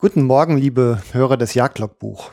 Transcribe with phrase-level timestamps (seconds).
[0.00, 2.30] Guten Morgen, liebe Hörer des Jagdlogbuch.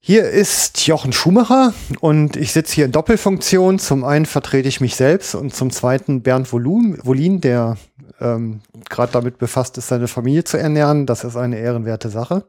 [0.00, 3.78] Hier ist Jochen Schumacher und ich sitze hier in Doppelfunktion.
[3.78, 7.78] Zum einen vertrete ich mich selbst und zum zweiten Bernd Wolin, der
[8.20, 8.60] ähm,
[8.90, 11.06] gerade damit befasst ist, seine Familie zu ernähren.
[11.06, 12.44] Das ist eine ehrenwerte Sache.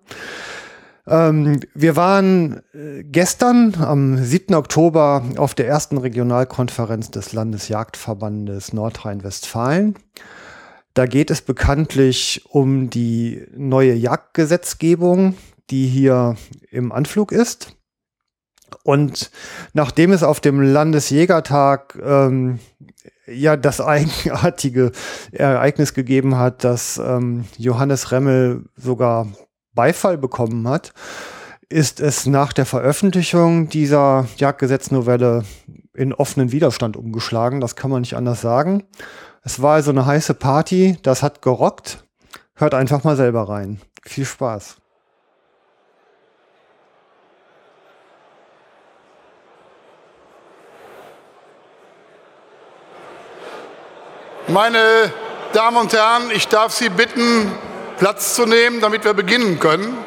[1.08, 4.54] Ähm, wir waren äh, gestern am 7.
[4.54, 9.96] Oktober auf der ersten Regionalkonferenz des Landesjagdverbandes Nordrhein-Westfalen.
[10.98, 15.38] Da geht es bekanntlich um die neue Jagdgesetzgebung,
[15.70, 16.38] die hier
[16.72, 17.76] im Anflug ist.
[18.82, 19.30] Und
[19.74, 22.58] nachdem es auf dem Landesjägertag ähm,
[23.28, 24.92] ja das eigenartige
[25.32, 29.28] Ereignis gegeben hat, dass ähm, Johannes Remmel sogar
[29.76, 30.96] Beifall bekommen hat,
[31.70, 35.44] ist es nach der Veröffentlichung dieser Jagdgesetznovelle
[35.94, 37.62] in offenen Widerstand umgeschlagen.
[37.62, 38.84] Das kann man nicht anders sagen.
[39.48, 42.04] Es war also eine heiße Party, das hat gerockt.
[42.56, 43.80] Hört einfach mal selber rein.
[44.04, 44.76] Viel Spaß.
[54.50, 55.14] Meine
[55.54, 57.50] Damen und Herren, ich darf Sie bitten,
[58.00, 59.98] Platz zu nehmen, damit wir beginnen können.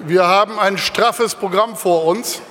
[0.00, 2.42] Wir haben ein straffes Programm vor uns.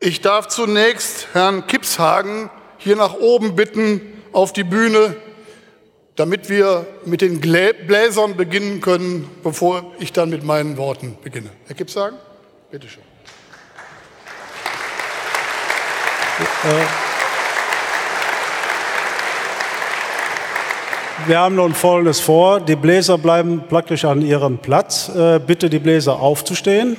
[0.00, 4.00] Ich darf zunächst Herrn Kipshagen hier nach oben bitten
[4.32, 5.16] auf die Bühne,
[6.14, 11.50] damit wir mit den Bläsern beginnen können, bevor ich dann mit meinen Worten beginne.
[11.66, 12.16] Herr Kipshagen,
[12.70, 13.02] bitteschön.
[16.62, 16.84] Äh,
[21.26, 22.60] wir haben nun Folgendes vor.
[22.60, 25.08] Die Bläser bleiben praktisch an ihrem Platz.
[25.08, 26.96] Äh, bitte die Bläser aufzustehen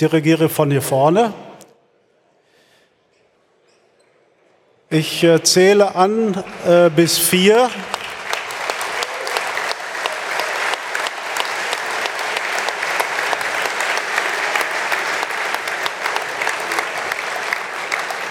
[0.00, 1.32] dirigiere von hier vorne.
[4.88, 7.70] Ich äh, zähle an äh, bis vier.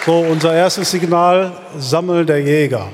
[0.06, 2.90] So, unser erstes Signal, Sammeln der Jäger.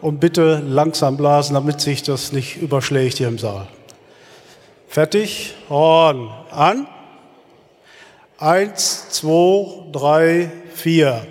[0.00, 3.66] Und bitte langsam blasen, damit sich das nicht überschlägt hier im Saal.
[4.86, 5.54] Fertig?
[5.68, 6.86] Horn an.
[8.40, 11.26] Eins, zwei, drei, vier.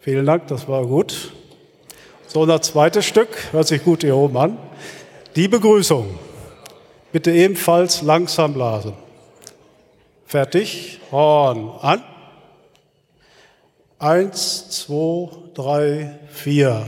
[0.00, 1.32] Vielen Dank, das war gut.
[2.28, 4.58] So, das zweite Stück, hört sich gut hier oben an.
[5.34, 6.18] Die Begrüßung.
[7.12, 8.94] Bitte ebenfalls langsam blasen.
[10.24, 11.00] Fertig.
[11.10, 12.15] Horn an.
[13.98, 16.86] Eins, zwei, drei, vier.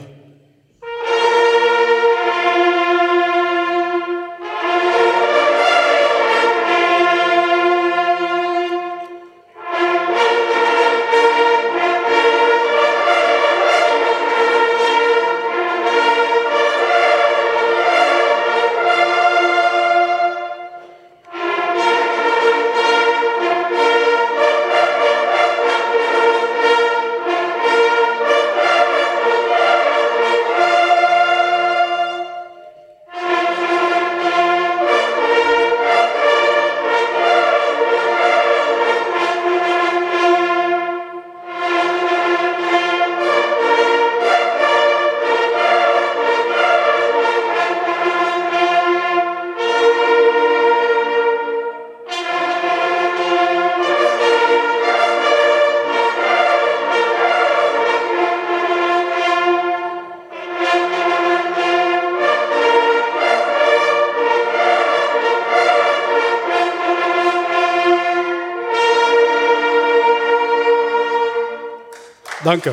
[72.48, 72.72] Danke.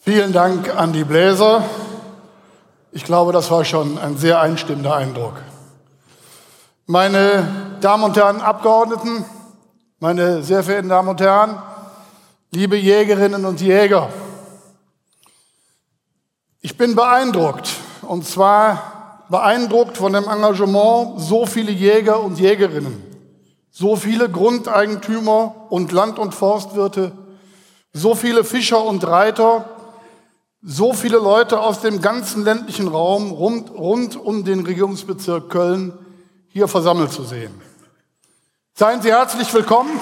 [0.00, 1.64] Vielen Dank an die Bläser.
[2.92, 5.36] Ich glaube, das war schon ein sehr einstimmender Eindruck.
[6.84, 7.48] Meine
[7.80, 9.24] Damen und Herren Abgeordneten,
[10.00, 11.62] meine sehr verehrten Damen und Herren,
[12.50, 14.10] liebe Jägerinnen und Jäger,
[16.60, 17.68] ich bin beeindruckt
[18.02, 23.02] und zwar beeindruckt von dem Engagement so viele Jäger und Jägerinnen,
[23.70, 27.12] so viele Grundeigentümer und Land- und Forstwirte,
[27.92, 29.68] so viele Fischer und Reiter,
[30.62, 35.92] so viele Leute aus dem ganzen ländlichen Raum rund, rund um den Regierungsbezirk Köln
[36.48, 37.52] hier versammelt zu sehen.
[38.74, 40.00] Seien Sie herzlich willkommen.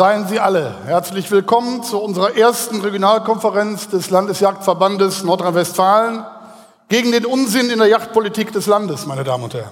[0.00, 6.24] Seien Sie alle herzlich willkommen zu unserer ersten Regionalkonferenz des Landesjagdverbandes Nordrhein-Westfalen
[6.88, 9.68] gegen den Unsinn in der Yachtpolitik des Landes, meine Damen und Herren.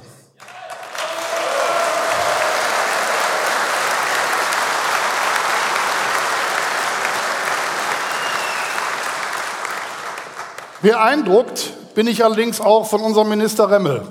[10.82, 14.02] Beeindruckt bin ich allerdings auch von unserem Minister Remmel.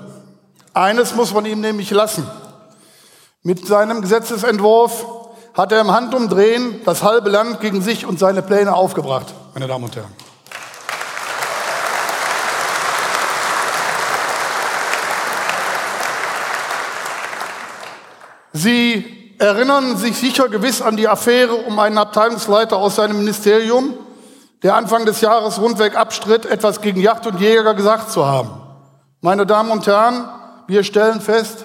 [0.74, 2.28] Eines muss man ihm nämlich lassen.
[3.44, 5.17] Mit seinem Gesetzesentwurf
[5.58, 9.82] hat er im Handumdrehen das halbe Land gegen sich und seine Pläne aufgebracht, meine Damen
[9.82, 10.12] und Herren.
[18.52, 23.94] Sie erinnern sich sicher gewiss an die Affäre um einen Abteilungsleiter aus seinem Ministerium,
[24.62, 28.50] der Anfang des Jahres rundweg abstritt, etwas gegen Yacht und Jäger gesagt zu haben.
[29.22, 30.28] Meine Damen und Herren,
[30.68, 31.64] wir stellen fest,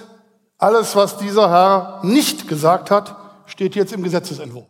[0.57, 3.22] alles, was dieser Herr nicht gesagt hat,
[3.53, 4.65] steht jetzt im Gesetzesentwurf.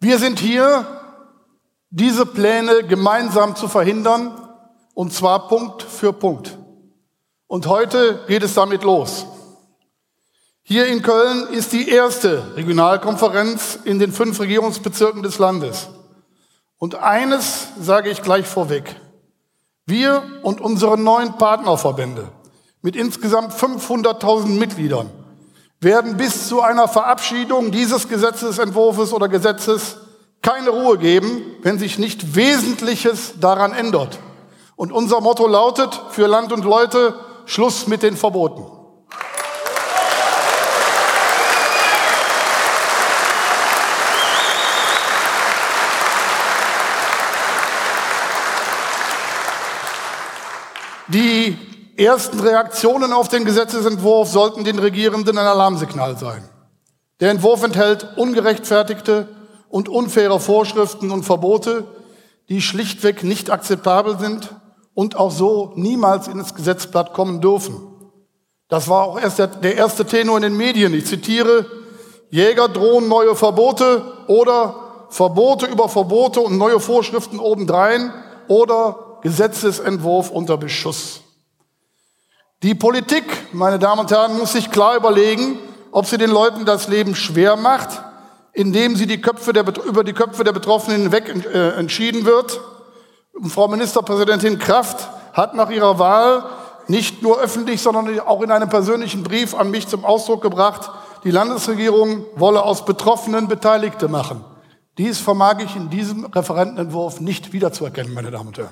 [0.00, 0.86] Wir sind hier,
[1.90, 4.48] diese Pläne gemeinsam zu verhindern
[4.94, 6.56] und zwar Punkt für Punkt.
[7.46, 9.26] Und heute geht es damit los.
[10.62, 15.88] Hier in Köln ist die erste Regionalkonferenz in den fünf Regierungsbezirken des Landes.
[16.78, 18.96] Und eines sage ich gleich vorweg.
[19.90, 22.28] Wir und unsere neuen Partnerverbände
[22.80, 25.10] mit insgesamt 500.000 Mitgliedern
[25.80, 29.98] werden bis zu einer Verabschiedung dieses Gesetzesentwurfs oder Gesetzes
[30.42, 34.18] keine Ruhe geben, wenn sich nicht Wesentliches daran ändert.
[34.76, 37.14] Und unser Motto lautet für Land und Leute,
[37.44, 38.79] Schluss mit den Verboten.
[51.12, 51.58] Die
[51.96, 56.48] ersten Reaktionen auf den Gesetzesentwurf sollten den Regierenden ein Alarmsignal sein.
[57.18, 59.28] Der Entwurf enthält ungerechtfertigte
[59.68, 61.84] und unfaire Vorschriften und Verbote,
[62.48, 64.54] die schlichtweg nicht akzeptabel sind
[64.94, 67.80] und auch so niemals ins Gesetzblatt kommen dürfen.
[68.68, 70.94] Das war auch erst der, der erste Tenor in den Medien.
[70.94, 71.66] Ich zitiere,
[72.30, 74.76] Jäger drohen neue Verbote oder
[75.10, 78.12] Verbote über Verbote und neue Vorschriften obendrein
[78.46, 81.22] oder Gesetzesentwurf unter Beschuss.
[82.62, 85.58] Die Politik, meine Damen und Herren, muss sich klar überlegen,
[85.92, 88.02] ob sie den Leuten das Leben schwer macht,
[88.52, 92.60] indem sie die Köpfe der, über die Köpfe der Betroffenen hinweg äh, entschieden wird
[93.48, 96.44] Frau Ministerpräsidentin Kraft hat nach ihrer Wahl
[96.88, 100.90] nicht nur öffentlich, sondern auch in einem persönlichen Brief an mich zum Ausdruck gebracht,
[101.24, 104.44] die Landesregierung wolle aus Betroffenen Beteiligte machen.
[104.98, 108.70] Dies vermag ich in diesem Referentenentwurf nicht wiederzuerkennen, meine Damen und Herren.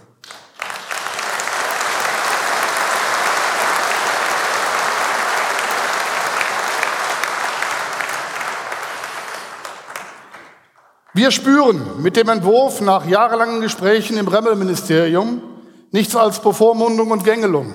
[11.19, 15.43] Wir spüren mit dem Entwurf nach jahrelangen Gesprächen im Remmel-Ministerium
[15.91, 17.75] nichts als Bevormundung und Gängelung.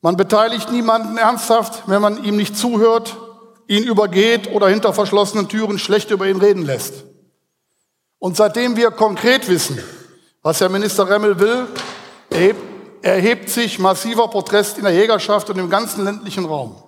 [0.00, 3.16] Man beteiligt niemanden ernsthaft, wenn man ihm nicht zuhört,
[3.66, 7.02] ihn übergeht oder hinter verschlossenen Türen schlecht über ihn reden lässt.
[8.20, 9.82] Und seitdem wir konkret wissen,
[10.42, 11.66] was Herr Minister Remmel will,
[13.02, 16.80] erhebt sich massiver Protest in der Jägerschaft und im ganzen ländlichen Raum.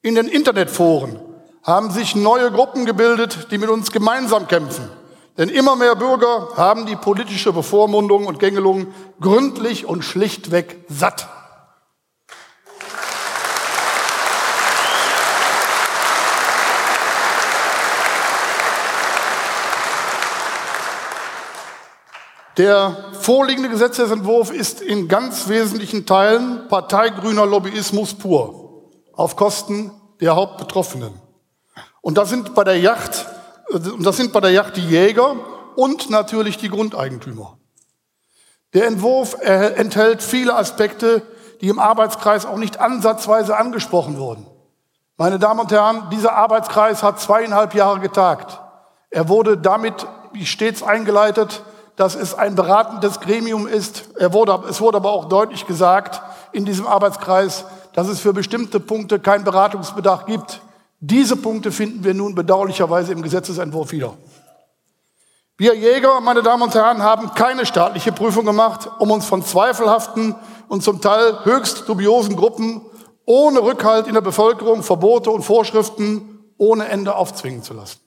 [0.00, 1.20] In den Internetforen
[1.66, 4.88] haben sich neue Gruppen gebildet, die mit uns gemeinsam kämpfen.
[5.36, 8.86] Denn immer mehr Bürger haben die politische Bevormundung und Gängelung
[9.20, 11.28] gründlich und schlichtweg satt.
[22.56, 31.25] Der vorliegende Gesetzesentwurf ist in ganz wesentlichen Teilen parteigrüner Lobbyismus pur, auf Kosten der Hauptbetroffenen.
[32.06, 33.26] Und das sind bei der Yacht,
[33.98, 35.34] das sind bei der Yacht die Jäger
[35.74, 37.58] und natürlich die Grundeigentümer.
[38.74, 41.22] Der Entwurf enthält viele Aspekte,
[41.60, 44.46] die im Arbeitskreis auch nicht ansatzweise angesprochen wurden.
[45.16, 48.60] Meine Damen und Herren, dieser Arbeitskreis hat zweieinhalb Jahre getagt.
[49.10, 51.64] Er wurde damit wie stets eingeleitet,
[51.96, 54.04] dass es ein beratendes Gremium ist.
[54.16, 56.22] Er wurde, es wurde aber auch deutlich gesagt
[56.52, 60.60] in diesem Arbeitskreis, dass es für bestimmte Punkte keinen Beratungsbedarf gibt.
[61.00, 64.14] Diese Punkte finden wir nun bedauerlicherweise im Gesetzesentwurf wieder.
[65.58, 70.34] Wir Jäger, meine Damen und Herren, haben keine staatliche Prüfung gemacht, um uns von zweifelhaften
[70.68, 72.82] und zum Teil höchst dubiosen Gruppen
[73.26, 78.00] ohne Rückhalt in der Bevölkerung Verbote und Vorschriften ohne Ende aufzwingen zu lassen.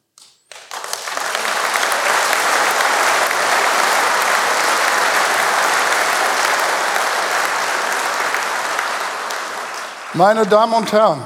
[10.13, 11.22] Meine Damen und Herren,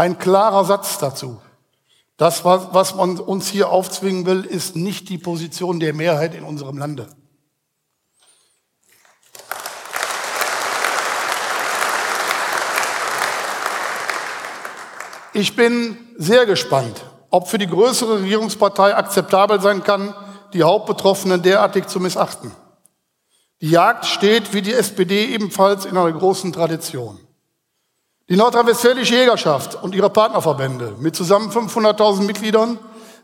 [0.00, 1.42] ein klarer Satz dazu.
[2.16, 6.78] Das, was man uns hier aufzwingen will, ist nicht die Position der Mehrheit in unserem
[6.78, 7.06] Lande.
[15.34, 20.14] Ich bin sehr gespannt, ob für die größere Regierungspartei akzeptabel sein kann,
[20.54, 22.52] die Hauptbetroffenen derartig zu missachten.
[23.60, 27.20] Die Jagd steht wie die SPD ebenfalls in einer großen Tradition.
[28.30, 32.78] Die nordrhein-westfälische Jägerschaft und ihre Partnerverbände mit zusammen 500.000 Mitgliedern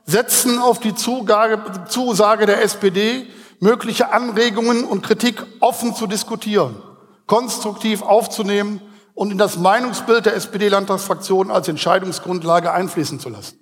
[0.04, 3.28] setzen auf die Zusage der SPD,
[3.60, 6.82] mögliche Anregungen und Kritik offen zu diskutieren,
[7.28, 8.82] konstruktiv aufzunehmen
[9.14, 13.60] und in das Meinungsbild der SPD-Landtagsfraktion als Entscheidungsgrundlage einfließen zu lassen.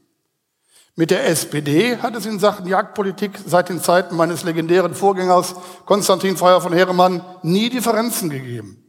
[0.96, 6.38] Mit der SPD hat es in Sachen Jagdpolitik seit den Zeiten meines legendären Vorgängers Konstantin
[6.38, 8.83] Freier von Heeremann nie Differenzen gegeben.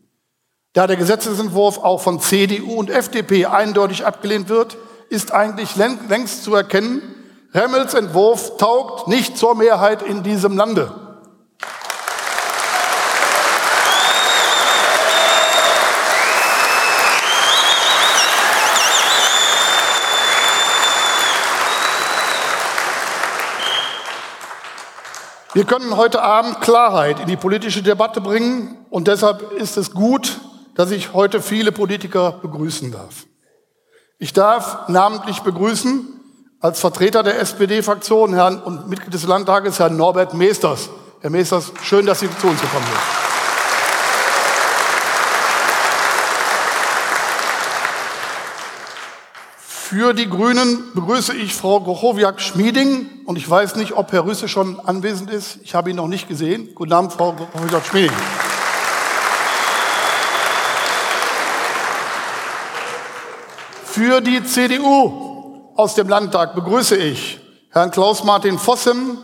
[0.75, 4.75] Da der Gesetzesentwurf auch von CDU und FDP eindeutig abgelehnt wird,
[5.08, 7.01] ist eigentlich längst zu erkennen,
[7.53, 10.94] Remmels Entwurf taugt nicht zur Mehrheit in diesem Lande.
[25.53, 30.41] Wir können heute Abend Klarheit in die politische Debatte bringen und deshalb ist es gut,
[30.75, 33.25] dass ich heute viele Politiker begrüßen darf.
[34.20, 36.08] Ich darf namentlich begrüßen
[36.60, 40.89] als Vertreter der SPD-Fraktion Herrn und Mitglied des Landtages Herrn Norbert Meesters.
[41.22, 43.25] Herr Meesters, schön, dass Sie zu uns gekommen sind.
[49.67, 54.79] Für die Grünen begrüße ich Frau Grochowiak-Schmieding und ich weiß nicht, ob Herr Rüsse schon
[54.79, 55.60] anwesend ist.
[55.63, 56.70] Ich habe ihn noch nicht gesehen.
[56.75, 58.12] Guten Abend, Frau Grochowiak-Schmieding.
[63.95, 67.39] Für die CDU aus dem Landtag begrüße ich
[67.71, 69.17] Herrn Klaus-Martin Vossem,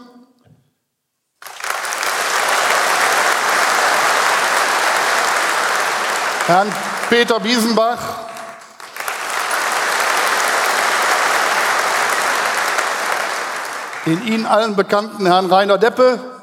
[6.47, 6.73] Herrn
[7.09, 7.99] Peter Biesenbach,
[14.05, 16.40] den Ihnen allen bekannten Herrn Rainer Deppe,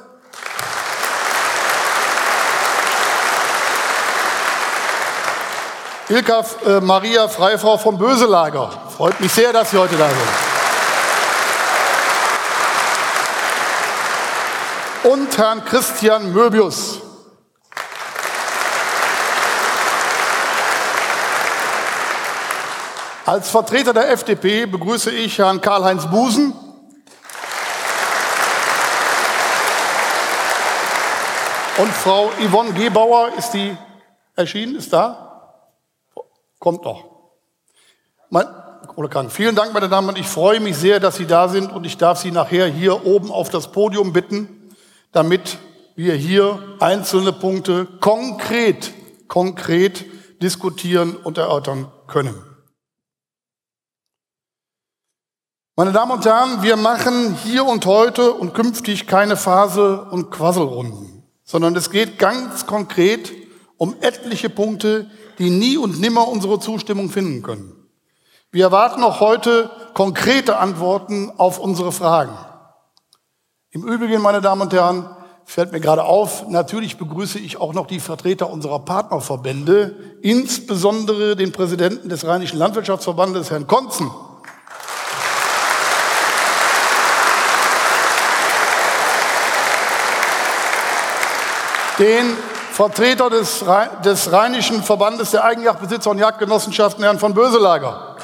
[6.11, 8.71] Ilka äh, Maria Freifrau vom Böselager.
[8.97, 10.19] Freut mich sehr, dass Sie heute da sind.
[15.13, 17.01] Und Herrn Christian Möbius.
[23.27, 26.55] Als Vertreter der FDP begrüße ich Herrn Karl-Heinz Busen.
[31.77, 33.77] Und Frau Yvonne Gebauer ist die
[34.35, 35.28] erschienen, ist da?
[36.59, 37.05] Kommt noch.
[38.31, 38.47] Mein,
[38.97, 39.31] oder kann.
[39.31, 41.97] Vielen Dank, meine Damen und ich freue mich sehr, dass Sie da sind und ich
[41.97, 44.75] darf Sie nachher hier oben auf das Podium bitten,
[45.13, 45.59] damit
[45.95, 48.93] wir hier einzelne Punkte konkret,
[49.29, 50.05] konkret
[50.43, 52.35] diskutieren und erörtern können.
[55.77, 61.23] Meine Damen und Herren, wir machen hier und heute und künftig keine Phase- und Quasselrunden,
[61.45, 63.33] sondern es geht ganz konkret
[63.77, 67.73] um etliche Punkte, die nie und nimmer unsere Zustimmung finden können.
[68.51, 72.37] Wir erwarten auch heute konkrete Antworten auf unsere Fragen.
[73.71, 75.09] Im Übrigen, meine Damen und Herren,
[75.45, 81.53] fällt mir gerade auf, natürlich begrüße ich auch noch die Vertreter unserer Partnerverbände, insbesondere den
[81.53, 84.11] Präsidenten des Rheinischen Landwirtschaftsverbandes, Herrn Konzen.
[91.99, 92.37] Den
[92.79, 93.65] Vertreter des,
[94.05, 98.15] des Rheinischen Verbandes der Eigenjagdbesitzer und Jagdgenossenschaften, Herrn von Böselager.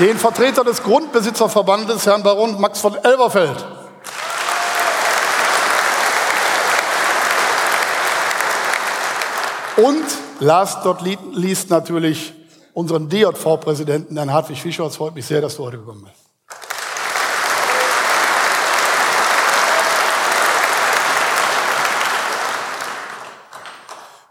[0.00, 3.64] Den Vertreter des Grundbesitzerverbandes, Herrn Baron Max von Elberfeld.
[9.76, 10.04] Und
[10.40, 12.32] last not least natürlich
[12.74, 14.86] unseren DJV-Präsidenten, Herrn Hartwig Fischer.
[14.86, 16.29] Es freut mich sehr, dass du heute gekommen bist.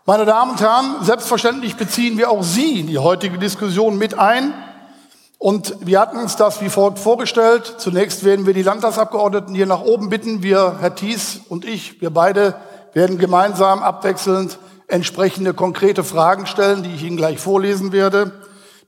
[0.09, 4.55] Meine Damen und Herren, selbstverständlich beziehen wir auch Sie in die heutige Diskussion mit ein.
[5.37, 7.75] Und wir hatten uns das wie folgt vorgestellt.
[7.77, 10.41] Zunächst werden wir die Landtagsabgeordneten hier nach oben bitten.
[10.41, 12.55] Wir, Herr Thies und ich, wir beide
[12.93, 18.31] werden gemeinsam abwechselnd entsprechende konkrete Fragen stellen, die ich Ihnen gleich vorlesen werde.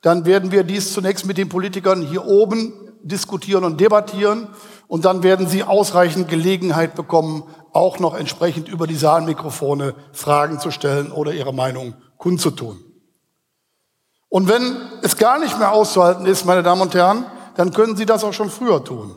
[0.01, 2.73] Dann werden wir dies zunächst mit den Politikern hier oben
[3.03, 4.47] diskutieren und debattieren.
[4.87, 10.71] Und dann werden Sie ausreichend Gelegenheit bekommen, auch noch entsprechend über die Saalmikrofone Fragen zu
[10.71, 12.83] stellen oder Ihre Meinung kundzutun.
[14.29, 17.25] Und wenn es gar nicht mehr auszuhalten ist, meine Damen und Herren,
[17.55, 19.15] dann können Sie das auch schon früher tun.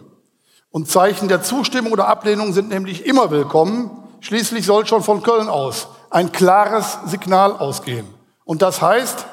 [0.70, 3.90] Und Zeichen der Zustimmung oder Ablehnung sind nämlich immer willkommen.
[4.20, 8.06] Schließlich soll schon von Köln aus ein klares Signal ausgehen.
[8.44, 9.26] Und das heißt,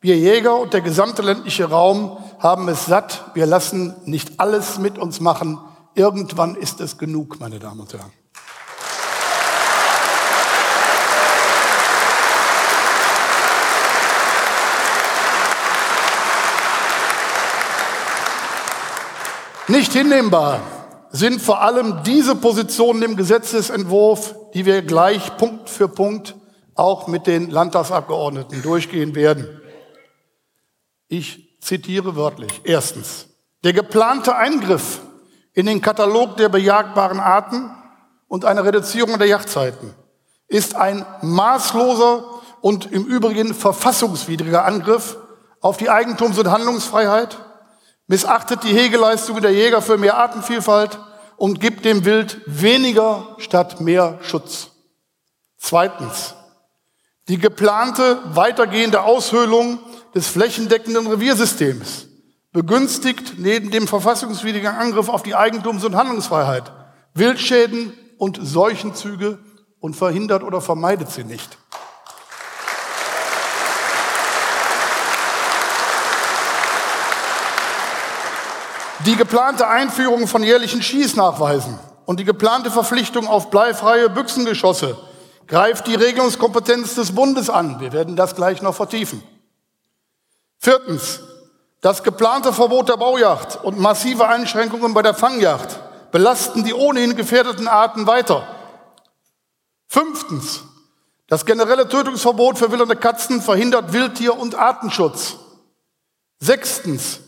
[0.00, 3.24] wir Jäger und der gesamte ländliche Raum haben es satt.
[3.34, 5.58] Wir lassen nicht alles mit uns machen.
[5.94, 8.12] Irgendwann ist es genug, meine Damen und Herren.
[19.68, 20.60] Nicht hinnehmbar
[21.10, 26.36] sind vor allem diese Positionen im Gesetzesentwurf, die wir gleich Punkt für Punkt
[26.76, 29.60] auch mit den Landtagsabgeordneten durchgehen werden.
[31.08, 32.60] Ich zitiere wörtlich.
[32.62, 33.26] Erstens.
[33.64, 35.00] Der geplante Eingriff
[35.52, 37.70] in den Katalog der bejagbaren Arten
[38.28, 39.94] und eine Reduzierung der Yachtzeiten
[40.46, 42.24] ist ein maßloser
[42.60, 45.16] und im Übrigen verfassungswidriger Angriff
[45.60, 47.38] auf die Eigentums- und Handlungsfreiheit
[48.06, 50.98] missachtet die Hegeleistungen der Jäger für mehr Artenvielfalt
[51.36, 54.70] und gibt dem Wild weniger statt mehr Schutz.
[55.58, 56.34] Zweitens,
[57.28, 59.80] die geplante weitergehende Aushöhlung
[60.14, 62.06] des flächendeckenden Reviersystems
[62.52, 66.72] begünstigt neben dem verfassungswidrigen Angriff auf die Eigentums- und Handlungsfreiheit
[67.16, 69.38] Wildschäden und Seuchenzüge
[69.80, 71.58] und verhindert oder vermeidet sie nicht.
[79.06, 84.98] Die geplante Einführung von jährlichen Schießnachweisen und die geplante Verpflichtung auf bleifreie Büchsengeschosse
[85.46, 87.78] greift die Regelungskompetenz des Bundes an.
[87.78, 89.22] Wir werden das gleich noch vertiefen.
[90.58, 91.20] Viertens.
[91.82, 95.78] Das geplante Verbot der Baujacht und massive Einschränkungen bei der Fangjacht
[96.10, 98.48] belasten die ohnehin gefährdeten Arten weiter.
[99.86, 100.62] Fünftens.
[101.28, 105.36] Das generelle Tötungsverbot für wildernde Katzen verhindert Wildtier- und Artenschutz.
[106.40, 107.20] Sechstens.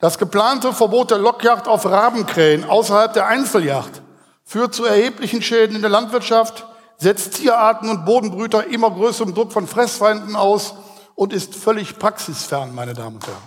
[0.00, 4.00] Das geplante Verbot der Lockjacht auf Rabenkrähen außerhalb der Einzeljacht
[4.44, 6.66] führt zu erheblichen Schäden in der Landwirtschaft,
[6.98, 10.74] setzt Tierarten und Bodenbrüter immer größerem Druck von Fressfeinden aus
[11.16, 13.42] und ist völlig praxisfern, meine Damen und Herren.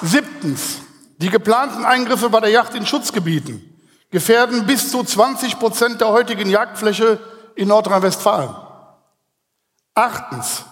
[0.00, 0.78] Siebtens.
[1.18, 3.75] Die geplanten Eingriffe bei der Yacht in Schutzgebieten
[4.10, 7.18] gefährden bis zu 20 Prozent der heutigen Jagdfläche
[7.54, 8.54] in Nordrhein-Westfalen.
[9.94, 10.64] Achtens.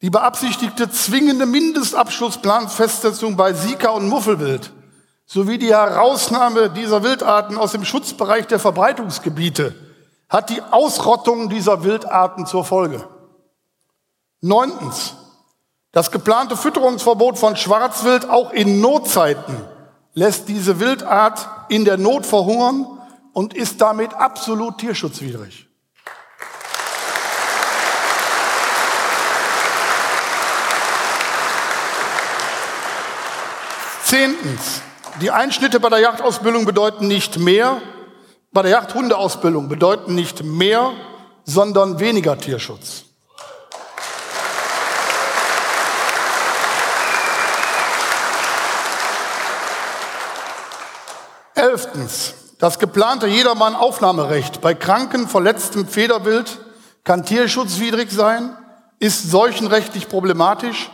[0.00, 4.72] Die beabsichtigte zwingende Mindestabschlussplanfestsetzung bei Sika und Muffelwild
[5.26, 9.74] sowie die Herausnahme dieser Wildarten aus dem Schutzbereich der Verbreitungsgebiete
[10.28, 13.06] hat die Ausrottung dieser Wildarten zur Folge.
[14.40, 15.14] Neuntens.
[15.90, 19.56] Das geplante Fütterungsverbot von Schwarzwild auch in Notzeiten
[20.18, 22.86] lässt diese Wildart in der Not verhungern
[23.32, 25.68] und ist damit absolut tierschutzwidrig.
[34.02, 34.82] Zehntens.
[35.20, 37.80] Die Einschnitte bei der Jagdausbildung bedeuten nicht mehr,
[38.52, 40.92] bei der Jagdhundeausbildung bedeuten nicht mehr,
[41.44, 43.04] sondern weniger Tierschutz.
[51.68, 52.34] Elftens.
[52.58, 56.58] Das geplante Jedermann-Aufnahmerecht bei kranken, verletztem Federwild
[57.04, 58.56] kann tierschutzwidrig sein,
[59.00, 60.90] ist seuchenrechtlich problematisch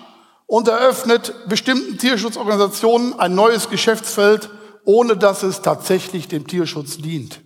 [0.47, 4.51] und eröffnet bestimmten Tierschutzorganisationen ein neues Geschäftsfeld,
[4.85, 7.41] ohne dass es tatsächlich dem Tierschutz dient.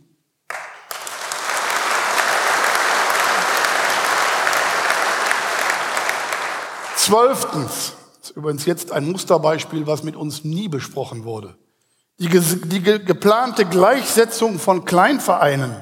[6.96, 11.58] Zwölftens, das ist übrigens jetzt ein Musterbeispiel, was mit uns nie besprochen wurde.
[12.20, 15.76] Die, die geplante Gleichsetzung von Kleinvereinen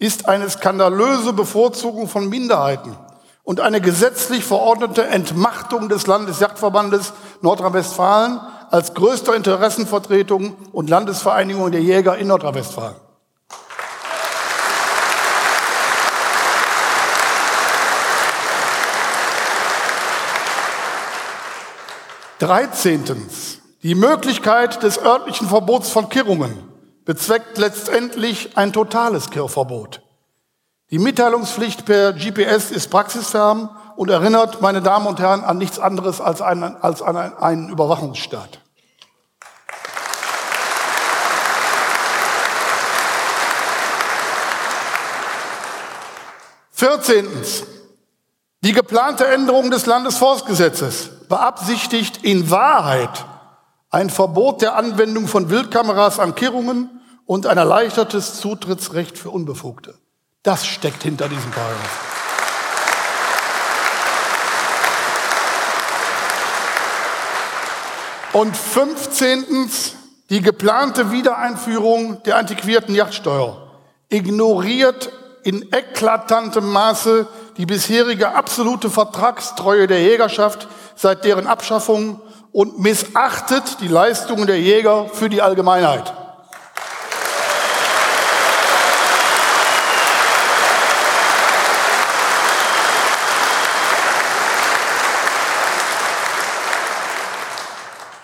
[0.00, 2.96] ist eine skandalöse Bevorzugung von Minderheiten
[3.44, 7.12] und eine gesetzlich verordnete Entmachtung des Landesjagdverbandes
[7.42, 12.96] Nordrhein-Westfalen als größter Interessenvertretung und Landesvereinigung der Jäger in Nordrhein-Westfalen.
[22.40, 23.57] Dreizehntens.
[23.84, 26.68] Die Möglichkeit des örtlichen Verbots von Kirrungen
[27.04, 30.02] bezweckt letztendlich ein totales Kirrverbot.
[30.90, 36.20] Die Mitteilungspflicht per GPS ist praxisfern und erinnert, meine Damen und Herren, an nichts anderes
[36.20, 38.58] als, einen, als an einen Überwachungsstaat.
[46.72, 47.62] Vierzehntens.
[48.62, 53.24] Die geplante Änderung des Landesforstgesetzes beabsichtigt in Wahrheit
[53.90, 59.94] ein Verbot der Anwendung von Wildkameras an Kirrungen und ein erleichtertes Zutrittsrecht für Unbefugte.
[60.42, 62.14] Das steckt hinter diesem Paragraph.
[68.34, 69.70] Und 15.
[70.30, 73.56] die geplante Wiedereinführung der antiquierten Yachtsteuer
[74.10, 75.10] ignoriert
[75.44, 82.20] in eklatantem Maße die bisherige absolute Vertragstreue der Jägerschaft seit deren Abschaffung
[82.58, 86.12] und missachtet die Leistungen der Jäger für die Allgemeinheit.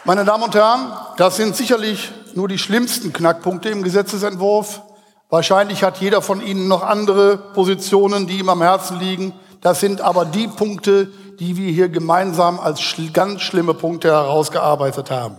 [0.03, 4.83] Meine Damen und Herren, das sind sicherlich nur die schlimmsten Knackpunkte im Gesetzesentwurf.
[5.31, 9.33] Wahrscheinlich hat jeder von Ihnen noch andere Positionen, die ihm am Herzen liegen.
[9.61, 12.81] Das sind aber die Punkte, die wir hier gemeinsam als
[13.12, 15.37] ganz schlimme Punkte herausgearbeitet haben.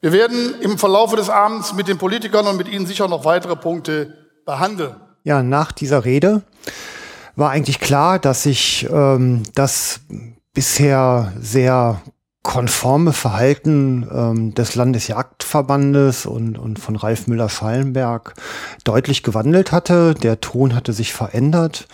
[0.00, 3.56] Wir werden im Verlaufe des Abends mit den Politikern und mit Ihnen sicher noch weitere
[3.56, 4.96] Punkte behandeln.
[5.24, 6.42] Ja, nach dieser Rede
[7.34, 10.00] war eigentlich klar, dass sich ähm, das
[10.52, 12.00] bisher sehr
[12.42, 18.34] konforme Verhalten ähm, des Landesjagdverbandes und, und von Ralf Müller-Schallenberg
[18.84, 20.14] deutlich gewandelt hatte.
[20.14, 21.88] Der Ton hatte sich verändert.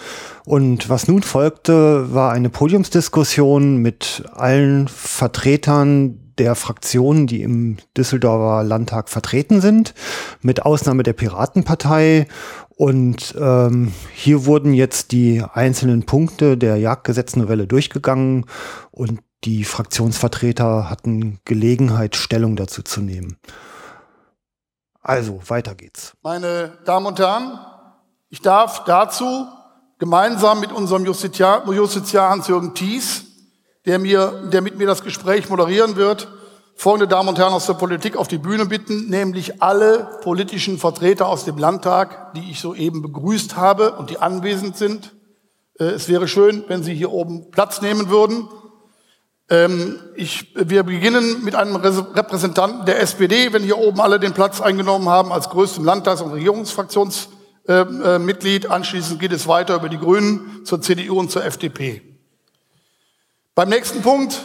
[0.45, 8.65] Und was nun folgte, war eine Podiumsdiskussion mit allen Vertretern der Fraktionen, die im Düsseldorfer
[8.65, 9.95] Landtag vertreten sind,
[10.41, 12.27] mit Ausnahme der Piratenpartei.
[12.71, 18.47] Und ähm, hier wurden jetzt die einzelnen Punkte der Jagdgesetznovelle durchgegangen
[18.91, 23.39] und die Fraktionsvertreter hatten Gelegenheit, Stellung dazu zu nehmen.
[25.01, 26.17] Also, weiter geht's.
[26.23, 27.59] Meine Damen und Herren,
[28.29, 29.47] ich darf dazu
[30.03, 33.23] gemeinsam mit unserem Justiziar, Justiziar Hans-Jürgen Thies,
[33.87, 36.27] der, mir, der mit mir das Gespräch moderieren wird,
[36.75, 41.29] folgende Damen und Herren aus der Politik auf die Bühne bitten, nämlich alle politischen Vertreter
[41.29, 45.13] aus dem Landtag, die ich soeben begrüßt habe und die anwesend sind.
[45.79, 48.49] Äh, es wäre schön, wenn Sie hier oben Platz nehmen würden.
[49.49, 54.61] Ähm, ich, wir beginnen mit einem Repräsentanten der SPD, wenn hier oben alle den Platz
[54.61, 57.32] eingenommen haben, als größtem Landtags- und Regierungsfraktionsmitglied.
[57.69, 62.03] Äh, äh, Anschließend geht es weiter über die Grünen zur CDU und zur FDP.
[63.55, 64.41] Beim nächsten Punkt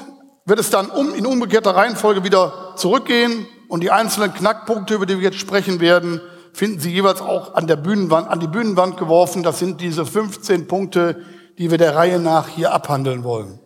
[0.45, 5.17] wird es dann um, in umgekehrter Reihenfolge wieder zurückgehen und die einzelnen Knackpunkte, über die
[5.17, 6.21] wir jetzt sprechen werden,
[6.53, 9.43] finden Sie jeweils auch an der Bühnenwand, an die Bühnenwand geworfen.
[9.43, 11.23] Das sind diese 15 Punkte,
[11.57, 13.59] die wir der Reihe nach hier abhandeln wollen.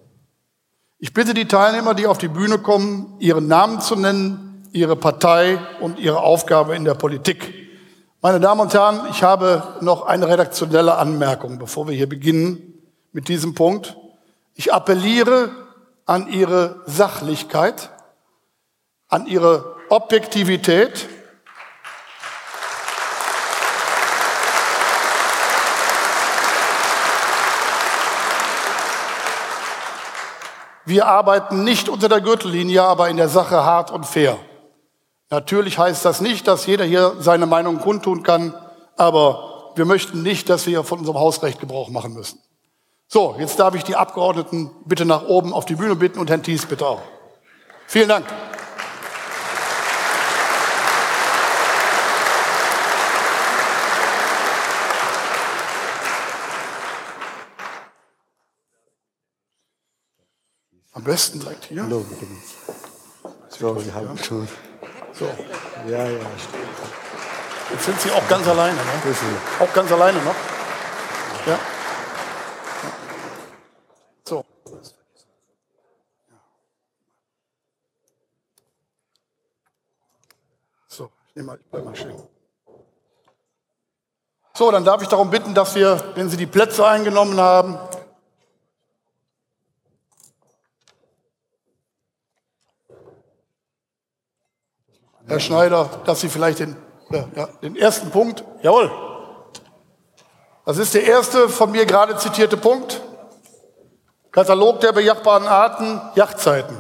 [0.98, 5.60] Ich bitte die Teilnehmer, die auf die Bühne kommen, ihren Namen zu nennen, ihre Partei
[5.80, 7.71] und ihre Aufgabe in der Politik.
[8.24, 12.76] Meine Damen und Herren, ich habe noch eine redaktionelle Anmerkung, bevor wir hier beginnen
[13.14, 13.98] mit diesem Punkt.
[14.54, 15.50] Ich appelliere
[16.06, 17.90] an Ihre Sachlichkeit,
[19.08, 21.10] an Ihre Objektivität
[30.86, 34.38] Wir arbeiten nicht unter der Gürtellinie, aber in der Sache hart und fair.
[35.32, 38.54] Natürlich heißt das nicht, dass jeder hier seine Meinung kundtun kann,
[38.98, 42.38] aber wir möchten nicht, dass wir von unserem Hausrecht Gebrauch machen müssen.
[43.08, 46.44] So, jetzt darf ich die Abgeordneten bitte nach oben auf die Bühne bitten und Herrn
[46.44, 47.02] Thies bitte auch.
[47.88, 48.26] Vielen Dank.
[60.92, 61.84] Am besten direkt hier.
[61.84, 62.06] Hallo,
[63.48, 64.48] So, Sie haben schon.
[65.22, 65.30] So.
[65.88, 66.20] Ja, ja.
[67.70, 68.82] Jetzt sind Sie auch ganz alleine, ne?
[69.60, 70.34] Auch ganz alleine noch?
[71.46, 71.60] Ja.
[74.28, 74.44] So.
[80.88, 82.20] So, ich nehme mal, ich bleib mal stehen.
[84.56, 87.78] So, dann darf ich darum bitten, dass wir, wenn Sie die Plätze eingenommen haben,
[95.32, 96.76] Herr Schneider, dass Sie vielleicht den,
[97.10, 98.92] ja, den ersten Punkt, jawohl,
[100.66, 103.02] das ist der erste von mir gerade zitierte Punkt.
[104.32, 106.78] Katalog der bejachbaren Arten, Yachtzeiten.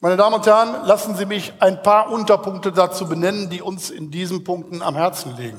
[0.00, 4.10] Meine Damen und Herren, lassen Sie mich ein paar Unterpunkte dazu benennen, die uns in
[4.10, 5.58] diesen Punkten am Herzen liegen.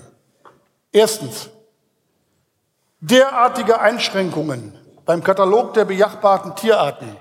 [0.91, 1.49] Erstens,
[3.05, 7.17] Derartige Einschränkungen beim Katalog der bejachbarten Tierarten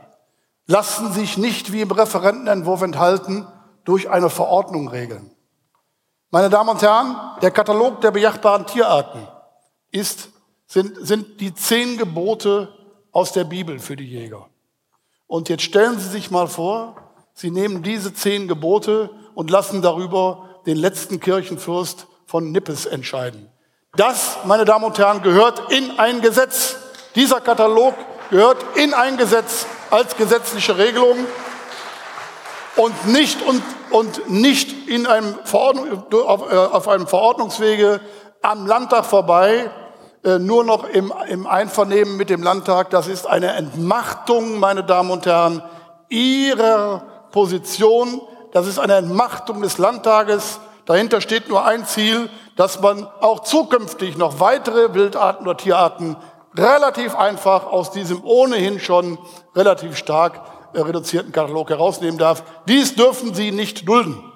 [0.68, 3.48] lassen sich nicht wie im Referentenentwurf enthalten
[3.84, 5.30] durch eine Verordnung regeln.
[6.30, 9.26] Meine Damen und Herren, der Katalog der bejachbaren Tierarten
[9.90, 10.30] ist,
[10.66, 12.68] sind, sind die zehn Gebote
[13.12, 14.48] aus der Bibel für die Jäger.
[15.26, 16.96] Und jetzt stellen Sie sich mal vor,
[17.34, 23.50] Sie nehmen diese zehn Gebote und lassen darüber den letzten Kirchenfürst von Nippes entscheiden.
[23.96, 26.76] Das, meine Damen und Herren, gehört in ein Gesetz.
[27.14, 27.94] Dieser Katalog
[28.30, 31.18] gehört in ein Gesetz als gesetzliche Regelung
[32.76, 38.00] und nicht, und, und nicht in einem Verordnung, auf, äh, auf einem Verordnungswege
[38.40, 39.70] am Landtag vorbei,
[40.24, 42.90] äh, nur noch im, im Einvernehmen mit dem Landtag.
[42.90, 45.62] Das ist eine Entmachtung, meine Damen und Herren,
[46.08, 48.20] Ihrer Position.
[48.52, 50.60] Das ist eine Entmachtung des Landtages.
[50.84, 56.16] Dahinter steht nur ein Ziel, dass man auch zukünftig noch weitere Wildarten oder Tierarten
[56.56, 59.18] relativ einfach aus diesem ohnehin schon
[59.54, 60.40] relativ stark
[60.74, 62.42] reduzierten Katalog herausnehmen darf.
[62.66, 64.32] Dies dürfen Sie nicht dulden.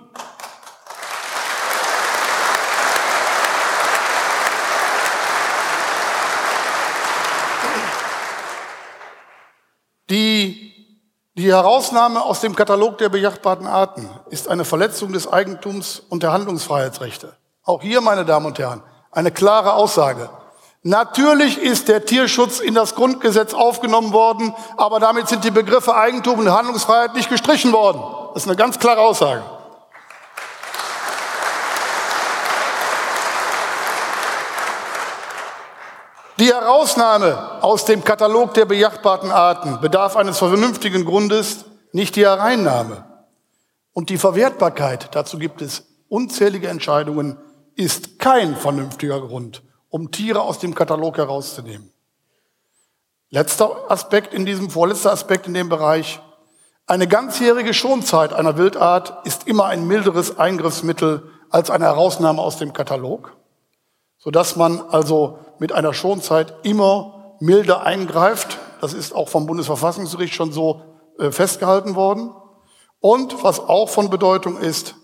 [10.09, 10.73] Die,
[11.35, 16.33] die Herausnahme aus dem Katalog der bejachbarten Arten ist eine Verletzung des Eigentums und der
[16.33, 17.35] Handlungsfreiheitsrechte.
[17.65, 20.31] Auch hier, meine Damen und Herren, eine klare Aussage.
[20.83, 26.39] Natürlich ist der Tierschutz in das Grundgesetz aufgenommen worden, aber damit sind die Begriffe Eigentum
[26.39, 28.01] und Handlungsfreiheit nicht gestrichen worden.
[28.35, 29.43] Das ist eine ganz klare Aussage.
[36.39, 43.05] Die Herausnahme aus dem Katalog der bejachbarten Arten bedarf eines vernünftigen Grundes, nicht die Hereinnahme.
[43.95, 47.39] Und die Verwertbarkeit, dazu gibt es unzählige Entscheidungen,
[47.75, 51.93] ist kein vernünftiger Grund um Tiere aus dem Katalog herauszunehmen.
[53.31, 56.21] Letzter Aspekt in diesem, vorletzter Aspekt in dem Bereich.
[56.87, 62.73] Eine ganzjährige Schonzeit einer Wildart ist immer ein milderes Eingriffsmittel als eine Herausnahme aus dem
[62.73, 63.37] Katalog,
[64.19, 68.59] sodass man also mit einer Schonzeit immer milder eingreift.
[68.81, 70.83] Das ist auch vom Bundesverfassungsgericht schon so
[71.19, 72.33] äh, festgehalten worden.
[73.01, 74.95] Und was auch von Bedeutung ist,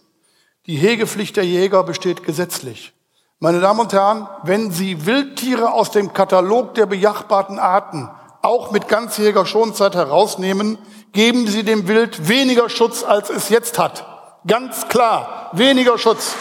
[0.67, 2.93] die Hegepflicht der Jäger besteht gesetzlich.
[3.43, 8.09] Meine Damen und Herren, wenn Sie Wildtiere aus dem Katalog der bejachbarten Arten
[8.41, 10.79] auch mit ganzjähriger Schonzeit herausnehmen,
[11.11, 14.07] geben Sie dem Wild weniger Schutz, als es jetzt hat.
[14.47, 16.37] Ganz klar, weniger Schutz.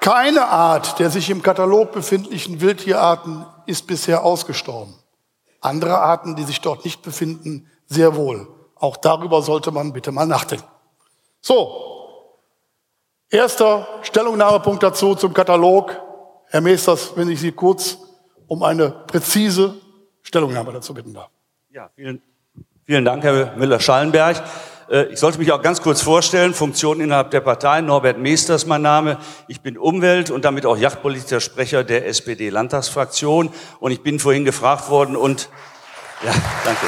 [0.00, 4.92] Keine Art der sich im Katalog befindlichen Wildtierarten ist bisher ausgestorben.
[5.60, 8.48] Andere Arten, die sich dort nicht befinden, sehr wohl.
[8.74, 10.66] Auch darüber sollte man bitte mal nachdenken.
[11.40, 12.34] So,
[13.30, 16.00] erster Stellungnahmepunkt dazu zum Katalog.
[16.48, 17.98] Herr Meesters, wenn ich Sie kurz
[18.46, 19.74] um eine präzise
[20.22, 21.30] Stellungnahme dazu bitten darf.
[21.70, 22.22] Ja, vielen,
[22.84, 24.42] vielen Dank, Herr Müller-Schallenberg.
[24.90, 26.54] Äh, ich sollte mich auch ganz kurz vorstellen.
[26.54, 27.80] Funktion innerhalb der Partei.
[27.80, 29.18] Norbert Meester mein Name.
[29.48, 33.50] Ich bin Umwelt- und damit auch Yachtpolitischer Sprecher der SPD-Landtagsfraktion.
[33.80, 35.48] Und ich bin vorhin gefragt worden und,
[36.24, 36.32] ja,
[36.64, 36.86] danke.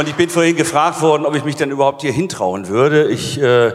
[0.00, 3.10] Und ich bin vorhin gefragt worden, ob ich mich denn überhaupt hier hintrauen würde.
[3.10, 3.72] Ich äh,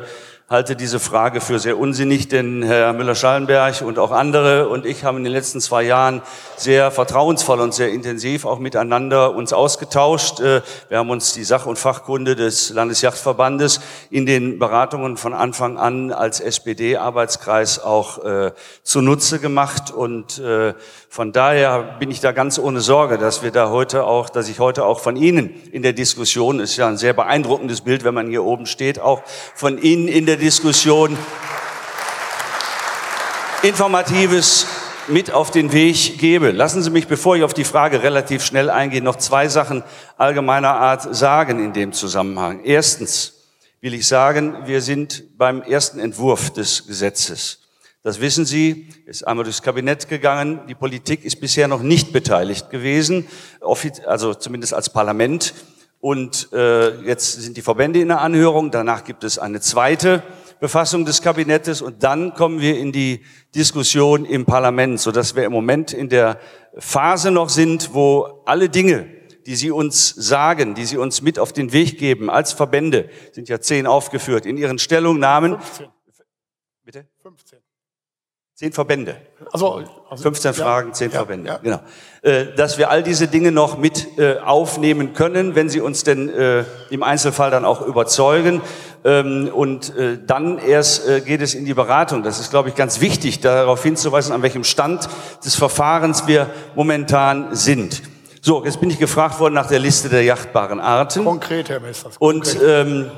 [0.50, 5.18] halte diese Frage für sehr unsinnig, denn Herr Müller-Schallenberg und auch andere und ich haben
[5.18, 6.24] in den letzten zwei Jahren
[6.56, 10.40] sehr vertrauensvoll und sehr intensiv auch miteinander uns ausgetauscht.
[10.40, 15.78] Äh, wir haben uns die Sach- und Fachkunde des Landesjachtverbandes in den Beratungen von Anfang
[15.78, 20.74] an als SPD-Arbeitskreis auch äh, zunutze gemacht und äh,
[21.10, 24.60] von daher bin ich da ganz ohne Sorge, dass wir da heute auch, dass ich
[24.60, 28.28] heute auch von Ihnen in der Diskussion, ist ja ein sehr beeindruckendes Bild, wenn man
[28.28, 31.18] hier oben steht, auch von Ihnen in der Diskussion
[33.62, 34.68] Informatives
[35.08, 36.52] mit auf den Weg gebe.
[36.52, 39.84] Lassen Sie mich, bevor ich auf die Frage relativ schnell eingehe, noch zwei Sachen
[40.18, 42.62] allgemeiner Art sagen in dem Zusammenhang.
[42.64, 43.34] Erstens
[43.82, 47.65] will ich sagen, wir sind beim ersten Entwurf des Gesetzes.
[48.06, 50.60] Das wissen Sie, ist einmal durchs Kabinett gegangen.
[50.70, 53.26] Die Politik ist bisher noch nicht beteiligt gewesen,
[54.06, 55.56] also zumindest als Parlament.
[56.02, 58.70] Und äh, jetzt sind die Verbände in der Anhörung.
[58.70, 60.22] Danach gibt es eine zweite
[60.60, 65.44] Befassung des Kabinettes und dann kommen wir in die Diskussion im Parlament, so dass wir
[65.44, 66.40] im Moment in der
[66.78, 69.08] Phase noch sind, wo alle Dinge,
[69.48, 73.50] die Sie uns sagen, die Sie uns mit auf den Weg geben als Verbände, sind
[73.50, 75.60] ja zehn aufgeführt, in Ihren Stellungnahmen.
[75.60, 75.88] 15.
[76.84, 77.08] Bitte?
[77.24, 77.55] 15.
[78.58, 79.18] Zehn Verbände.
[79.52, 81.50] Also, also 15 ja, Fragen, 10 ja, Verbände.
[81.50, 81.58] Ja.
[81.58, 81.82] Genau.
[82.22, 86.30] Äh, dass wir all diese Dinge noch mit äh, aufnehmen können, wenn sie uns denn
[86.30, 88.62] äh, im Einzelfall dann auch überzeugen.
[89.04, 92.24] Ähm, und äh, dann erst äh, geht es in die Beratung.
[92.24, 95.10] Das ist, glaube ich, ganz wichtig, darauf hinzuweisen, an welchem Stand
[95.44, 98.04] des Verfahrens wir momentan sind.
[98.40, 101.26] So, jetzt bin ich gefragt worden nach der Liste der jachtbaren Arten.
[101.26, 102.10] Konkret, Herr Minister.
[102.20, 103.12] Und ähm,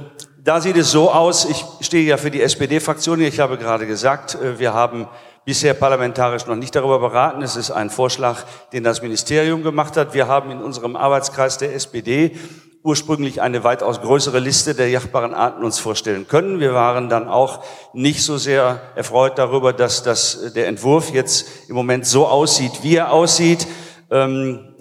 [0.47, 4.35] da sieht es so aus, ich stehe ja für die SPD-Fraktion ich habe gerade gesagt,
[4.35, 5.09] äh, wir haben
[5.47, 7.41] bisher parlamentarisch noch nicht darüber beraten.
[7.41, 10.13] Es ist ein Vorschlag, den das Ministerium gemacht hat.
[10.13, 12.35] Wir haben in unserem Arbeitskreis der SPD
[12.83, 16.59] ursprünglich eine weitaus größere Liste der jachtbaren Arten uns vorstellen können.
[16.59, 21.75] Wir waren dann auch nicht so sehr erfreut darüber, dass das, der Entwurf jetzt im
[21.75, 23.67] Moment so aussieht, wie er aussieht.
[24.11, 24.75] Ähm,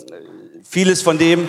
[0.65, 1.47] vieles von dem,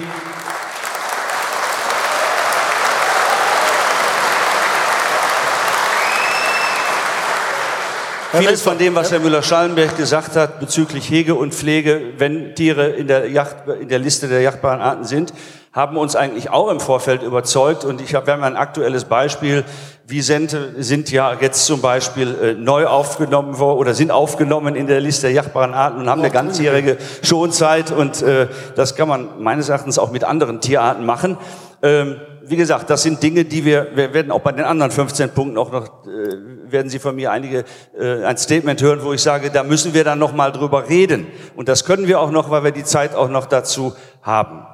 [8.39, 13.07] Vieles von dem, was Herr Müller-Schallenberg gesagt hat bezüglich Hege und Pflege, wenn Tiere in
[13.07, 15.33] der, Yacht, in der Liste der jachtbaren Arten sind,
[15.73, 17.83] haben uns eigentlich auch im Vorfeld überzeugt.
[17.83, 19.63] Und ich habe, wir haben ein aktuelles Beispiel.
[20.05, 25.01] Wiesente sind ja jetzt zum Beispiel äh, neu aufgenommen worden oder sind aufgenommen in der
[25.01, 27.91] Liste der jachtbaren Arten und haben eine ganzjährige Schonzeit.
[27.91, 31.37] Und äh, das kann man meines Erachtens auch mit anderen Tierarten machen.
[31.81, 32.17] Ähm,
[32.49, 35.57] wie gesagt, das sind Dinge, die wir, wir werden auch bei den anderen 15 Punkten
[35.57, 37.65] auch noch, äh, werden Sie von mir einige,
[37.99, 41.27] äh, ein Statement hören, wo ich sage, da müssen wir dann noch mal drüber reden.
[41.55, 44.65] Und das können wir auch noch, weil wir die Zeit auch noch dazu haben.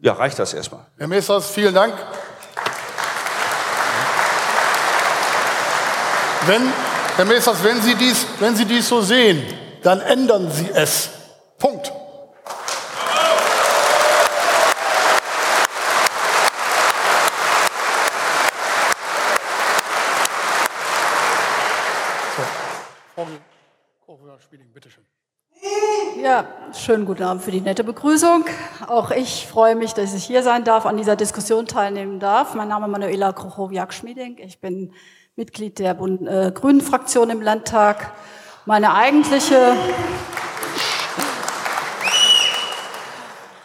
[0.00, 0.86] Ja, reicht das erstmal.
[0.98, 1.94] Herr Messers, vielen Dank.
[6.46, 6.62] Wenn,
[7.16, 9.42] Herr Messers, wenn Sie dies, wenn Sie dies so sehen,
[9.82, 11.10] dann ändern Sie es.
[11.58, 11.92] Punkt.
[26.22, 26.46] Ja,
[26.82, 28.44] schönen guten Abend für die nette Begrüßung.
[28.88, 32.54] Auch ich freue mich, dass ich hier sein darf, an dieser Diskussion teilnehmen darf.
[32.54, 34.38] Mein Name ist Manuela Krochowiak-Schmieding.
[34.38, 34.92] Ich bin
[35.36, 38.12] Mitglied der Bund äh, Grünen Fraktion im Landtag.
[38.66, 39.76] Meine eigentliche,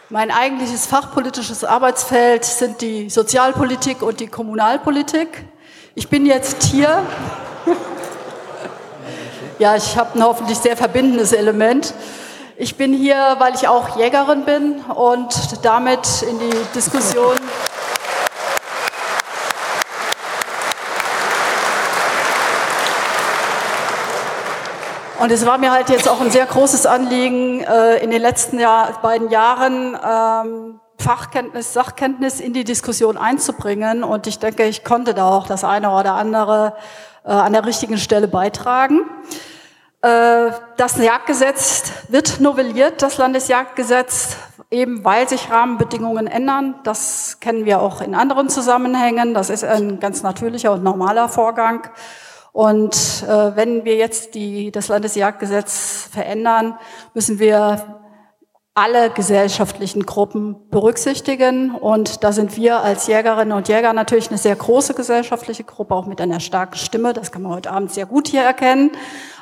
[0.09, 5.43] mein eigentliches fachpolitisches Arbeitsfeld sind die Sozialpolitik und die Kommunalpolitik.
[5.95, 7.01] Ich bin jetzt hier.
[9.57, 11.95] ja, ich habe ein hoffentlich sehr verbindendes Element.
[12.59, 17.37] Ich bin hier, weil ich auch Jägerin bin und damit in die Diskussion.
[25.19, 28.57] Und es war mir halt jetzt auch ein sehr großes Anliegen, äh, in den letzten
[28.57, 34.03] Jahr, beiden Jahren ähm, Fachkenntnis, Sachkenntnis in die Diskussion einzubringen.
[34.03, 36.73] Und ich denke, ich konnte da auch das eine oder andere
[37.23, 39.01] äh, an der richtigen Stelle beitragen.
[40.01, 44.37] Äh, das Jagdgesetz wird novelliert, das Landesjagdgesetz,
[44.69, 46.75] eben weil sich Rahmenbedingungen ändern.
[46.83, 49.33] Das kennen wir auch in anderen Zusammenhängen.
[49.33, 51.89] Das ist ein ganz natürlicher und normaler Vorgang.
[52.53, 56.77] Und äh, wenn wir jetzt die, das Landesjagdgesetz verändern,
[57.13, 57.96] müssen wir
[58.77, 61.71] alle gesellschaftlichen Gruppen berücksichtigen.
[61.71, 66.05] Und da sind wir als Jägerinnen und Jäger natürlich eine sehr große gesellschaftliche Gruppe, auch
[66.05, 67.13] mit einer starken Stimme.
[67.13, 68.91] Das kann man heute Abend sehr gut hier erkennen.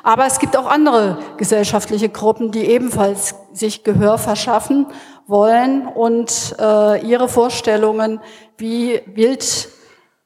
[0.02, 4.86] Aber es gibt auch andere gesellschaftliche Gruppen, die ebenfalls sich Gehör verschaffen
[5.26, 8.20] wollen und äh, ihre Vorstellungen,
[8.56, 9.02] wie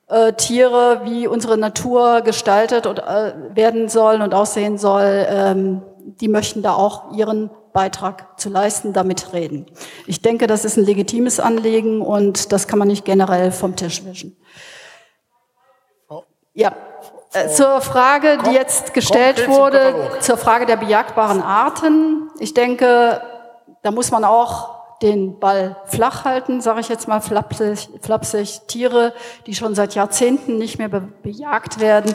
[0.08, 5.82] Wildtiere, wie unsere Natur gestaltet und, äh, werden soll und aussehen soll, ähm,
[6.20, 9.66] die möchten da auch ihren Beitrag zu leisten, damit reden.
[10.06, 14.04] Ich denke, das ist ein legitimes Anliegen und das kann man nicht generell vom Tisch
[14.04, 14.37] wischen.
[16.52, 16.74] Ja,
[17.33, 22.28] äh, zur Frage, die jetzt gestellt wurde, zur Frage der bejagtbaren Arten.
[22.40, 23.22] Ich denke,
[23.83, 28.61] da muss man auch den Ball flach halten, sage ich jetzt mal flapsig, flapsig.
[28.66, 29.14] Tiere,
[29.46, 32.14] die schon seit Jahrzehnten nicht mehr be bejagt werden.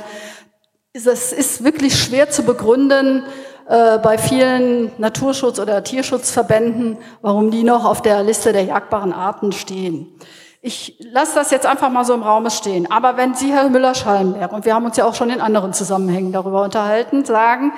[0.94, 3.24] Es ist wirklich schwer zu begründen,
[3.68, 9.52] äh, bei vielen Naturschutz- oder Tierschutzverbänden, warum die noch auf der Liste der jagdbaren Arten
[9.52, 10.20] stehen.
[10.62, 12.90] Ich lasse das jetzt einfach mal so im Raum stehen.
[12.92, 16.32] Aber wenn Sie, Herr Müller-Schallenberg, und wir haben uns ja auch schon in anderen Zusammenhängen
[16.32, 17.74] darüber unterhalten, sagen,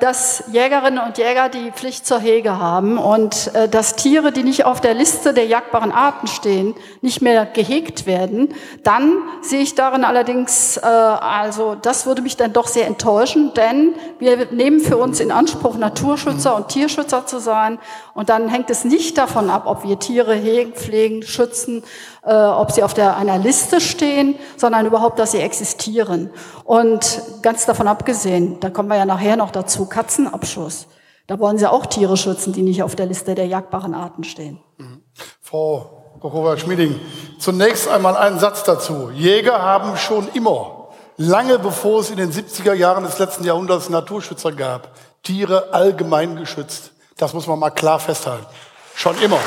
[0.00, 4.64] dass Jägerinnen und Jäger die Pflicht zur Hege haben und äh, dass Tiere, die nicht
[4.64, 9.12] auf der Liste der jagdbaren Arten stehen, nicht mehr gehegt werden, dann
[9.42, 14.46] sehe ich darin allerdings, äh, also das würde mich dann doch sehr enttäuschen, denn wir
[14.52, 17.78] nehmen für uns in Anspruch, Naturschützer und Tierschützer zu sein.
[18.14, 21.84] Und dann hängt es nicht davon ab, ob wir Tiere hegen, pflegen, schützen
[22.26, 26.30] äh, ob sie auf der, einer Liste stehen, sondern überhaupt, dass sie existieren.
[26.64, 30.88] Und ganz davon abgesehen, da kommen wir ja nachher noch dazu, Katzenabschuss.
[31.28, 34.60] Da wollen sie auch Tiere schützen, die nicht auf der Liste der jagdbaren Arten stehen.
[34.78, 35.02] Mhm.
[35.40, 36.98] Frau Kokowa-Schmieding,
[37.38, 39.10] zunächst einmal einen Satz dazu.
[39.10, 44.52] Jäger haben schon immer, lange bevor es in den 70er Jahren des letzten Jahrhunderts Naturschützer
[44.52, 44.90] gab,
[45.22, 46.92] Tiere allgemein geschützt.
[47.16, 48.46] Das muss man mal klar festhalten.
[48.94, 49.38] Schon immer.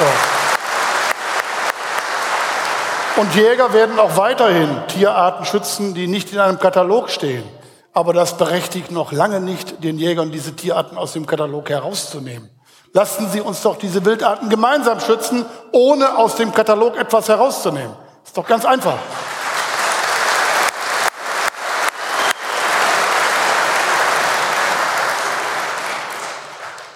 [0.00, 0.06] So.
[3.20, 7.44] Und Jäger werden auch weiterhin Tierarten schützen, die nicht in einem Katalog stehen.
[7.92, 12.48] Aber das berechtigt noch lange nicht, den Jägern diese Tierarten aus dem Katalog herauszunehmen.
[12.94, 17.94] Lassen Sie uns doch diese Wildarten gemeinsam schützen, ohne aus dem Katalog etwas herauszunehmen.
[18.24, 18.96] Ist doch ganz einfach.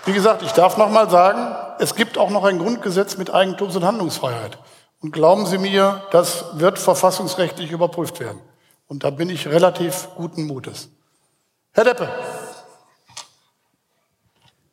[0.07, 3.77] Wie gesagt, ich darf noch mal sagen, es gibt auch noch ein Grundgesetz mit Eigentums-
[3.77, 4.59] und Handlungsfreiheit.
[5.01, 8.41] Und glauben Sie mir, das wird verfassungsrechtlich überprüft werden.
[8.87, 10.89] Und da bin ich relativ guten Mutes.
[11.73, 12.09] Herr Deppe.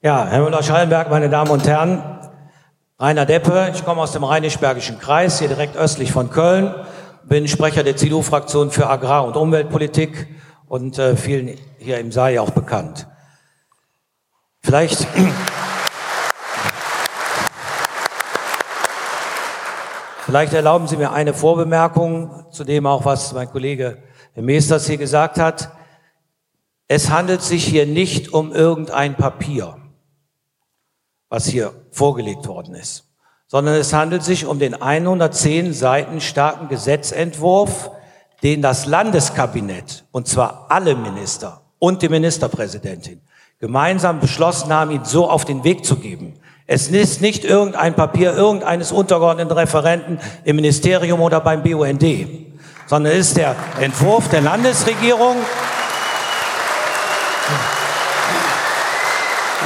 [0.01, 2.19] Ja, Herr Müller-Schallenberg, meine Damen und Herren,
[2.99, 6.73] Rainer Deppe, ich komme aus dem Rheinisch-Bergischen Kreis, hier direkt östlich von Köln,
[7.23, 10.27] bin Sprecher der CDU-Fraktion für Agrar- und Umweltpolitik
[10.67, 13.07] und äh, vielen hier im Saal auch bekannt.
[14.61, 15.07] Vielleicht,
[20.31, 23.97] vielleicht erlauben Sie mir eine Vorbemerkung zu dem auch, was mein Kollege
[24.31, 25.73] Herr Meesters hier gesagt hat.
[26.87, 29.75] Es handelt sich hier nicht um irgendein Papier,
[31.27, 33.09] was hier vorgelegt worden ist,
[33.47, 37.91] sondern es handelt sich um den 110 Seiten starken Gesetzentwurf,
[38.41, 43.19] den das Landeskabinett, und zwar alle Minister und die Ministerpräsidentin,
[43.59, 46.39] gemeinsam beschlossen haben, ihn so auf den Weg zu geben.
[46.73, 52.05] Es ist nicht irgendein Papier irgendeines untergeordneten Referenten im Ministerium oder beim BUND,
[52.87, 55.35] sondern es ist der Entwurf der Landesregierung.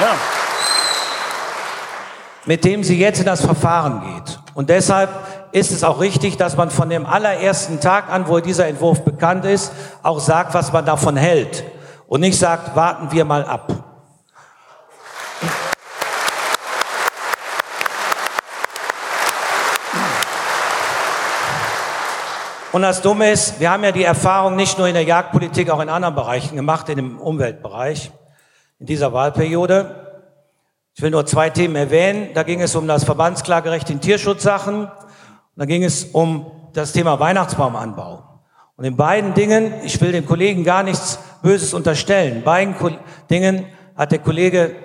[0.01, 0.15] Ja.
[2.45, 4.39] mit dem sie jetzt in das Verfahren geht.
[4.55, 5.11] Und deshalb
[5.51, 9.45] ist es auch richtig, dass man von dem allerersten Tag an, wo dieser Entwurf bekannt
[9.45, 11.65] ist, auch sagt, was man davon hält.
[12.07, 13.84] Und nicht sagt, warten wir mal ab.
[22.75, 25.79] Und das Dumme ist, wir haben ja die Erfahrung nicht nur in der Jagdpolitik, auch
[25.79, 28.11] in anderen Bereichen gemacht, in dem Umweltbereich,
[28.79, 29.95] in dieser Wahlperiode.
[30.93, 32.31] Ich will nur zwei Themen erwähnen.
[32.33, 34.87] Da ging es um das Verbandsklagerecht in Tierschutzsachen.
[34.87, 34.91] Und
[35.55, 38.41] da ging es um das Thema Weihnachtsbaumanbau.
[38.75, 42.75] Und in beiden Dingen, ich will dem Kollegen gar nichts Böses unterstellen, in beiden
[43.29, 44.75] Dingen hat der Kollege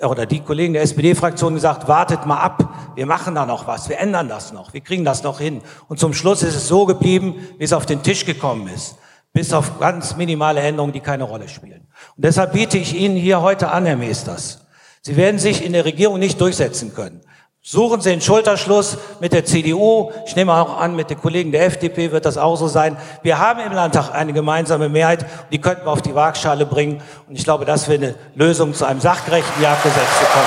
[0.00, 3.98] oder die Kollegen der SPD-Fraktion gesagt, wartet mal ab, wir machen da noch was, wir
[3.98, 5.62] ändern das noch, wir kriegen das noch hin.
[5.88, 8.96] Und zum Schluss ist es so geblieben, wie es auf den Tisch gekommen ist.
[9.32, 11.88] Bis auf ganz minimale Änderungen, die keine Rolle spielen.
[12.16, 14.66] Und deshalb biete ich Ihnen hier heute an, Herr Meesters.
[15.02, 17.20] Sie werden sich in der Regierung nicht durchsetzen können.
[17.66, 20.12] Suchen Sie den Schulterschluss mit der CDU.
[20.26, 22.98] Ich nehme auch an, mit den Kollegen der FDP wird das auch so sein.
[23.22, 25.24] Wir haben im Landtag eine gemeinsame Mehrheit.
[25.50, 27.00] Die könnten wir auf die Waagschale bringen.
[27.26, 30.44] Und ich glaube, das wäre eine Lösung, zu einem sachgerechten Jagdgesetz zu kommen.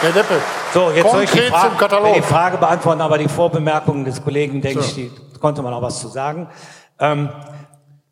[0.00, 0.59] Herr Deppe.
[0.72, 4.82] So, jetzt soll ich die Frage, die Frage, beantworten, aber die Vorbemerkungen des Kollegen, denke
[4.82, 4.88] so.
[4.88, 6.48] ich, die konnte man auch was zu sagen.
[6.98, 7.28] Ähm,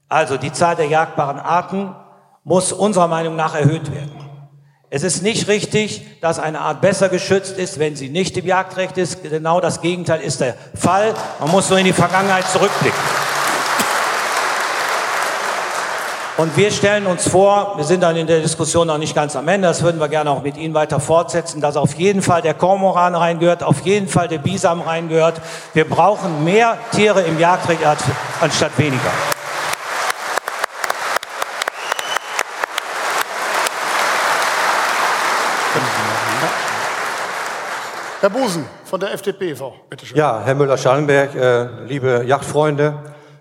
[0.09, 1.95] also die Zahl der jagdbaren Arten
[2.43, 4.13] muss unserer Meinung nach erhöht werden.
[4.91, 8.97] Es ist nicht richtig, dass eine Art besser geschützt ist, wenn sie nicht im Jagdrecht
[8.97, 9.23] ist.
[9.23, 11.15] Genau das Gegenteil ist der Fall.
[11.41, 12.99] Man muss nur in die Vergangenheit zurückblicken.
[16.39, 19.49] Und wir stellen uns vor, wir sind dann in der Diskussion noch nicht ganz am
[19.49, 22.55] Ende, das würden wir gerne auch mit Ihnen weiter fortsetzen, dass auf jeden Fall der
[22.55, 25.41] Kormoran reingehört, auf jeden Fall der Bisam reingehört.
[25.74, 27.80] Wir brauchen mehr Tiere im Jagdrecht
[28.41, 29.11] anstatt weniger.
[38.20, 39.57] Herr Busen von der FDP,
[39.91, 40.16] bitte schön.
[40.16, 42.95] Ja, Herr Müller-Schallenberg, äh, liebe Yachtfreunde,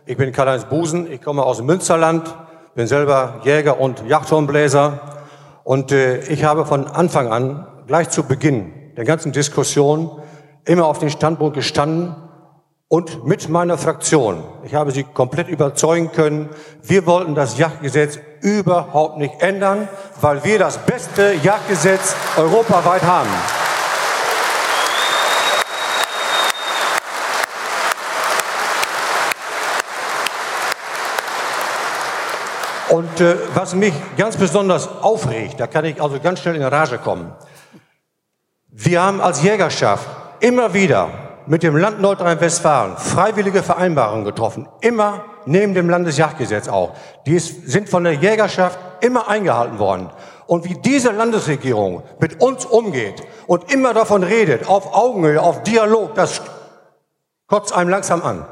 [0.07, 2.33] ich bin Karl-Heinz Busen, ich komme aus dem Münsterland,
[2.77, 4.99] bin selber Jäger und Jagdhornbläser.
[5.63, 10.21] Und äh, ich habe von Anfang an, gleich zu Beginn der ganzen Diskussion,
[10.63, 12.15] immer auf den Standpunkt gestanden
[12.87, 16.49] und mit meiner Fraktion, ich habe sie komplett überzeugen können,
[16.83, 19.87] wir wollten das Jagdgesetz überhaupt nicht ändern,
[20.21, 23.29] weil wir das beste Jagdgesetz europaweit haben.
[32.89, 36.97] Und äh, was mich ganz besonders aufregt, da kann ich also ganz schnell in Rage
[36.97, 37.33] kommen.
[38.69, 40.07] Wir haben als Jägerschaft
[40.39, 41.09] immer wieder
[41.47, 44.67] mit dem Land Nordrhein-Westfalen freiwillige Vereinbarungen getroffen.
[44.81, 46.93] Immer neben dem Landesjagdgesetz auch.
[47.25, 50.09] Die ist, sind von der Jägerschaft immer eingehalten worden.
[50.45, 56.15] Und wie diese Landesregierung mit uns umgeht und immer davon redet, auf Augenhöhe, auf Dialog,
[56.15, 56.41] das
[57.47, 58.45] kotzt einem langsam an.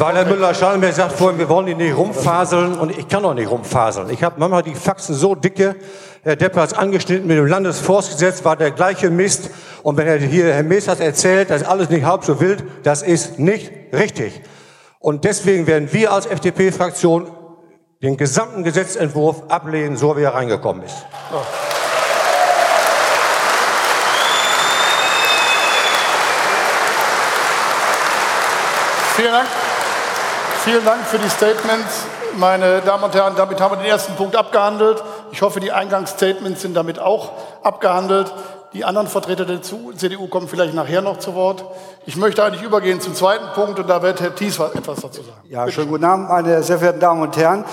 [0.00, 3.50] Weil Herr Müller-Schallenberg sagt vorhin, wir wollen die nicht rumfaseln und ich kann auch nicht
[3.50, 4.08] rumfaseln.
[4.08, 5.76] Ich habe manchmal die Faxen so dicke.
[6.22, 9.50] Herr Depp hat es angeschnitten mit dem Landesforstgesetz, war der gleiche Mist.
[9.82, 13.02] Und wenn er hier, Herr Mees erzählt, das ist alles nicht halb so wild, das
[13.02, 14.40] ist nicht richtig.
[15.00, 17.30] Und deswegen werden wir als FDP-Fraktion
[18.02, 20.96] den gesamten Gesetzentwurf ablehnen, so wie er reingekommen ist.
[29.14, 29.69] Vielen Dank.
[30.70, 32.06] Vielen Dank für die Statements.
[32.36, 35.02] Meine Damen und Herren, damit haben wir den ersten Punkt abgehandelt.
[35.32, 37.32] Ich hoffe, die Eingangsstatements sind damit auch
[37.64, 38.32] abgehandelt.
[38.72, 41.64] Die anderen Vertreter der CDU kommen vielleicht nachher noch zu Wort.
[42.06, 45.40] Ich möchte eigentlich übergehen zum zweiten Punkt und da wird Herr Thies etwas dazu sagen.
[45.48, 47.64] Ja, schönen guten Abend, meine sehr verehrten Damen und Herren.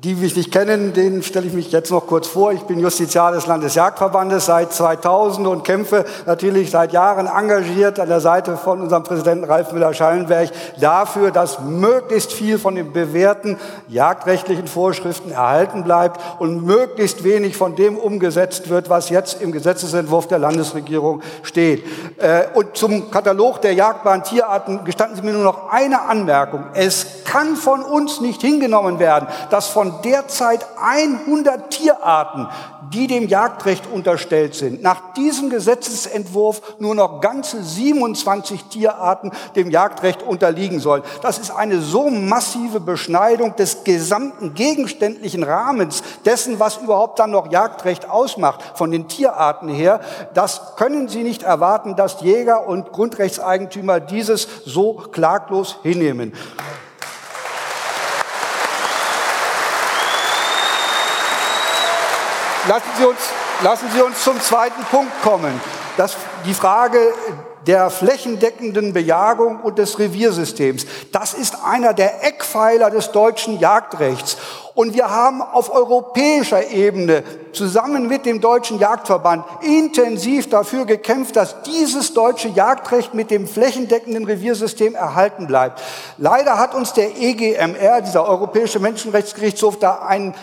[0.00, 2.52] Die mich nicht kennen, denen stelle ich mich jetzt noch kurz vor.
[2.52, 8.20] Ich bin Justiziar des Landesjagdverbandes seit 2000 und kämpfe natürlich seit Jahren engagiert an der
[8.20, 13.56] Seite von unserem Präsidenten Ralf Müller-Schallenberg dafür, dass möglichst viel von den bewährten
[13.88, 20.28] jagdrechtlichen Vorschriften erhalten bleibt und möglichst wenig von dem umgesetzt wird, was jetzt im Gesetzesentwurf
[20.28, 21.82] der Landesregierung steht.
[22.18, 26.64] Äh, und zum Katalog der jagdbaren Tierarten gestatten Sie mir nur noch eine Anmerkung.
[26.74, 32.48] Es kann von uns nicht hingenommen werden, dass von derzeit 100 Tierarten,
[32.92, 40.22] die dem Jagdrecht unterstellt sind, nach diesem Gesetzesentwurf nur noch ganze 27 Tierarten dem Jagdrecht
[40.22, 41.02] unterliegen sollen.
[41.22, 47.50] Das ist eine so massive Beschneidung des gesamten gegenständlichen Rahmens dessen, was überhaupt dann noch
[47.50, 50.00] Jagdrecht ausmacht, von den Tierarten her.
[50.34, 56.32] Das können Sie nicht erwarten, dass Jäger und Grundrechtseigentümer dieses so klaglos hinnehmen.
[62.68, 63.18] Lassen Sie uns,
[63.62, 65.60] lassen Sie uns zum zweiten Punkt kommen.
[65.96, 66.98] Das, die Frage
[67.66, 70.86] der flächendeckenden Bejagung und des Reviersystems.
[71.12, 74.36] Das ist einer der Eckpfeiler des deutschen Jagdrechts.
[74.74, 81.62] Und wir haben auf europäischer Ebene zusammen mit dem Deutschen Jagdverband intensiv dafür gekämpft, dass
[81.62, 85.82] dieses deutsche Jagdrecht mit dem flächendeckenden Reviersystem erhalten bleibt.
[86.18, 90.34] Leider hat uns der EGMR, dieser Europäische Menschenrechtsgerichtshof, da einen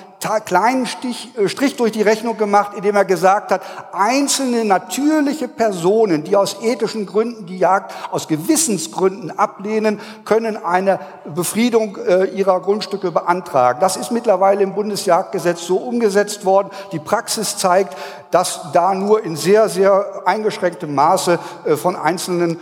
[0.46, 3.62] kleinen Stich, äh, Strich durch die Rechnung gemacht, indem er gesagt hat,
[3.92, 11.98] einzelne natürliche Personen, die aus ethischen Gründen die Jagd aus Gewissensgründen ablehnen, können eine Befriedung
[11.98, 13.80] äh, ihrer Grundstücke beantragen.
[13.80, 16.70] Das ist mittlerweile im Bundesjagdgesetz so umgesetzt worden.
[16.92, 17.96] Die Praxis zeigt,
[18.32, 22.60] dass da nur in sehr, sehr eingeschränktem Maße äh, von einzelnen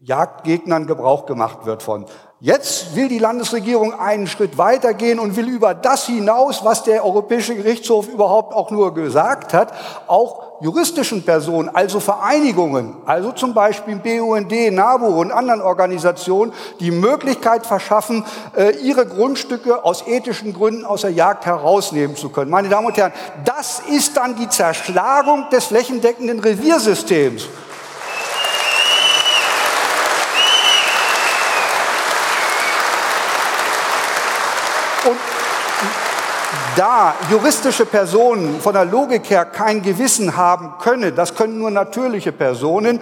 [0.00, 2.06] Jagdgegnern Gebrauch gemacht wird von.
[2.40, 7.54] Jetzt will die Landesregierung einen Schritt weitergehen und will über das hinaus, was der Europäische
[7.54, 9.72] Gerichtshof überhaupt auch nur gesagt hat,
[10.06, 17.64] auch juristischen Personen, also Vereinigungen, also zum Beispiel BUND, NABU und anderen Organisationen, die Möglichkeit
[17.64, 18.22] verschaffen,
[18.54, 22.50] äh, ihre Grundstücke aus ethischen Gründen aus der Jagd herausnehmen zu können.
[22.50, 23.14] Meine Damen und Herren,
[23.46, 27.48] das ist dann die Zerschlagung des flächendeckenden Reviersystems.
[36.76, 42.32] Da juristische Personen von der Logik her kein Gewissen haben können, das können nur natürliche
[42.32, 43.00] Personen,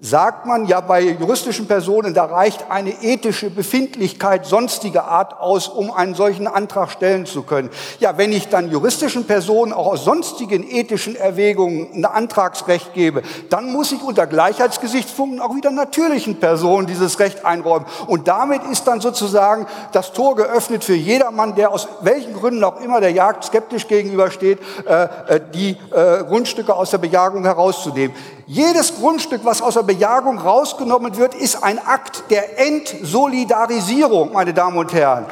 [0.00, 5.90] sagt man ja bei juristischen Personen, da reicht eine ethische Befindlichkeit sonstiger Art aus, um
[5.90, 7.68] einen solchen Antrag stellen zu können.
[7.98, 13.72] Ja, wenn ich dann juristischen Personen auch aus sonstigen ethischen Erwägungen ein Antragsrecht gebe, dann
[13.72, 17.86] muss ich unter Gleichheitsgesichtspunkten auch wieder natürlichen Personen dieses Recht einräumen.
[18.06, 22.80] Und damit ist dann sozusagen das Tor geöffnet für jedermann, der aus welchen Gründen auch
[22.80, 28.14] immer der Jagd skeptisch gegenübersteht, äh, äh, die äh, Grundstücke aus der Bejagung herauszunehmen.
[28.50, 34.78] Jedes Grundstück, was aus der Bejagung rausgenommen wird, ist ein Akt der Entsolidarisierung, meine Damen
[34.78, 35.26] und Herren.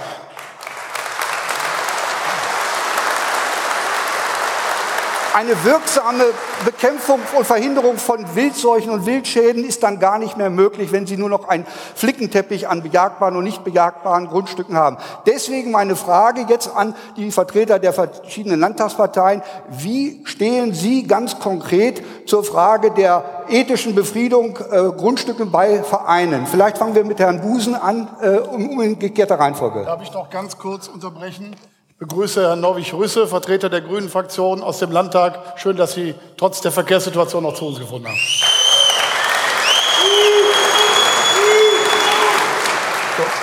[5.37, 6.25] Eine wirksame
[6.65, 11.19] Bekämpfung und Verhinderung von Wildseuchen und Wildschäden ist dann gar nicht mehr möglich, wenn Sie
[11.19, 14.97] nur noch einen Flickenteppich an bejagbaren und nicht bejagbaren Grundstücken haben.
[15.27, 19.43] Deswegen meine Frage jetzt an die Vertreter der verschiedenen Landtagsparteien.
[19.69, 26.47] Wie stehen Sie ganz konkret zur Frage der ethischen Befriedung äh, Grundstücke bei Vereinen?
[26.47, 29.85] Vielleicht fangen wir mit Herrn Busen an, äh, um, um in gekehrter Reihenfolge.
[29.85, 31.55] Darf ich noch ganz kurz unterbrechen?
[31.97, 35.55] Ich begrüße Herrn Norwig Rüsse, Vertreter der Grünen Fraktion aus dem Landtag.
[35.57, 38.19] Schön, dass Sie trotz der Verkehrssituation noch zu uns gefunden haben.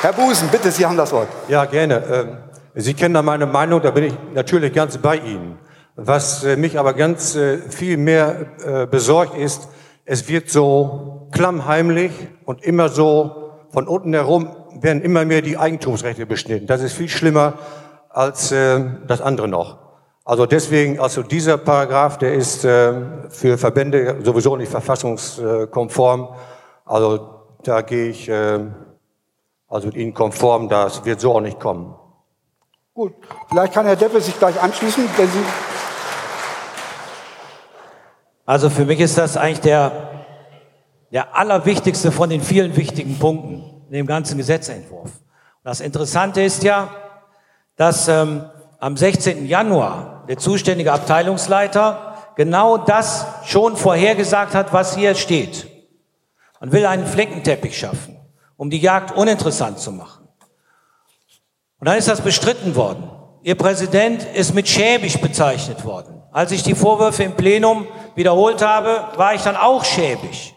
[0.01, 1.29] Herr Busen, bitte, Sie haben das Wort.
[1.47, 2.03] Ja, gerne.
[2.05, 2.37] Ähm,
[2.75, 5.57] Sie kennen da meine Meinung, da bin ich natürlich ganz bei Ihnen.
[5.95, 9.67] Was äh, mich aber ganz äh, viel mehr äh, besorgt ist,
[10.05, 12.11] es wird so klammheimlich
[12.45, 16.67] und immer so von unten herum werden immer mehr die Eigentumsrechte beschnitten.
[16.67, 17.53] Das ist viel schlimmer
[18.13, 19.79] als äh, das andere noch.
[20.23, 22.93] Also deswegen, also dieser Paragraph, der ist äh,
[23.29, 26.29] für Verbände sowieso nicht verfassungskonform.
[26.85, 27.29] Also
[27.63, 28.59] da gehe ich äh,
[29.67, 31.95] also mit Ihnen konform, das wird so auch nicht kommen.
[32.93, 33.13] Gut,
[33.49, 35.43] vielleicht kann Herr Deppe sich gleich anschließen, wenn Sie
[38.45, 40.25] also für mich ist das eigentlich der,
[41.11, 45.11] der allerwichtigste von den vielen wichtigen Punkten in dem ganzen Gesetzentwurf.
[45.63, 46.89] Das Interessante ist ja,
[47.75, 48.43] dass ähm,
[48.79, 49.45] am 16.
[49.45, 55.67] Januar der zuständige Abteilungsleiter genau das schon vorhergesagt hat, was hier steht.
[56.59, 58.17] Man will einen Fleckenteppich schaffen,
[58.57, 60.27] um die Jagd uninteressant zu machen.
[61.79, 63.09] Und dann ist das bestritten worden.
[63.41, 66.21] Ihr Präsident ist mit schäbig bezeichnet worden.
[66.31, 70.55] Als ich die Vorwürfe im Plenum wiederholt habe, war ich dann auch schäbig.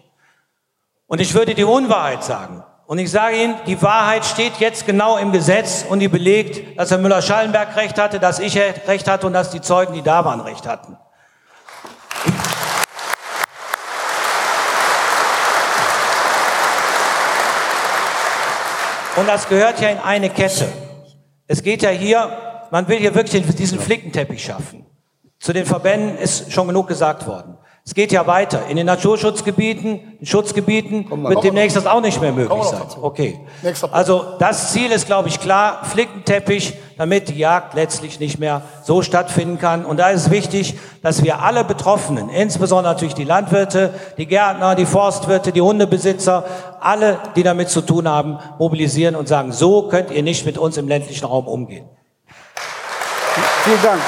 [1.07, 2.63] Und ich würde die Unwahrheit sagen.
[2.87, 6.93] Und ich sage Ihnen, die Wahrheit steht jetzt genau im Gesetz und die belegt, dass
[6.93, 10.41] Herr Müller-Schallenberg recht hatte, dass ich recht hatte und dass die Zeugen, die da waren,
[10.41, 10.97] recht hatten.
[19.17, 20.69] Und das gehört ja in eine Kette.
[21.49, 24.87] Es geht ja hier, man will hier wirklich diesen Flickenteppich schaffen.
[25.41, 27.59] Zu den Verbänden ist schon genug gesagt worden.
[27.89, 28.67] Es geht ja weiter.
[28.69, 32.83] In den Naturschutzgebieten, in Schutzgebieten wird demnächst das auch nicht mehr möglich sein.
[33.01, 33.39] Okay.
[33.93, 39.03] Also das Ziel ist, glaube ich, klar, Flickenteppich, damit die Jagd letztlich nicht mehr so
[39.03, 39.85] stattfinden kann.
[39.85, 44.75] Und da ist es wichtig, dass wir alle Betroffenen, insbesondere natürlich die Landwirte, die Gärtner,
[44.75, 46.45] die Forstwirte, die Hundebesitzer,
[46.81, 50.77] alle, die damit zu tun haben, mobilisieren und sagen, so könnt ihr nicht mit uns
[50.77, 51.89] im ländlichen Raum umgehen.
[53.63, 54.01] Vielen Dank.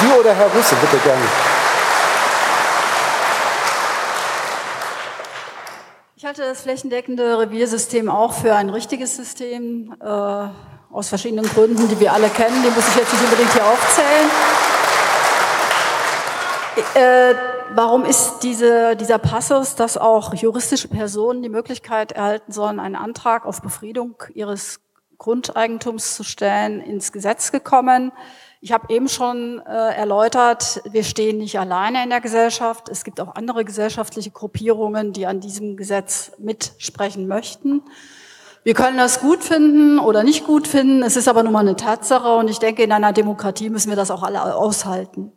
[0.00, 1.55] Sie oder Herr Rüsse, bitte gerne.
[6.26, 10.06] Halte das flächendeckende Reviersystem auch für ein richtiges System, äh,
[10.90, 12.64] aus verschiedenen Gründen, die wir alle kennen.
[12.64, 14.30] Die muss ich jetzt nicht unbedingt hier aufzählen.
[16.94, 17.34] Äh,
[17.76, 23.46] warum ist diese, dieser Passus, dass auch juristische Personen die Möglichkeit erhalten sollen, einen Antrag
[23.46, 24.80] auf Befriedung ihres
[25.18, 28.10] Grundeigentums zu stellen, ins Gesetz gekommen?
[28.60, 32.88] Ich habe eben schon äh, erläutert, wir stehen nicht alleine in der Gesellschaft.
[32.88, 37.82] Es gibt auch andere gesellschaftliche Gruppierungen, die an diesem Gesetz mitsprechen möchten.
[38.64, 41.02] Wir können das gut finden oder nicht gut finden.
[41.02, 43.96] Es ist aber nun mal eine Tatsache und ich denke, in einer Demokratie müssen wir
[43.96, 45.32] das auch alle aushalten.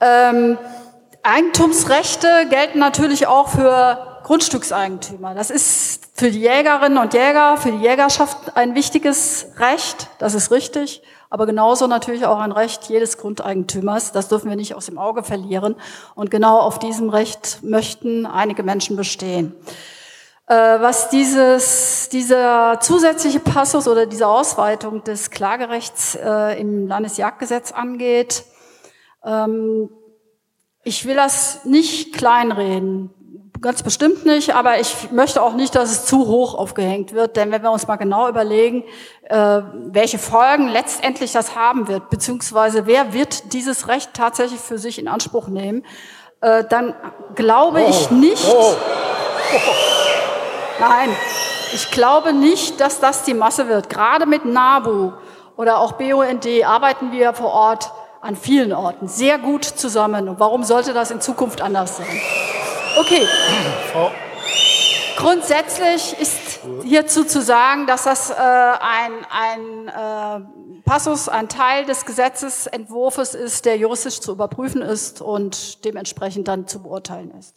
[0.00, 0.56] Ähm,
[1.24, 5.34] Eigentumsrechte gelten natürlich auch für Grundstückseigentümer.
[5.34, 10.08] Das ist für die Jägerinnen und Jäger, für die Jägerschaft ein wichtiges Recht.
[10.18, 11.02] Das ist richtig
[11.32, 14.12] aber genauso natürlich auch ein Recht jedes Grundeigentümers.
[14.12, 15.76] Das dürfen wir nicht aus dem Auge verlieren.
[16.14, 19.54] Und genau auf diesem Recht möchten einige Menschen bestehen.
[20.46, 28.44] Äh, was dieses, dieser zusätzliche Passus oder diese Ausweitung des Klagerechts äh, im Landesjagdgesetz angeht,
[29.24, 29.88] ähm,
[30.84, 33.08] ich will das nicht kleinreden.
[33.62, 37.52] Ganz bestimmt nicht, aber ich möchte auch nicht, dass es zu hoch aufgehängt wird, denn
[37.52, 38.82] wenn wir uns mal genau überlegen,
[39.28, 44.98] äh, welche Folgen letztendlich das haben wird, beziehungsweise wer wird dieses Recht tatsächlich für sich
[44.98, 45.86] in Anspruch nehmen,
[46.40, 46.96] äh, dann
[47.36, 48.14] glaube ich oh.
[48.14, 48.74] nicht, oh.
[50.80, 51.10] nein,
[51.72, 53.88] ich glaube nicht, dass das die Masse wird.
[53.88, 55.12] Gerade mit NABU
[55.56, 57.92] oder auch BUND arbeiten wir vor Ort
[58.22, 60.28] an vielen Orten sehr gut zusammen.
[60.28, 62.20] Und warum sollte das in Zukunft anders sein?
[62.98, 63.26] Okay.
[65.16, 72.04] Grundsätzlich ist hierzu zu sagen, dass das äh, ein, ein äh, Passus, ein Teil des
[72.04, 77.54] Gesetzesentwurfs ist, der juristisch zu überprüfen ist und dementsprechend dann zu beurteilen ist.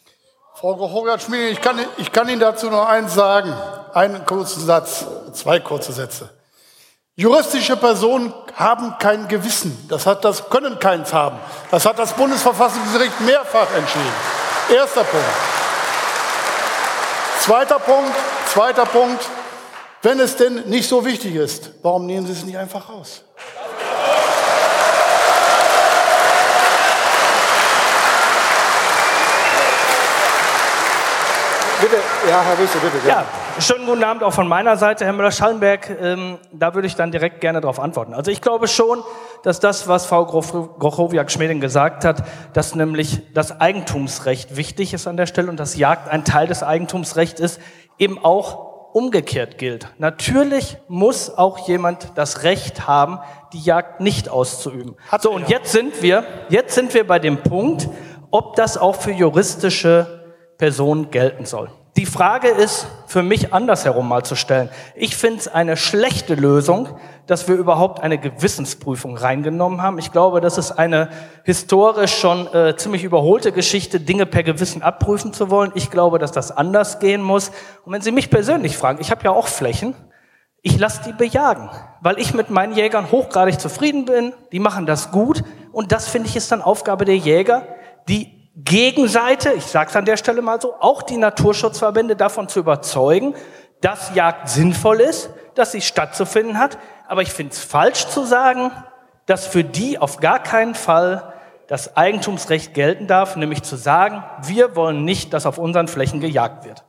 [0.54, 3.54] Frau Hogarth-Schmieding, ich kann, ich kann Ihnen dazu noch eins sagen.
[3.94, 6.30] Einen kurzen Satz, zwei kurze Sätze.
[7.16, 9.86] Juristische Personen haben kein Gewissen.
[9.90, 11.40] Das, hat, das können keins haben.
[11.72, 14.14] Das hat das Bundesverfassungsgericht mehrfach entschieden.
[14.70, 15.26] Erster Punkt.
[17.40, 18.16] Zweiter Punkt,
[18.48, 19.24] zweiter Punkt.
[20.02, 23.24] Wenn es denn nicht so wichtig ist, warum nehmen Sie es nicht einfach raus?
[31.82, 31.98] Bitte,
[32.28, 33.08] ja, Herr Rüsse, bitte.
[33.08, 33.26] Ja,
[33.60, 35.90] schönen guten Abend auch von meiner Seite, Herr Müller-Schallenberg.
[36.02, 38.14] Ähm, da würde ich dann direkt gerne darauf antworten.
[38.14, 39.02] Also ich glaube schon,
[39.44, 45.26] dass das, was Frau Grochowiak-Schmeding gesagt hat, dass nämlich das Eigentumsrecht wichtig ist an der
[45.26, 47.62] Stelle und dass Jagd ein Teil des Eigentumsrechts ist,
[47.98, 49.88] eben auch umgekehrt gilt.
[49.98, 53.20] Natürlich muss auch jemand das Recht haben,
[53.54, 54.96] die Jagd nicht auszuüben.
[55.10, 57.90] Hat so, und jetzt sind wir, jetzt sind wir bei dem Punkt,
[58.32, 61.70] ob das auch für juristische Person gelten soll.
[61.98, 64.70] Die Frage ist für mich andersherum mal zu stellen.
[64.96, 66.90] Ich finde es eine schlechte Lösung,
[67.26, 69.98] dass wir überhaupt eine Gewissensprüfung reingenommen haben.
[69.98, 71.08] Ich glaube, das ist eine
[71.46, 75.72] historisch schon äh, ziemlich überholte Geschichte, Dinge per Gewissen abprüfen zu wollen.
[75.74, 77.52] Ich glaube, dass das anders gehen muss.
[77.86, 79.96] Und wenn Sie mich persönlich fragen, ich habe ja auch Flächen,
[80.62, 81.70] ich lasse die bejagen,
[82.02, 84.34] weil ich mit meinen Jägern hochgradig zufrieden bin.
[84.52, 87.68] Die machen das gut und das finde ich ist dann Aufgabe der Jäger,
[88.10, 92.60] die Gegenseite, ich sage es an der Stelle mal so, auch die Naturschutzverbände davon zu
[92.60, 93.36] überzeugen,
[93.82, 96.78] dass Jagd sinnvoll ist, dass sie stattzufinden hat.
[97.08, 98.72] Aber ich finde es falsch zu sagen,
[99.26, 101.34] dass für die auf gar keinen Fall
[101.68, 106.66] das Eigentumsrecht gelten darf, nämlich zu sagen, wir wollen nicht, dass auf unseren Flächen gejagt
[106.66, 106.84] wird.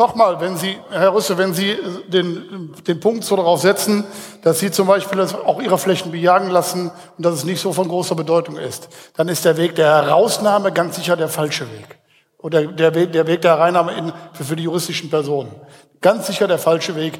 [0.00, 1.76] Nochmal, wenn Sie, Herr Rüsse, wenn Sie
[2.08, 4.06] den, den Punkt so darauf setzen,
[4.40, 7.86] dass Sie zum Beispiel auch Ihre Flächen bejagen lassen und dass es nicht so von
[7.86, 11.98] großer Bedeutung ist, dann ist der Weg der Herausnahme ganz sicher der falsche Weg.
[12.38, 15.54] Oder der Weg der, Weg der Hereinnahme in, für, für die juristischen Personen.
[16.00, 17.18] Ganz sicher der falsche Weg.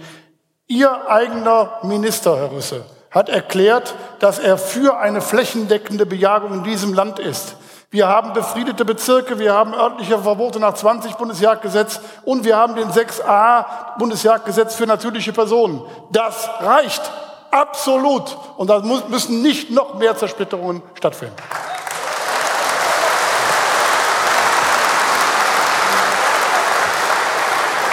[0.66, 6.94] Ihr eigener Minister, Herr Rüsse, hat erklärt, dass er für eine flächendeckende Bejagung in diesem
[6.94, 7.56] Land ist.
[7.92, 12.88] Wir haben befriedete Bezirke, wir haben örtliche Verbote nach 20 Bundesjagdgesetz und wir haben den
[12.88, 15.82] 6a Bundesjagdgesetz für natürliche Personen.
[16.12, 17.02] Das reicht
[17.50, 21.34] absolut und da müssen nicht noch mehr Zersplitterungen stattfinden.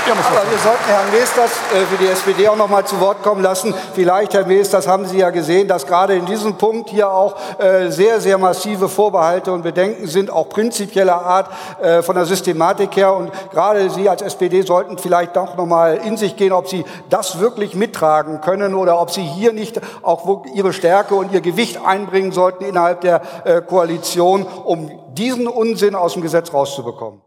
[0.09, 3.43] Aber wir sollten Herrn Meesters äh, für die SPD auch noch mal zu Wort kommen
[3.43, 3.73] lassen.
[3.93, 7.89] Vielleicht, Herr Meesters, haben Sie ja gesehen, dass gerade in diesem Punkt hier auch äh,
[7.89, 11.49] sehr, sehr massive Vorbehalte und Bedenken sind, auch prinzipieller Art
[11.81, 13.13] äh, von der Systematik her.
[13.13, 16.85] Und gerade Sie als SPD sollten vielleicht doch noch mal in sich gehen, ob Sie
[17.09, 21.81] das wirklich mittragen können oder ob Sie hier nicht auch Ihre Stärke und Ihr Gewicht
[21.85, 23.19] einbringen sollten innerhalb der
[23.67, 27.26] Koalition, um diesen Unsinn aus dem Gesetz rauszubekommen.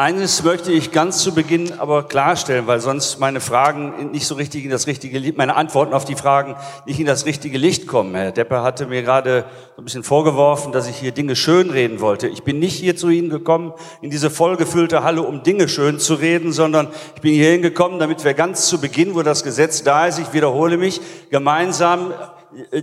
[0.00, 4.64] Eines möchte ich ganz zu Beginn aber klarstellen, weil sonst meine Fragen nicht so richtig
[4.64, 8.14] in das richtige Licht, meine Antworten auf die Fragen nicht in das richtige Licht kommen.
[8.14, 9.44] Herr Depper hatte mir gerade
[9.76, 12.28] ein bisschen vorgeworfen, dass ich hier Dinge schönreden wollte.
[12.28, 16.14] Ich bin nicht hier zu Ihnen gekommen, in diese vollgefüllte Halle, um Dinge schön zu
[16.14, 20.06] reden, sondern ich bin hier hingekommen, damit wir ganz zu Beginn, wo das Gesetz da
[20.06, 22.14] ist, ich wiederhole mich, gemeinsam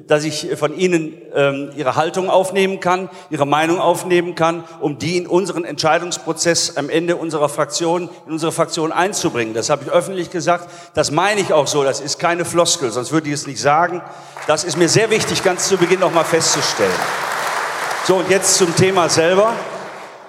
[0.08, 5.18] dass ich von Ihnen ähm, Ihre Haltung aufnehmen kann, Ihre Meinung aufnehmen kann, um die
[5.18, 9.54] in unseren Entscheidungsprozess am Ende unserer Fraktion, in unsere Fraktion einzubringen.
[9.54, 10.70] Das habe ich öffentlich gesagt.
[10.94, 11.84] Das meine ich auch so.
[11.84, 14.02] Das ist keine Floskel, sonst würde ich es nicht sagen.
[14.48, 16.92] Das ist mir sehr wichtig, ganz zu Beginn noch mal festzustellen.
[18.06, 19.54] So, und jetzt zum Thema selber.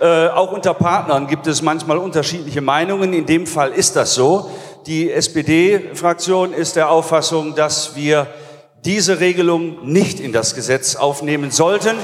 [0.00, 3.12] Äh, auch unter Partnern gibt es manchmal unterschiedliche Meinungen.
[3.12, 4.50] In dem Fall ist das so.
[4.86, 8.26] Die SPD-Fraktion ist der Auffassung, dass wir
[8.84, 11.96] diese Regelung nicht in das Gesetz aufnehmen sollten.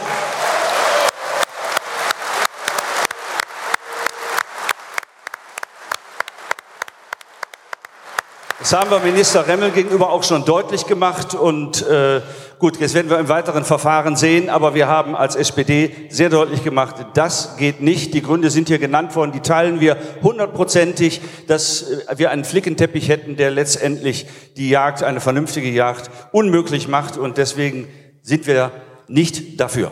[8.64, 12.22] Das haben wir Minister Remmel gegenüber auch schon deutlich gemacht und äh,
[12.58, 16.64] gut, jetzt werden wir im weiteren Verfahren sehen, aber wir haben als SPD sehr deutlich
[16.64, 18.14] gemacht, das geht nicht.
[18.14, 23.10] Die Gründe sind hier genannt worden, die teilen wir hundertprozentig, dass äh, wir einen Flickenteppich
[23.10, 27.86] hätten, der letztendlich die Jagd, eine vernünftige Jagd, unmöglich macht und deswegen
[28.22, 28.70] sind wir
[29.08, 29.90] nicht dafür.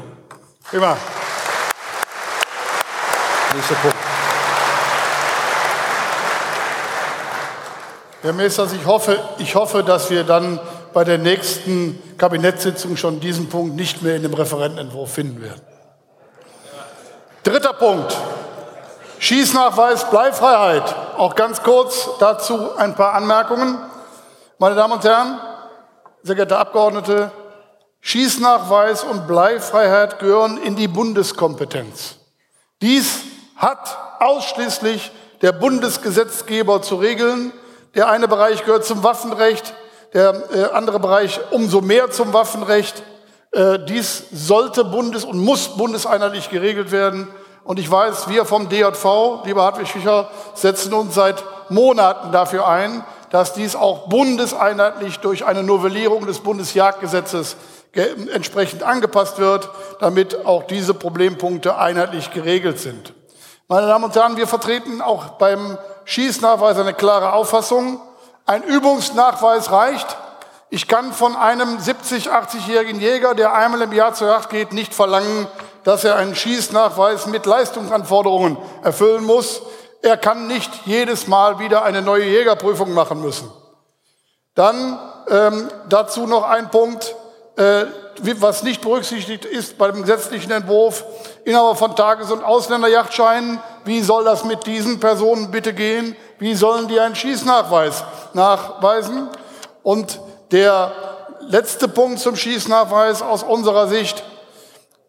[0.71, 0.97] Prima.
[3.55, 4.02] Nächster Punkt.
[8.23, 10.61] Herr Meesters, ich hoffe, ich hoffe, dass wir dann
[10.93, 15.61] bei der nächsten Kabinettssitzung schon diesen Punkt nicht mehr in dem Referentenentwurf finden werden.
[17.43, 18.17] Dritter Punkt.
[19.19, 20.95] Schießnachweis, Bleifreiheit.
[21.17, 23.77] Auch ganz kurz dazu ein paar Anmerkungen.
[24.59, 25.41] Meine Damen und Herren,
[26.23, 27.33] sehr geehrte Abgeordnete,
[28.03, 32.19] Schießnachweis und Bleifreiheit gehören in die Bundeskompetenz.
[32.83, 33.23] Dies
[33.57, 35.11] hat ausschließlich
[35.41, 37.53] der Bundesgesetzgeber zu regeln.
[37.95, 39.75] Der eine Bereich gehört zum Waffenrecht,
[40.15, 43.03] der äh, andere Bereich umso mehr zum Waffenrecht.
[43.53, 47.29] Äh, dies sollte bundes- und muss bundeseinheitlich geregelt werden.
[47.65, 53.05] Und ich weiß, wir vom DJV, lieber Hartwig Fischer, setzen uns seit Monaten dafür ein,
[53.31, 57.57] dass dies auch bundeseinheitlich durch eine Novellierung des Bundesjagdgesetzes
[58.33, 59.69] entsprechend angepasst wird,
[60.01, 63.13] damit auch diese Problempunkte einheitlich geregelt sind.
[63.69, 68.01] Meine Damen und Herren, wir vertreten auch beim Schießnachweis eine klare Auffassung.
[68.47, 70.17] Ein Übungsnachweis reicht.
[70.71, 74.95] Ich kann von einem 70, 80-jährigen Jäger, der einmal im Jahr zur Jagd geht, nicht
[74.95, 75.47] verlangen,
[75.85, 79.63] dass er einen Schießnachweis mit Leistungsanforderungen erfüllen muss.
[80.01, 83.51] Er kann nicht jedes Mal wieder eine neue Jägerprüfung machen müssen.
[84.55, 84.99] Dann
[85.29, 87.15] ähm, dazu noch ein Punkt,
[87.57, 87.85] äh,
[88.39, 91.05] was nicht berücksichtigt ist beim gesetzlichen Entwurf.
[91.45, 96.17] Inhaber von Tages- und Ausländerjachtscheinen, wie soll das mit diesen Personen bitte gehen?
[96.39, 98.05] Wie sollen die einen Schießnachweis
[98.35, 99.29] nachweisen?
[99.83, 100.21] Und
[100.51, 100.93] der
[101.41, 104.23] letzte Punkt zum Schießnachweis aus unserer Sicht,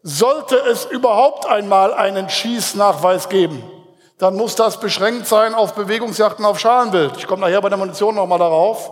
[0.01, 3.63] sollte es überhaupt einmal einen Schießnachweis geben,
[4.17, 7.17] dann muss das beschränkt sein auf Bewegungsjachten auf Schalenwild.
[7.17, 8.91] Ich komme nachher bei der Munition nochmal darauf.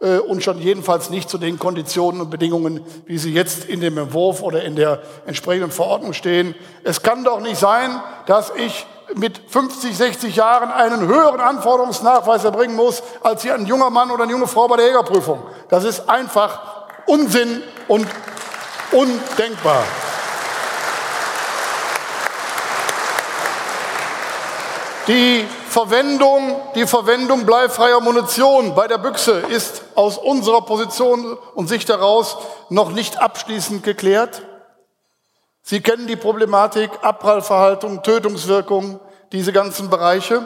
[0.00, 3.98] Äh, und schon jedenfalls nicht zu den Konditionen und Bedingungen, wie sie jetzt in dem
[3.98, 6.54] Entwurf oder in der entsprechenden Verordnung stehen.
[6.84, 8.86] Es kann doch nicht sein, dass ich
[9.16, 14.24] mit 50, 60 Jahren einen höheren Anforderungsnachweis erbringen muss, als hier ein junger Mann oder
[14.24, 15.42] eine junge Frau bei der Jägerprüfung.
[15.68, 16.60] Das ist einfach
[17.06, 18.06] Unsinn und
[18.92, 19.84] undenkbar.
[25.08, 31.88] Die Verwendung, die Verwendung bleifreier Munition bei der Büchse ist aus unserer Position und Sicht
[31.88, 32.36] heraus
[32.68, 34.42] noch nicht abschließend geklärt.
[35.70, 38.98] Sie kennen die Problematik Abprallverhaltung, Tötungswirkung,
[39.30, 40.44] diese ganzen Bereiche.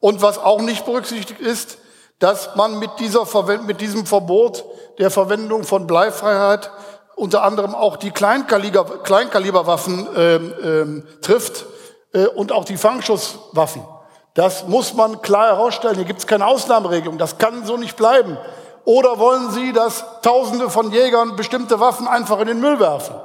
[0.00, 1.76] Und was auch nicht berücksichtigt ist,
[2.20, 3.26] dass man mit, dieser,
[3.64, 4.64] mit diesem Verbot
[4.98, 6.70] der Verwendung von Bleifreiheit
[7.16, 11.66] unter anderem auch die Kleinkaliber, Kleinkaliberwaffen ähm, ähm, trifft
[12.14, 13.86] äh, und auch die Fangschusswaffen.
[14.32, 15.96] Das muss man klar herausstellen.
[15.96, 17.18] Hier gibt es keine Ausnahmeregelung.
[17.18, 18.38] Das kann so nicht bleiben.
[18.86, 23.16] Oder wollen Sie, dass Tausende von Jägern bestimmte Waffen einfach in den Müll werfen?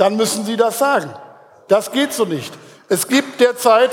[0.00, 1.12] Dann müssen Sie das sagen.
[1.68, 2.54] Das geht so nicht.
[2.88, 3.90] Es gibt derzeit,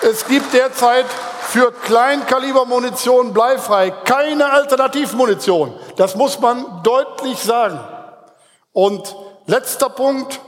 [0.00, 1.04] es gibt derzeit
[1.42, 5.74] für Kleinkalibermunition bleifrei keine Alternativmunition.
[5.96, 7.78] Das muss man deutlich sagen.
[8.72, 10.40] Und letzter Punkt.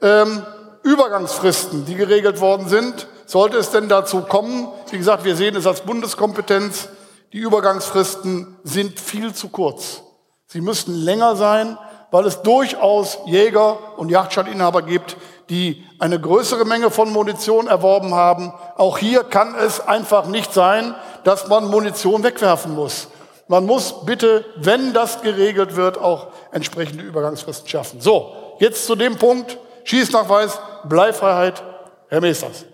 [0.00, 0.42] Ähm,
[0.84, 3.06] Übergangsfristen, die geregelt worden sind.
[3.26, 6.88] Sollte es denn dazu kommen, wie gesagt, wir sehen es als Bundeskompetenz,
[7.34, 10.00] die Übergangsfristen sind viel zu kurz.
[10.46, 11.76] Sie müssten länger sein,
[12.12, 15.16] weil es durchaus Jäger und Jagdschaltinhaber gibt,
[15.48, 18.52] die eine größere Menge von Munition erworben haben.
[18.76, 20.94] Auch hier kann es einfach nicht sein,
[21.24, 23.08] dass man Munition wegwerfen muss.
[23.48, 28.00] Man muss bitte, wenn das geregelt wird, auch entsprechende Übergangsfristen schaffen.
[28.00, 31.62] So, jetzt zu dem Punkt, Schießnachweis, Bleifreiheit.
[32.08, 32.66] Herr Meesters.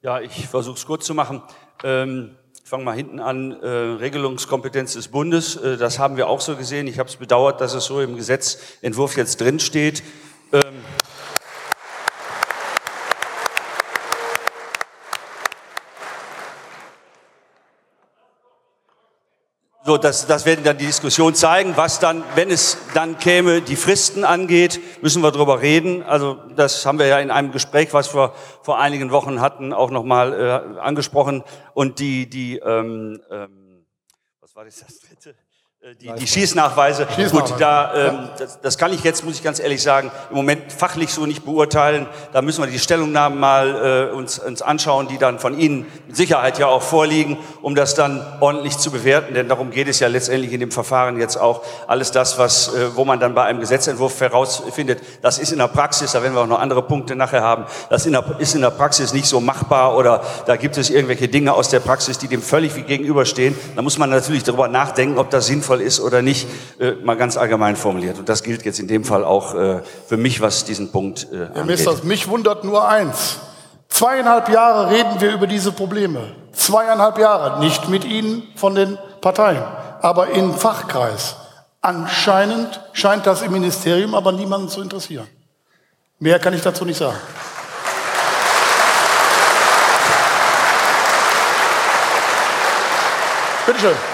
[0.00, 1.42] Ja, ich versuche es kurz zu machen.
[1.82, 2.36] Ähm,
[2.74, 3.52] fange mal hinten an.
[3.62, 5.54] Äh, Regelungskompetenz des Bundes.
[5.54, 6.88] Äh, das haben wir auch so gesehen.
[6.88, 10.02] Ich habe es bedauert, dass es so im Gesetzentwurf jetzt drin steht.
[10.52, 10.60] Ähm,
[19.86, 23.76] So, das, das werden dann die Diskussion zeigen, was dann, wenn es dann käme, die
[23.76, 26.02] Fristen angeht, müssen wir darüber reden.
[26.02, 28.32] Also das haben wir ja in einem Gespräch, was wir
[28.62, 31.44] vor einigen Wochen hatten, auch nochmal äh, angesprochen.
[31.74, 33.84] Und die, die, ähm, ähm,
[34.40, 35.34] was war das, das dritte?
[35.84, 37.52] Äh, die, die Schießnachweise, Schießnachweise.
[37.52, 40.72] gut, da, ähm, das, das kann ich jetzt, muss ich ganz ehrlich sagen, im Moment
[40.72, 42.06] fachlich so nicht beurteilen.
[42.32, 46.16] Da müssen wir die Stellungnahmen mal äh, uns, uns anschauen, die dann von Ihnen mit
[46.16, 49.34] Sicherheit ja auch vorliegen, um das dann ordentlich zu bewerten.
[49.34, 51.62] Denn darum geht es ja letztendlich in dem Verfahren jetzt auch.
[51.86, 55.68] Alles das, was, äh, wo man dann bei einem Gesetzentwurf herausfindet, das ist in der
[55.68, 58.62] Praxis, da werden wir auch noch andere Punkte nachher haben, das in der, ist in
[58.62, 62.28] der Praxis nicht so machbar oder da gibt es irgendwelche Dinge aus der Praxis, die
[62.28, 63.54] dem völlig wie gegenüberstehen.
[63.76, 66.46] Da muss man natürlich darüber nachdenken, ob das sinnvoll sinnvoll ist oder nicht,
[66.78, 68.18] äh, mal ganz allgemein formuliert.
[68.18, 71.48] Und das gilt jetzt in dem Fall auch äh, für mich, was diesen Punkt äh,
[71.52, 73.38] Herr Minister, mich wundert nur eins.
[73.88, 76.34] Zweieinhalb Jahre reden wir über diese Probleme.
[76.52, 79.62] Zweieinhalb Jahre, nicht mit Ihnen von den Parteien,
[80.00, 81.36] aber im Fachkreis.
[81.80, 85.26] Anscheinend scheint das im Ministerium aber niemanden zu interessieren.
[86.18, 87.18] Mehr kann ich dazu nicht sagen.
[93.66, 94.13] Bitte schön.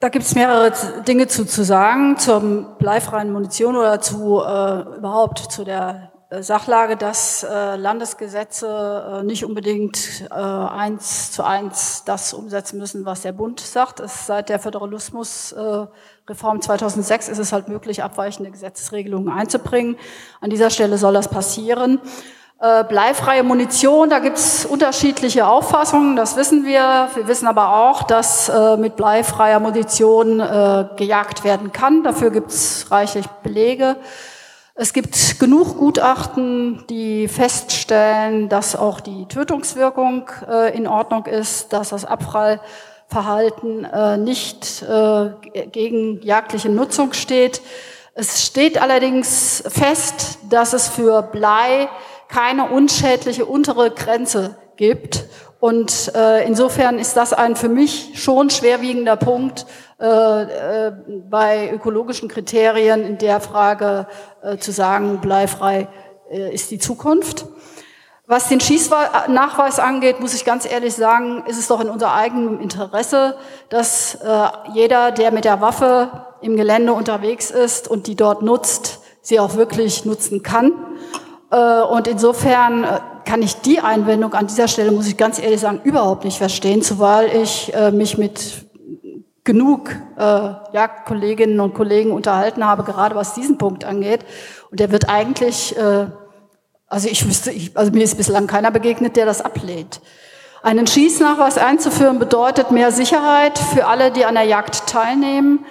[0.00, 0.72] Da gibt es mehrere
[1.06, 7.42] Dinge zu, zu sagen zum bleifreien Munition oder zu äh, überhaupt zu der Sachlage, dass
[7.42, 13.60] äh, Landesgesetze äh, nicht unbedingt äh, eins zu eins das umsetzen müssen, was der Bund
[13.60, 13.98] sagt.
[13.98, 19.96] Es, seit der Föderalismusreform 2006 ist es halt möglich, abweichende Gesetzesregelungen einzubringen.
[20.40, 22.00] An dieser Stelle soll das passieren.
[22.62, 27.08] Äh, bleifreie Munition, da gibt es unterschiedliche Auffassungen, das wissen wir.
[27.14, 32.04] Wir wissen aber auch, dass äh, mit bleifreier Munition äh, gejagt werden kann.
[32.04, 33.96] Dafür gibt es reichlich Belege.
[34.74, 41.88] Es gibt genug Gutachten, die feststellen, dass auch die Tötungswirkung äh, in Ordnung ist, dass
[41.88, 44.84] das Abfallverhalten äh, nicht
[45.72, 47.62] gegen jagdliche Nutzung steht.
[48.12, 51.88] Es steht allerdings fest, dass es für Blei
[52.30, 55.26] keine unschädliche untere Grenze gibt.
[55.58, 59.66] Und äh, insofern ist das ein für mich schon schwerwiegender Punkt,
[60.00, 60.92] äh, äh,
[61.28, 64.06] bei ökologischen Kriterien in der Frage
[64.42, 65.88] äh, zu sagen, bleifrei
[66.30, 67.44] äh, ist die Zukunft.
[68.26, 72.60] Was den Schießnachweis angeht, muss ich ganz ehrlich sagen, ist es doch in unser eigenem
[72.60, 73.36] Interesse,
[73.68, 79.00] dass äh, jeder, der mit der Waffe im Gelände unterwegs ist und die dort nutzt,
[79.20, 80.72] sie auch wirklich nutzen kann.
[81.50, 85.60] Äh, und insofern äh, kann ich die Einwendung an dieser Stelle, muss ich ganz ehrlich
[85.60, 88.66] sagen, überhaupt nicht verstehen, zumal ich äh, mich mit
[89.44, 90.22] genug äh,
[90.72, 94.20] Jagdkolleginnen und Kollegen unterhalten habe, gerade was diesen Punkt angeht.
[94.70, 95.74] Und der wird eigentlich,
[96.86, 100.00] also ich wüsste, also mir ist bislang keiner begegnet, der das ablehnt.
[100.62, 105.64] Einen Schießnachweis einzuführen bedeutet mehr Sicherheit für alle, die an der Jagd teilnehmen.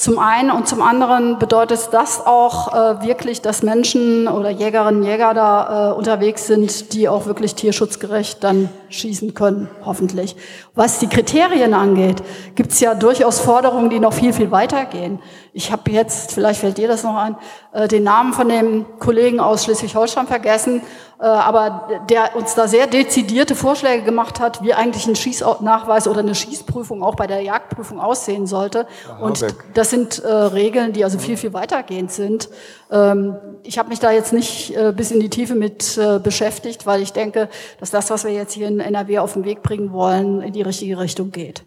[0.00, 5.06] Zum einen und zum anderen bedeutet das auch äh, wirklich, dass Menschen oder Jägerinnen und
[5.06, 10.36] Jäger da äh, unterwegs sind, die auch wirklich tierschutzgerecht dann schießen können, hoffentlich.
[10.74, 12.22] Was die Kriterien angeht,
[12.54, 15.20] gibt es ja durchaus Forderungen, die noch viel, viel weiter gehen.
[15.52, 17.36] Ich habe jetzt, vielleicht fällt dir das noch ein,
[17.72, 20.82] äh, den Namen von dem Kollegen aus Schleswig-Holstein vergessen,
[21.20, 26.20] äh, aber der uns da sehr dezidierte Vorschläge gemacht hat, wie eigentlich ein Schießnachweis oder
[26.20, 28.86] eine Schießprüfung auch bei der Jagdprüfung aussehen sollte.
[29.20, 32.48] Und das sind äh, Regeln, die also viel, viel weitergehend sind.
[32.92, 37.12] Ähm, ich habe mich da jetzt nicht bis in die Tiefe mit beschäftigt, weil ich
[37.12, 40.52] denke, dass das, was wir jetzt hier in NRW auf den Weg bringen wollen, in
[40.52, 41.64] die richtige Richtung geht.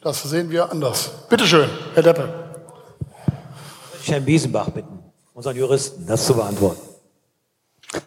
[0.00, 1.10] Das sehen wir anders.
[1.28, 2.28] Bitte schön, Herr Deppe.
[4.02, 4.98] Ich Herrn Biesenbach bitten,
[5.34, 6.80] unseren Juristen, das zu beantworten.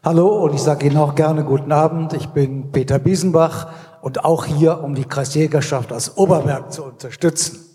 [0.04, 2.14] Hallo und ich sage Ihnen auch gerne guten Abend.
[2.14, 3.72] Ich bin Peter Biesenbach
[4.02, 7.71] und auch hier, um die Kreisjägerschaft aus Oberberg zu unterstützen.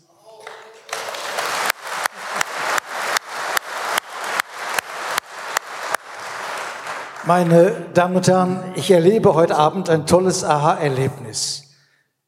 [7.26, 11.64] Meine Damen und Herren, ich erlebe heute Abend ein tolles Aha-Erlebnis.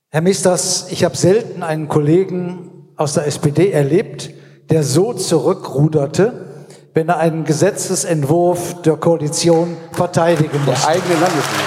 [0.08, 4.30] Herr Misters, ich habe selten einen Kollegen aus der SPD erlebt,
[4.70, 10.80] der so zurückruderte, wenn er einen Gesetzesentwurf der Koalition verteidigen muss.
[10.80, 11.66] Der eigene Landesregierung.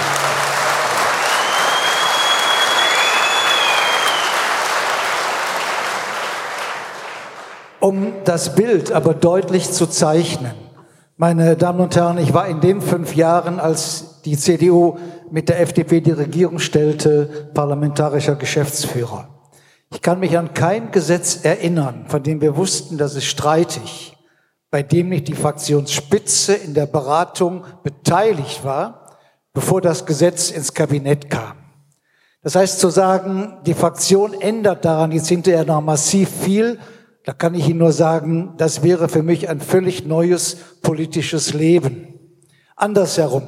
[7.80, 10.61] Um das Bild aber deutlich zu zeichnen,
[11.22, 14.98] meine Damen und Herren, ich war in den fünf Jahren, als die CDU
[15.30, 19.28] mit der FDP die Regierung stellte, parlamentarischer Geschäftsführer.
[19.92, 24.16] Ich kann mich an kein Gesetz erinnern, von dem wir wussten, dass es streitig,
[24.72, 29.16] bei dem nicht die Fraktionsspitze in der Beratung beteiligt war,
[29.52, 31.52] bevor das Gesetz ins Kabinett kam.
[32.42, 36.80] Das heißt zu sagen, die Fraktion ändert daran jetzt hinterher noch massiv viel,
[37.24, 42.18] da kann ich Ihnen nur sagen, das wäre für mich ein völlig neues politisches Leben.
[42.76, 43.42] Andersherum,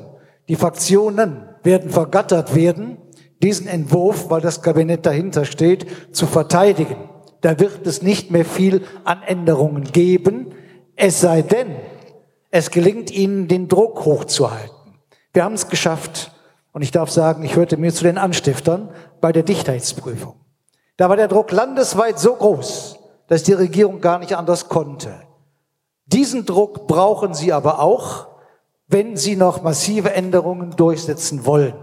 [0.48, 2.98] die Fraktionen werden vergattert werden,
[3.42, 6.96] diesen Entwurf, weil das Kabinett dahinter steht, zu verteidigen.
[7.40, 10.52] Da wird es nicht mehr viel an Änderungen geben,
[10.96, 11.74] es sei denn,
[12.50, 14.70] es gelingt ihnen, den Druck hochzuhalten.
[15.32, 16.30] Wir haben es geschafft,
[16.72, 20.34] und ich darf sagen, ich hörte mir zu den Anstiftern bei der Dichtheitsprüfung.
[20.96, 22.98] Da war der Druck landesweit so groß,
[23.28, 25.14] dass die Regierung gar nicht anders konnte.
[26.06, 28.28] Diesen Druck brauchen sie aber auch,
[28.86, 31.74] wenn sie noch massive Änderungen durchsetzen wollen.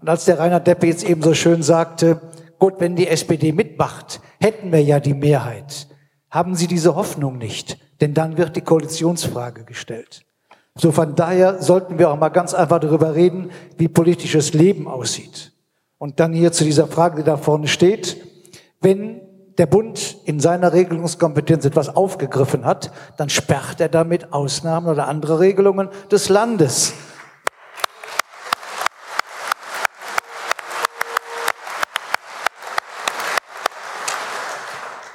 [0.00, 2.20] Und als der Rainer Deppe jetzt eben so schön sagte,
[2.58, 5.88] gut, wenn die SPD mitmacht, hätten wir ja die Mehrheit.
[6.30, 10.26] Haben Sie diese Hoffnung nicht, denn dann wird die Koalitionsfrage gestellt.
[10.76, 15.52] So von daher sollten wir auch mal ganz einfach darüber reden, wie politisches Leben aussieht.
[15.98, 18.16] Und dann hier zu dieser Frage, die da vorne steht,
[18.80, 19.20] wenn
[19.58, 25.40] der Bund in seiner Regelungskompetenz etwas aufgegriffen hat, dann sperrt er damit Ausnahmen oder andere
[25.40, 26.92] Regelungen des Landes.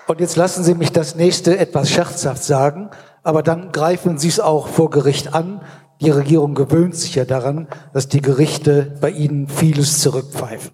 [0.07, 2.89] Und jetzt lassen Sie mich das nächste etwas scherzhaft sagen,
[3.21, 5.61] aber dann greifen Sie es auch vor Gericht an.
[6.01, 10.71] Die Regierung gewöhnt sich ja daran, dass die Gerichte bei ihnen vieles zurückpfeifen.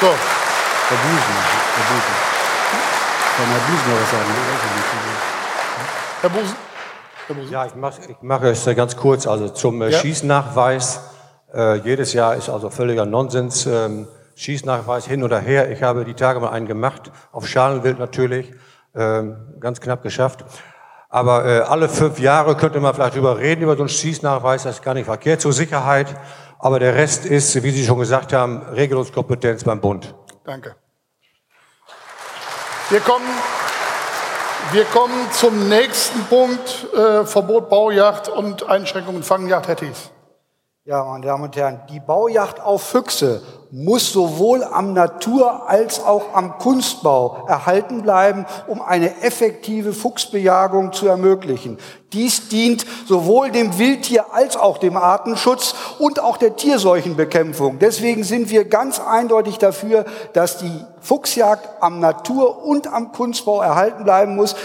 [0.00, 0.37] So.
[0.90, 1.34] Herr Busen,
[1.76, 2.14] Herr Busen.
[3.36, 4.30] Kann Herr Busen noch was sagen?
[6.22, 6.56] Herr Busen?
[7.26, 7.52] Herr Busen?
[7.52, 9.26] Ja, ich mache ich mach es ganz kurz.
[9.26, 9.98] Also zum äh, ja.
[9.98, 11.00] Schießnachweis.
[11.52, 13.66] Äh, jedes Jahr ist also völliger Nonsens.
[13.66, 15.70] Ähm, Schießnachweis hin oder her.
[15.70, 18.54] Ich habe die Tage mal einen gemacht, auf Schalenwild natürlich,
[18.94, 20.46] ähm, ganz knapp geschafft.
[21.10, 24.76] Aber äh, alle fünf Jahre könnte man vielleicht drüber reden, über so einen Schießnachweis, das
[24.76, 26.06] ist gar nicht verkehrt zur Sicherheit.
[26.58, 30.14] Aber der Rest ist, wie Sie schon gesagt haben, Regelungskompetenz beim Bund.
[30.48, 30.76] Danke.
[32.88, 33.28] Wir kommen,
[34.72, 40.10] wir kommen zum nächsten Punkt, äh, Verbot Baujacht und Einschränkungen Fangjacht, Herr Thies.
[40.84, 46.34] Ja, meine Damen und Herren, die Baujacht auf Füchse muss sowohl am Natur- als auch
[46.34, 51.78] am Kunstbau erhalten bleiben, um eine effektive Fuchsbejagung zu ermöglichen.
[52.14, 57.78] Dies dient sowohl dem Wildtier als auch dem Artenschutz und auch der Tierseuchenbekämpfung.
[57.78, 64.04] Deswegen sind wir ganz eindeutig dafür, dass die Fuchsjagd am Natur- und am Kunstbau erhalten
[64.04, 64.56] bleiben muss.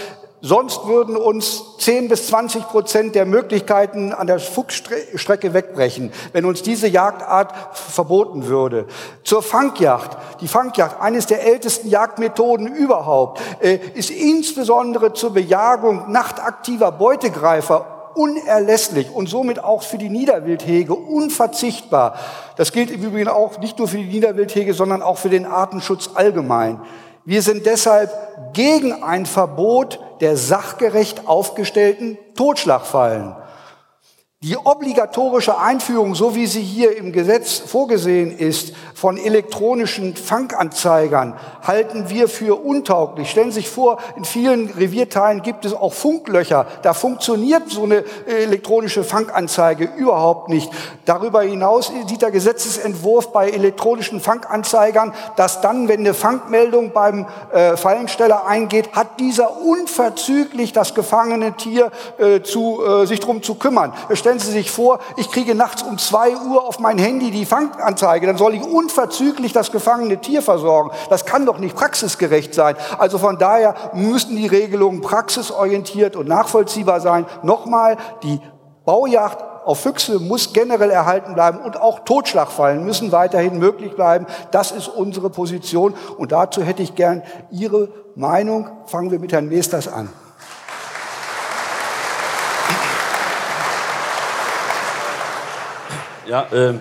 [0.46, 6.60] Sonst würden uns 10 bis 20 Prozent der Möglichkeiten an der Fuchsstrecke wegbrechen, wenn uns
[6.60, 8.84] diese Jagdart verboten würde.
[9.22, 10.18] Zur Fangjagd.
[10.42, 19.10] Die Fangjagd, eines der ältesten Jagdmethoden überhaupt, äh, ist insbesondere zur Bejagung nachtaktiver Beutegreifer unerlässlich
[19.10, 22.18] und somit auch für die Niederwildhege unverzichtbar.
[22.56, 26.10] Das gilt im Übrigen auch nicht nur für die Niederwildhege, sondern auch für den Artenschutz
[26.12, 26.82] allgemein.
[27.26, 28.10] Wir sind deshalb
[28.52, 33.34] gegen ein Verbot der sachgerecht aufgestellten Totschlagfallen.
[34.44, 42.10] Die obligatorische Einführung, so wie sie hier im Gesetz vorgesehen ist, von elektronischen Fanganzeigern halten
[42.10, 43.30] wir für untauglich.
[43.30, 46.66] Stellen Sie sich vor, in vielen Revierteilen gibt es auch Funklöcher.
[46.82, 50.70] Da funktioniert so eine elektronische Fanganzeige überhaupt nicht.
[51.06, 57.78] Darüber hinaus sieht der Gesetzesentwurf bei elektronischen Fanganzeigern, dass dann, wenn eine Fangmeldung beim äh,
[57.78, 63.94] Fallensteller eingeht, hat dieser unverzüglich das gefangene Tier äh, zu, äh, sich drum zu kümmern.
[64.12, 68.26] Stellen Sie sich vor, ich kriege nachts um zwei Uhr auf mein Handy die Fanganzeige,
[68.26, 70.90] dann soll ich unverzüglich das gefangene Tier versorgen.
[71.10, 72.76] Das kann doch nicht praxisgerecht sein.
[72.98, 77.26] Also von daher müssen die Regelungen praxisorientiert und nachvollziehbar sein.
[77.42, 78.40] Nochmal, die
[78.84, 84.26] Baujacht auf Füchse muss generell erhalten bleiben und auch Totschlagfallen müssen weiterhin möglich bleiben.
[84.50, 88.68] Das ist unsere Position und dazu hätte ich gern Ihre Meinung.
[88.86, 90.10] Fangen wir mit Herrn Meesters an.
[96.26, 96.80] Ja, äh, bin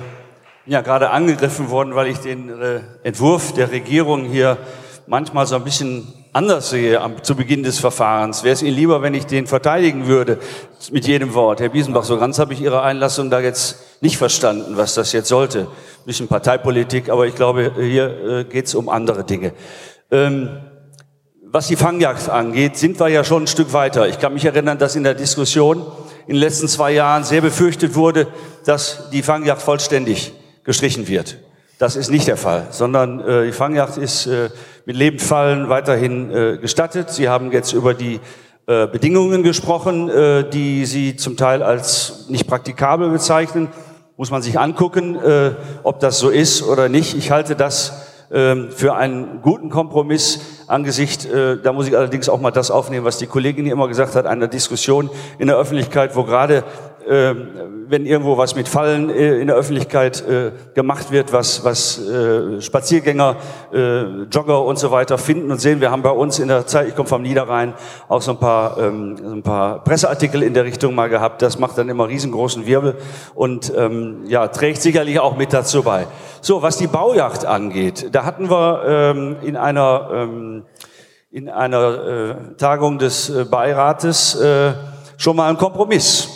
[0.68, 4.58] ja gerade angegriffen worden, weil ich den äh, Entwurf der Regierung hier
[5.06, 8.46] manchmal so ein bisschen anders sehe am, zu Beginn des Verfahrens.
[8.46, 10.40] Wäre es Ihnen lieber, wenn ich den verteidigen würde
[10.92, 11.60] mit jedem Wort?
[11.60, 15.28] Herr Biesenbach, so ganz habe ich Ihre Einlassung da jetzt nicht verstanden, was das jetzt
[15.28, 15.64] sollte.
[15.64, 19.52] Ein bisschen Parteipolitik, aber ich glaube, hier äh, geht es um andere Dinge.
[20.10, 20.50] Ähm,
[21.42, 24.08] was die Fangjagd angeht, sind wir ja schon ein Stück weiter.
[24.08, 25.86] Ich kann mich erinnern, dass in der Diskussion
[26.28, 28.28] in den letzten zwei Jahren sehr befürchtet wurde,
[28.66, 31.38] dass die Fangjagd vollständig gestrichen wird.
[31.80, 34.50] Das ist nicht der Fall, sondern äh, die Fangjagd ist äh,
[34.86, 37.10] mit Lebendfallen weiterhin äh, gestattet.
[37.10, 38.20] Sie haben jetzt über die
[38.66, 43.68] äh, Bedingungen gesprochen, äh, die Sie zum Teil als nicht praktikabel bezeichnen.
[44.16, 45.52] Muss man sich angucken, äh,
[45.84, 47.18] ob das so ist oder nicht.
[47.18, 52.40] Ich halte das ähm, für einen guten Kompromiss angesichts, äh, da muss ich allerdings auch
[52.40, 56.16] mal das aufnehmen, was die Kollegin hier immer gesagt hat, einer Diskussion in der Öffentlichkeit,
[56.16, 56.64] wo gerade
[57.10, 57.48] ähm,
[57.88, 62.62] wenn irgendwo was mit Fallen äh, in der Öffentlichkeit äh, gemacht wird, was, was äh,
[62.62, 63.36] Spaziergänger,
[63.74, 65.82] äh, Jogger und so weiter finden und sehen.
[65.82, 67.74] Wir haben bei uns in der Zeit, ich komme vom Niederrhein,
[68.08, 71.42] auch so ein paar, ähm, so ein paar Presseartikel in der Richtung mal gehabt.
[71.42, 72.96] Das macht dann immer riesengroßen Wirbel
[73.36, 76.08] und ähm, ja, trägt sicherlich auch mit dazu bei.
[76.42, 80.64] So, was die Baujacht angeht, da hatten wir ähm, in einer, ähm,
[81.32, 84.74] in einer äh, Tagung des äh, Beirates äh,
[85.18, 86.33] schon mal einen Kompromiss äh,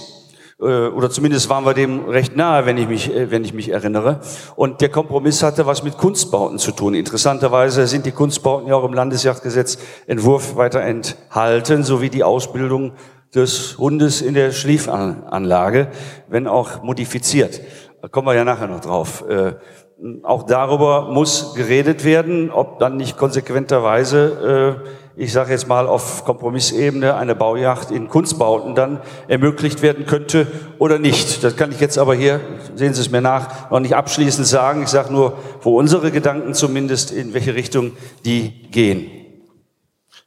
[0.65, 4.21] oder zumindest waren wir dem recht nahe, wenn ich mich, äh, wenn ich mich erinnere.
[4.55, 6.95] Und der Kompromiss hatte was mit Kunstbauten zu tun.
[6.95, 9.77] Interessanterweise sind die Kunstbauten ja auch im Landesjagdgesetz
[10.07, 12.93] Entwurf weiter enthalten, sowie die Ausbildung
[13.35, 15.89] des Hundes in der Schliefanlage,
[16.27, 17.61] wenn auch modifiziert.
[18.01, 19.25] Da kommen wir ja nachher noch drauf.
[19.29, 19.53] Äh,
[20.23, 24.81] auch darüber muss geredet werden, ob dann nicht konsequenterweise
[25.17, 30.45] ich sage jetzt mal auf Kompromissebene, eine Baujacht in Kunstbauten dann ermöglicht werden könnte
[30.77, 31.43] oder nicht.
[31.43, 32.39] Das kann ich jetzt aber hier,
[32.75, 34.83] sehen Sie es mir nach, noch nicht abschließend sagen.
[34.83, 37.93] Ich sage nur, wo unsere Gedanken zumindest, in welche Richtung
[38.25, 39.09] die gehen.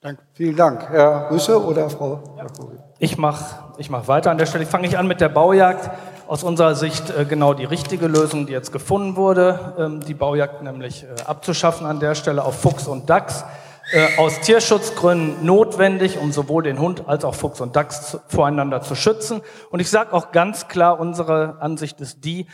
[0.00, 0.22] Danke.
[0.32, 0.88] Vielen Dank.
[0.90, 2.76] Herr Rüsse oder Frau Jakobi?
[2.98, 3.44] Ich mache
[3.78, 4.66] ich mach weiter an der Stelle.
[4.66, 5.90] Fange ich an mit der Baujagd.
[6.26, 10.62] Aus unserer Sicht äh, genau die richtige Lösung, die jetzt gefunden wurde, ähm, die Baujagd
[10.62, 13.44] nämlich äh, abzuschaffen an der Stelle auf Fuchs und Dachs.
[13.92, 18.94] Äh, aus Tierschutzgründen notwendig, um sowohl den Hund als auch Fuchs und Dachs voreinander zu
[18.94, 19.42] schützen.
[19.70, 22.46] Und ich sage auch ganz klar, unsere Ansicht ist die,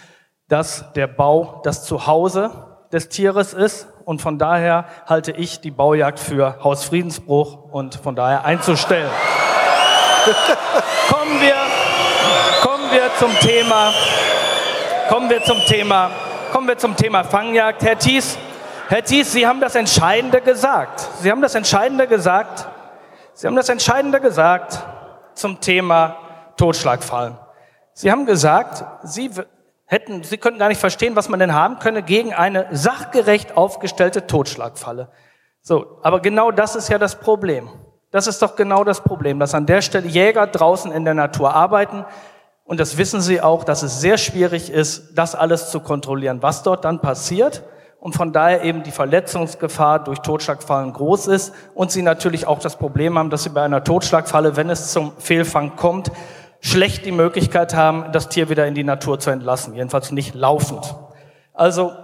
[0.49, 2.51] dass der Bau das Zuhause
[2.91, 3.87] des Tieres ist.
[4.07, 9.11] Und von daher halte ich die Baujagd für Hausfriedensbruch und von daher einzustellen.
[11.11, 11.57] kommen wir,
[12.63, 13.93] kommen wir zum Thema,
[15.11, 16.11] kommen wir zum Thema,
[16.51, 17.83] kommen wir zum Thema Fangjagd.
[17.83, 18.39] Herr Thies,
[18.89, 21.09] Herr Thies, Sie haben das Entscheidende gesagt.
[21.21, 22.69] Sie haben das Entscheidende gesagt.
[23.35, 24.79] Sie haben das Entscheidende gesagt
[25.35, 26.17] zum Thema
[26.57, 27.37] Totschlagfallen.
[27.95, 29.29] Sie haben gesagt, Sie
[29.87, 34.29] hätten, Sie könnten gar nicht verstehen, was man denn haben könne gegen eine sachgerecht aufgestellte
[34.29, 35.09] Totschlagfalle.
[35.63, 37.69] So, aber genau das ist ja das Problem.
[38.13, 41.53] Das ist doch genau das Problem, dass an der Stelle Jäger draußen in der Natur
[41.53, 42.05] arbeiten.
[42.63, 46.63] Und das wissen sie auch, dass es sehr schwierig ist, das alles zu kontrollieren, was
[46.63, 47.65] dort dann passiert.
[48.07, 51.53] Und von daher eben die Verletzungsgefahr durch Totschlagfallen groß ist.
[51.75, 55.11] Und sie natürlich auch das Problem haben, dass sie bei einer Totschlagfalle, wenn es zum
[55.19, 56.13] Fehlfang kommt,
[56.61, 59.75] schlecht die Möglichkeit haben, das Tier wieder in die Natur zu entlassen.
[59.75, 60.95] Jedenfalls nicht laufend.
[61.53, 61.95] Also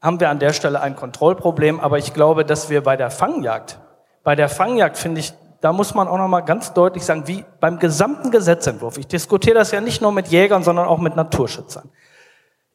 [0.00, 1.80] haben wir an der Stelle ein Kontrollproblem.
[1.80, 3.78] Aber ich glaube, dass wir bei der Fangjagd,
[4.24, 7.44] bei der Fangjagd finde ich da muss man auch noch mal ganz deutlich sagen, wie
[7.60, 8.96] beim gesamten Gesetzentwurf.
[8.96, 11.90] Ich diskutiere das ja nicht nur mit Jägern, sondern auch mit Naturschützern.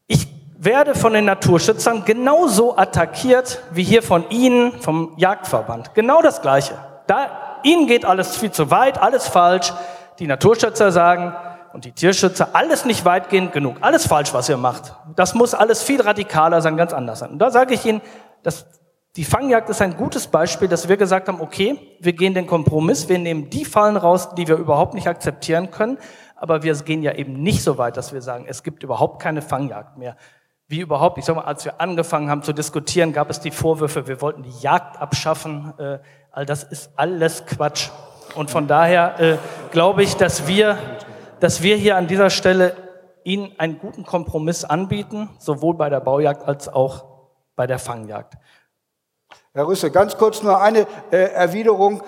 [0.05, 5.93] Ich werde von den Naturschützern genauso attackiert wie hier von Ihnen, vom Jagdverband.
[5.93, 6.73] Genau das Gleiche.
[7.05, 9.73] Da, Ihnen geht alles viel zu weit, alles falsch.
[10.19, 11.33] Die Naturschützer sagen,
[11.73, 14.95] und die Tierschützer, alles nicht weitgehend genug, alles falsch, was ihr macht.
[15.15, 17.29] Das muss alles viel radikaler sein, ganz anders sein.
[17.29, 18.01] Und da sage ich Ihnen,
[18.41, 18.65] das
[19.17, 23.09] die Fangjagd ist ein gutes Beispiel, dass wir gesagt haben, okay, wir gehen den Kompromiss,
[23.09, 25.97] wir nehmen die Fallen raus, die wir überhaupt nicht akzeptieren können,
[26.35, 29.41] aber wir gehen ja eben nicht so weit, dass wir sagen, es gibt überhaupt keine
[29.41, 30.15] Fangjagd mehr.
[30.69, 34.07] Wie überhaupt, ich sag mal, als wir angefangen haben zu diskutieren, gab es die Vorwürfe,
[34.07, 35.73] wir wollten die Jagd abschaffen.
[35.77, 35.99] Äh,
[36.31, 37.89] all das ist alles Quatsch.
[38.35, 39.37] Und von daher äh,
[39.71, 40.77] glaube ich, dass wir,
[41.39, 42.75] dass wir hier an dieser Stelle
[43.23, 47.05] Ihnen einen guten Kompromiss anbieten, sowohl bei der Baujagd als auch
[47.55, 48.35] bei der Fangjagd.
[49.53, 52.03] Herr Rüsse, ganz kurz nur eine äh, Erwiderung.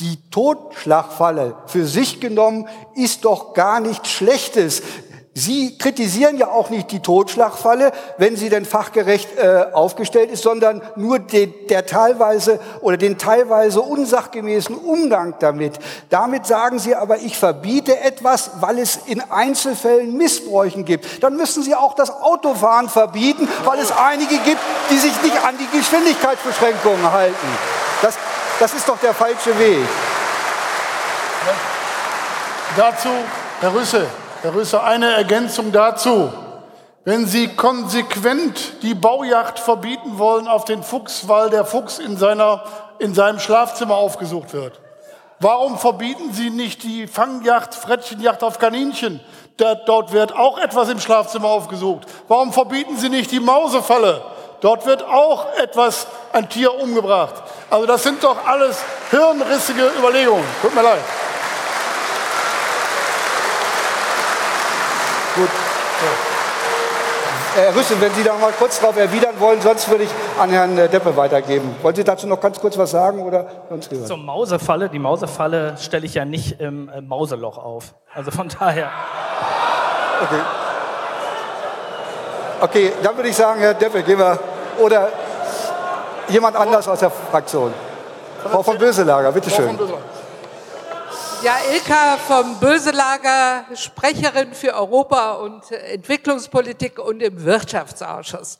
[0.00, 4.82] Die Totschlagfalle für sich genommen ist doch gar nichts Schlechtes.
[5.32, 10.82] Sie kritisieren ja auch nicht die Totschlagfalle, wenn sie denn fachgerecht äh, aufgestellt ist, sondern
[10.96, 15.78] nur den, der teilweise oder den teilweise unsachgemäßen Umgang damit.
[16.08, 21.22] Damit sagen sie aber, ich verbiete etwas, weil es in Einzelfällen Missbräuchen gibt.
[21.22, 25.54] Dann müssen sie auch das Autofahren verbieten, weil es einige gibt, die sich nicht an
[25.58, 27.46] die Geschwindigkeitsbeschränkungen halten.
[28.02, 28.16] Das,
[28.58, 29.86] das ist doch der falsche Weg.
[32.76, 33.08] Dazu,
[33.60, 34.06] Herr Rüsse,
[34.42, 36.32] Herr Rüsse, eine Ergänzung dazu.
[37.04, 42.64] Wenn Sie konsequent die Baujacht verbieten wollen auf den Fuchs, weil der Fuchs in, seiner,
[42.98, 44.80] in seinem Schlafzimmer aufgesucht wird,
[45.40, 49.20] warum verbieten Sie nicht die Fangjacht, Frettchenjacht auf Kaninchen?
[49.58, 52.06] dort wird auch etwas im Schlafzimmer aufgesucht.
[52.28, 54.22] Warum verbieten Sie nicht die Mausefalle?
[54.62, 57.34] Dort wird auch etwas, ein Tier umgebracht.
[57.68, 58.78] Also das sind doch alles
[59.10, 60.44] hirnrissige Überlegungen.
[60.62, 61.00] Tut mir leid.
[65.36, 65.48] Gut.
[67.54, 70.78] Herr Rüssel, wenn Sie da mal kurz darauf erwidern wollen, sonst würde ich an Herrn
[70.78, 71.74] äh, Deppe weitergeben.
[71.82, 74.88] Wollen Sie dazu noch ganz kurz was sagen oder sonst Zur Mausefalle.
[74.88, 77.94] Die Mausefalle stelle ich ja nicht im äh, Mauseloch auf.
[78.14, 78.90] Also von daher.
[80.22, 80.40] Okay.
[82.60, 84.38] Okay, dann würde ich sagen, Herr Deppe, gehen wir.
[84.78, 85.08] Oder
[86.28, 87.72] jemand anders aus der Fraktion.
[88.50, 89.78] Frau von Böselager, bitteschön.
[91.42, 98.58] Ja, Ilka vom Böselager, Sprecherin für Europa und Entwicklungspolitik und im Wirtschaftsausschuss.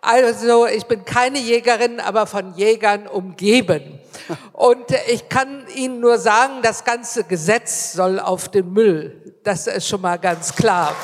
[0.00, 4.00] Also ich bin keine Jägerin, aber von Jägern umgeben.
[4.54, 9.34] Und ich kann Ihnen nur sagen, das ganze Gesetz soll auf den Müll.
[9.44, 10.94] Das ist schon mal ganz klar.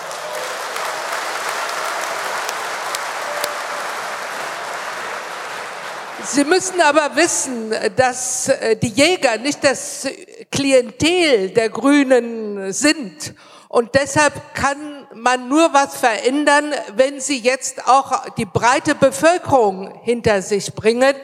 [6.33, 10.07] Sie müssen aber wissen, dass äh, die Jäger nicht das
[10.53, 13.35] Klientel der Grünen sind.
[13.69, 20.41] Und deshalb kann man nur was verändern, wenn sie jetzt auch die breite Bevölkerung hinter
[20.41, 21.17] sich bringen,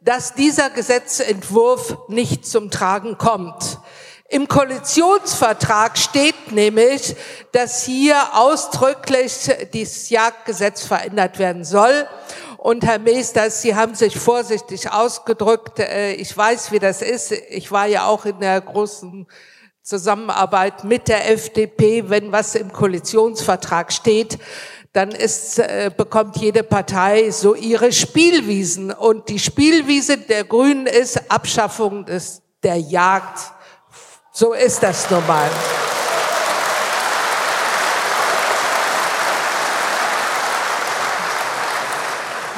[0.00, 3.78] dass dieser Gesetzentwurf nicht zum Tragen kommt.
[4.28, 7.14] Im Koalitionsvertrag steht nämlich,
[7.52, 9.32] dass hier ausdrücklich
[9.72, 12.08] das Jagdgesetz verändert werden soll.
[12.58, 15.78] Und Herr Meesters, Sie haben sich vorsichtig ausgedrückt.
[15.78, 17.30] Äh, Ich weiß, wie das ist.
[17.30, 19.28] Ich war ja auch in der großen
[19.80, 22.10] Zusammenarbeit mit der FDP.
[22.10, 24.40] Wenn was im Koalitionsvertrag steht,
[24.92, 28.90] dann ist, äh, bekommt jede Partei so ihre Spielwiesen.
[28.90, 33.38] Und die Spielwiese der Grünen ist Abschaffung des, der Jagd.
[34.32, 35.48] So ist das normal.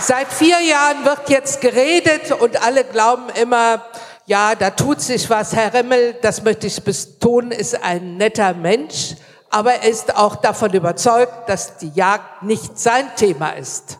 [0.00, 3.84] Seit vier Jahren wird jetzt geredet und alle glauben immer,
[4.24, 5.54] ja, da tut sich was.
[5.54, 9.16] Herr Remmel, das möchte ich betonen, ist ein netter Mensch,
[9.50, 13.98] aber er ist auch davon überzeugt, dass die Jagd nicht sein Thema ist.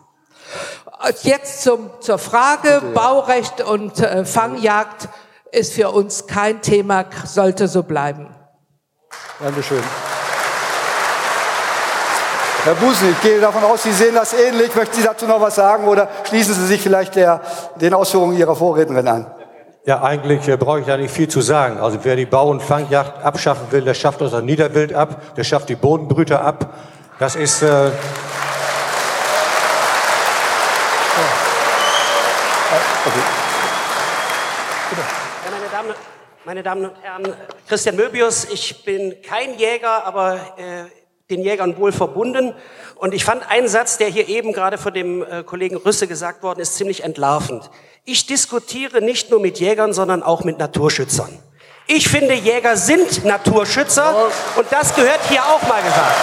[1.22, 5.08] Jetzt zum, zur Frage, Baurecht und äh, Fangjagd
[5.52, 8.34] ist für uns kein Thema, sollte so bleiben.
[9.38, 9.82] Dankeschön.
[12.64, 14.74] Herr Busen, ich gehe davon aus, Sie sehen das ähnlich.
[14.74, 17.40] Möchten Sie dazu noch was sagen oder schließen Sie sich vielleicht der,
[17.76, 19.26] den Ausführungen Ihrer Vorrednerin an?
[19.86, 21.78] Ja, eigentlich äh, brauche ich da nicht viel zu sagen.
[21.78, 25.70] Also wer die Bau- und Fangjagd abschaffen will, der schafft unser Niederwild ab, der schafft
[25.70, 26.74] die Bodenbrüter ab.
[27.18, 27.62] Das ist...
[27.62, 27.90] Äh,
[35.44, 35.94] Ja, meine, Damen,
[36.44, 37.34] meine Damen und Herren,
[37.66, 40.84] Christian Möbius, ich bin kein Jäger, aber äh,
[41.30, 42.54] den Jägern wohl verbunden.
[42.96, 46.42] Und ich fand einen Satz, der hier eben gerade von dem äh, Kollegen Rüsse gesagt
[46.42, 47.70] worden ist, ziemlich entlarvend.
[48.04, 51.38] Ich diskutiere nicht nur mit Jägern, sondern auch mit Naturschützern.
[51.86, 56.16] Ich finde, Jäger sind Naturschützer und das gehört hier auch mal gesagt.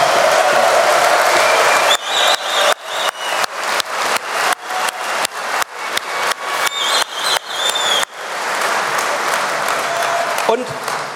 [10.48, 10.66] Und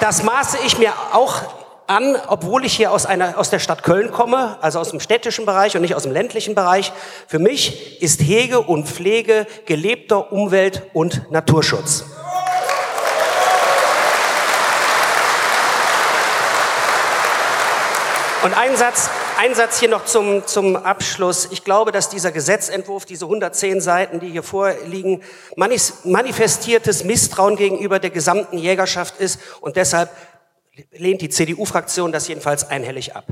[0.01, 1.61] das maße ich mir auch
[1.93, 5.44] an, obwohl ich hier aus, einer, aus der Stadt Köln komme, also aus dem städtischen
[5.44, 6.93] Bereich und nicht aus dem ländlichen Bereich.
[7.27, 12.05] Für mich ist Hege und Pflege gelebter Umwelt- und Naturschutz.
[18.43, 19.09] Und ein Satz,
[19.39, 21.48] ein Satz hier noch zum, zum Abschluss.
[21.52, 25.23] Ich glaube, dass dieser Gesetzentwurf, diese 110 Seiten, die hier vorliegen,
[25.55, 29.39] manifestiertes Misstrauen gegenüber der gesamten Jägerschaft ist.
[29.60, 30.10] Und deshalb
[30.93, 33.24] lehnt die CDU-Fraktion das jedenfalls einhellig ab.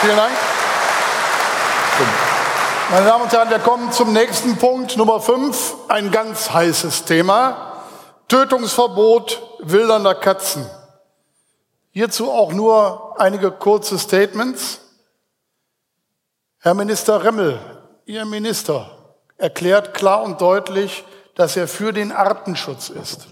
[0.00, 0.32] Vielen Dank.
[2.90, 7.82] Meine Damen und Herren, wir kommen zum nächsten Punkt, Nummer 5, ein ganz heißes Thema.
[8.28, 10.64] Tötungsverbot wildernder Katzen.
[11.90, 14.80] Hierzu auch nur einige kurze Statements.
[16.60, 17.58] Herr Minister Remmel,
[18.04, 18.90] Ihr Minister
[19.36, 21.04] erklärt klar und deutlich,
[21.36, 23.28] dass er für den Artenschutz ist.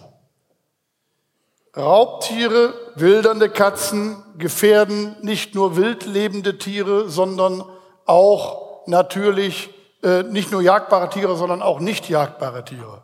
[1.77, 7.65] Raubtiere, wildernde Katzen gefährden nicht nur wild lebende Tiere, sondern
[8.07, 9.71] auch natürlich
[10.03, 13.03] äh, nicht nur jagbare Tiere, sondern auch nicht jagbare Tiere.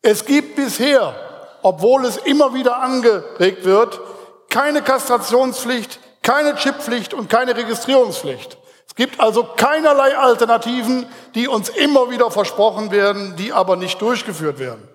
[0.00, 1.14] Es gibt bisher,
[1.62, 4.00] obwohl es immer wieder angeregt wird,
[4.48, 8.57] keine Kastrationspflicht, keine Chippflicht und keine Registrierungspflicht.
[8.98, 11.06] Es gibt also keinerlei Alternativen,
[11.36, 14.88] die uns immer wieder versprochen werden, die aber nicht durchgeführt werden.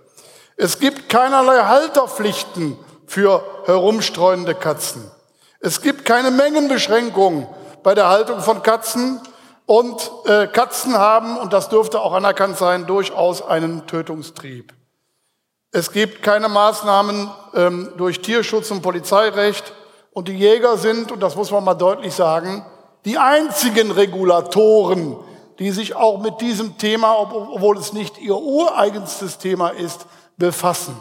[0.57, 2.77] Es gibt keinerlei Halterpflichten
[3.07, 5.09] für herumstreunende Katzen.
[5.61, 7.47] Es gibt keine Mengenbeschränkung
[7.81, 9.21] bei der Haltung von Katzen
[9.67, 14.73] und äh, Katzen haben, und das dürfte auch anerkannt sein, durchaus einen Tötungstrieb.
[15.71, 19.71] Es gibt keine Maßnahmen ähm, durch Tierschutz und Polizeirecht
[20.11, 22.65] und die Jäger sind, und das muss man mal deutlich sagen,
[23.05, 25.17] die einzigen Regulatoren,
[25.59, 30.05] die sich auch mit diesem Thema, ob- obwohl es nicht ihr ureigenstes Thema ist,
[30.38, 30.95] befassen.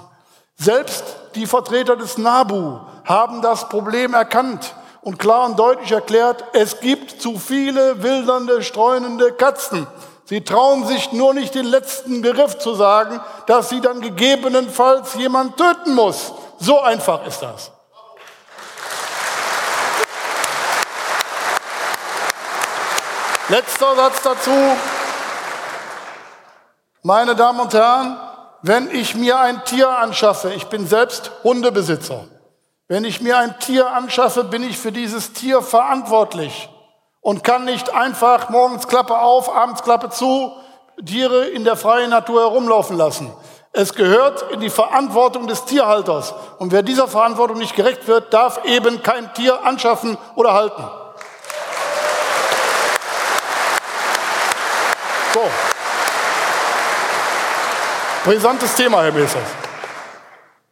[0.57, 1.05] Selbst
[1.35, 7.21] die Vertreter des NABU haben das Problem erkannt und klar und deutlich erklärt, es gibt
[7.23, 9.87] zu viele wildernde, streunende Katzen.
[10.25, 15.57] Sie trauen sich nur nicht den letzten Begriff zu sagen, dass sie dann gegebenenfalls jemand
[15.57, 16.33] töten muss.
[16.59, 17.73] So einfach ist das.
[23.49, 24.51] Letzter Satz dazu.
[27.03, 28.17] Meine Damen und Herren,
[28.63, 32.25] wenn ich mir ein Tier anschaffe, ich bin selbst Hundebesitzer,
[32.87, 36.69] wenn ich mir ein Tier anschaffe, bin ich für dieses Tier verantwortlich
[37.21, 40.53] und kann nicht einfach morgens Klappe auf, abends Klappe zu,
[41.05, 43.33] Tiere in der freien Natur herumlaufen lassen.
[43.73, 46.33] Es gehört in die Verantwortung des Tierhalters.
[46.59, 50.85] Und wer dieser Verantwortung nicht gerecht wird, darf eben kein Tier anschaffen oder halten.
[55.33, 55.41] So.
[58.25, 59.41] Brisantes Thema, Herr Messers.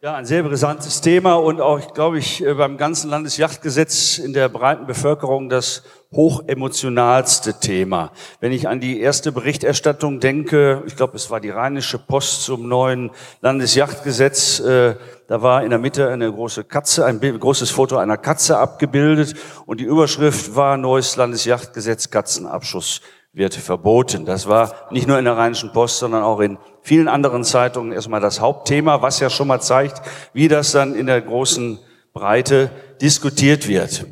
[0.03, 4.49] Ja, ein sehr brisantes Thema und auch, glaube ich, äh, beim ganzen Landesjachtgesetz in der
[4.49, 5.83] breiten Bevölkerung das
[6.13, 8.13] hochemotionalste Thema.
[8.41, 12.69] Wenn ich an die erste Berichterstattung denke, ich glaube, es war die Rheinische Post zum
[12.69, 13.11] neuen
[13.41, 14.97] Landesjachtgesetz, äh,
[15.27, 19.35] da war in der Mitte eine große Katze, ein großes Foto einer Katze abgebildet
[19.67, 23.01] und die Überschrift war Neues Landesjachtgesetz Katzenabschuss
[23.33, 24.25] wird verboten.
[24.25, 28.21] Das war nicht nur in der Rheinischen Post, sondern auch in vielen anderen Zeitungen erstmal
[28.21, 30.03] das Hauptthema, was ja schon mal zeigt,
[30.33, 31.79] wie das dann in der großen
[32.13, 32.71] Breite
[33.01, 34.07] diskutiert wird.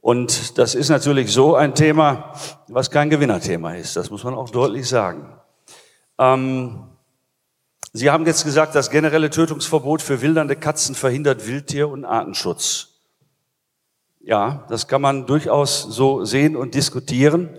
[0.00, 2.32] Und das ist natürlich so ein Thema,
[2.68, 3.94] was kein Gewinnerthema ist.
[3.94, 5.28] Das muss man auch deutlich sagen.
[6.18, 6.88] Ähm,
[7.94, 12.88] Sie haben jetzt gesagt, das generelle Tötungsverbot für wildernde Katzen verhindert Wildtier- und Artenschutz.
[14.20, 17.50] Ja, das kann man durchaus so sehen und diskutieren.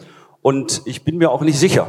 [0.44, 1.88] Und ich bin mir auch nicht sicher,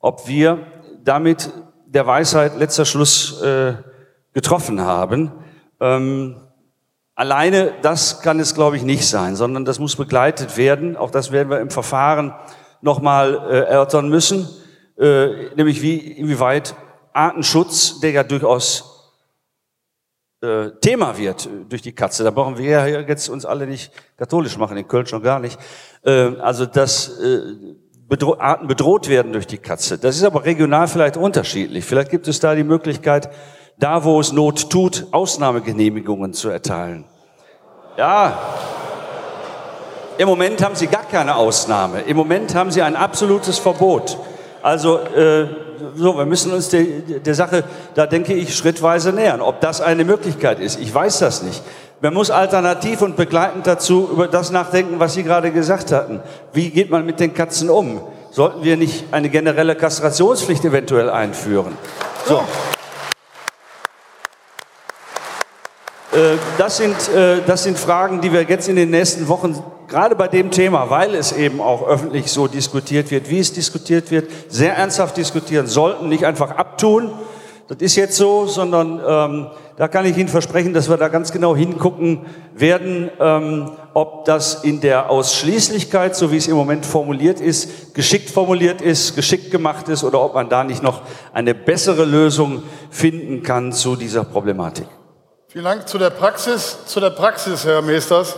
[0.00, 0.66] ob wir
[1.04, 1.52] damit
[1.84, 3.74] der Weisheit letzter Schluss äh,
[4.32, 5.30] getroffen haben.
[5.78, 6.36] Ähm,
[7.14, 10.96] alleine das kann es, glaube ich, nicht sein, sondern das muss begleitet werden.
[10.96, 12.34] Auch das werden wir im Verfahren
[12.80, 14.48] nochmal äh, erörtern müssen,
[14.98, 16.74] äh, nämlich wie, inwieweit
[17.12, 18.85] Artenschutz, der ja durchaus
[20.46, 22.24] äh, Thema wird durch die Katze.
[22.24, 25.58] Da brauchen wir ja jetzt uns alle nicht katholisch machen, in Köln schon gar nicht.
[26.04, 27.40] Äh, also dass äh,
[28.38, 29.98] Arten bedroht werden durch die Katze.
[29.98, 31.84] Das ist aber regional vielleicht unterschiedlich.
[31.84, 33.28] Vielleicht gibt es da die Möglichkeit,
[33.78, 37.04] da wo es Not tut, Ausnahmegenehmigungen zu erteilen.
[37.96, 38.38] Ja,
[40.18, 42.02] im Moment haben sie gar keine Ausnahme.
[42.02, 44.18] Im Moment haben sie ein absolutes Verbot.
[44.62, 49.40] Also äh, so, wir müssen uns der, der Sache, da denke ich, schrittweise nähern.
[49.40, 51.62] Ob das eine Möglichkeit ist, ich weiß das nicht.
[52.00, 56.20] Man muss alternativ und begleitend dazu über das nachdenken, was Sie gerade gesagt hatten.
[56.52, 58.00] Wie geht man mit den Katzen um?
[58.30, 61.72] Sollten wir nicht eine generelle Kastrationspflicht eventuell einführen?
[62.26, 62.36] So.
[62.38, 62.42] Äh,
[66.58, 70.28] das sind, äh, das sind Fragen, die wir jetzt in den nächsten Wochen, gerade bei
[70.28, 74.76] dem Thema, weil es eben auch öffentlich so diskutiert wird, wie es diskutiert wird, sehr
[74.76, 77.10] ernsthaft diskutieren sollten, nicht einfach abtun.
[77.68, 81.32] Das ist jetzt so, sondern ähm, da kann ich Ihnen versprechen, dass wir da ganz
[81.32, 82.20] genau hingucken
[82.54, 88.30] werden, ähm, ob das in der Ausschließlichkeit, so wie es im Moment formuliert ist, geschickt
[88.30, 91.02] formuliert ist, geschickt gemacht ist oder ob man da nicht noch
[91.32, 94.86] eine bessere Lösung finden kann zu dieser Problematik.
[95.56, 98.36] Vielen Dank zu der Praxis, zu der Praxis, Herr Meesters.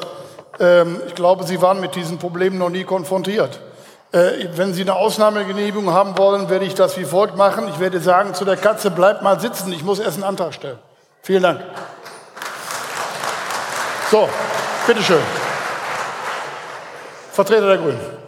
[0.61, 3.59] Ähm, ich glaube, Sie waren mit diesen Problemen noch nie konfrontiert.
[4.13, 7.67] Äh, wenn Sie eine Ausnahmegenehmigung haben wollen, werde ich das wie folgt machen.
[7.71, 10.79] Ich werde sagen zu der Katze, bleib mal sitzen, ich muss erst einen Antrag stellen.
[11.23, 11.61] Vielen Dank.
[14.13, 14.29] So,
[14.87, 15.19] bitteschön.
[17.33, 18.19] Vertreter der Grünen.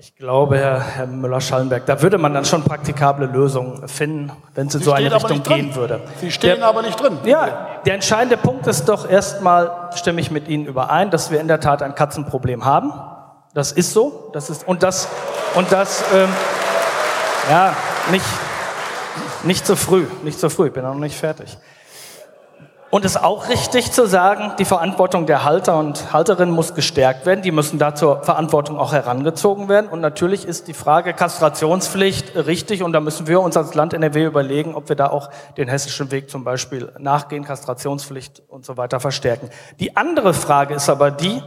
[0.00, 4.76] Ich glaube, Herr, Herr Müller-Schallenberg, da würde man dann schon praktikable Lösungen finden, wenn es
[4.76, 6.00] in so eine Richtung gehen würde.
[6.20, 7.18] Sie stehen der, aber nicht drin.
[7.24, 11.48] Ja, der entscheidende Punkt ist doch erstmal, stimme ich mit Ihnen überein, dass wir in
[11.48, 12.92] der Tat ein Katzenproblem haben.
[13.54, 14.28] Das ist so.
[14.34, 15.08] Das ist, und das,
[15.54, 16.28] und das ähm,
[17.48, 17.74] ja,
[18.10, 18.26] nicht,
[19.42, 21.56] nicht zu früh, nicht zu früh, ich bin noch nicht fertig.
[22.90, 27.26] Und es ist auch richtig zu sagen, die Verantwortung der Halter und Halterinnen muss gestärkt
[27.26, 27.42] werden.
[27.42, 29.90] Die müssen da zur Verantwortung auch herangezogen werden.
[29.90, 32.82] Und natürlich ist die Frage Kastrationspflicht richtig.
[32.82, 35.28] Und da müssen wir uns als Land NRW überlegen, ob wir da auch
[35.58, 39.50] den hessischen Weg zum Beispiel nachgehen, Kastrationspflicht und so weiter verstärken.
[39.80, 41.42] Die andere Frage ist aber die,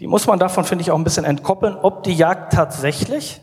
[0.00, 3.42] die muss man davon, finde ich, auch ein bisschen entkoppeln, ob die Jagd tatsächlich,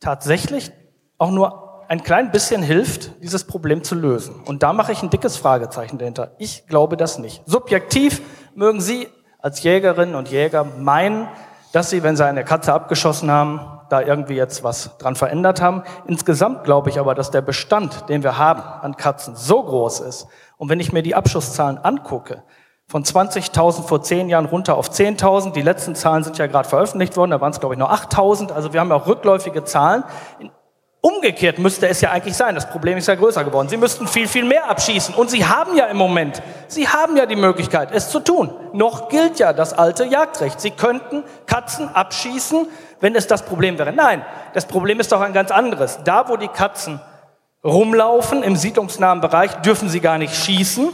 [0.00, 0.72] tatsächlich
[1.18, 4.34] auch nur ein klein bisschen hilft, dieses Problem zu lösen.
[4.44, 6.32] Und da mache ich ein dickes Fragezeichen dahinter.
[6.38, 7.42] Ich glaube das nicht.
[7.46, 8.20] Subjektiv
[8.54, 9.08] mögen Sie
[9.40, 11.28] als Jägerinnen und Jäger meinen,
[11.72, 15.82] dass Sie, wenn Sie eine Katze abgeschossen haben, da irgendwie jetzt was dran verändert haben.
[16.06, 20.26] Insgesamt glaube ich aber, dass der Bestand, den wir haben an Katzen, so groß ist.
[20.58, 22.42] Und wenn ich mir die Abschusszahlen angucke,
[22.90, 25.52] von 20.000 vor zehn Jahren runter auf 10.000.
[25.52, 28.50] Die letzten Zahlen sind ja gerade veröffentlicht worden, da waren es, glaube ich, nur 8.000.
[28.50, 30.04] Also wir haben ja auch rückläufige Zahlen.
[31.00, 32.56] Umgekehrt müsste es ja eigentlich sein.
[32.56, 33.68] Das Problem ist ja größer geworden.
[33.68, 35.14] Sie müssten viel, viel mehr abschießen.
[35.14, 38.52] Und Sie haben ja im Moment, Sie haben ja die Möglichkeit, es zu tun.
[38.72, 40.60] Noch gilt ja das alte Jagdrecht.
[40.60, 42.66] Sie könnten Katzen abschießen,
[43.00, 43.92] wenn es das Problem wäre.
[43.92, 46.00] Nein, das Problem ist doch ein ganz anderes.
[46.02, 47.00] Da, wo die Katzen
[47.62, 50.88] rumlaufen, im siedlungsnahen Bereich, dürfen sie gar nicht schießen.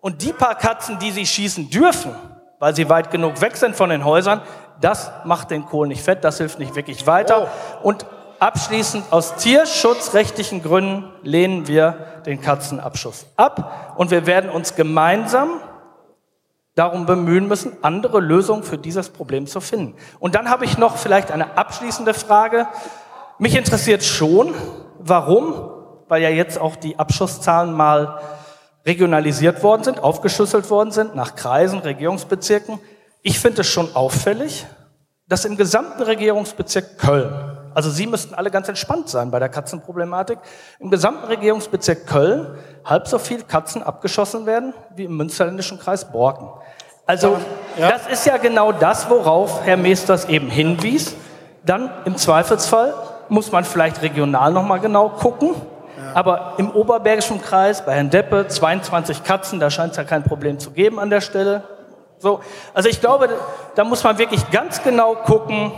[0.00, 2.12] Und die paar Katzen, die sie schießen dürfen,
[2.58, 4.42] weil sie weit genug weg sind von den Häusern,
[4.80, 7.48] das macht den Kohl nicht fett, das hilft nicht wirklich weiter.
[7.82, 7.88] Oh.
[7.88, 8.06] Und
[8.40, 15.60] Abschließend aus tierschutzrechtlichen Gründen lehnen wir den Katzenabschuss ab und wir werden uns gemeinsam
[16.76, 19.96] darum bemühen müssen, andere Lösungen für dieses Problem zu finden.
[20.20, 22.68] Und dann habe ich noch vielleicht eine abschließende Frage.
[23.38, 24.54] Mich interessiert schon,
[25.00, 25.70] warum,
[26.06, 28.20] weil ja jetzt auch die Abschusszahlen mal
[28.86, 32.78] regionalisiert worden sind, aufgeschlüsselt worden sind nach Kreisen, Regierungsbezirken.
[33.22, 34.64] Ich finde es schon auffällig,
[35.26, 40.38] dass im gesamten Regierungsbezirk Köln, also Sie müssten alle ganz entspannt sein bei der Katzenproblematik,
[40.78, 46.48] im gesamten Regierungsbezirk Köln halb so viel Katzen abgeschossen werden wie im münsterländischen Kreis Borken.
[47.06, 47.38] Also
[47.78, 51.14] das ist ja genau das, worauf Herr Meesters eben hinwies.
[51.64, 52.92] Dann im Zweifelsfall
[53.28, 55.54] muss man vielleicht regional nochmal genau gucken.
[56.14, 60.58] Aber im Oberbergischen Kreis, bei Herrn Deppe, 22 Katzen, da scheint es ja kein Problem
[60.58, 61.62] zu geben an der Stelle.
[62.18, 62.40] So,
[62.74, 63.28] also ich glaube,
[63.74, 65.72] da muss man wirklich ganz genau gucken.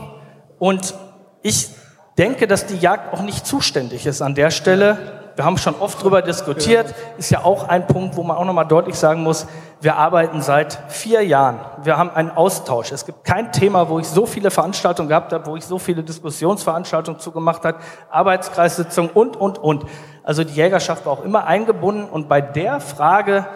[0.59, 0.95] Und
[1.43, 1.71] ich
[2.19, 5.21] denke, dass die Jagd auch nicht zuständig ist an der Stelle.
[5.37, 6.95] Wir haben schon oft darüber diskutiert.
[7.17, 9.47] Ist ja auch ein Punkt, wo man auch nochmal deutlich sagen muss,
[9.81, 11.61] wir arbeiten seit vier Jahren.
[11.83, 12.93] Wir haben einen Austausch.
[12.93, 16.03] Es gibt kein Thema, wo ich so viele Veranstaltungen gehabt habe, wo ich so viele
[16.03, 17.79] Diskussionsveranstaltungen zugemacht habe,
[18.11, 19.87] Arbeitskreissitzungen und, und, und.
[20.23, 22.05] Also die Jägerschaft war auch immer eingebunden.
[22.05, 23.47] Und bei der Frage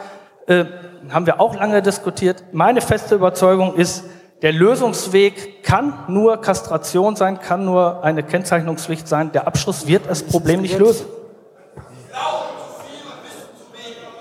[0.46, 0.64] äh,
[1.10, 2.44] haben wir auch lange diskutiert.
[2.52, 4.04] Meine feste Überzeugung ist,
[4.44, 9.32] der Lösungsweg kann nur Kastration sein, kann nur eine Kennzeichnungspflicht sein.
[9.32, 11.06] Der Abschluss wird das Problem nicht lösen.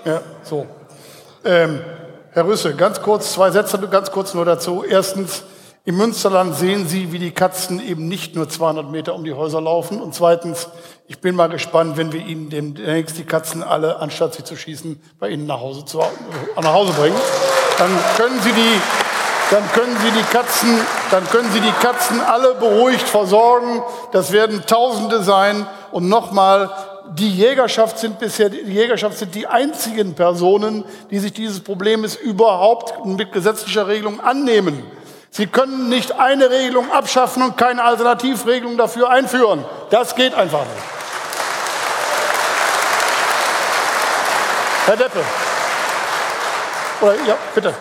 [0.06, 0.66] Ja, so.
[1.44, 1.80] Ähm,
[2.30, 4.82] Herr Rüsse, ganz kurz, zwei Sätze ganz kurz nur dazu.
[4.82, 5.44] Erstens,
[5.84, 9.60] im Münsterland sehen Sie, wie die Katzen eben nicht nur 200 Meter um die Häuser
[9.60, 10.00] laufen.
[10.00, 10.68] Und zweitens,
[11.06, 15.02] ich bin mal gespannt, wenn wir Ihnen demnächst die Katzen alle, anstatt sie zu schießen,
[15.18, 15.98] bei Ihnen nach Hause, zu,
[16.56, 17.16] nach Hause bringen.
[17.76, 18.80] Dann können Sie die,
[19.54, 20.80] dann können Sie die Katzen,
[21.12, 23.84] dann können Sie die Katzen alle beruhigt versorgen.
[24.10, 25.64] Das werden Tausende sein.
[25.92, 26.70] Und nochmal,
[27.12, 33.06] die Jägerschaft sind bisher, die Jägerschaft sind die einzigen Personen, die sich dieses Problems überhaupt
[33.06, 34.82] mit gesetzlicher Regelung annehmen.
[35.30, 39.64] Sie können nicht eine Regelung abschaffen und keine Alternativregelung dafür einführen.
[39.90, 40.84] Das geht einfach nicht.
[44.86, 45.20] Herr Deppe.
[47.00, 47.72] Oder, ja, bitte.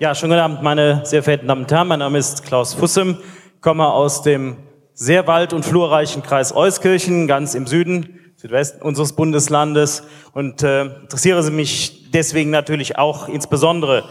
[0.00, 1.88] Ja, schönen guten Abend, meine sehr verehrten Damen und Herren.
[1.88, 3.16] Mein Name ist Klaus Fussem,
[3.60, 4.58] komme aus dem
[4.94, 10.04] sehr wald- und flurreichen Kreis Euskirchen, ganz im Süden Südwesten unseres Bundeslandes
[10.34, 14.04] und äh, interessiere mich deswegen natürlich auch insbesondere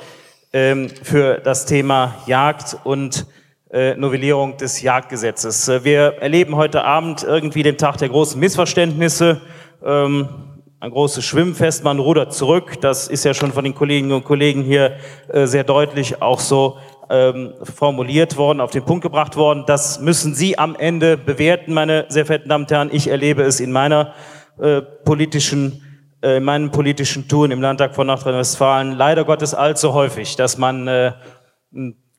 [0.52, 3.26] ähm, für das Thema Jagd und
[3.72, 5.70] äh, Novellierung des Jagdgesetzes.
[5.70, 9.40] Äh, wir erleben heute Abend irgendwie den Tag der großen Missverständnisse.
[9.86, 10.47] Ähm,
[10.80, 12.80] ein großes Schwimmfest, man rudert zurück.
[12.82, 14.98] Das ist ja schon von den Kolleginnen und Kollegen hier
[15.28, 16.78] äh, sehr deutlich auch so
[17.10, 19.64] ähm, formuliert worden, auf den Punkt gebracht worden.
[19.66, 22.90] Das müssen Sie am Ende bewerten, meine sehr verehrten Damen und Herren.
[22.92, 24.14] Ich erlebe es in meiner
[24.60, 25.84] äh, politischen
[26.22, 30.88] äh, in meinem politischen Tun im Landtag von Nordrhein-Westfalen leider Gottes allzu häufig, dass man
[30.88, 31.14] äh,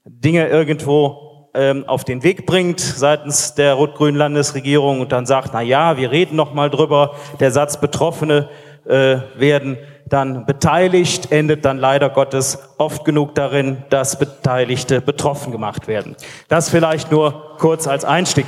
[0.04, 1.27] Dinge irgendwo
[1.58, 6.12] ähm, auf den Weg bringt seitens der rot-grünen Landesregierung und dann sagt, na ja, wir
[6.12, 7.16] reden noch mal drüber.
[7.40, 8.48] Der Satz Betroffene
[8.86, 9.76] äh, werden
[10.06, 16.14] dann beteiligt, endet dann leider Gottes oft genug darin, dass Beteiligte betroffen gemacht werden.
[16.46, 18.46] Das vielleicht nur kurz als Einstieg.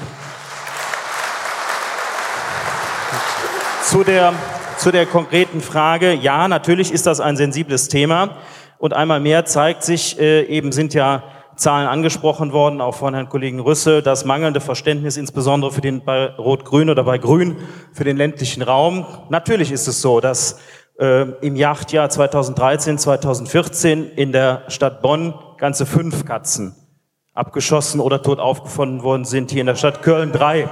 [3.83, 4.33] Zu der,
[4.79, 8.37] zu der konkreten Frage, ja, natürlich ist das ein sensibles Thema.
[8.79, 11.25] Und einmal mehr zeigt sich, äh, eben sind ja
[11.61, 16.35] Zahlen angesprochen worden, auch von Herrn Kollegen Rüsse, das mangelnde Verständnis insbesondere für den bei
[16.37, 17.57] Rot-Grün oder bei Grün
[17.93, 19.05] für den ländlichen Raum.
[19.29, 20.59] Natürlich ist es so, dass
[20.99, 26.75] äh, im Jagdjahr 2013, 2014 in der Stadt Bonn ganze fünf Katzen
[27.35, 29.51] abgeschossen oder tot aufgefunden worden sind.
[29.51, 30.67] Hier in der Stadt Köln drei.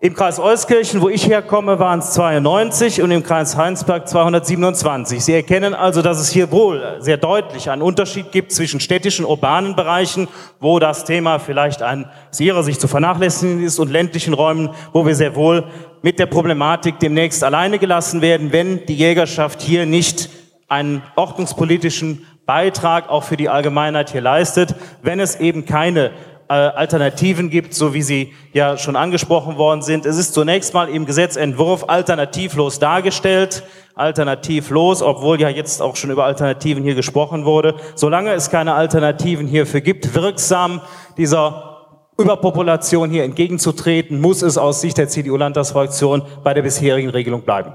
[0.00, 5.24] Im Kreis Euskirchen, wo ich herkomme, waren es 92 und im Kreis Heinsberg 227.
[5.24, 9.74] Sie erkennen also, dass es hier wohl sehr deutlich einen Unterschied gibt zwischen städtischen, urbanen
[9.74, 10.28] Bereichen,
[10.60, 15.04] wo das Thema vielleicht ein aus Ihrer Sicht zu vernachlässigen ist, und ländlichen Räumen, wo
[15.04, 15.64] wir sehr wohl
[16.02, 20.30] mit der Problematik demnächst alleine gelassen werden, wenn die Jägerschaft hier nicht
[20.68, 26.12] einen ordnungspolitischen Beitrag auch für die Allgemeinheit hier leistet, wenn es eben keine
[26.48, 30.06] Alternativen gibt, so wie sie ja schon angesprochen worden sind.
[30.06, 33.62] Es ist zunächst mal im Gesetzentwurf alternativlos dargestellt,
[33.94, 37.74] alternativlos, obwohl ja jetzt auch schon über Alternativen hier gesprochen wurde.
[37.94, 40.80] Solange es keine Alternativen hierfür gibt, wirksam
[41.18, 41.76] dieser
[42.16, 47.72] Überpopulation hier entgegenzutreten, muss es aus Sicht der CDU-Landtagsfraktion bei der bisherigen Regelung bleiben.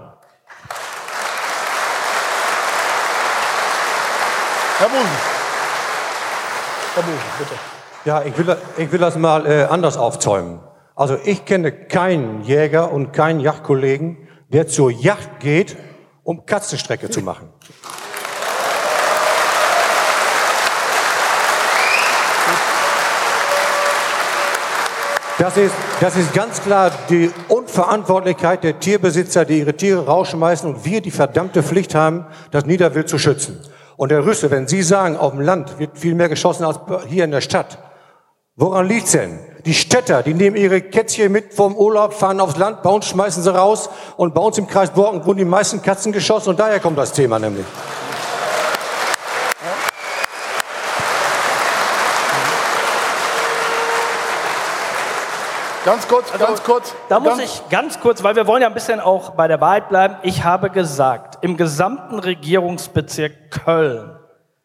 [4.79, 5.07] Herr Busen.
[6.95, 7.72] Herr Busen, bitte.
[8.05, 10.59] Ja, ich will, ich will das mal äh, anders aufzäumen.
[10.93, 14.17] Also ich kenne keinen Jäger und keinen Yachtkollegen,
[14.49, 15.77] der zur Yacht geht,
[16.23, 17.47] um Katzenstrecke zu machen.
[25.39, 30.85] Das ist, das ist ganz klar die Unverantwortlichkeit der Tierbesitzer, die ihre Tiere rausschmeißen und
[30.85, 33.59] wir die verdammte Pflicht haben, das Niederwild zu schützen.
[33.95, 37.23] Und Herr Rüsse, wenn Sie sagen, auf dem Land wird viel mehr geschossen als hier
[37.23, 37.77] in der Stadt,
[38.55, 39.39] woran liegt's denn?
[39.65, 43.41] Die Städter, die nehmen ihre Kätzchen mit vom Urlaub, fahren aufs Land, bei uns schmeißen
[43.41, 46.79] sie raus und bei uns im Kreis Borken wurden die meisten Katzen geschossen und daher
[46.79, 47.65] kommt das Thema nämlich.
[55.85, 56.95] Ganz kurz, ganz kurz.
[57.09, 59.89] Da muss ich ganz kurz, weil wir wollen ja ein bisschen auch bei der Wahrheit
[59.89, 60.15] bleiben.
[60.23, 64.17] Ich habe gesagt, im gesamten Regierungsbezirk Köln,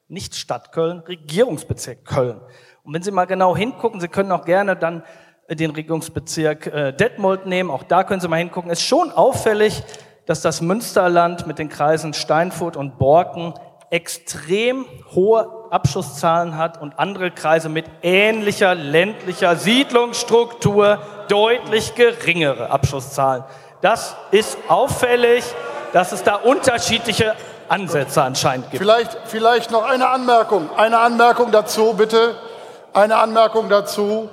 [0.06, 2.40] nicht Stadt Köln, Regierungsbezirk Köln.
[2.88, 5.02] Und wenn Sie mal genau hingucken, Sie können auch gerne dann
[5.50, 9.82] den Regierungsbezirk äh, Detmold nehmen, auch da können Sie mal hingucken, ist schon auffällig,
[10.24, 13.52] dass das Münsterland mit den Kreisen Steinfurt und Borken
[13.90, 20.98] extrem hohe Abschusszahlen hat und andere Kreise mit ähnlicher ländlicher Siedlungsstruktur
[21.28, 23.44] deutlich geringere Abschusszahlen.
[23.82, 25.44] Das ist auffällig,
[25.92, 27.34] dass es da unterschiedliche
[27.68, 28.82] Ansätze anscheinend gibt.
[28.82, 30.70] Vielleicht, vielleicht noch eine Anmerkung.
[30.74, 32.47] Eine Anmerkung dazu, bitte.
[32.92, 34.28] Eine Anmerkung dazu.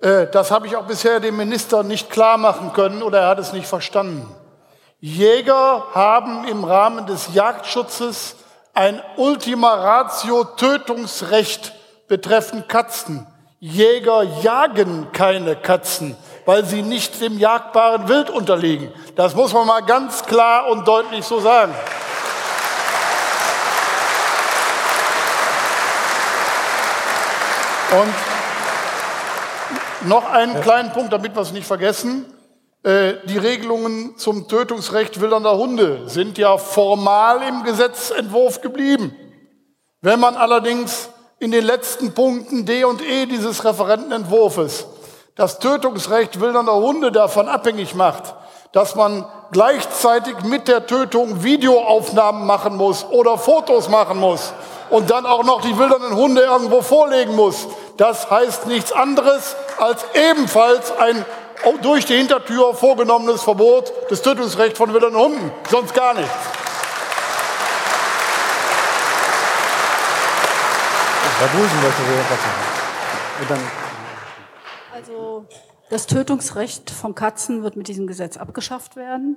[0.00, 3.38] Äh, das habe ich auch bisher dem Minister nicht klar machen können oder er hat
[3.38, 4.28] es nicht verstanden.
[5.00, 8.36] Jäger haben im Rahmen des Jagdschutzes
[8.74, 11.72] ein Ultima Ratio Tötungsrecht
[12.08, 13.26] betreffend Katzen.
[13.60, 16.16] Jäger jagen keine Katzen,
[16.46, 18.92] weil sie nicht dem jagbaren Wild unterliegen.
[19.16, 21.74] Das muss man mal ganz klar und deutlich so sagen.
[27.90, 28.14] Und
[30.08, 32.26] noch einen kleinen Punkt, damit wir es nicht vergessen.
[32.82, 39.16] Äh, die Regelungen zum Tötungsrecht wildernder Hunde sind ja formal im Gesetzentwurf geblieben.
[40.02, 41.08] Wenn man allerdings
[41.38, 44.86] in den letzten Punkten D und E dieses Referentenentwurfs
[45.34, 48.34] das Tötungsrecht wildernder Hunde davon abhängig macht,
[48.72, 54.52] dass man gleichzeitig mit der Tötung Videoaufnahmen machen muss oder Fotos machen muss
[54.90, 57.66] und dann auch noch die wildernden Hunde irgendwo vorlegen muss.
[57.96, 61.24] Das heißt nichts anderes als ebenfalls ein
[61.82, 65.50] durch die Hintertür vorgenommenes Verbot des Tötungsrechts von wilden Hunden.
[65.70, 66.30] Sonst gar nichts.
[71.38, 72.02] Herr Busen möchte
[73.40, 73.60] Sie dann
[74.92, 75.46] Also
[75.88, 79.36] das Tötungsrecht von Katzen wird mit diesem Gesetz abgeschafft werden.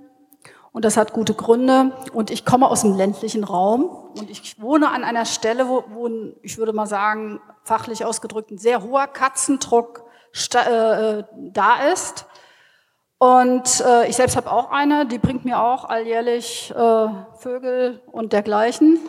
[0.72, 1.92] Und das hat gute Gründe.
[2.14, 3.84] Und ich komme aus dem ländlichen Raum
[4.18, 6.10] und ich wohne an einer Stelle, wo, wo
[6.42, 10.06] ich würde mal sagen, fachlich ausgedrückt, ein sehr hoher Katzendruck
[10.54, 12.26] äh, da ist.
[13.18, 17.08] Und äh, ich selbst habe auch eine, die bringt mir auch alljährlich äh,
[17.38, 19.00] Vögel und dergleichen.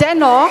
[0.00, 0.50] Dennoch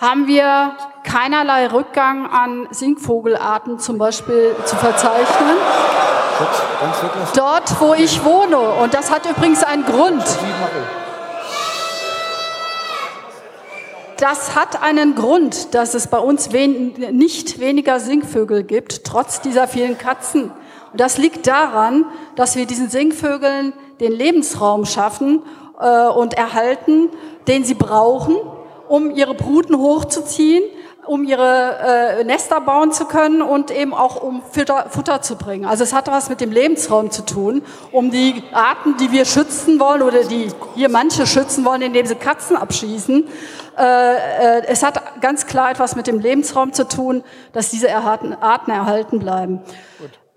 [0.00, 0.74] haben wir
[1.04, 5.56] keinerlei Rückgang an Singvogelarten zum Beispiel zu verzeichnen.
[7.34, 8.58] Dort, wo ich wohne.
[8.58, 10.24] Und das hat übrigens einen Grund.
[14.18, 19.66] Das hat einen Grund, dass es bei uns wen nicht weniger Singvögel gibt, trotz dieser
[19.66, 20.52] vielen Katzen.
[20.92, 22.04] Und das liegt daran,
[22.36, 25.42] dass wir diesen Singvögeln den Lebensraum schaffen
[25.80, 27.08] äh, und erhalten,
[27.48, 28.36] den sie brauchen,
[28.88, 30.62] um ihre Bruten hochzuziehen,
[31.06, 35.64] um ihre äh, Nester bauen zu können und eben auch um Futter, Futter zu bringen.
[35.64, 39.80] Also es hat was mit dem Lebensraum zu tun, um die Arten, die wir schützen
[39.80, 43.28] wollen oder die hier manche schützen wollen, indem sie Katzen abschießen,
[43.78, 48.34] äh, äh, es hat ganz klar etwas mit dem Lebensraum zu tun, dass diese Arten,
[48.34, 49.60] Arten erhalten bleiben.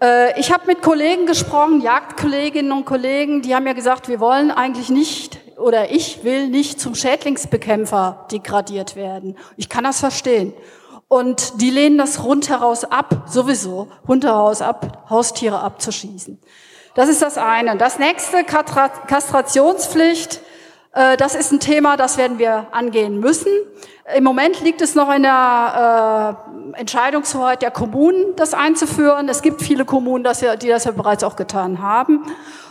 [0.02, 4.52] Äh, ich habe mit Kollegen gesprochen, Jagdkolleginnen und Kollegen, die haben ja gesagt, wir wollen
[4.52, 9.38] eigentlich nicht oder ich will nicht zum Schädlingsbekämpfer degradiert werden.
[9.58, 10.54] Ich kann das verstehen.
[11.08, 16.40] Und die lehnen das rundheraus ab, sowieso, rundheraus ab, Haustiere abzuschießen.
[16.96, 17.78] Das ist das eine.
[17.78, 20.42] Das nächste, Kastrationspflicht.
[20.96, 23.52] Äh, das ist ein Thema, das werden wir angehen müssen.
[24.16, 26.38] Im Moment liegt es noch in der
[26.74, 29.28] äh, Entscheidungshoheit der Kommunen, das einzuführen.
[29.30, 30.24] Es gibt viele Kommunen,
[30.62, 32.24] die das ja bereits auch getan haben.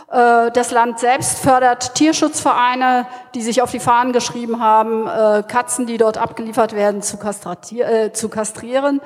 [0.09, 5.05] Äh, das Land selbst fördert Tierschutzvereine, die sich auf die Fahnen geschrieben haben,
[5.47, 9.01] Katzen, die dort abgeliefert werden, zu, kastrieren.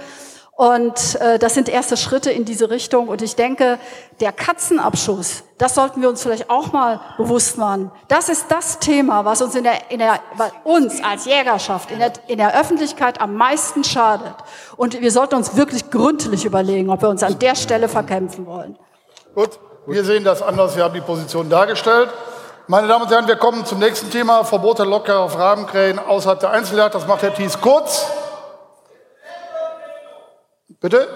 [0.59, 3.07] Und äh, das sind erste Schritte in diese Richtung.
[3.07, 3.79] Und ich denke,
[4.19, 7.91] der Katzenabschuss, das sollten wir uns vielleicht auch mal bewusst machen.
[8.09, 10.19] Das ist das Thema, was uns in der, in der
[10.65, 14.33] uns als Jägerschaft in der, in der Öffentlichkeit am meisten schadet.
[14.75, 18.77] Und wir sollten uns wirklich gründlich überlegen, ob wir uns an der Stelle verkämpfen wollen.
[19.35, 19.51] Gut,
[19.87, 20.75] wir sehen das anders.
[20.75, 22.09] Wir haben die Position dargestellt.
[22.67, 24.43] Meine Damen und Herren, wir kommen zum nächsten Thema.
[24.43, 26.95] Verbot der Locker auf Rabenkrähen außerhalb der Einzeljagd.
[26.95, 28.07] Das macht Herr Thies kurz.
[30.81, 31.07] Bitte?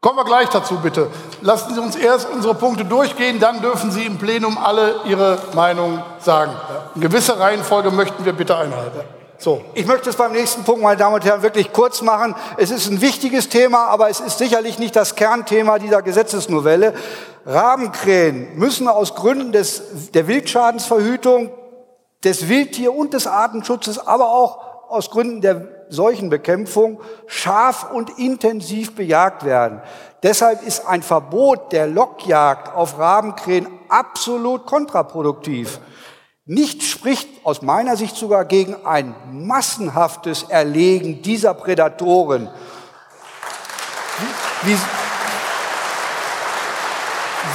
[0.00, 1.08] Kommen wir gleich dazu, bitte.
[1.42, 6.02] Lassen Sie uns erst unsere Punkte durchgehen, dann dürfen Sie im Plenum alle Ihre Meinung
[6.18, 6.52] sagen.
[6.94, 9.00] Eine gewisse Reihenfolge möchten wir bitte einhalten.
[9.38, 9.64] So.
[9.74, 12.34] Ich möchte es beim nächsten Punkt, meine Damen und Herren, wirklich kurz machen.
[12.56, 16.94] Es ist ein wichtiges Thema, aber es ist sicherlich nicht das Kernthema dieser Gesetzesnovelle.
[17.46, 21.50] Rabenkrähen müssen aus Gründen des, der Wildschadensverhütung,
[22.24, 29.44] des Wildtier- und des Artenschutzes, aber auch aus Gründen der Seuchenbekämpfung scharf und intensiv bejagt
[29.44, 29.80] werden.
[30.22, 35.80] Deshalb ist ein Verbot der Lockjagd auf Rabenkrähen absolut kontraproduktiv.
[36.44, 42.48] Nichts spricht aus meiner Sicht sogar gegen ein massenhaftes Erlegen dieser Prädatoren.
[44.62, 44.76] Wie,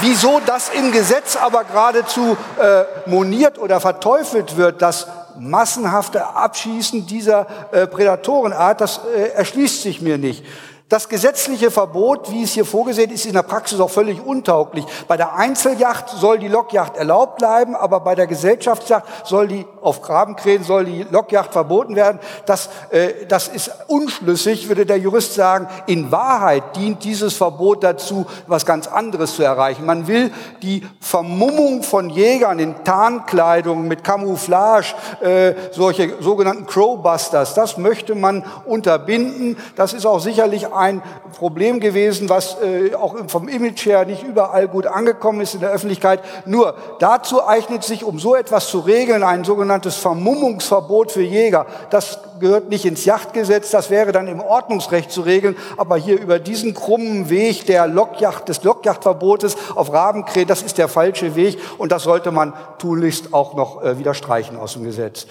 [0.01, 5.07] wieso das im Gesetz aber geradezu äh, moniert oder verteufelt wird, das
[5.39, 10.43] massenhafte Abschießen dieser äh, Prädatorenart, das äh, erschließt sich mir nicht.
[10.89, 14.85] Das gesetzliche Verbot, wie es hier vorgesehen ist, ist in der Praxis auch völlig untauglich.
[15.09, 20.01] Bei der Einzeljacht soll die Lockjacht erlaubt bleiben, aber bei der Gesellschaftsjacht soll die, auf
[20.01, 22.19] Grabenkrähen soll die Lockjacht verboten werden.
[22.45, 25.67] Das, äh, das ist unschlüssig, würde der Jurist sagen.
[25.87, 29.85] In Wahrheit dient dieses Verbot dazu, was ganz anderes zu erreichen.
[29.85, 30.31] Man will
[30.61, 38.45] die Vermummung von Jägern in Tarnkleidung mit Camouflage, äh, solche sogenannten Crowbusters, das möchte man
[38.65, 39.57] unterbinden.
[39.75, 41.01] Das ist auch sicherlich ein
[41.37, 45.71] Problem gewesen, was äh, auch vom Image her nicht überall gut angekommen ist in der
[45.71, 46.21] Öffentlichkeit.
[46.45, 51.65] Nur dazu eignet sich, um so etwas zu regeln, ein sogenanntes Vermummungsverbot für Jäger.
[51.89, 55.55] Das gehört nicht ins Yachtgesetz, das wäre dann im Ordnungsrecht zu regeln.
[55.77, 60.87] Aber hier über diesen krummen Weg der Lockjacht, des Lockjachtverbotes auf Rabenkrähen, das ist der
[60.87, 65.27] falsche Weg und das sollte man tunlichst auch noch äh, wieder streichen aus dem Gesetz.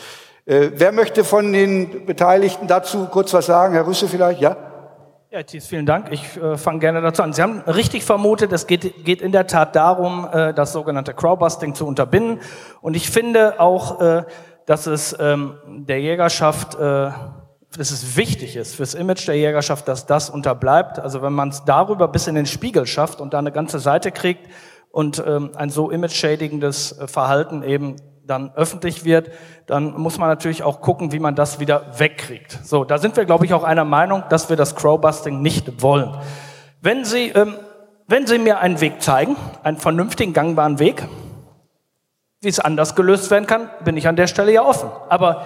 [0.46, 3.74] Äh, wer möchte von den Beteiligten dazu kurz was sagen?
[3.74, 4.40] Herr Rüsse vielleicht?
[4.40, 4.56] Ja?
[5.36, 6.10] Ja, Thies, vielen Dank.
[6.12, 7.34] Ich äh, fange gerne dazu an.
[7.34, 11.74] Sie haben richtig vermutet, es geht, geht in der Tat darum, äh, das sogenannte Crowbusting
[11.74, 12.40] zu unterbinden.
[12.80, 14.22] Und ich finde auch, äh,
[14.64, 17.10] dass es ähm, der Jägerschaft, äh,
[17.76, 20.98] dass es wichtig ist fürs Image der Jägerschaft, dass das unterbleibt.
[20.98, 24.12] Also wenn man es darüber bis in den Spiegel schafft und da eine ganze Seite
[24.12, 24.48] kriegt
[24.90, 27.96] und ähm, ein so image-schädigendes äh, Verhalten eben
[28.26, 29.30] dann öffentlich wird,
[29.66, 32.58] dann muss man natürlich auch gucken, wie man das wieder wegkriegt.
[32.64, 36.16] So, da sind wir, glaube ich, auch einer Meinung, dass wir das Crowbusting nicht wollen.
[36.80, 37.54] Wenn Sie, ähm,
[38.08, 41.06] wenn Sie mir einen Weg zeigen, einen vernünftigen, gangbaren Weg,
[42.40, 44.90] wie es anders gelöst werden kann, bin ich an der Stelle ja offen.
[45.08, 45.42] Aber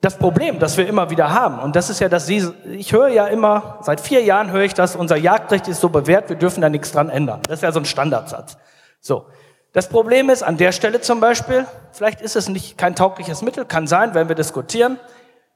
[0.00, 3.08] das Problem, das wir immer wieder haben, und das ist ja, dass Sie, ich höre
[3.08, 6.60] ja immer, seit vier Jahren höre ich das, unser Jagdrecht ist so bewährt, wir dürfen
[6.60, 7.40] da nichts dran ändern.
[7.46, 8.58] Das ist ja so ein Standardsatz.
[9.00, 9.26] So.
[9.74, 13.64] Das Problem ist an der Stelle zum Beispiel, vielleicht ist es nicht kein taugliches Mittel,
[13.64, 15.00] kann sein, wenn wir diskutieren.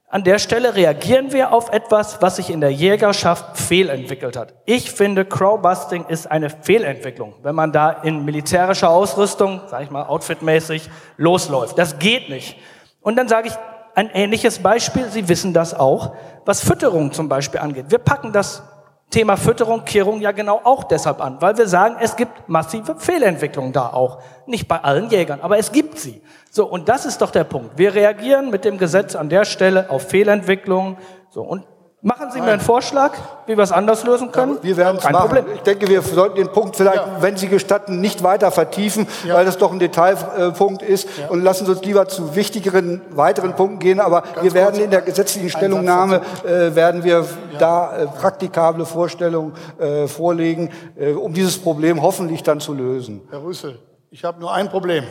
[0.08, 4.54] An der Stelle reagieren wir auf etwas, was sich in der Jägerschaft fehlentwickelt hat.
[4.64, 10.08] Ich finde, Crowbusting ist eine Fehlentwicklung, wenn man da in militärischer Ausrüstung, sage ich mal,
[10.08, 11.78] outfitmäßig losläuft.
[11.78, 12.56] Das geht nicht.
[13.00, 13.54] Und dann sage ich
[13.94, 15.08] ein ähnliches Beispiel.
[15.10, 17.84] Sie wissen das auch, was Fütterung zum Beispiel angeht.
[17.90, 18.64] Wir packen das
[19.10, 23.72] Thema Fütterung, Kehrung ja genau auch deshalb an, weil wir sagen, es gibt massive Fehlentwicklungen
[23.72, 24.18] da auch.
[24.46, 26.20] Nicht bei allen Jägern, aber es gibt sie.
[26.50, 27.78] So, und das ist doch der Punkt.
[27.78, 30.98] Wir reagieren mit dem Gesetz an der Stelle auf Fehlentwicklungen.
[31.30, 31.64] So, und
[32.00, 33.14] Machen Sie mir einen Vorschlag,
[33.46, 34.54] wie wir es anders lösen können?
[34.58, 35.30] Ja, wir werden es machen.
[35.30, 35.46] Problem.
[35.52, 37.16] Ich denke, wir sollten den Punkt vielleicht, ja.
[37.20, 39.34] wenn Sie gestatten, nicht weiter vertiefen, ja.
[39.34, 41.08] weil das doch ein Detailpunkt ist.
[41.28, 43.98] Und lassen Sie uns lieber zu wichtigeren, weiteren Punkten gehen.
[43.98, 47.26] Aber Ganz wir werden in der gesetzlichen Stellungnahme, äh, werden wir
[47.58, 53.26] da äh, praktikable Vorstellungen äh, vorlegen, äh, um dieses Problem hoffentlich dann zu lösen.
[53.28, 53.76] Herr Rüssel,
[54.10, 55.02] ich habe nur ein Problem.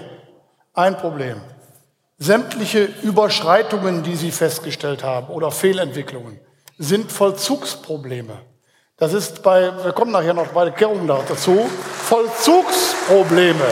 [0.73, 1.41] Ein Problem.
[2.18, 6.39] Sämtliche Überschreitungen, die Sie festgestellt haben oder Fehlentwicklungen,
[6.77, 8.37] sind Vollzugsprobleme.
[8.97, 11.69] Das ist bei, wir kommen nachher noch bei der Kehrung dazu,
[12.03, 13.65] Vollzugsprobleme.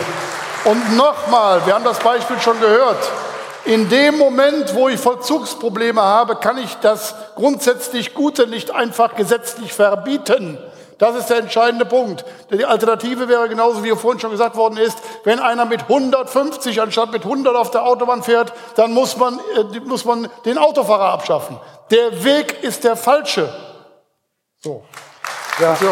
[0.66, 3.12] Und nochmal, wir haben das Beispiel schon gehört,
[3.66, 9.74] in dem Moment, wo ich Vollzugsprobleme habe, kann ich das grundsätzlich Gute nicht einfach gesetzlich
[9.74, 10.60] verbieten.
[10.98, 12.24] Das ist der entscheidende Punkt.
[12.52, 17.12] Die Alternative wäre genauso, wie vorhin schon gesagt worden ist, wenn einer mit 150 anstatt
[17.12, 21.60] mit 100 auf der Autobahn fährt, dann muss man, äh, muss man den Autofahrer abschaffen.
[21.92, 23.54] Der Weg ist der falsche.
[24.64, 24.84] So.
[25.60, 25.76] Ja.
[25.76, 25.88] so.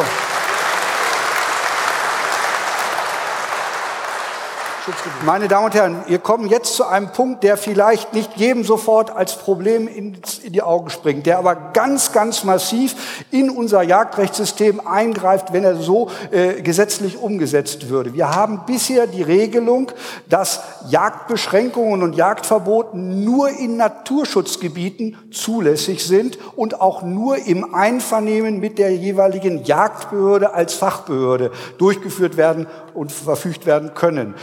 [5.26, 9.16] Meine Damen und Herren, wir kommen jetzt zu einem Punkt, der vielleicht nicht jedem sofort
[9.16, 15.54] als Problem in, die Augen springt, der aber ganz, ganz massiv in unser Jagdrechtssystem eingreift,
[15.54, 18.14] wenn er so äh, gesetzlich umgesetzt würde.
[18.14, 19.90] Wir haben bisher die Regelung,
[20.28, 28.80] dass Jagdbeschränkungen und Jagdverboten nur in Naturschutzgebieten zulässig sind und auch nur im Einvernehmen mit
[28.80, 34.36] der jeweiligen Jagdbehörde als Fachbehörde durchgeführt werden und verfügt werden können.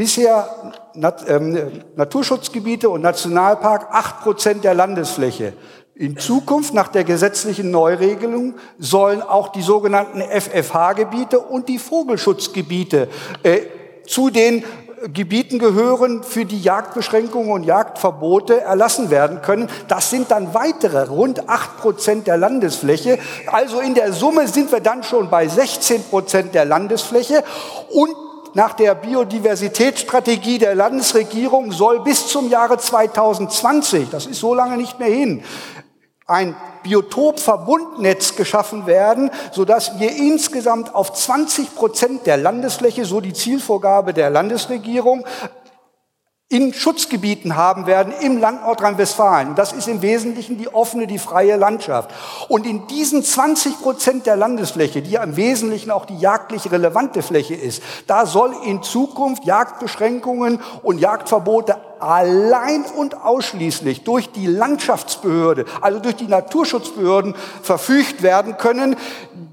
[0.00, 0.48] Bisher
[0.94, 5.52] Nat ähm, Naturschutzgebiete und Nationalpark acht Prozent der Landesfläche.
[5.94, 13.08] In Zukunft, nach der gesetzlichen Neuregelung, sollen auch die sogenannten FFH-Gebiete und die Vogelschutzgebiete
[13.42, 13.58] äh,
[14.06, 14.64] zu den
[15.12, 19.68] Gebieten gehören, für die Jagdbeschränkungen und Jagdverbote erlassen werden können.
[19.88, 23.18] Das sind dann weitere rund acht Prozent der Landesfläche.
[23.52, 27.44] Also in der Summe sind wir dann schon bei 16 Prozent der Landesfläche
[27.90, 34.76] und nach der Biodiversitätsstrategie der Landesregierung soll bis zum Jahre 2020, das ist so lange
[34.76, 35.42] nicht mehr hin,
[36.26, 36.54] ein
[36.84, 44.30] Biotopverbundnetz geschaffen werden, sodass wir insgesamt auf 20 Prozent der Landesfläche, so die Zielvorgabe der
[44.30, 45.24] Landesregierung,
[46.52, 49.54] in Schutzgebieten haben werden im Land Nordrhein-Westfalen.
[49.54, 52.10] Das ist im Wesentlichen die offene, die freie Landschaft.
[52.48, 57.22] Und in diesen 20 Prozent der Landesfläche, die ja im Wesentlichen auch die jagdlich relevante
[57.22, 65.66] Fläche ist, da soll in Zukunft Jagdbeschränkungen und Jagdverbote allein und ausschließlich durch die Landschaftsbehörde,
[65.80, 68.96] also durch die Naturschutzbehörden verfügt werden können,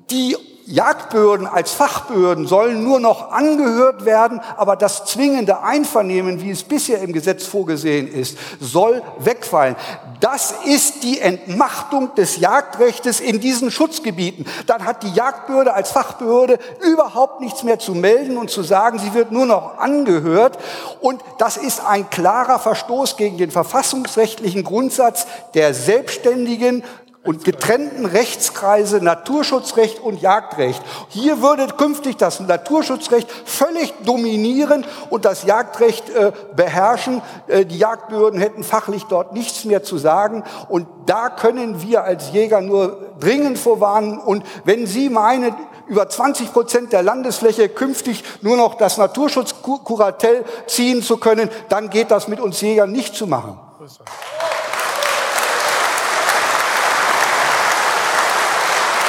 [0.09, 0.35] die
[0.67, 7.01] Jagdbehörden als Fachbehörden sollen nur noch angehört werden, aber das zwingende Einvernehmen, wie es bisher
[7.01, 9.77] im Gesetz vorgesehen ist, soll wegfallen.
[10.19, 14.45] Das ist die Entmachtung des Jagdrechtes in diesen Schutzgebieten.
[14.65, 19.13] Dann hat die Jagdbehörde als Fachbehörde überhaupt nichts mehr zu melden und zu sagen, sie
[19.13, 20.57] wird nur noch angehört.
[20.99, 26.83] Und das ist ein klarer Verstoß gegen den verfassungsrechtlichen Grundsatz der selbstständigen
[27.27, 30.81] und getrennten Rechtskreise Naturschutzrecht und Jagdrecht.
[31.09, 37.21] Hier würde künftig das Naturschutzrecht völlig dominieren und das Jagdrecht äh, beherrschen.
[37.47, 40.45] Äh, die Jagdbehörden hätten fachlich dort nichts mehr zu sagen.
[40.69, 44.19] Und da können wir als Jäger nur dringend vorwarnen.
[44.19, 45.53] Und wenn Sie meinen,
[45.87, 52.09] über 20 Prozent der Landesfläche künftig nur noch das Naturschutzkuratell ziehen zu können, dann geht
[52.09, 53.59] das mit uns Jägern nicht zu machen.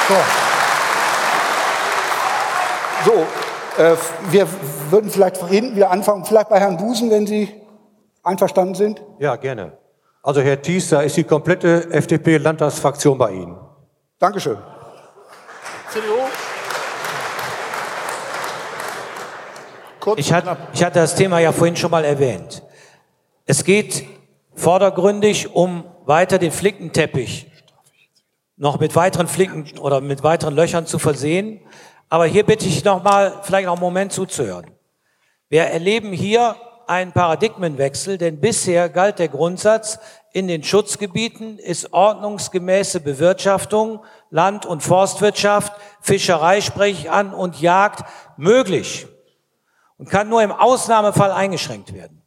[0.09, 0.15] So,
[3.05, 3.95] so äh,
[4.31, 4.47] wir
[4.89, 7.53] würden vielleicht von hinten wieder anfangen, vielleicht bei Herrn Busen, wenn Sie
[8.23, 9.03] einverstanden sind.
[9.19, 9.77] Ja, gerne.
[10.23, 13.55] Also Herr Thies, da ist die komplette FDP-Landtagsfraktion bei Ihnen.
[14.17, 14.57] Dankeschön.
[15.91, 16.27] CDU.
[20.15, 22.63] Ich hatte, ich hatte das Thema ja vorhin schon mal erwähnt.
[23.45, 24.05] Es geht
[24.55, 27.48] vordergründig um weiter den Flickenteppich
[28.59, 31.61] noch mit weiteren Flicken oder mit weiteren Löchern zu versehen.
[32.09, 34.69] Aber hier bitte ich nochmal, vielleicht noch einen Moment zuzuhören.
[35.47, 36.55] Wir erleben hier
[36.85, 39.99] einen Paradigmenwechsel, denn bisher galt der Grundsatz,
[40.33, 48.03] in den Schutzgebieten ist ordnungsgemäße Bewirtschaftung, Land- und Forstwirtschaft, Fischerei spreche ich an und Jagd
[48.37, 49.07] möglich
[49.97, 52.21] und kann nur im Ausnahmefall eingeschränkt werden.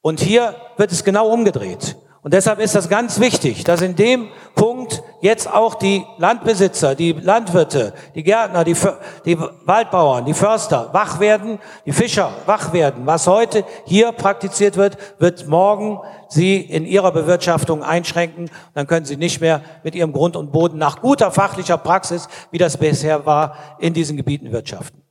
[0.00, 1.96] Und hier wird es genau umgedreht.
[2.24, 7.14] Und deshalb ist das ganz wichtig, dass in dem Punkt jetzt auch die Landbesitzer, die
[7.14, 8.76] Landwirte, die Gärtner, die,
[9.24, 13.06] die, Waldbauern, die Förster wach werden, die Fischer wach werden.
[13.06, 18.50] Was heute hier praktiziert wird, wird morgen sie in ihrer Bewirtschaftung einschränken.
[18.74, 22.58] Dann können sie nicht mehr mit ihrem Grund und Boden nach guter fachlicher Praxis, wie
[22.58, 25.02] das bisher war, in diesen Gebieten wirtschaften.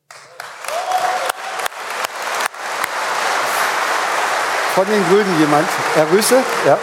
[4.75, 5.67] Von den Grünen jemand?
[5.93, 6.37] Herr Rüsse?
[6.65, 6.79] Ja.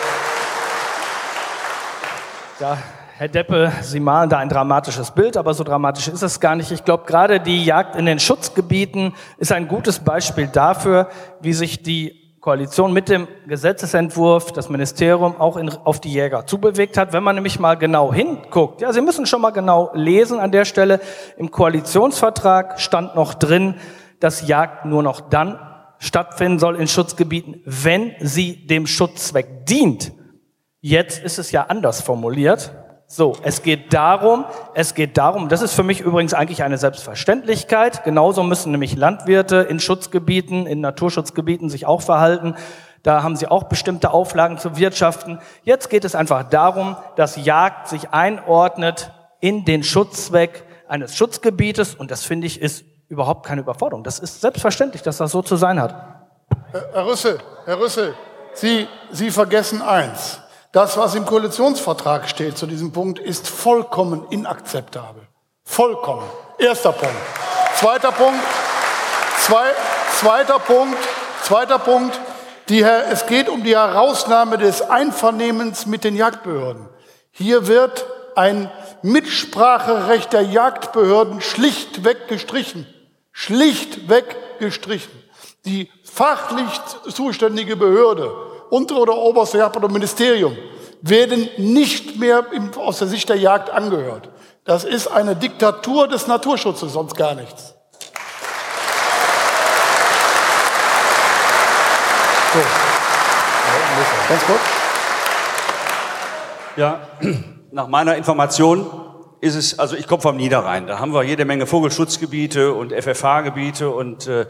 [2.60, 2.76] Ja,
[3.16, 6.72] Herr Deppe, Sie malen da ein dramatisches Bild, aber so dramatisch ist es gar nicht.
[6.72, 11.08] Ich glaube, gerade die Jagd in den Schutzgebieten ist ein gutes Beispiel dafür,
[11.40, 16.96] wie sich die Koalition mit dem Gesetzesentwurf, das Ministerium auch in, auf die Jäger zubewegt
[16.96, 17.12] hat.
[17.12, 20.64] Wenn man nämlich mal genau hinguckt, ja, Sie müssen schon mal genau lesen an der
[20.64, 20.98] Stelle,
[21.36, 23.76] im Koalitionsvertrag stand noch drin,
[24.18, 25.60] dass Jagd nur noch dann
[26.00, 30.12] stattfinden soll in Schutzgebieten, wenn sie dem Schutzzweck dient.
[30.88, 32.72] Jetzt ist es ja anders formuliert.
[33.06, 38.04] So, es geht darum, es geht darum, das ist für mich übrigens eigentlich eine Selbstverständlichkeit.
[38.04, 42.54] Genauso müssen nämlich Landwirte in Schutzgebieten, in Naturschutzgebieten sich auch verhalten.
[43.02, 45.40] Da haben sie auch bestimmte Auflagen zu wirtschaften.
[45.62, 51.96] Jetzt geht es einfach darum, dass Jagd sich einordnet in den Schutzzweck eines Schutzgebietes.
[51.96, 54.04] Und das finde ich ist überhaupt keine Überforderung.
[54.04, 55.94] Das ist selbstverständlich, dass das so zu sein hat.
[56.72, 58.14] Herr, Rüssel, Herr Rüssel,
[58.54, 60.40] Sie, Sie vergessen eins.
[60.72, 65.22] Das, was im Koalitionsvertrag steht zu diesem Punkt, ist vollkommen inakzeptabel.
[65.64, 66.28] Vollkommen.
[66.58, 67.16] Erster Punkt.
[67.76, 68.40] Zweiter Punkt.
[69.40, 69.70] Zwei,
[70.18, 70.98] zweiter Punkt.
[71.42, 72.20] Zweiter Punkt.
[72.68, 76.88] Die, es geht um die Herausnahme des Einvernehmens mit den Jagdbehörden.
[77.30, 78.04] Hier wird
[78.36, 78.70] ein
[79.02, 82.86] Mitspracherecht der Jagdbehörden schlichtweg gestrichen.
[83.32, 85.12] Schlichtweg gestrichen.
[85.64, 86.80] Die fachlich
[87.10, 88.34] zuständige Behörde,
[88.70, 90.56] untere oder oberste Jagd oder Ministerium,
[91.00, 92.44] werden nicht mehr
[92.76, 94.28] aus der Sicht der Jagd angehört.
[94.64, 97.74] Das ist eine Diktatur des Naturschutzes, sonst gar nichts.
[102.52, 102.60] So.
[104.28, 104.60] Ganz kurz.
[106.76, 107.00] Ja,
[107.72, 108.86] nach meiner Information
[109.40, 113.90] ist es, also ich komme vom Niederrhein, da haben wir jede Menge Vogelschutzgebiete und FFH-Gebiete
[113.90, 114.46] und äh,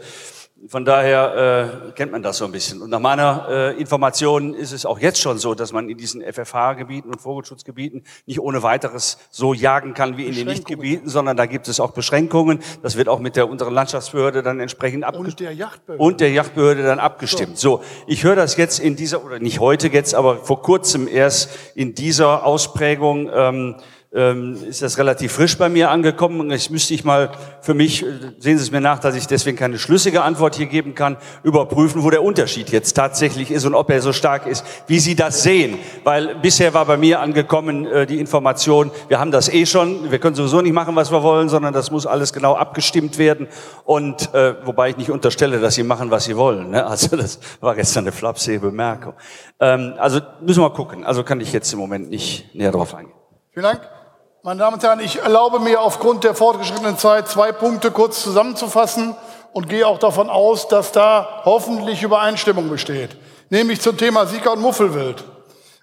[0.67, 2.81] von daher äh, kennt man das so ein bisschen.
[2.81, 6.21] Und nach meiner äh, Information ist es auch jetzt schon so, dass man in diesen
[6.21, 11.45] FFH-Gebieten und Vogelschutzgebieten nicht ohne weiteres so jagen kann wie in den Nichtgebieten, sondern da
[11.45, 12.59] gibt es auch Beschränkungen.
[12.81, 15.31] Das wird auch mit der unteren Landschaftsbehörde dann entsprechend abgestimmt.
[15.31, 16.03] Und der Yachtbehörde.
[16.03, 17.57] Und der Yachtbehörde dann abgestimmt.
[17.57, 21.07] So, so ich höre das jetzt in dieser, oder nicht heute jetzt, aber vor kurzem
[21.07, 23.29] erst in dieser Ausprägung.
[23.33, 23.75] Ähm,
[24.11, 26.49] ähm, ist das relativ frisch bei mir angekommen.
[26.49, 27.29] Ich müsste ich mal
[27.61, 28.07] für mich, äh,
[28.39, 32.01] sehen Sie es mir nach, dass ich deswegen keine schlüssige Antwort hier geben kann, überprüfen,
[32.03, 35.43] wo der Unterschied jetzt tatsächlich ist und ob er so stark ist, wie Sie das
[35.43, 35.77] sehen.
[36.03, 40.17] Weil bisher war bei mir angekommen äh, die Information, wir haben das eh schon, wir
[40.17, 43.47] können sowieso nicht machen, was wir wollen, sondern das muss alles genau abgestimmt werden.
[43.83, 46.71] Und äh, wobei ich nicht unterstelle, dass Sie machen, was Sie wollen.
[46.71, 46.83] Ne?
[46.83, 49.13] Also das war gestern eine flapsige Bemerkung.
[49.59, 51.03] Ähm, also müssen wir gucken.
[51.03, 53.13] Also kann ich jetzt im Moment nicht näher drauf eingehen.
[53.51, 53.98] Vielen Dank.
[54.41, 59.13] Meine Damen und Herren, ich erlaube mir aufgrund der fortgeschrittenen Zeit zwei Punkte kurz zusammenzufassen
[59.51, 63.17] und gehe auch davon aus, dass da hoffentlich Übereinstimmung besteht.
[63.49, 65.25] Nämlich zum Thema Sieger und Muffelwild.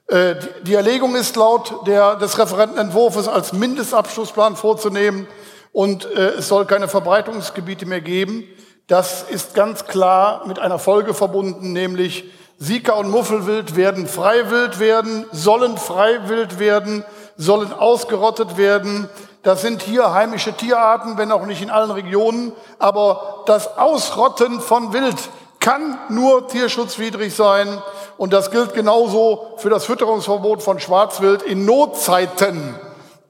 [0.07, 5.29] Äh, die Erlegung ist laut der, des Referentenentwurfs als Mindestabschlussplan vorzunehmen
[5.73, 8.45] und äh, es soll keine Verbreitungsgebiete mehr geben.
[8.87, 12.25] Das ist ganz klar mit einer Folge verbunden, nämlich
[12.57, 17.05] Sika und Muffelwild werden Freiwild werden, sollen Freiwild werden
[17.37, 19.09] sollen ausgerottet werden.
[19.43, 22.53] Das sind hier heimische Tierarten, wenn auch nicht in allen Regionen.
[22.79, 25.17] Aber das Ausrotten von Wild
[25.61, 27.83] kann nur tierschutzwidrig sein.
[28.17, 32.75] Und das gilt genauso für das Fütterungsverbot von Schwarzwild in Notzeiten.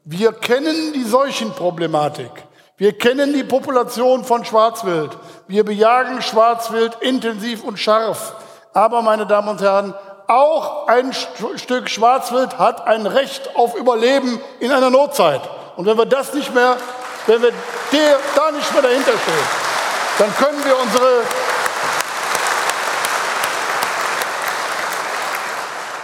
[0.05, 2.31] Wir kennen die Seuchenproblematik.
[2.77, 5.17] Wir kennen die Population von Schwarzwild.
[5.49, 8.35] Wir bejagen Schwarzwild intensiv und scharf.
[8.75, 9.95] Aber, meine Damen und Herren,
[10.29, 15.41] auch ein Stück Schwarzwild hat ein Recht auf Überleben in einer Notzeit.
[15.77, 16.77] Und wenn wir das nicht mehr,
[17.27, 17.53] wenn wir
[18.35, 19.67] da nicht mehr dahinter stehen,
[20.19, 21.11] dann können wir unsere,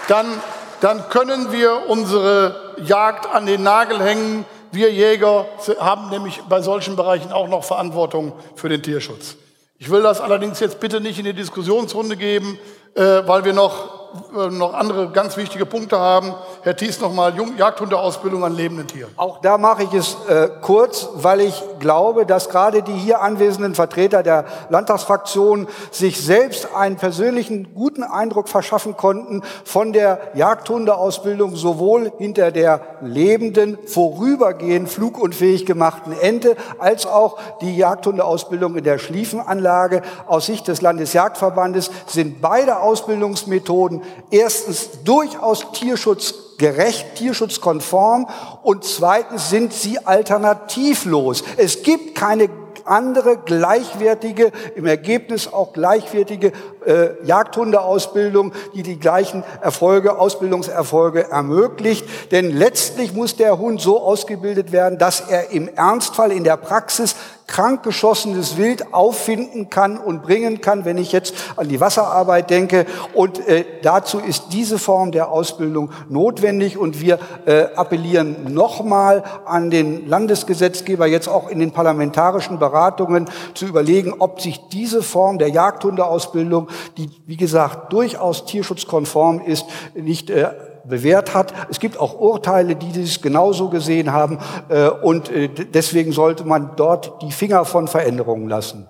[0.08, 0.42] dann,
[0.80, 4.44] dann können wir unsere Jagd an den Nagel hängen.
[4.70, 5.46] Wir Jäger
[5.80, 9.36] haben nämlich bei solchen Bereichen auch noch Verantwortung für den Tierschutz.
[9.78, 12.58] Ich will das allerdings jetzt bitte nicht in die Diskussionsrunde geben,
[12.94, 14.01] äh, weil wir noch
[14.50, 16.34] noch andere ganz wichtige Punkte haben.
[16.62, 19.10] Herr Thies nochmal, Jagdhundeausbildung an lebenden Tieren.
[19.16, 23.74] Auch da mache ich es äh, kurz, weil ich glaube, dass gerade die hier anwesenden
[23.74, 32.12] Vertreter der Landtagsfraktion sich selbst einen persönlichen guten Eindruck verschaffen konnten von der Jagdhundeausbildung sowohl
[32.18, 40.02] hinter der lebenden, vorübergehend flugunfähig gemachten Ente als auch die Jagdhundeausbildung in der Schliefenanlage.
[40.26, 48.28] Aus Sicht des Landesjagdverbandes sind beide Ausbildungsmethoden erstens durchaus tierschutzgerecht, tierschutzkonform
[48.62, 51.44] und zweitens sind sie alternativlos.
[51.56, 52.48] Es gibt keine
[52.84, 56.52] andere gleichwertige, im Ergebnis auch gleichwertige
[56.84, 62.06] äh, Jagdhundeausbildung, die die gleichen Erfolge, Ausbildungserfolge ermöglicht.
[62.30, 67.14] Denn letztlich muss der Hund so ausgebildet werden, dass er im Ernstfall in der Praxis
[67.46, 72.86] krankgeschossenes Wild auffinden kann und bringen kann, wenn ich jetzt an die Wasserarbeit denke.
[73.14, 76.78] Und äh, dazu ist diese Form der Ausbildung notwendig.
[76.78, 83.66] Und wir äh, appellieren nochmal an den Landesgesetzgeber, jetzt auch in den parlamentarischen Beratungen, zu
[83.66, 90.50] überlegen, ob sich diese Form der Jagdhundeausbildung, die, wie gesagt, durchaus tierschutzkonform ist, nicht äh,
[90.84, 91.52] bewährt hat.
[91.70, 94.38] Es gibt auch Urteile, die dies genauso gesehen haben.
[94.68, 98.88] Äh, und äh, deswegen sollte man dort die Finger von Veränderungen lassen.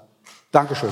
[0.51, 0.91] Dankeschön.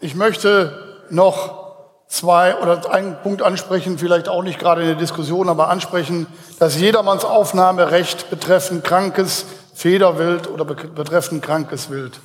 [0.00, 1.64] Ich möchte noch
[2.08, 6.26] zwei oder einen Punkt ansprechen, vielleicht auch nicht gerade in der Diskussion, aber ansprechen,
[6.58, 12.20] das Jedermannsaufnahmerecht betreffend krankes Federwild oder betreffend krankes Wild.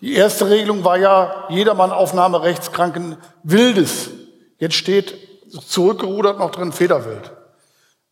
[0.00, 1.90] Die erste Regelung war ja Jedermann
[2.72, 4.10] kranken Wildes.
[4.58, 5.14] Jetzt steht
[5.66, 7.32] zurückgerudert noch drin Federwild.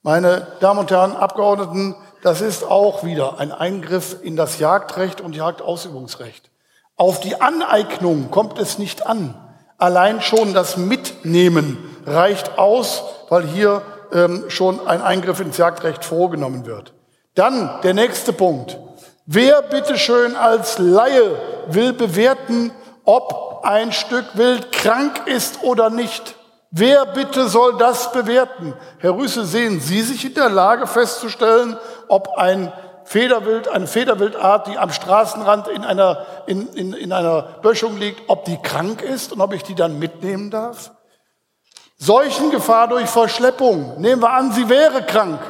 [0.03, 5.37] Meine Damen und Herren Abgeordneten, das ist auch wieder ein Eingriff in das Jagdrecht und
[5.37, 6.51] Jagdausübungsrecht.
[6.97, 9.35] Auf die Aneignung kommt es nicht an.
[9.77, 13.83] Allein schon das Mitnehmen reicht aus, weil hier
[14.13, 16.95] ähm, schon ein Eingriff ins Jagdrecht vorgenommen wird.
[17.35, 18.79] Dann der nächste Punkt.
[19.27, 21.37] Wer bitteschön als Laie
[21.69, 22.73] will bewerten,
[23.05, 26.35] ob ein Stück Wild krank ist oder nicht?
[26.71, 28.75] Wer bitte soll das bewerten?
[28.99, 31.79] Herr Rüsse, sehen Sie sich in der Lage festzustellen,
[32.09, 32.73] ob ein
[33.05, 38.45] Federwild, eine Federwildart, die am Straßenrand in einer, in, in, in einer Böschung liegt, ob
[38.45, 40.91] die krank ist und ob ich die dann mitnehmen darf?
[41.97, 44.01] Seuchengefahr durch Verschleppung.
[44.01, 45.41] Nehmen wir an, sie wäre krank.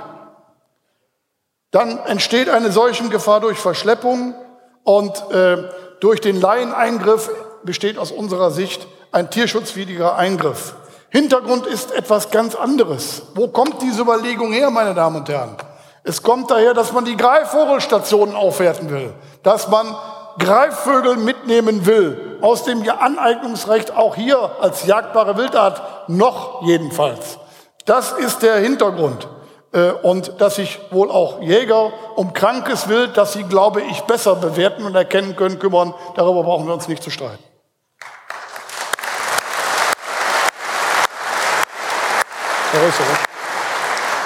[1.75, 4.37] Dann entsteht eine Seuchengefahr durch Verschleppung
[4.85, 5.57] und äh,
[5.99, 7.29] durch den Laieneingriff
[7.65, 10.77] besteht aus unserer Sicht ein tierschutzwidriger Eingriff.
[11.09, 13.23] Hintergrund ist etwas ganz anderes.
[13.35, 15.57] Wo kommt diese Überlegung her, meine Damen und Herren?
[16.05, 19.97] Es kommt daher, dass man die Greifvogelstationen aufwerten will, dass man
[20.39, 27.39] Greifvögel mitnehmen will, aus dem Aneignungsrecht auch hier als jagdbare Wildart noch jedenfalls.
[27.85, 29.27] Das ist der Hintergrund.
[29.75, 34.37] Äh, und dass sich wohl auch Jäger um krankes Wild, das sie, glaube ich, besser
[34.37, 35.93] bewerten und erkennen können, kümmern.
[36.15, 37.43] Darüber brauchen wir uns nicht zu streiten.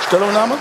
[0.06, 0.56] Stellungnahme?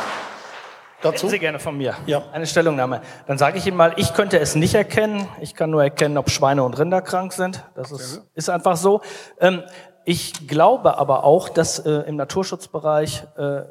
[1.01, 1.17] Dazu?
[1.17, 1.95] Hätten Sie gerne von mir.
[2.05, 2.23] Ja.
[2.31, 3.01] Eine Stellungnahme.
[3.27, 5.27] Dann sage ich Ihnen mal, ich könnte es nicht erkennen.
[5.41, 7.63] Ich kann nur erkennen, ob Schweine und Rinder krank sind.
[7.75, 9.01] Das ist, ist einfach so.
[9.39, 9.63] Ähm,
[10.05, 13.61] ich glaube aber auch, dass äh, im Naturschutzbereich äh,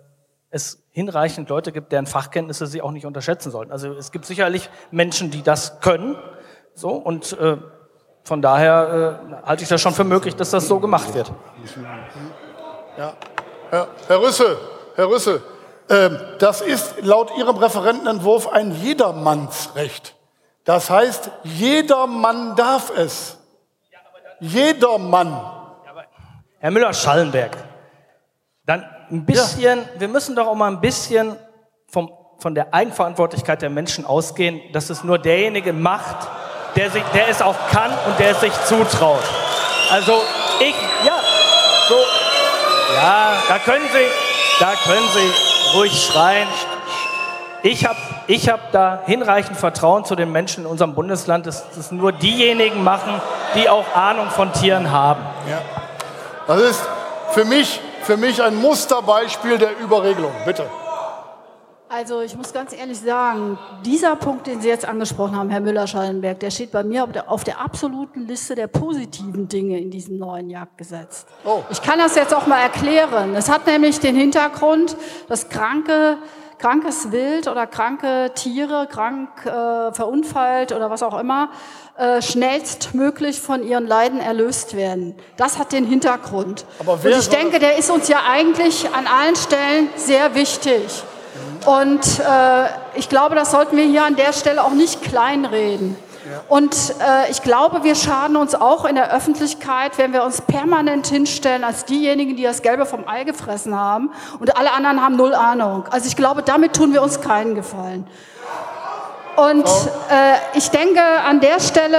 [0.57, 3.70] es hinreichend Leute gibt, deren Fachkenntnisse sie auch nicht unterschätzen sollten.
[3.70, 6.16] Also es gibt sicherlich Menschen, die das können.
[6.74, 7.59] So, und äh,
[8.24, 11.33] von daher äh, halte ich das schon für möglich, dass das so gemacht wird.
[12.99, 13.15] Ja.
[13.70, 14.59] Herr, Herr Rüssel,
[14.97, 15.43] Herr Rüssel,
[15.89, 20.16] äh, das ist laut Ihrem Referentenentwurf ein Jedermannsrecht.
[20.65, 23.39] Das heißt, jedermann darf es.
[24.41, 25.53] Jedermann.
[26.59, 27.57] Herr Müller-Schallenberg,
[28.65, 29.85] dann ein bisschen, ja.
[29.99, 31.37] wir müssen doch auch mal ein bisschen
[31.89, 36.28] vom, von der Eigenverantwortlichkeit der Menschen ausgehen, dass es nur derjenige macht,
[36.77, 39.23] der, sich, der es auch kann und der es sich zutraut.
[39.91, 40.20] Also
[40.61, 40.74] ich,
[41.05, 41.19] ja,
[41.89, 41.95] so,
[42.95, 44.07] ja, da können Sie,
[44.61, 46.49] da können Sie ruhig schreien.
[47.62, 51.91] Ich habe ich hab da hinreichend Vertrauen zu den Menschen in unserem Bundesland, dass das
[51.93, 53.20] nur diejenigen machen,
[53.55, 55.23] die auch Ahnung von Tieren haben.
[55.49, 55.61] Ja.
[56.47, 56.83] Das ist
[57.33, 60.31] für mich für mich ein Musterbeispiel der Überregelung.
[60.45, 60.70] Bitte.
[61.89, 66.39] Also ich muss ganz ehrlich sagen, dieser Punkt, den Sie jetzt angesprochen haben, Herr Müller-Schallenberg,
[66.41, 70.19] der steht bei mir auf der, auf der, absoluten Liste der positiven Dinge in diesem
[70.19, 71.27] neuen Jagdgesetz.
[71.45, 71.62] Oh.
[71.70, 73.35] Ich kann das jetzt auch mal erklären.
[73.35, 74.97] Es hat nämlich den Hintergrund,
[75.28, 76.19] dass kranke
[76.59, 81.51] krankes Wild oder kranke Tiere, krank äh, verunfallt oder was auch immer,
[81.99, 85.15] äh, schnellstmöglich von ihren Leiden erlöst werden.
[85.37, 86.65] Das hat den Hintergrund.
[86.85, 91.03] Und ich denke, der ist uns ja eigentlich an allen Stellen sehr wichtig.
[91.66, 95.97] Und äh, ich glaube, das sollten wir hier an der Stelle auch nicht kleinreden.
[96.48, 101.07] Und äh, ich glaube, wir schaden uns auch in der Öffentlichkeit, wenn wir uns permanent
[101.07, 105.35] hinstellen als diejenigen, die das Gelbe vom Ei gefressen haben und alle anderen haben null
[105.35, 105.85] Ahnung.
[105.90, 108.07] Also ich glaube, damit tun wir uns keinen Gefallen.
[109.36, 111.98] Und äh, ich denke, an der Stelle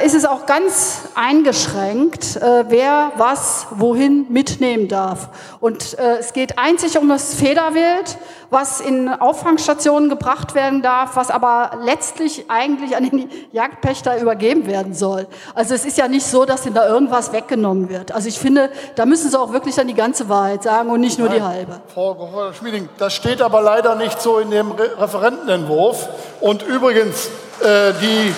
[0.00, 5.30] äh, ist es auch ganz eingeschränkt, äh, wer was wohin mitnehmen darf.
[5.60, 8.18] Und äh, es geht einzig um das Federwild,
[8.50, 14.94] was in Auffangstationen gebracht werden darf, was aber letztlich eigentlich an den Jagdpächter übergeben werden
[14.94, 15.26] soll.
[15.54, 18.12] Also es ist ja nicht so, dass ihnen da irgendwas weggenommen wird.
[18.12, 21.18] Also ich finde, da müssen sie auch wirklich dann die ganze Wahrheit sagen und nicht
[21.18, 21.80] nur Nein, die halbe.
[21.92, 26.08] Frau Schmieding, das steht aber leider nicht so in dem Referentenentwurf.
[26.40, 27.28] Und übrigens,
[27.60, 28.34] äh, die,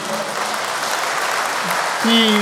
[2.05, 2.35] die,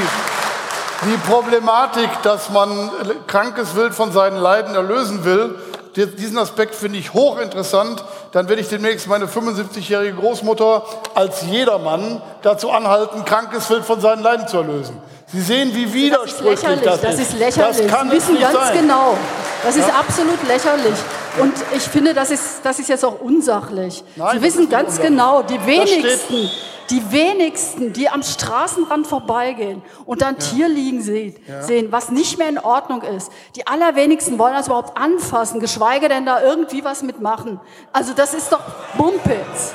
[1.07, 2.91] die Problematik, dass man
[3.27, 5.55] krankes Wild von seinen Leiden erlösen will,
[5.97, 8.05] diesen Aspekt finde ich hochinteressant.
[8.33, 10.85] Dann werde ich demnächst meine 75-jährige Großmutter
[11.15, 15.01] als jedermann dazu anhalten, krankes Wild von seinen Leiden zu erlösen.
[15.31, 17.05] Sie sehen, wie widersprüchlich das ist.
[17.05, 17.77] Das ist lächerlich.
[17.77, 18.79] Das, das kann Sie wissen ganz sein.
[18.81, 19.17] genau.
[19.63, 19.95] Das ist ja.
[19.95, 20.95] absolut lächerlich.
[21.39, 24.03] Und ich finde, das ist, das ist jetzt auch unsachlich.
[24.17, 26.51] Nein, Sie das wissen ganz genau, die Das wenigsten,
[26.91, 31.63] die wenigsten, die am Straßenrand vorbeigehen und dann Tier liegen sehen, Ja.
[31.63, 33.31] sehen, was nicht mehr in Ordnung ist.
[33.57, 37.61] Die allerwenigsten wollen das überhaupt anfassen, geschweige denn da irgendwie was mitmachen.
[37.93, 38.61] Also das ist doch
[38.97, 39.75] Bumpitz.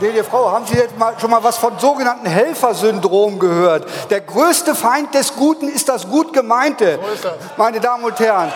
[0.00, 3.86] Delie Frau, haben Sie jetzt mal, schon mal was von sogenannten Helfersyndrom gehört?
[4.10, 6.98] Der größte Feind des Guten ist das gut gemeinte,
[7.56, 8.52] meine Damen und Herren.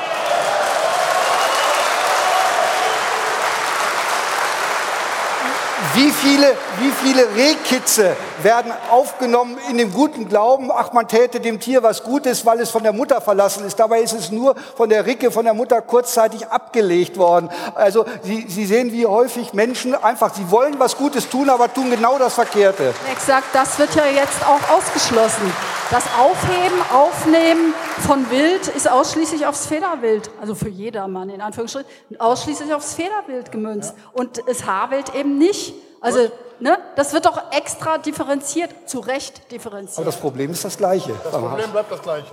[6.00, 11.60] Wie viele, wie viele Rehkitze werden aufgenommen in dem guten Glauben, ach, man täte dem
[11.60, 13.78] Tier was Gutes, weil es von der Mutter verlassen ist.
[13.78, 17.50] Dabei ist es nur von der Ricke, von der Mutter kurzzeitig abgelegt worden.
[17.74, 21.90] Also Sie, Sie sehen, wie häufig Menschen einfach, sie wollen was Gutes tun, aber tun
[21.90, 22.94] genau das Verkehrte.
[23.12, 25.52] Exakt, das wird ja jetzt auch ausgeschlossen.
[25.90, 27.74] Das Aufheben, Aufnehmen
[28.06, 33.92] von Wild ist ausschließlich aufs Federwild, also für jedermann in Anführungsstrichen, ausschließlich aufs Federwild gemünzt
[34.14, 35.74] und das Haarwild eben nicht.
[36.00, 39.98] Also, ne, das wird doch extra differenziert, zu Recht differenziert.
[39.98, 41.12] Aber das Problem ist das gleiche.
[41.22, 42.30] Das Problem bleibt das gleiche.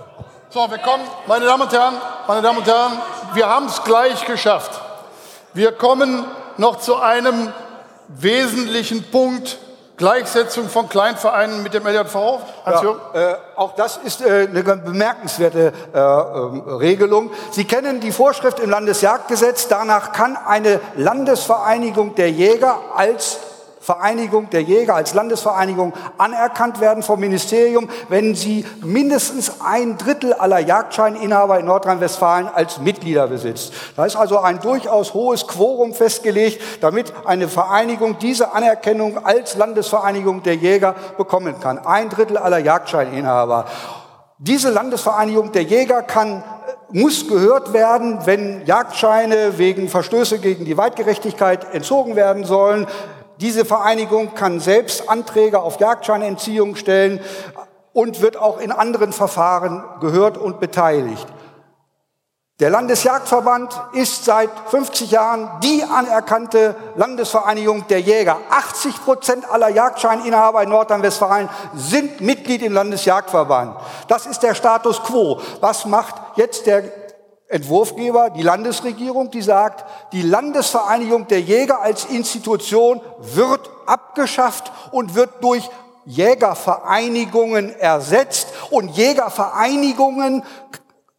[0.50, 1.94] So, wir kommen, meine Damen und Herren,
[2.26, 2.92] meine Damen und Herren,
[3.34, 4.80] wir haben es gleich geschafft.
[5.52, 6.24] Wir kommen
[6.56, 7.52] noch zu einem
[8.08, 9.58] wesentlichen Punkt,
[9.98, 12.14] Gleichsetzung von Kleinvereinen mit dem LJV.
[12.64, 12.82] Ja,
[13.12, 17.30] äh, auch das ist äh, eine bemerkenswerte äh, ähm, Regelung.
[17.50, 19.66] Sie kennen die Vorschrift im Landesjagdgesetz.
[19.68, 23.38] Danach kann eine Landesvereinigung der Jäger als
[23.88, 30.58] Vereinigung der Jäger als Landesvereinigung anerkannt werden vom Ministerium, wenn sie mindestens ein Drittel aller
[30.58, 33.72] Jagdscheininhaber in Nordrhein-Westfalen als Mitglieder besitzt.
[33.96, 40.42] Da ist also ein durchaus hohes Quorum festgelegt, damit eine Vereinigung diese Anerkennung als Landesvereinigung
[40.42, 41.78] der Jäger bekommen kann.
[41.78, 43.64] Ein Drittel aller Jagdscheininhaber.
[44.36, 46.44] Diese Landesvereinigung der Jäger kann
[46.90, 52.86] muss gehört werden, wenn Jagdscheine wegen Verstöße gegen die Weitgerechtigkeit entzogen werden sollen.
[53.40, 57.20] Diese Vereinigung kann selbst Anträge auf Jagdscheinentziehung stellen
[57.92, 61.26] und wird auch in anderen Verfahren gehört und beteiligt.
[62.60, 68.38] Der Landesjagdverband ist seit 50 Jahren die anerkannte Landesvereinigung der Jäger.
[68.50, 73.76] 80 Prozent aller Jagdscheininhaber in Nordrhein-Westfalen sind Mitglied im Landesjagdverband.
[74.08, 75.40] Das ist der Status quo.
[75.60, 76.82] Was macht jetzt der
[77.48, 85.42] Entwurfgeber, die Landesregierung, die sagt, die Landesvereinigung der Jäger als Institution wird abgeschafft und wird
[85.42, 85.68] durch
[86.04, 88.48] Jägervereinigungen ersetzt.
[88.70, 90.44] Und Jägervereinigungen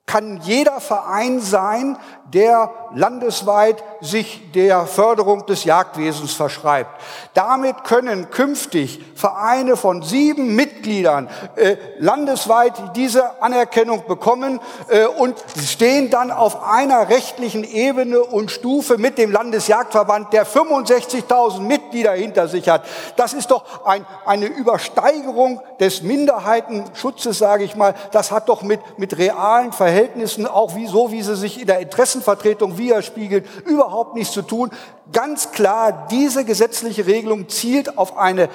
[0.05, 1.97] kann jeder Verein sein,
[2.33, 6.89] der landesweit sich der Förderung des Jagdwesens verschreibt.
[7.33, 16.09] Damit können künftig Vereine von sieben Mitgliedern äh, landesweit diese Anerkennung bekommen äh, und stehen
[16.09, 22.69] dann auf einer rechtlichen Ebene und Stufe mit dem Landesjagdverband, der 65.000 Mitglieder hinter sich
[22.69, 22.83] hat.
[23.15, 27.93] Das ist doch ein, eine Übersteigerung des Minderheitenschutzes, sage ich mal.
[28.11, 31.81] Das hat doch mit, mit realen Verhältnissen, auch wie, so wie sie sich in der
[32.19, 34.71] Interessenvertretung widerspiegeln, überhaupt nichts zu tun.
[35.11, 38.49] Ganz klar, diese gesetzliche Regelung zielt auf eine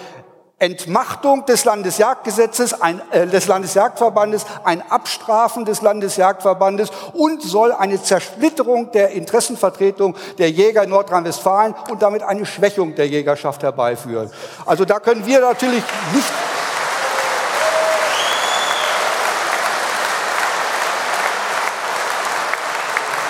[0.60, 8.92] Entmachtung des Landesjagdgesetzes, ein, äh, des Landesjagdverbandes, ein Abstrafen des Landesjagdverbandes und soll eine Zersplitterung
[8.92, 14.30] der Interessenvertretung der Jäger in Nordrhein-Westfalen und damit eine Schwächung der Jägerschaft herbeiführen.
[14.64, 15.82] Also da können wir natürlich
[16.14, 16.32] nicht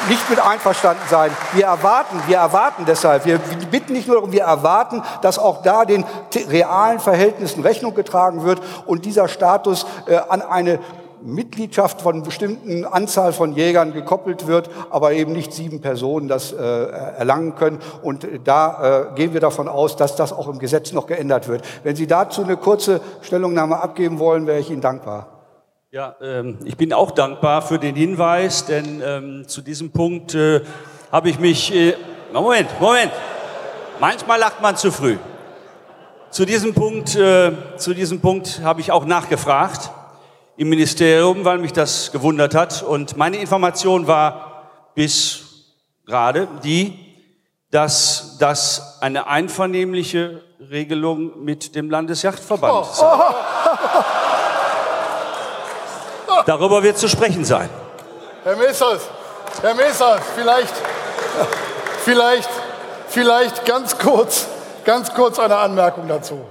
[0.08, 1.30] nicht mit einverstanden sein.
[1.54, 3.38] Wir erwarten, wir erwarten deshalb, wir
[3.70, 6.04] bitten nicht nur darum, wir erwarten, dass auch da den
[6.48, 10.78] realen Verhältnissen Rechnung getragen wird und dieser Status äh, an eine
[11.24, 16.56] Mitgliedschaft von bestimmten Anzahl von Jägern gekoppelt wird, aber eben nicht sieben Personen das äh,
[16.58, 17.78] erlangen können.
[18.02, 21.64] Und da äh, gehen wir davon aus, dass das auch im Gesetz noch geändert wird.
[21.82, 25.33] Wenn Sie dazu eine kurze Stellungnahme abgeben wollen, wäre ich Ihnen dankbar.
[25.94, 30.60] Ja, ähm, ich bin auch dankbar für den Hinweis, denn ähm, zu diesem Punkt äh,
[31.12, 31.72] habe ich mich.
[31.72, 31.94] Äh,
[32.32, 33.12] Moment, Moment.
[34.00, 35.18] Manchmal lacht man zu früh.
[36.30, 39.92] Zu diesem Punkt, äh, zu diesem Punkt habe ich auch nachgefragt
[40.56, 42.82] im Ministerium, weil mich das gewundert hat.
[42.82, 45.74] Und meine Information war bis
[46.06, 46.98] gerade die,
[47.70, 53.06] dass das eine einvernehmliche Regelung mit dem Landesjachtverband sei.
[56.46, 57.70] Darüber wird zu sprechen sein.
[58.42, 59.02] Herr Messers,
[59.62, 60.74] Herr Messers, vielleicht,
[62.04, 62.50] vielleicht,
[63.08, 64.46] vielleicht ganz kurz,
[64.84, 66.44] ganz kurz eine Anmerkung dazu.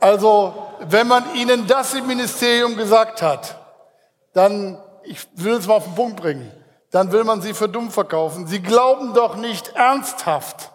[0.00, 0.54] Also,
[0.88, 3.56] wenn man Ihnen das im Ministerium gesagt hat,
[4.32, 6.50] dann, ich will es mal auf den Punkt bringen,
[6.90, 8.46] dann will man sie für dumm verkaufen.
[8.46, 10.70] Sie glauben doch nicht ernsthaft,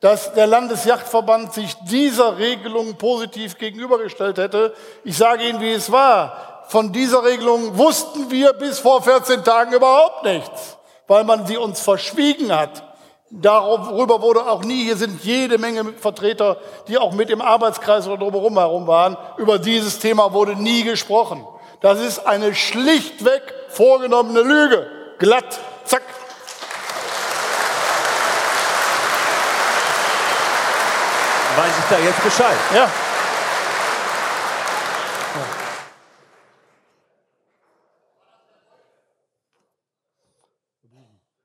[0.00, 4.74] dass der Landesjachtverband sich dieser Regelung positiv gegenübergestellt hätte.
[5.04, 6.53] Ich sage Ihnen, wie es war.
[6.68, 10.76] Von dieser Regelung wussten wir bis vor 14 Tagen überhaupt nichts,
[11.06, 12.82] weil man sie uns verschwiegen hat.
[13.30, 18.18] Darüber wurde auch nie, hier sind jede Menge Vertreter, die auch mit im Arbeitskreis oder
[18.18, 21.44] drumherum herum waren, über dieses Thema wurde nie gesprochen.
[21.80, 24.86] Das ist eine schlichtweg vorgenommene Lüge.
[25.18, 26.02] Glatt, zack.
[31.56, 32.56] Weiß ich da jetzt Bescheid?
[32.74, 32.88] Ja.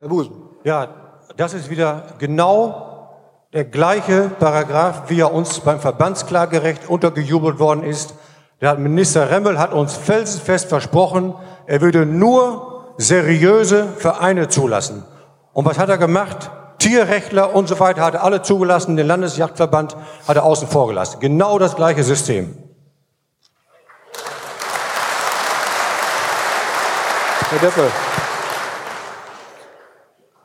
[0.01, 0.31] Herr Busen.
[0.63, 0.87] Ja,
[1.35, 3.09] das ist wieder genau
[3.51, 8.13] der gleiche Paragraph, wie er uns beim Verbandsklagerecht untergejubelt worden ist.
[8.61, 11.33] Der Minister Remmel hat uns felsenfest versprochen,
[11.65, 15.03] er würde nur seriöse Vereine zulassen.
[15.51, 16.49] Und was hat er gemacht?
[16.77, 19.97] Tierrechtler und so weiter hat er alle zugelassen, den Landesjagdverband
[20.29, 21.19] hat er außen vor gelassen.
[21.19, 22.57] Genau das gleiche System.
[27.49, 27.91] Herr Deppe.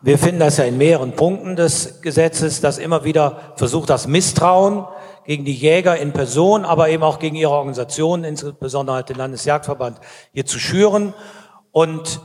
[0.06, 4.84] Wir finden das ja in mehreren Punkten des Gesetzes, dass immer wieder versucht, das Misstrauen
[5.24, 9.98] gegen die Jäger in Person, aber eben auch gegen ihre Organisationen, insbesondere halt den Landesjagdverband,
[10.34, 11.14] hier zu schüren.
[11.72, 12.20] Und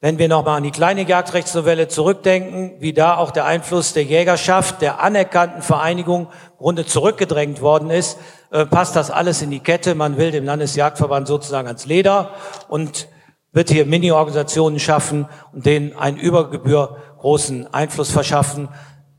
[0.00, 4.80] wenn wir nochmal an die kleine Jagdrechtsnovelle zurückdenken, wie da auch der Einfluss der Jägerschaft,
[4.80, 8.16] der anerkannten Vereinigung im Grunde zurückgedrängt worden ist,
[8.52, 9.96] äh, passt das alles in die Kette.
[9.96, 12.30] Man will dem Landesjagdverband sozusagen ans Leder
[12.68, 13.08] und
[13.54, 18.68] wird hier Mini-Organisationen schaffen und denen einen Übergebühr großen Einfluss verschaffen.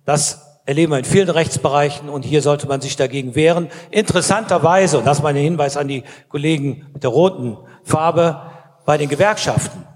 [0.06, 3.70] Das erleben wir in vielen Rechtsbereichen und hier sollte man sich dagegen wehren.
[3.92, 8.42] Interessanterweise, und das ist mein Hinweis an die Kollegen mit der roten Farbe,
[8.86, 9.95] bei den Gewerkschaften.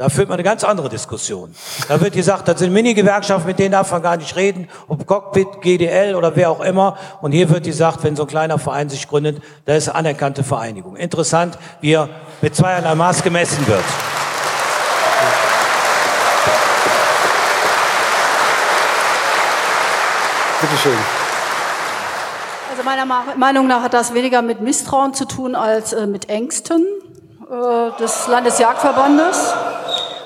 [0.00, 1.54] Da führt man eine ganz andere Diskussion.
[1.86, 5.60] Da wird gesagt, das sind Mini-Gewerkschaften, mit denen darf man gar nicht reden, ob Cockpit,
[5.60, 6.96] GDL oder wer auch immer.
[7.20, 10.42] Und hier wird gesagt, wenn so ein kleiner Verein sich gründet, da ist eine anerkannte
[10.42, 10.96] Vereinigung.
[10.96, 12.08] Interessant, wie er
[12.40, 13.84] mit zweierlei Maß gemessen wird.
[20.62, 20.98] Bitte schön.
[22.70, 23.04] Also meiner
[23.36, 26.86] Meinung nach hat das weniger mit Misstrauen zu tun als äh, mit Ängsten
[27.50, 29.54] des Landesjagdverbandes.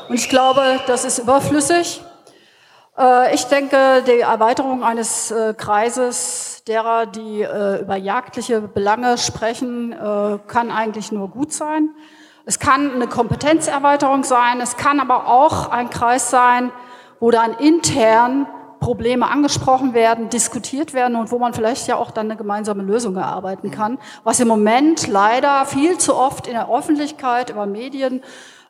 [0.09, 2.03] Und ich glaube, das ist überflüssig.
[2.99, 9.93] Äh, ich denke, die Erweiterung eines äh, Kreises derer, die äh, über jagdliche Belange sprechen,
[9.93, 11.91] äh, kann eigentlich nur gut sein.
[12.45, 16.73] Es kann eine Kompetenzerweiterung sein, es kann aber auch ein Kreis sein,
[17.21, 18.47] wo dann intern
[18.85, 23.17] Probleme angesprochen werden, diskutiert werden und wo man vielleicht ja auch dann eine gemeinsame Lösung
[23.17, 28.23] erarbeiten kann, was im Moment leider viel zu oft in der Öffentlichkeit über Medien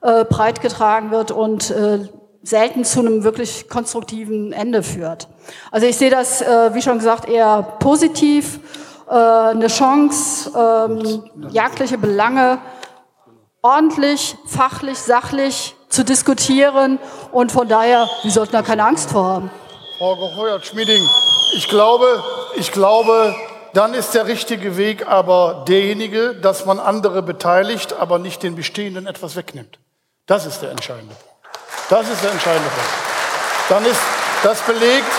[0.03, 2.09] äh, breitgetragen wird und äh,
[2.45, 5.27] selten zu einem wirklich konstruktiven Ende führt.
[5.73, 8.61] Also ich sehe das, äh, wie schon gesagt, eher positiv,
[9.11, 12.59] äh, eine Chance, ähm, jagdliche Belange
[13.63, 17.01] ordentlich, fachlich, sachlich zu diskutieren
[17.33, 19.51] und von daher, wir sollten da keine Angst vor haben.
[19.99, 21.09] Frau Geheuert-Schmieding,
[21.57, 22.25] ich glaube,
[22.57, 23.37] ich glaube,
[23.75, 29.07] dann ist der richtige Weg aber derjenige, dass man andere beteiligt, aber nicht den Bestehenden
[29.07, 29.79] etwas wegnimmt.
[30.27, 31.39] Das ist der entscheidende Punkt.
[31.91, 32.91] Das ist der entscheidende Punkt.
[33.69, 34.01] Dann ist
[34.43, 35.13] das belegt,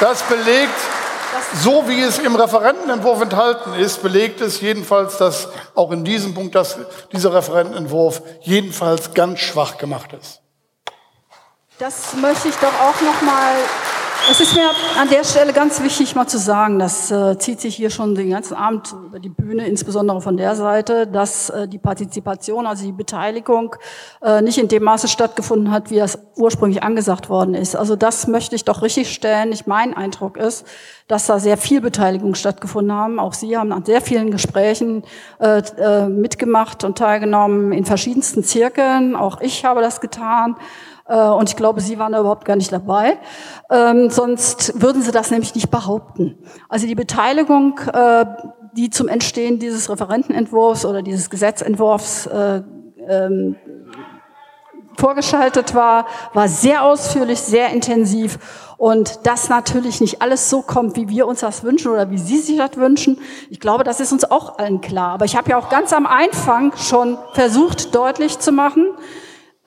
[0.00, 0.74] das belegt,
[1.62, 6.56] so wie es im Referentenentwurf enthalten ist, belegt es jedenfalls, dass auch in diesem Punkt
[6.56, 6.78] dass
[7.12, 10.40] dieser Referentenentwurf jedenfalls ganz schwach gemacht ist.
[11.78, 13.54] Das möchte ich doch auch noch mal
[14.28, 14.70] es ist mir
[15.00, 18.30] an der Stelle ganz wichtig, mal zu sagen, das äh, zieht sich hier schon den
[18.30, 22.92] ganzen Abend über die Bühne, insbesondere von der Seite, dass äh, die Partizipation, also die
[22.92, 23.76] Beteiligung,
[24.22, 27.76] äh, nicht in dem Maße stattgefunden hat, wie das ursprünglich angesagt worden ist.
[27.76, 29.52] Also das möchte ich doch richtig stellen.
[29.52, 30.66] Ich, mein Eindruck ist,
[31.08, 33.18] dass da sehr viel Beteiligung stattgefunden haben.
[33.18, 35.02] Auch Sie haben an sehr vielen Gesprächen
[35.40, 39.16] äh, äh, mitgemacht und teilgenommen in verschiedensten Zirkeln.
[39.16, 40.56] Auch ich habe das getan.
[41.10, 43.18] Äh, und ich glaube, Sie waren da überhaupt gar nicht dabei.
[43.68, 46.38] Ähm, sonst würden Sie das nämlich nicht behaupten.
[46.68, 48.24] Also die Beteiligung, äh,
[48.72, 52.62] die zum Entstehen dieses Referentenentwurfs oder dieses Gesetzentwurfs äh,
[53.08, 53.56] ähm,
[54.96, 58.38] vorgeschaltet war, war sehr ausführlich, sehr intensiv
[58.76, 62.38] und dass natürlich nicht alles so kommt, wie wir uns das wünschen oder wie Sie
[62.38, 63.18] sich das wünschen.
[63.48, 65.12] Ich glaube, das ist uns auch allen klar.
[65.12, 68.86] Aber ich habe ja auch ganz am Anfang schon versucht, deutlich zu machen,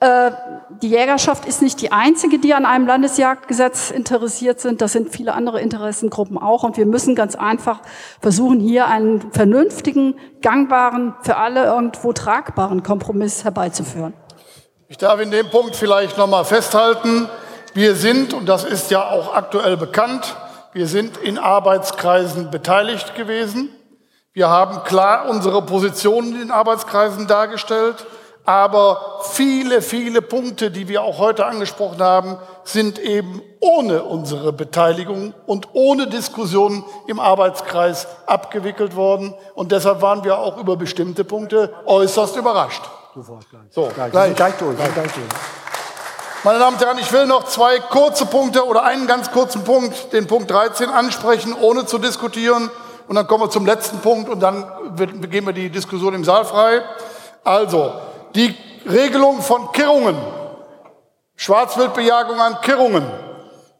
[0.02, 4.82] die Jägerschaft ist nicht die einzige, die an einem Landesjagdgesetz interessiert sind.
[4.82, 6.62] Das sind viele andere Interessengruppen auch.
[6.62, 7.80] Und wir müssen ganz einfach
[8.20, 14.12] versuchen, hier einen vernünftigen, gangbaren, für alle irgendwo tragbaren Kompromiss herbeizuführen.
[14.88, 17.28] Ich darf in dem Punkt vielleicht noch mal festhalten,
[17.72, 20.36] wir sind, und das ist ja auch aktuell bekannt,
[20.72, 23.70] wir sind in Arbeitskreisen beteiligt gewesen.
[24.32, 28.06] Wir haben klar unsere Positionen in Arbeitskreisen dargestellt.
[28.46, 35.32] Aber viele, viele Punkte, die wir auch heute angesprochen haben, sind eben ohne unsere Beteiligung
[35.46, 39.34] und ohne Diskussion im Arbeitskreis abgewickelt worden.
[39.54, 42.82] Und deshalb waren wir auch über bestimmte Punkte äußerst überrascht.
[43.70, 44.76] So, gleich, gleich, gleich durch.
[44.76, 44.92] Gleich.
[44.92, 45.26] Gleich durch.
[46.42, 50.12] Meine Damen und Herren, ich will noch zwei kurze Punkte oder einen ganz kurzen Punkt,
[50.12, 52.70] den Punkt 13, ansprechen, ohne zu diskutieren.
[53.08, 54.66] Und dann kommen wir zum letzten Punkt und dann
[55.30, 56.82] gehen wir die Diskussion im Saal frei.
[57.44, 57.94] Also,
[58.34, 58.54] die
[58.86, 60.16] Regelung von Kirrungen,
[61.36, 63.04] Schwarzwildbejagung an Kirrungen.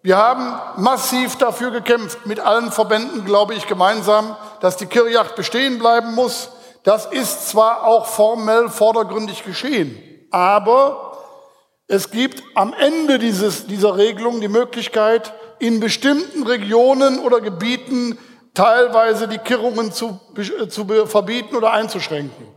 [0.03, 5.79] Wir haben massiv dafür gekämpft, mit allen Verbänden, glaube ich, gemeinsam, dass die Kirrjacht bestehen
[5.79, 6.51] bleiben muss.
[6.83, 9.99] Das ist zwar auch formell vordergründig geschehen,
[10.31, 11.17] aber
[11.87, 18.19] es gibt am Ende dieses, dieser Regelung die Möglichkeit, in bestimmten Regionen oder Gebieten
[18.53, 20.21] teilweise die Kirrungen zu,
[20.69, 22.54] zu verbieten oder einzuschränken.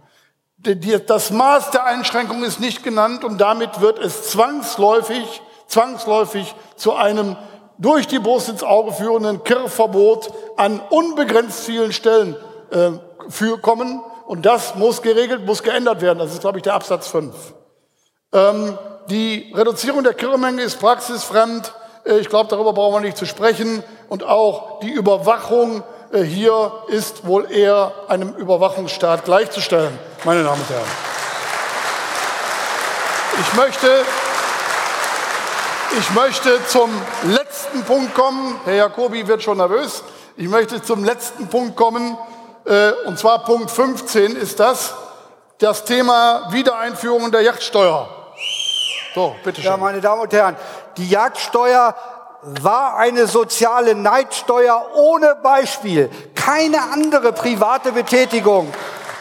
[0.57, 7.38] Das Maß der Einschränkung ist nicht genannt und damit wird es zwangsläufig, zwangsläufig zu einem
[7.77, 12.35] durch die Brust ins Auge führenden Kirrverbot an unbegrenzt vielen Stellen
[12.71, 12.91] äh,
[13.29, 14.01] für kommen.
[14.25, 16.19] Und das muss geregelt, muss geändert werden.
[16.19, 17.35] Das ist, glaube ich, der Absatz 5.
[18.34, 18.77] Ähm,
[19.09, 21.71] die Reduzierung der Kirrmenge ist praxisfremd.
[22.03, 23.84] Äh, ich glaube, darüber brauchen wir nicht zu sprechen.
[24.09, 31.07] Und auch die Überwachung hier ist wohl eher einem Überwachungsstaat gleichzustellen, meine Damen und Herren.
[33.39, 34.05] Ich möchte,
[35.99, 36.89] ich möchte zum
[37.23, 38.59] letzten Punkt kommen.
[38.65, 40.03] Herr Jacobi wird schon nervös.
[40.38, 42.17] Ich möchte zum letzten Punkt kommen.
[42.65, 44.93] Äh, und zwar Punkt 15 ist das,
[45.59, 48.09] das Thema Wiedereinführung der Yachtsteuer.
[49.13, 49.71] So, bitte schön.
[49.71, 50.55] Ja, meine Damen und Herren,
[50.97, 51.95] die Jagdsteuer
[52.61, 56.10] war eine soziale Neidsteuer ohne Beispiel.
[56.36, 58.72] Keine andere private Betätigung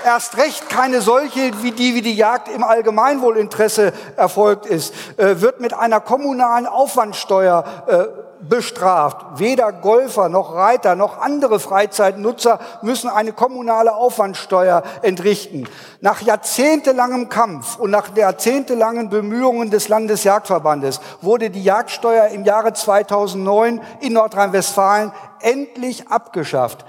[0.06, 5.60] erst recht keine solche, wie die, wie die Jagd im Allgemeinwohlinteresse erfolgt ist, äh, wird
[5.60, 9.38] mit einer kommunalen Aufwandsteuer äh, bestraft.
[9.38, 15.68] Weder Golfer noch Reiter noch andere Freizeitnutzer müssen eine kommunale Aufwandsteuer entrichten.
[16.00, 23.80] Nach jahrzehntelangem Kampf und nach jahrzehntelangen Bemühungen des Landesjagdverbandes wurde die Jagdsteuer im Jahre 2009
[24.00, 26.84] in Nordrhein-Westfalen endlich abgeschafft.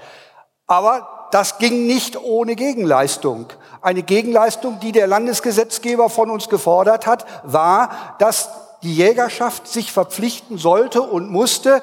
[0.66, 3.46] Aber das ging nicht ohne Gegenleistung.
[3.82, 8.50] Eine Gegenleistung, die der Landesgesetzgeber von uns gefordert hat, war, dass
[8.82, 11.82] die Jägerschaft sich verpflichten sollte und musste,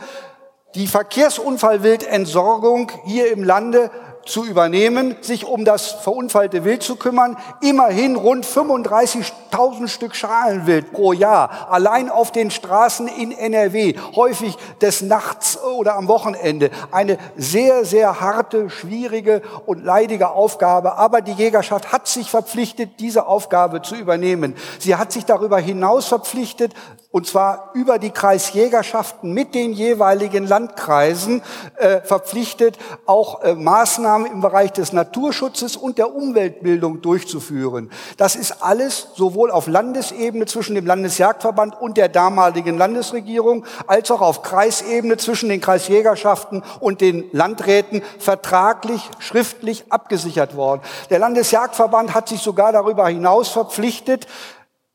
[0.76, 3.92] die Verkehrsunfallwildentsorgung hier im Lande
[4.26, 7.38] zu übernehmen, sich um das verunfallte Wild zu kümmern.
[7.62, 15.02] Immerhin rund 35.000 Stück Schalenwild pro Jahr, allein auf den Straßen in NRW, häufig des
[15.02, 16.72] Nachts oder am Wochenende.
[16.92, 20.98] Eine sehr, sehr harte, schwierige und leidige Aufgabe.
[20.98, 24.56] Aber die Jägerschaft hat sich verpflichtet, diese Aufgabe zu übernehmen.
[24.80, 26.74] Sie hat sich darüber hinaus verpflichtet,
[27.12, 31.42] und zwar über die Kreisjägerschaften mit den jeweiligen Landkreisen
[31.78, 37.90] äh, verpflichtet, auch äh, Maßnahmen im Bereich des Naturschutzes und der Umweltbildung durchzuführen.
[38.18, 44.22] Das ist alles sowohl auf Landesebene zwischen dem Landesjagdverband und der damaligen Landesregierung als auch
[44.22, 50.82] auf Kreisebene zwischen den Kreisjägerschaften und den Landräten vertraglich, schriftlich abgesichert worden.
[51.10, 54.28] Der Landesjagdverband hat sich sogar darüber hinaus verpflichtet,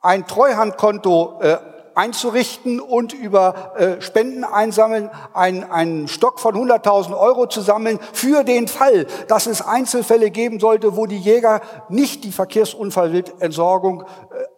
[0.01, 1.59] ein Treuhandkonto äh,
[2.01, 8.43] einzurichten und über äh, Spenden einsammeln, ein, einen Stock von 100.000 Euro zu sammeln für
[8.43, 11.61] den Fall, dass es Einzelfälle geben sollte, wo die Jäger
[11.91, 14.05] nicht die Verkehrsunfallentsorgung äh,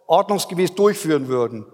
[0.07, 1.65] ordnungsgemäß durchführen würden.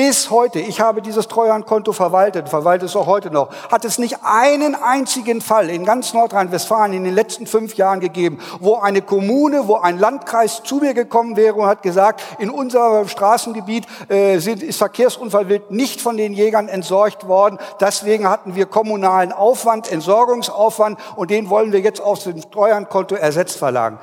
[0.00, 4.16] Bis heute, ich habe dieses Treuhandkonto verwaltet, verwalte es auch heute noch, hat es nicht
[4.22, 9.68] einen einzigen Fall in ganz Nordrhein-Westfalen in den letzten fünf Jahren gegeben, wo eine Kommune,
[9.68, 14.62] wo ein Landkreis zu mir gekommen wäre und hat gesagt, in unserem Straßengebiet äh, sind,
[14.62, 17.58] ist Verkehrsunfallwild nicht von den Jägern entsorgt worden.
[17.78, 23.58] Deswegen hatten wir kommunalen Aufwand, Entsorgungsaufwand und den wollen wir jetzt aus dem Treuhandkonto ersetzt
[23.58, 23.98] verlangen.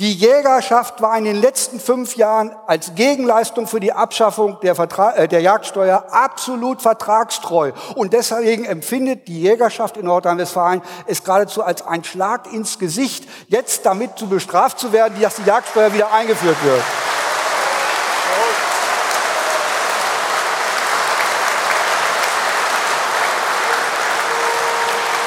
[0.00, 5.12] Die Jägerschaft war in den letzten fünf Jahren als Gegenleistung für die Abschaffung der, Vertra
[5.12, 7.72] äh, der Jagdsteuer absolut vertragstreu.
[7.94, 13.84] Und deswegen empfindet die Jägerschaft in Nordrhein-Westfalen es geradezu als ein Schlag ins Gesicht, jetzt
[13.84, 16.82] damit zu bestraft zu werden, dass die Jagdsteuer wieder eingeführt wird.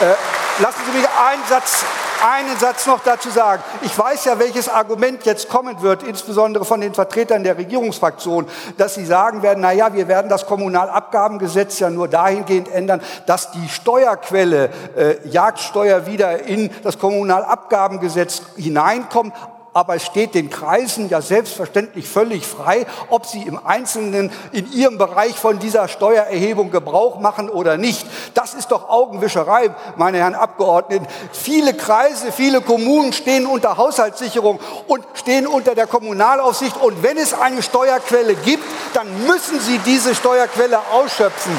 [0.02, 1.86] Äh, lassen Sie mich einen Satz
[2.24, 3.64] einen Satz noch dazu sagen.
[3.82, 8.48] Ich weiß ja, welches Argument jetzt kommen wird, insbesondere von den Vertretern der Regierungsfraktion,
[8.78, 13.52] dass sie sagen werden, na ja, wir werden das Kommunalabgabengesetz ja nur dahingehend ändern, dass
[13.52, 19.34] die Steuerquelle äh, Jagdsteuer wieder in das Kommunalabgabengesetz hineinkommt
[19.76, 24.98] aber es steht den Kreisen ja selbstverständlich völlig frei, ob sie im Einzelnen in ihrem
[24.98, 28.08] Bereich von dieser Steuererhebung Gebrauch machen oder nicht.
[28.36, 31.06] Das ist doch Augenwischerei, meine Herren Abgeordneten.
[31.34, 36.78] Viele Kreise, viele Kommunen stehen unter Haushaltssicherung und stehen unter der Kommunalaufsicht.
[36.78, 41.52] Und wenn es eine Steuerquelle gibt, dann müssen sie diese Steuerquelle ausschöpfen.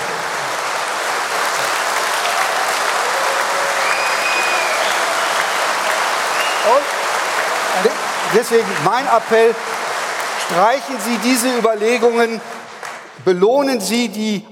[8.35, 9.55] Deswegen mein Appell,
[10.47, 12.41] streichen Sie diese Überlegungen,
[13.25, 14.45] belohnen Sie die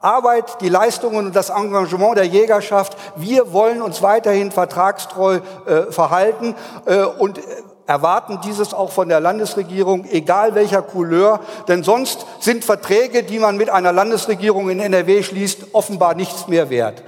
[0.00, 2.96] Arbeit, die Leistungen und das Engagement der Jägerschaft.
[3.16, 7.40] Wir wollen uns weiterhin vertragstreu äh, verhalten äh, und
[7.86, 13.56] erwarten dieses auch von der Landesregierung, egal welcher Couleur, denn sonst sind Verträge, die man
[13.56, 17.02] mit einer Landesregierung in NRW schließt, offenbar nichts mehr wert.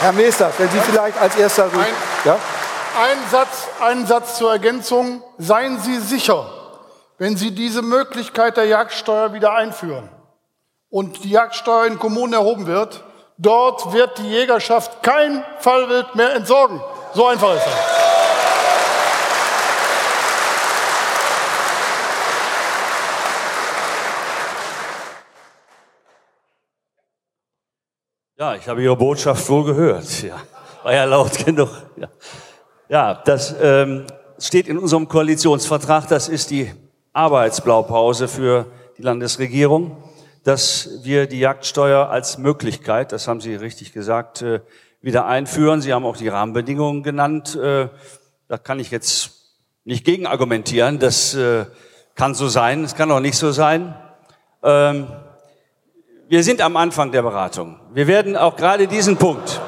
[0.00, 1.64] Herr Meester, wenn Sie vielleicht als erster...
[1.64, 1.94] Ein,
[2.24, 2.38] ja?
[2.98, 5.22] ein, Satz, ein Satz zur Ergänzung.
[5.36, 6.50] Seien Sie sicher,
[7.18, 10.08] wenn Sie diese Möglichkeit der Jagdsteuer wieder einführen
[10.88, 13.04] und die Jagdsteuer in Kommunen erhoben wird,
[13.36, 16.80] dort wird die Jägerschaft kein Fallwild mehr entsorgen.
[17.12, 17.99] So einfach ist das.
[28.40, 30.22] Ja, ich habe Ihre Botschaft wohl gehört.
[30.22, 30.40] Ja,
[30.82, 31.68] war ja laut genug.
[31.98, 32.08] Ja,
[32.88, 34.06] ja das ähm,
[34.38, 36.08] steht in unserem Koalitionsvertrag.
[36.08, 36.72] Das ist die
[37.12, 38.64] Arbeitsblaupause für
[38.96, 40.02] die Landesregierung,
[40.42, 44.60] dass wir die Jagdsteuer als Möglichkeit, das haben Sie richtig gesagt, äh,
[45.02, 45.82] wieder einführen.
[45.82, 47.56] Sie haben auch die Rahmenbedingungen genannt.
[47.56, 47.88] Äh,
[48.48, 49.32] da kann ich jetzt
[49.84, 50.98] nicht gegen argumentieren.
[50.98, 51.66] Das äh,
[52.14, 52.84] kann so sein.
[52.84, 53.94] Es kann auch nicht so sein.
[54.62, 55.08] Ähm,
[56.30, 57.74] wir sind am Anfang der Beratung.
[57.92, 59.60] Wir werden auch gerade diesen Punkt.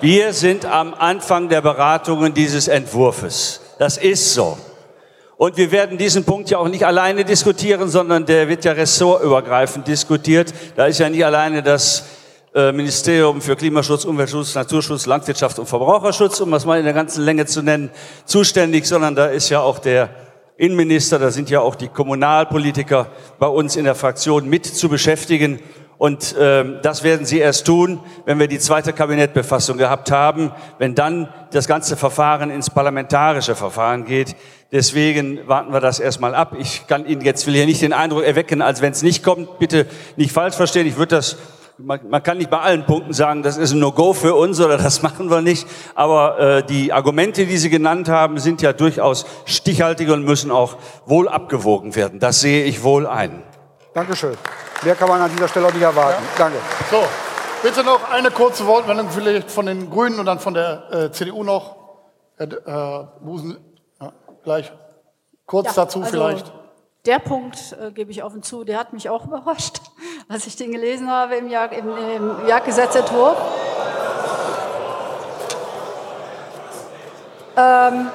[0.00, 3.60] Wir sind am Anfang der Beratungen dieses Entwurfs.
[3.80, 4.56] Das ist so.
[5.36, 9.88] Und wir werden diesen Punkt ja auch nicht alleine diskutieren, sondern der wird ja ressortübergreifend
[9.88, 10.54] diskutiert.
[10.76, 12.04] Da ist ja nicht alleine das
[12.54, 17.24] äh, Ministerium für Klimaschutz, Umweltschutz, Naturschutz, Landwirtschaft und Verbraucherschutz, um das mal in der ganzen
[17.24, 17.90] Länge zu nennen,
[18.24, 20.10] zuständig, sondern da ist ja auch der
[20.56, 23.08] Innenminister, da sind ja auch die Kommunalpolitiker
[23.40, 25.58] bei uns in der Fraktion mit zu beschäftigen.
[25.98, 30.94] Und ähm, das werden sie erst tun, wenn wir die zweite Kabinettbefassung gehabt haben, wenn
[30.94, 34.36] dann das ganze Verfahren ins parlamentarische Verfahren geht.
[34.70, 36.54] Deswegen warten wir das erstmal ab.
[36.58, 39.58] Ich kann Ihnen jetzt will hier nicht den Eindruck erwecken, als wenn es nicht kommt.
[39.58, 39.86] Bitte
[40.16, 40.86] nicht falsch verstehen.
[40.86, 41.36] Ich würde das
[41.78, 44.78] man, man kann nicht bei allen Punkten sagen, das ist ein No-Go für uns oder
[44.78, 45.66] das machen wir nicht.
[45.94, 50.76] Aber äh, die Argumente, die Sie genannt haben, sind ja durchaus stichhaltig und müssen auch
[51.06, 52.20] wohl abgewogen werden.
[52.20, 53.42] Das sehe ich wohl ein.
[53.92, 54.36] Dankeschön.
[54.82, 56.22] Mehr kann man an dieser Stelle auch nicht erwarten.
[56.36, 56.44] Ja.
[56.44, 56.58] Danke.
[56.90, 57.02] So,
[57.62, 61.44] bitte noch eine kurze Wortmeldung vielleicht von den Grünen und dann von der äh, CDU
[61.44, 61.76] noch.
[62.36, 63.56] Herr äh, Busen,
[64.00, 64.72] ja, gleich
[65.46, 66.52] kurz ja, dazu also vielleicht
[67.06, 69.80] der Punkt, äh, gebe ich offen zu, der hat mich auch überrascht,
[70.28, 73.36] als ich den gelesen habe im, Jag im, im Jagdgesetzentwurf.
[77.56, 78.08] Ähm,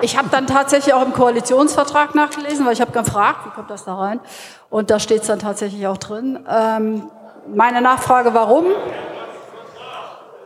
[0.00, 3.84] ich habe dann tatsächlich auch im Koalitionsvertrag nachgelesen, weil ich habe gefragt, wie kommt das
[3.84, 4.20] da rein?
[4.68, 6.44] Und da steht es dann tatsächlich auch drin.
[6.48, 7.10] Ähm,
[7.46, 8.66] meine Nachfrage, warum,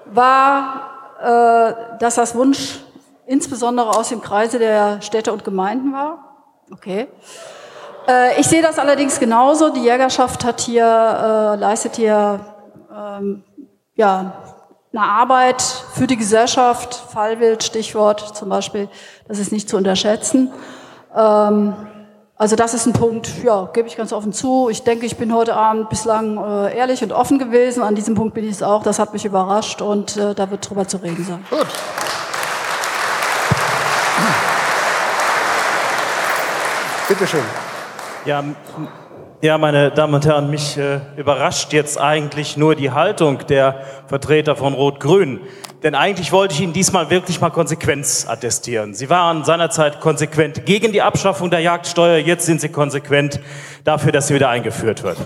[0.06, 0.90] war,
[1.20, 2.80] äh, dass das Wunsch
[3.26, 6.29] insbesondere aus dem Kreise der Städte und Gemeinden war.
[6.72, 7.08] Okay.
[8.08, 9.70] Äh, ich sehe das allerdings genauso.
[9.70, 12.40] Die Jägerschaft hat hier, äh, leistet hier
[12.94, 13.44] ähm,
[13.94, 14.32] ja,
[14.92, 18.88] eine Arbeit für die Gesellschaft, Fallwild, Stichwort zum Beispiel,
[19.28, 20.52] das ist nicht zu unterschätzen.
[21.16, 21.74] Ähm,
[22.36, 24.70] also das ist ein Punkt, ja, gebe ich ganz offen zu.
[24.70, 27.82] Ich denke, ich bin heute Abend bislang äh, ehrlich und offen gewesen.
[27.82, 28.82] An diesem Punkt bin ich es auch.
[28.82, 31.44] Das hat mich überrascht und äh, da wird drüber zu reden sein.
[31.50, 31.66] Gut.
[37.10, 37.42] Bitte schön.
[38.24, 38.44] Ja,
[39.40, 44.54] ja, meine Damen und Herren, mich äh, überrascht jetzt eigentlich nur die Haltung der Vertreter
[44.54, 45.40] von Rot-Grün.
[45.82, 48.94] Denn eigentlich wollte ich Ihnen diesmal wirklich mal Konsequenz attestieren.
[48.94, 53.40] Sie waren seinerzeit konsequent gegen die Abschaffung der Jagdsteuer, jetzt sind Sie konsequent
[53.82, 55.18] dafür, dass sie wieder eingeführt wird.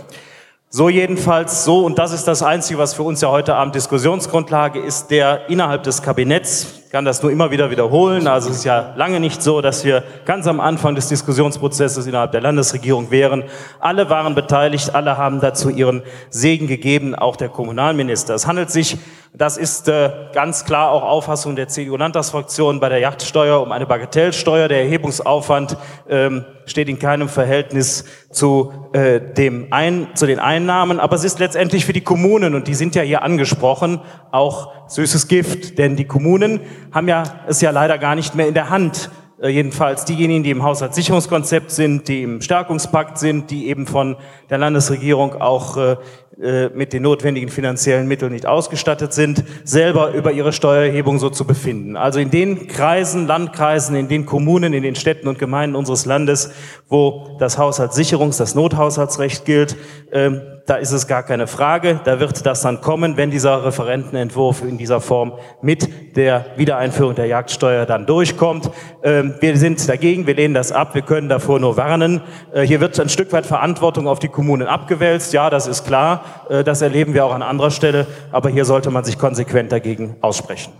[0.71, 4.81] So jedenfalls so, und das ist das Einzige, was für uns ja heute Abend Diskussionsgrundlage
[4.81, 8.29] ist, der innerhalb des Kabinetts kann das nur immer wieder wiederholen.
[8.29, 12.31] Also es ist ja lange nicht so, dass wir ganz am Anfang des Diskussionsprozesses innerhalb
[12.31, 13.43] der Landesregierung wären.
[13.81, 18.37] Alle waren beteiligt, alle haben dazu ihren Segen gegeben, auch der Kommunalminister.
[18.37, 18.97] Es handelt sich,
[19.37, 24.69] das ist äh, ganz klar auch Auffassung der CDU-Landtagsfraktion bei der Yachtsteuer um eine Bagatellsteuer.
[24.69, 25.77] Der Erhebungsaufwand
[26.09, 31.01] ähm, steht in keinem Verhältnis zu, äh, dem Ein zu den Einnahmen.
[31.01, 34.01] Aber es ist letztendlich für die Kommunen, und die sind ja hier angesprochen,
[34.31, 35.79] auch süßes Gift.
[35.79, 36.61] Denn die Kommunen
[36.95, 39.11] haben ja es ja leider gar nicht mehr in der Hand,
[39.43, 44.17] äh, jedenfalls diejenigen, die im Haushaltssicherungskonzept sind, die im Stärkungspakt sind, die eben von
[44.49, 45.97] der Landesregierung auch äh,
[46.43, 51.47] äh, mit den notwendigen finanziellen Mitteln nicht ausgestattet sind, selber über ihre Steuererhebung so zu
[51.47, 51.97] befinden.
[51.97, 56.53] Also in den Kreisen, Landkreisen, in den Kommunen, in den Städten und Gemeinden unseres Landes,
[56.89, 59.77] wo das Haushaltssicherungs-, das Nothaushaltsrecht gilt,
[60.11, 62.01] ähm, da ist es gar keine Frage.
[62.05, 67.27] Da wird das dann kommen, wenn dieser Referentenentwurf in dieser Form mit der Wiedereinführung der
[67.27, 68.71] Jagdsteuer dann durchkommt.
[69.03, 72.23] Ähm, wir sind dagegen, wir lehnen das ab, wir können davor nur warnen.
[72.55, 75.35] Äh, hier wird ein Stück weit Verantwortung auf die Kommunen abgewälzt.
[75.35, 76.24] Ja, das ist klar.
[76.49, 78.07] Äh, das erleben wir auch an anderer Stelle.
[78.33, 80.73] Aber hier sollte man sich konsequent dagegen aussprechen.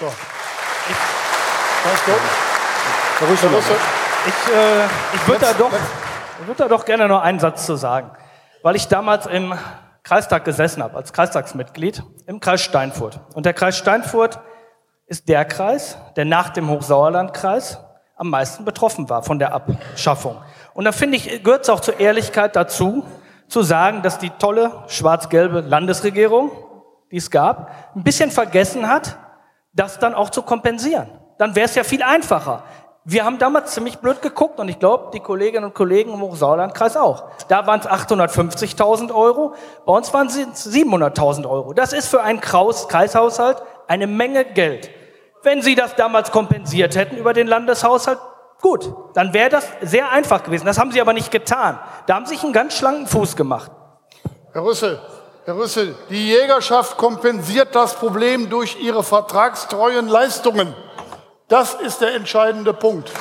[0.00, 0.06] So.
[4.26, 5.72] Ich, ich, äh, ich würde da, doch,
[6.46, 8.10] würd da doch gerne nur einen Satz zu sagen
[8.62, 9.54] weil ich damals im
[10.02, 13.20] Kreistag gesessen habe, als Kreistagsmitglied im Kreis Steinfurt.
[13.34, 14.40] Und der Kreis Steinfurt
[15.06, 17.78] ist der Kreis, der nach dem Hochsauerlandkreis
[18.16, 20.36] am meisten betroffen war von der Abschaffung.
[20.74, 23.04] Und da finde ich, gehört es auch zur Ehrlichkeit dazu,
[23.52, 26.50] zu sagen, dass die tolle schwarz-gelbe Landesregierung,
[27.10, 29.18] die es gab, ein bisschen vergessen hat,
[29.74, 31.08] das dann auch zu kompensieren.
[31.38, 32.62] Dann wäre es ja viel einfacher.
[33.04, 36.96] Wir haben damals ziemlich blöd geguckt und ich glaube, die Kolleginnen und Kollegen im Hochsauerlandkreis
[36.96, 37.24] auch.
[37.48, 39.54] Da waren es 850.000 Euro,
[39.84, 41.72] bei uns waren es 700.000 Euro.
[41.72, 44.90] Das ist für einen Kreishaushalt eine Menge Geld.
[45.42, 48.18] Wenn Sie das damals kompensiert hätten über den Landeshaushalt,
[48.62, 50.64] gut, dann wäre das sehr einfach gewesen.
[50.64, 51.78] Das haben Sie aber nicht getan.
[52.06, 53.70] Da haben Sie sich einen ganz schlanken Fuß gemacht.
[54.52, 54.98] Herr Rüssel,
[55.44, 60.74] Herr Rüssel, die Jägerschaft kompensiert das Problem durch ihre vertragstreuen Leistungen.
[61.48, 63.12] Das ist der entscheidende Punkt.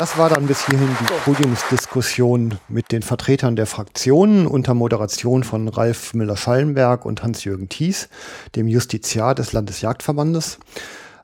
[0.00, 5.68] Das war dann bis hierhin die Podiumsdiskussion mit den Vertretern der Fraktionen unter Moderation von
[5.68, 8.08] Ralf Müller-Schallenberg und Hans-Jürgen Thies,
[8.56, 10.58] dem Justiziar des Landesjagdverbandes.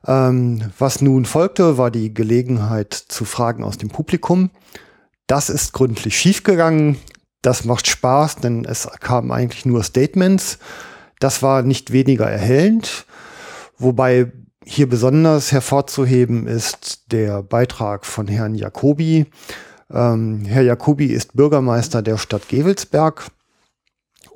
[0.07, 4.51] Ähm, was nun folgte, war die Gelegenheit zu Fragen aus dem Publikum.
[5.27, 6.97] Das ist gründlich schiefgegangen.
[7.41, 10.59] Das macht Spaß, denn es kamen eigentlich nur Statements.
[11.19, 13.05] Das war nicht weniger erhellend.
[13.77, 14.31] Wobei
[14.63, 19.27] hier besonders hervorzuheben ist der Beitrag von Herrn Jacobi.
[19.91, 23.27] Ähm, Herr Jacobi ist Bürgermeister der Stadt Gevelsberg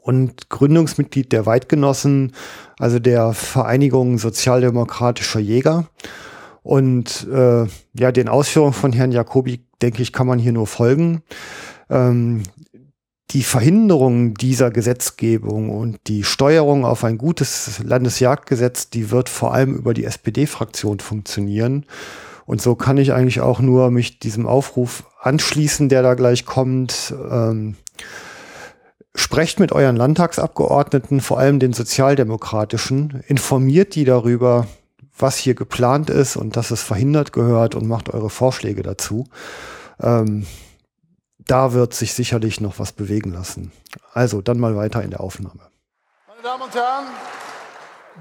[0.10, 2.34] und Gründungsmitglied der Weidgenossen,
[2.80, 5.86] also der Vereinigung Sozialdemokratischer Jäger.
[6.64, 11.22] Und äh, ja, den Ausführungen von Herrn Jacobi, denke ich, kann man hier nur folgen.
[11.92, 12.42] Ähm,
[13.30, 19.76] die Verhinderung dieser Gesetzgebung und die Steuerung auf ein gutes Landesjagdgesetz, die wird vor allem
[19.76, 21.86] über die SPD-Fraktion funktionieren.
[22.48, 27.14] Und so kann ich eigentlich auch nur mich diesem Aufruf anschließen, der da gleich kommt.
[27.30, 27.76] Ähm,
[29.16, 34.68] sprecht mit euren Landtagsabgeordneten, vor allem den sozialdemokratischen, informiert die darüber,
[35.18, 39.26] was hier geplant ist und dass es verhindert gehört und macht eure Vorschläge dazu.
[40.02, 40.46] Ähm,
[41.38, 43.72] da wird sich sicherlich noch was bewegen lassen.
[44.14, 45.62] Also dann mal weiter in der Aufnahme.
[46.28, 47.06] Meine Damen und Herren,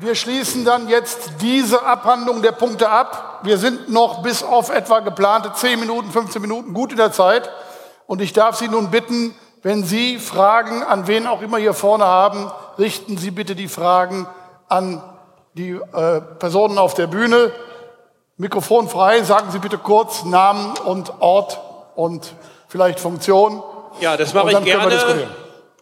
[0.01, 3.41] wir schließen dann jetzt diese Abhandlung der Punkte ab.
[3.43, 7.51] Wir sind noch bis auf etwa geplante 10 Minuten, 15 Minuten gut in der Zeit.
[8.07, 12.05] Und ich darf Sie nun bitten, wenn Sie Fragen an wen auch immer hier vorne
[12.05, 14.27] haben, richten Sie bitte die Fragen
[14.69, 15.03] an
[15.55, 17.53] die äh, Personen auf der Bühne.
[18.37, 21.61] Mikrofon frei, sagen Sie bitte kurz Namen und Ort
[21.97, 22.35] und
[22.69, 23.63] vielleicht Funktion.
[24.01, 25.29] Ja, das mache ich gerne.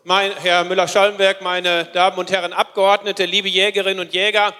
[0.04, 4.54] Mein, Herr Müller-Schallenberg, meine Damen und Herren Abgeordnete, liebe Jägerinnen und Jäger,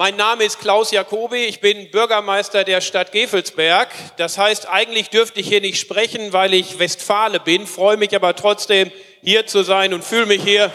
[0.00, 3.90] mein Name ist Klaus Jacobi, ich bin Bürgermeister der Stadt Gefelsberg.
[4.16, 8.34] Das heißt, eigentlich dürfte ich hier nicht sprechen, weil ich Westfale bin, freue mich aber
[8.34, 8.90] trotzdem,
[9.22, 10.72] hier zu sein und fühle mich hier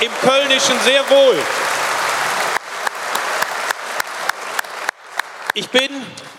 [0.00, 1.38] im Kölnischen sehr wohl.
[5.52, 5.90] Ich bin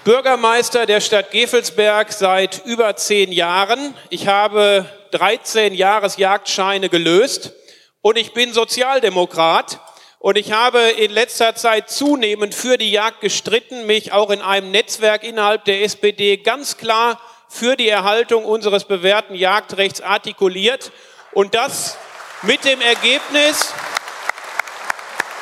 [0.05, 3.93] Bürgermeister der Stadt Gefelsberg seit über zehn Jahren.
[4.09, 7.53] Ich habe 13 Jahresjagdscheine gelöst
[8.01, 9.79] und ich bin Sozialdemokrat.
[10.25, 14.71] Und ich habe in letzter Zeit zunehmend für die Jagd gestritten, mich auch in einem
[14.71, 20.91] Netzwerk innerhalb der SPD ganz klar für die Erhaltung unseres bewährten Jagdrechts artikuliert.
[21.31, 21.99] Und das
[22.41, 23.71] mit dem Ergebnis,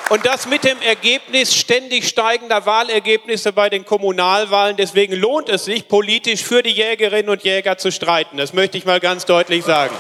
[0.09, 4.75] Und das mit dem Ergebnis ständig steigender Wahlergebnisse bei den Kommunalwahlen.
[4.75, 8.35] Deswegen lohnt es sich, politisch für die Jägerinnen und Jäger zu streiten.
[8.35, 9.95] Das möchte ich mal ganz deutlich sagen.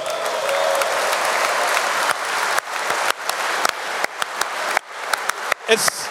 [5.69, 6.09] Es,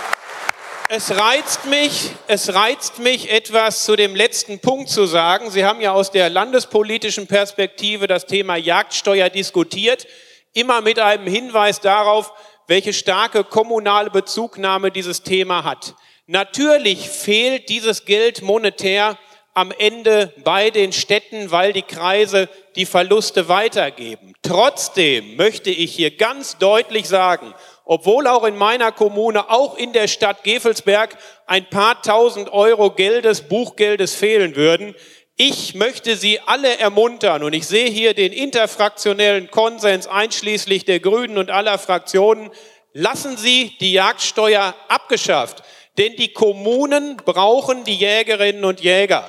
[0.89, 5.51] es reizt mich, es reizt mich etwas zu dem letzten Punkt zu sagen.
[5.51, 10.07] Sie haben ja aus der landespolitischen Perspektive das Thema Jagdsteuer diskutiert,
[10.55, 12.33] immer mit einem Hinweis darauf,
[12.67, 15.95] welche starke kommunale Bezugnahme dieses Thema hat.
[16.27, 19.19] Natürlich fehlt dieses Geld monetär
[19.53, 24.33] am Ende bei den Städten, weil die Kreise die Verluste weitergeben.
[24.41, 27.53] Trotzdem möchte ich hier ganz deutlich sagen,
[27.85, 33.43] obwohl auch in meiner Kommune, auch in der Stadt Gefelsberg ein paar tausend Euro Geldes,
[33.43, 34.95] Buchgeldes fehlen würden,
[35.37, 41.39] ich möchte Sie alle ermuntern und ich sehe hier den interfraktionellen Konsens einschließlich der Grünen
[41.39, 42.51] und aller Fraktionen.
[42.93, 45.63] Lassen Sie die Jagdsteuer abgeschafft,
[45.97, 49.29] denn die Kommunen brauchen die Jägerinnen und Jäger.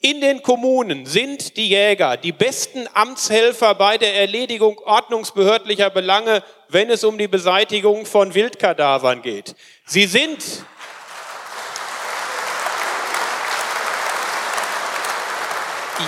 [0.00, 6.42] In den Kommunen sind die Jäger die besten Amtshelfer bei der Erledigung ordnungsbehördlicher Belange,
[6.72, 9.54] wenn es um die Beseitigung von Wildkadavern geht.
[9.84, 10.42] Sie sind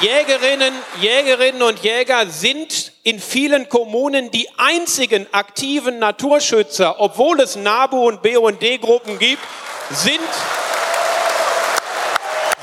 [0.01, 8.09] Jägerinnen, Jägerinnen und Jäger sind in vielen Kommunen die einzigen aktiven Naturschützer, obwohl es NABU
[8.09, 9.43] und BUND-Gruppen gibt,
[9.91, 10.21] sind,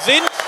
[0.05, 0.40] sind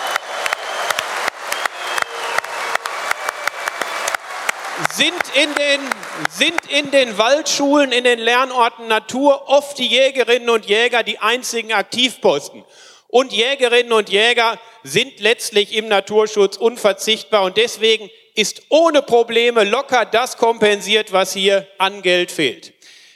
[4.94, 5.82] sind in, den,
[6.30, 11.74] sind in den Waldschulen, in den Lernorten Natur oft die Jägerinnen und Jäger die einzigen
[11.74, 12.64] Aktivposten.
[13.08, 20.06] Und Jägerinnen und Jäger sind letztlich im Naturschutz unverzichtbar und deswegen ist ohne Probleme locker
[20.06, 22.74] das kompensiert, was hier an Geld fehlt.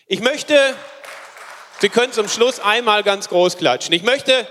[0.08, 0.76] Ich möchte,
[1.80, 3.94] Sie können zum Schluss einmal ganz groß klatschen.
[3.94, 4.48] Ich möchte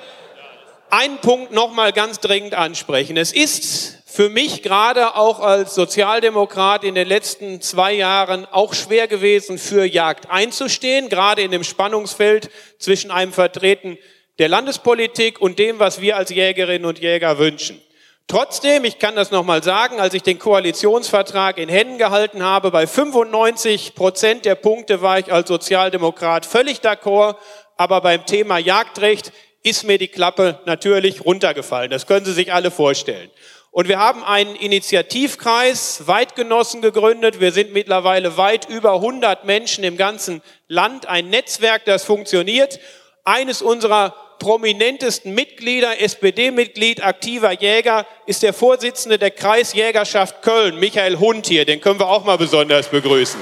[0.90, 3.16] einen Punkt nochmal ganz dringend ansprechen.
[3.16, 9.08] Es ist für mich gerade auch als Sozialdemokrat in den letzten zwei Jahren auch schwer
[9.08, 13.98] gewesen, für Jagd einzustehen, gerade in dem Spannungsfeld zwischen einem Vertreten
[14.38, 17.78] der Landespolitik und dem, was wir als Jägerinnen und Jäger wünschen.
[18.26, 22.86] Trotzdem, ich kann das nochmal sagen, als ich den Koalitionsvertrag in Händen gehalten habe, bei
[22.86, 27.36] 95 Prozent der Punkte war ich als Sozialdemokrat völlig d'accord,
[27.76, 29.30] aber beim Thema Jagdrecht
[29.62, 31.90] ist mir die Klappe natürlich runtergefallen.
[31.90, 33.30] Das können Sie sich alle vorstellen.
[33.76, 37.40] Und wir haben einen Initiativkreis Weitgenossen gegründet.
[37.40, 41.04] Wir sind mittlerweile weit über 100 Menschen im ganzen Land.
[41.04, 42.80] Ein Netzwerk, das funktioniert.
[43.24, 51.46] Eines unserer prominentesten Mitglieder, SPD-Mitglied, aktiver Jäger, ist der Vorsitzende der Kreisjägerschaft Köln, Michael Hund
[51.46, 51.66] hier.
[51.66, 53.38] Den können wir auch mal besonders begrüßen.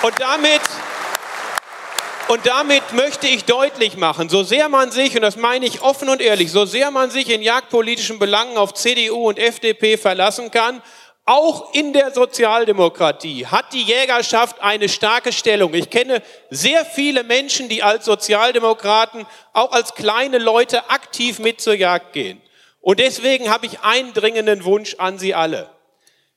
[0.00, 0.62] Und damit
[2.32, 6.08] und damit möchte ich deutlich machen, so sehr man sich, und das meine ich offen
[6.08, 10.80] und ehrlich, so sehr man sich in jagdpolitischen Belangen auf CDU und FDP verlassen kann,
[11.26, 15.74] auch in der Sozialdemokratie hat die Jägerschaft eine starke Stellung.
[15.74, 21.74] Ich kenne sehr viele Menschen, die als Sozialdemokraten, auch als kleine Leute aktiv mit zur
[21.74, 22.40] Jagd gehen.
[22.80, 25.68] Und deswegen habe ich einen dringenden Wunsch an Sie alle.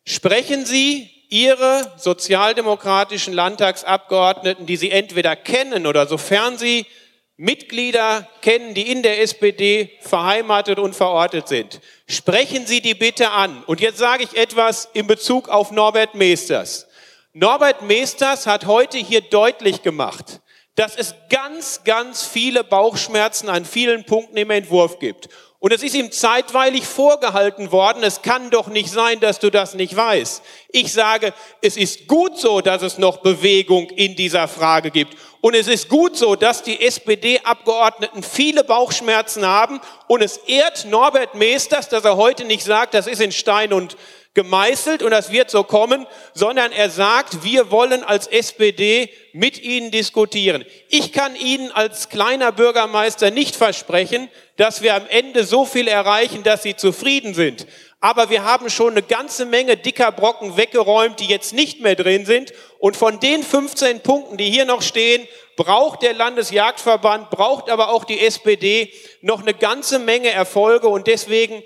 [0.03, 6.85] Sprechen Sie Ihre sozialdemokratischen Landtagsabgeordneten, die Sie entweder kennen oder sofern Sie
[7.37, 11.81] Mitglieder kennen, die in der SPD verheimatet und verortet sind.
[12.07, 13.63] Sprechen Sie die bitte an.
[13.65, 16.87] Und jetzt sage ich etwas in Bezug auf Norbert Meesters.
[17.33, 20.39] Norbert Meesters hat heute hier deutlich gemacht,
[20.75, 25.27] dass es ganz, ganz viele Bauchschmerzen an vielen Punkten im Entwurf gibt.
[25.65, 29.73] Und es ist ihm zeitweilig vorgehalten worden, es kann doch nicht sein, dass du das
[29.73, 30.43] nicht weißt.
[30.69, 35.17] Ich sage, es ist gut so, dass es noch Bewegung in dieser Frage gibt.
[35.41, 39.81] Und es ist gut so, dass die SPD-Abgeordneten viele Bauchschmerzen haben.
[40.05, 43.97] Und es ehrt Norbert Meesters, dass er heute nicht sagt, das ist in Stein und
[44.35, 49.89] gemeißelt und das wird so kommen, sondern er sagt, wir wollen als SPD mit Ihnen
[49.89, 50.63] diskutieren.
[50.89, 56.43] Ich kann Ihnen als kleiner Bürgermeister nicht versprechen, dass wir am Ende so viel erreichen,
[56.43, 57.65] dass Sie zufrieden sind.
[58.01, 62.25] Aber wir haben schon eine ganze Menge dicker Brocken weggeräumt, die jetzt nicht mehr drin
[62.25, 62.53] sind.
[62.77, 68.03] Und von den 15 Punkten, die hier noch stehen, braucht der Landesjagdverband, braucht aber auch
[68.03, 70.87] die SPD noch eine ganze Menge Erfolge.
[70.87, 71.63] Und deswegen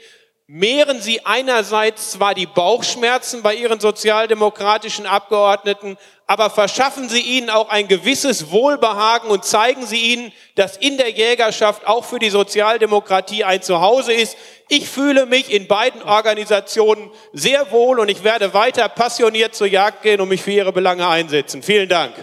[0.51, 5.95] mehren sie einerseits zwar die Bauchschmerzen bei ihren sozialdemokratischen Abgeordneten,
[6.25, 11.11] aber verschaffen sie ihnen auch ein gewisses Wohlbehagen und zeigen sie ihnen, dass in der
[11.11, 14.37] Jägerschaft auch für die Sozialdemokratie ein Zuhause ist.
[14.69, 20.01] Ich fühle mich in beiden Organisationen sehr wohl und ich werde weiter passioniert zur Jagd
[20.01, 21.61] gehen und mich für ihre Belange einsetzen.
[21.61, 22.15] Vielen Dank.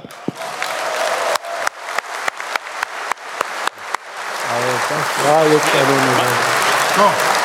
[4.52, 7.35] Also, das war jetzt.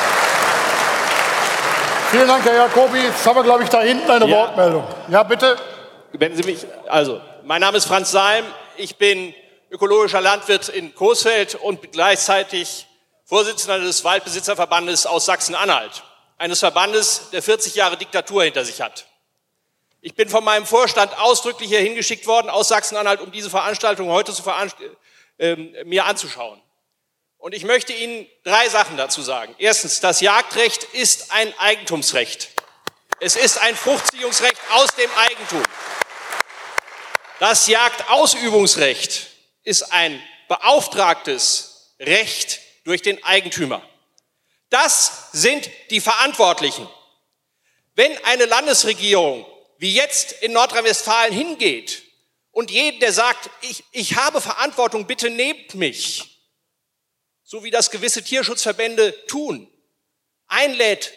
[2.11, 2.97] Vielen Dank, Herr Jacobi.
[2.99, 4.37] Jetzt haben wir, glaube ich, da hinten eine Ja.
[4.39, 4.85] Wortmeldung.
[5.07, 5.55] Ja, bitte.
[6.11, 8.45] Wenn Sie mich, also, mein Name ist Franz Salm.
[8.75, 9.33] Ich bin
[9.69, 12.85] ökologischer Landwirt in Coesfeld und gleichzeitig
[13.23, 16.03] Vorsitzender des Waldbesitzerverbandes aus Sachsen-Anhalt.
[16.37, 19.05] Eines Verbandes, der 40 Jahre Diktatur hinter sich hat.
[20.01, 24.33] Ich bin von meinem Vorstand ausdrücklich hier hingeschickt worden aus Sachsen-Anhalt, um diese Veranstaltung heute
[24.33, 24.75] zu veranst
[25.39, 26.61] ähm, mir anzuschauen.
[27.41, 29.55] Und ich möchte Ihnen drei Sachen dazu sagen.
[29.57, 32.49] Erstens, das Jagdrecht ist ein Eigentumsrecht.
[33.19, 35.63] Es ist ein Fruchtziehungsrecht aus dem Eigentum.
[37.39, 39.25] Das Jagdausübungsrecht
[39.63, 43.81] ist ein beauftragtes Recht durch den Eigentümer.
[44.69, 46.87] Das sind die Verantwortlichen.
[47.95, 49.47] Wenn eine Landesregierung
[49.79, 52.03] wie jetzt in Nordrhein-Westfalen hingeht
[52.51, 56.30] und jeden, der sagt, ich, ich habe Verantwortung, bitte nehmt mich,
[57.51, 59.69] so wie das gewisse Tierschutzverbände tun,
[60.47, 61.11] einlädt,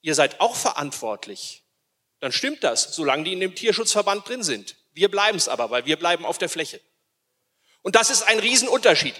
[0.00, 1.62] ihr seid auch verantwortlich,
[2.20, 4.76] dann stimmt das, solange die in dem Tierschutzverband drin sind.
[4.94, 6.80] Wir bleiben es aber, weil wir bleiben auf der Fläche.
[7.82, 9.14] Und das ist ein Riesenunterschied.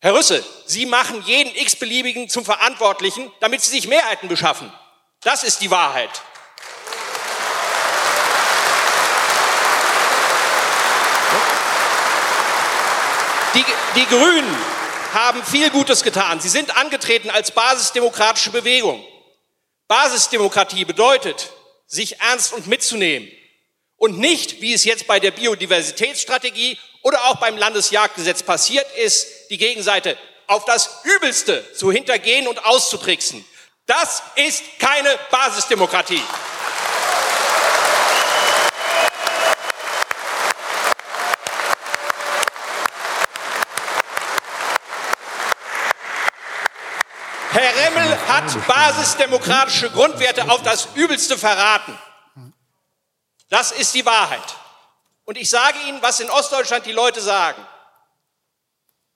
[0.00, 4.72] Herr Rüsse, Sie machen jeden x-beliebigen zum Verantwortlichen, damit Sie sich Mehrheiten beschaffen.
[5.20, 6.22] Das ist die Wahrheit.
[13.54, 13.64] Die,
[13.94, 14.73] die Grünen
[15.14, 16.40] haben viel Gutes getan.
[16.40, 19.04] Sie sind angetreten als basisdemokratische Bewegung.
[19.88, 21.50] Basisdemokratie bedeutet,
[21.86, 23.30] sich ernst und mitzunehmen.
[23.96, 29.58] Und nicht, wie es jetzt bei der Biodiversitätsstrategie oder auch beim Landesjagdgesetz passiert ist, die
[29.58, 33.44] Gegenseite auf das Übelste zu hintergehen und auszutricksen.
[33.86, 36.22] Das ist keine Basisdemokratie.
[47.54, 51.96] Herr Remmel hat basisdemokratische Grundwerte auf das Übelste verraten.
[53.48, 54.56] Das ist die Wahrheit.
[55.24, 57.64] Und ich sage Ihnen, was in Ostdeutschland die Leute sagen.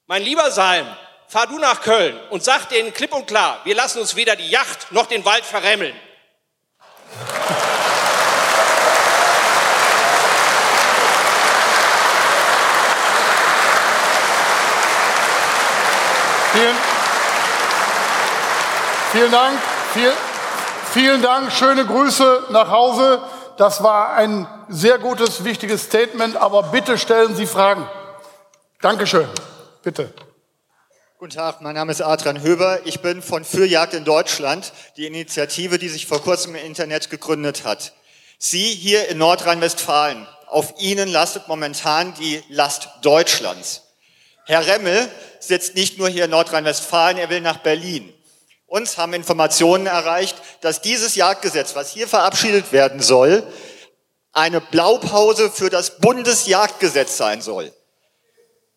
[0.07, 0.86] Mein lieber Salm,
[1.26, 4.49] fahr du nach Köln und sag denen klipp und klar, wir lassen uns weder die
[4.49, 5.97] Yacht noch den Wald verremmeln.
[16.52, 16.76] Vielen,
[19.12, 19.58] vielen Dank.
[19.92, 20.12] Viel,
[20.92, 21.52] vielen Dank.
[21.52, 23.22] Schöne Grüße nach Hause.
[23.56, 26.36] Das war ein sehr gutes, wichtiges Statement.
[26.36, 27.88] Aber bitte stellen Sie Fragen.
[28.80, 29.28] Dankeschön.
[29.82, 30.12] Bitte.
[31.18, 32.80] Guten Tag, mein Name ist Adrian Höber.
[32.84, 37.64] Ich bin von Fürjagd in Deutschland, die Initiative, die sich vor kurzem im Internet gegründet
[37.64, 37.92] hat.
[38.38, 43.82] Sie hier in Nordrhein-Westfalen, auf Ihnen lastet momentan die Last Deutschlands.
[44.46, 45.08] Herr Remmel
[45.40, 48.14] sitzt nicht nur hier in Nordrhein-Westfalen, er will nach Berlin.
[48.68, 53.42] Uns haben Informationen erreicht, dass dieses Jagdgesetz, was hier verabschiedet werden soll,
[54.32, 57.72] eine Blaupause für das Bundesjagdgesetz sein soll.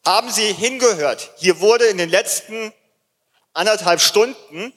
[0.06, 1.32] Haben Sie hingehört?
[1.36, 2.72] Hier wurde in den letzten
[3.52, 4.72] anderthalb Stunden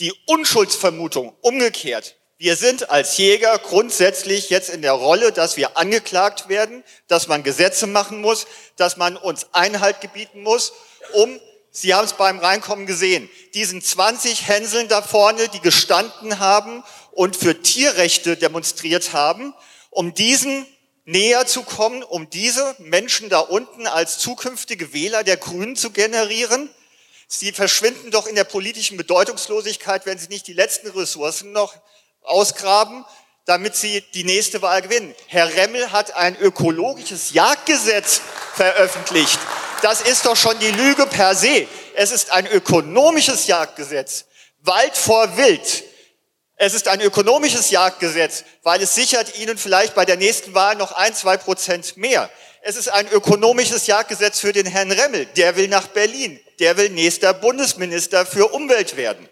[0.00, 2.16] die Unschuldsvermutung umgekehrt.
[2.38, 7.42] Wir sind als Jäger grundsätzlich jetzt in der Rolle, dass wir angeklagt werden, dass man
[7.42, 8.46] Gesetze machen muss,
[8.76, 10.72] dass man uns Einhalt gebieten muss,
[11.12, 11.38] um,
[11.80, 16.82] Sie haben es beim Reinkommen gesehen, diesen 20 Hänseln da vorne, die gestanden haben
[17.12, 19.54] und für Tierrechte demonstriert haben,
[19.90, 20.66] um diesen
[21.04, 26.68] näher zu kommen, um diese Menschen da unten als zukünftige Wähler der Grünen zu generieren.
[27.28, 31.76] Sie verschwinden doch in der politischen Bedeutungslosigkeit, wenn sie nicht die letzten Ressourcen noch
[32.22, 33.04] ausgraben,
[33.48, 35.14] damit sie die nächste Wahl gewinnen.
[35.26, 38.20] Herr Remmel hat ein ökologisches Jagdgesetz
[38.54, 39.38] veröffentlicht.
[39.80, 41.66] Das ist doch schon die Lüge per se.
[41.94, 44.26] Es ist ein ökonomisches Jagdgesetz.
[44.60, 45.84] Wald vor Wild.
[46.56, 50.92] Es ist ein ökonomisches Jagdgesetz, weil es sichert Ihnen vielleicht bei der nächsten Wahl noch
[50.92, 52.28] ein, zwei Prozent mehr.
[52.60, 55.24] Es ist ein ökonomisches Jagdgesetz für den Herrn Remmel.
[55.24, 56.38] Der will nach Berlin.
[56.58, 59.26] Der will nächster Bundesminister für Umwelt werden.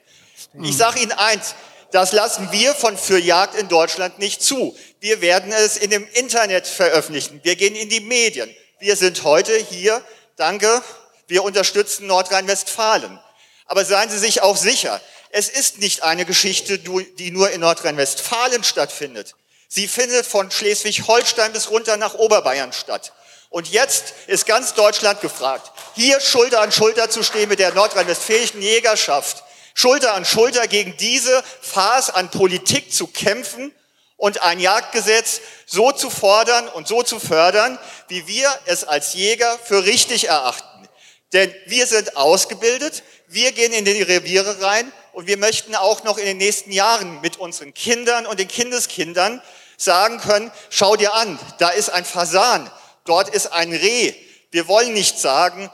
[0.63, 1.55] Ich sage Ihnen eins,
[1.93, 4.77] das lassen wir von Für Jagd in Deutschland nicht zu.
[5.01, 7.41] Wir werden es in dem Internet veröffentlichen.
[7.43, 8.55] Wir gehen in die Medien.
[8.79, 10.03] Wir sind heute hier.
[10.37, 10.83] Danke.
[11.27, 13.19] Wir unterstützen Nordrhein-Westfalen.
[13.67, 15.01] Aber seien Sie sich auch sicher,
[15.31, 19.35] es ist nicht eine Geschichte, die nur in Nordrhein-Westfalen stattfindet.
[19.69, 23.13] Sie findet von Schleswig-Holstein bis runter nach Oberbayern statt.
[23.49, 28.61] Und jetzt ist ganz Deutschland gefragt, hier Schulter an Schulter zu stehen mit der nordrhein-westfälischen
[28.61, 29.45] Jägerschaft,
[29.79, 33.75] Schulter an Schulter gegen diese Farce an Politik zu kämpfen
[34.17, 39.59] und ein Jagdgesetz so zu fordern und so zu fördern, wie wir es als Jäger
[39.63, 40.89] für richtig erachten.
[41.35, 46.17] Denn wir sind ausgebildet, wir gehen in die Reviere rein und wir möchten auch noch
[46.17, 49.43] in den nächsten Jahren mit unseren Kindern und den Kindeskindern
[49.77, 52.71] sagen können, schau dir an, da ist ein Fasan,
[53.05, 54.15] dort ist ein Reh.
[54.53, 55.71] Wir wollen nicht sagen,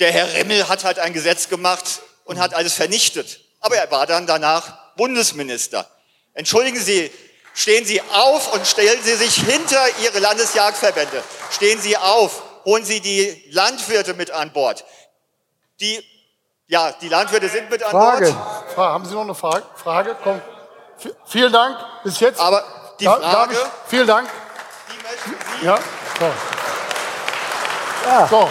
[0.00, 1.84] der Herr Remmel hat halt ein Gesetz gemacht
[2.24, 3.43] und hat alles vernichtet.
[3.64, 5.86] Aber er war dann danach Bundesminister.
[6.34, 7.10] Entschuldigen Sie,
[7.54, 11.22] stehen Sie auf und stellen Sie sich hinter Ihre Landesjagdverbände.
[11.50, 14.84] Stehen Sie auf, holen Sie die Landwirte mit an Bord.
[15.80, 16.04] Die,
[16.66, 18.32] ja, die Landwirte sind mit an Frage.
[18.32, 18.74] Bord.
[18.74, 18.92] Frage.
[18.92, 19.64] Haben Sie noch eine Frage?
[19.82, 20.16] Frage?
[20.22, 20.42] Komm.
[20.98, 21.78] V vielen Dank.
[22.04, 22.38] Bis jetzt.
[22.38, 22.62] Aber
[23.00, 24.28] die Frage, darf ich, vielen Dank.
[25.62, 25.78] Ja.
[26.18, 26.32] So.
[28.04, 28.28] Ja.
[28.28, 28.50] So.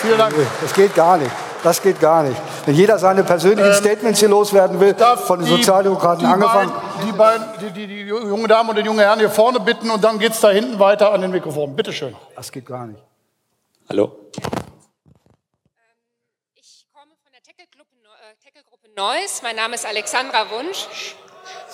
[0.00, 0.34] Vielen Dank.
[0.62, 1.45] Das geht gar nicht.
[1.66, 2.40] Das geht gar nicht.
[2.64, 6.70] Wenn jeder seine persönlichen Statements hier loswerden will, von den Ähm, Die- Sozialdemokraten die angefangen.
[6.70, 9.90] Beiden, die, beiden, die, die, die junge Damen und den jungen Herrn hier vorne bitten
[9.90, 11.74] und dann geht's da hinten weiter an den Mikrofon.
[11.74, 12.14] Bitte schön.
[12.36, 13.02] Das geht gar nicht.
[13.88, 14.12] Hallo.
[18.96, 19.42] Neuss.
[19.42, 20.86] Mein Name ist Alexandra Wunsch.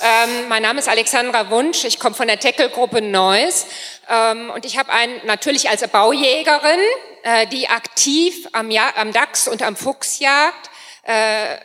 [0.03, 1.85] Ähm, mein Name ist Alexandra Wunsch.
[1.85, 3.67] Ich komme von der Teckelgruppe Neuss.
[4.11, 6.81] Ähm, und ich habe einen, natürlich als Baujägerin,
[7.23, 10.71] äh, die aktiv am, ja am Dachs und am Fuchs jagt.
[11.05, 11.57] Äh,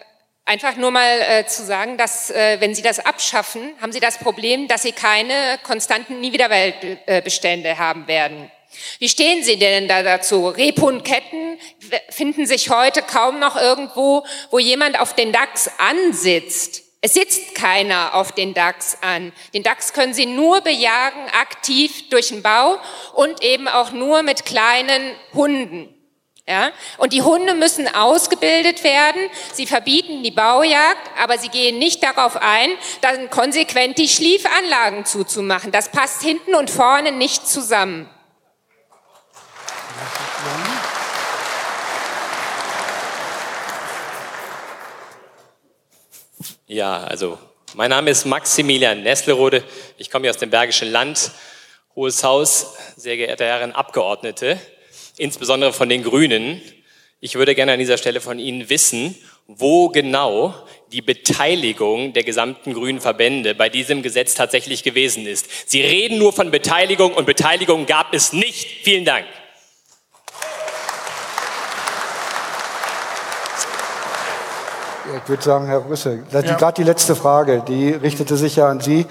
[0.45, 4.19] einfach nur mal äh, zu sagen, dass äh, wenn Sie das abschaffen, haben Sie das
[4.19, 8.51] Problem, dass Sie keine konstanten Niewiederweltbestände haben werden.
[8.99, 10.48] Wie stehen Sie denn da dazu?
[10.48, 11.57] Rebhundketten
[12.11, 16.86] finden sich heute kaum noch irgendwo, wo jemand auf den Dachs ansitzt.
[17.01, 19.32] Es sitzt keiner auf den Dachs an.
[19.53, 22.80] Den Dachs können Sie nur bejagen, aktiv durch den Bau
[23.14, 25.93] und eben auch nur mit kleinen Hunden.
[26.48, 26.72] Ja?
[26.98, 29.30] Und die Hunde müssen ausgebildet werden.
[29.53, 32.69] Sie verbieten die Baujagd, aber sie gehen nicht darauf ein,
[33.01, 35.72] dann konsequent die Schliefanlagen zuzumachen.
[35.72, 38.09] Das passt hinten und vorne nicht zusammen.
[40.45, 40.66] Ja,
[47.05, 47.39] also
[47.75, 49.63] mein Name ist Maximilian Nestlerode.
[49.97, 51.31] Ich komme hier aus dem Bergischen Land.
[51.95, 54.59] Hohes Haus, sehr geehrte Herren Abgeordnete,
[55.15, 56.61] insbesondere von den Grünen.
[57.21, 59.15] Ich würde gerne an dieser Stelle von Ihnen wissen,
[59.47, 60.53] wo genau
[60.91, 65.69] die Beteiligung der gesamten grünen Verbände bei diesem Gesetz tatsächlich gewesen ist.
[65.69, 68.83] Sie reden nur von Beteiligung und Beteiligung gab es nicht.
[68.83, 69.25] Vielen Dank.
[75.23, 76.41] Ich würde sagen, Herr Rüssel, Ja.
[76.41, 79.05] gerade die letzte Frage, die richtete sich ja an Sie,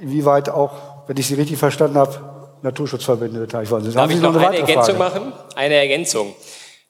[0.00, 0.72] inwieweit auch,
[1.06, 2.20] wenn ich Sie richtig verstanden habe,
[2.62, 3.94] Naturschutzverbände beteiligt worden sind.
[3.96, 5.20] Darf Haben ich Sie noch eine weitere Ergänzung Frage?
[5.20, 5.32] machen?
[5.54, 6.34] Eine Ergänzung.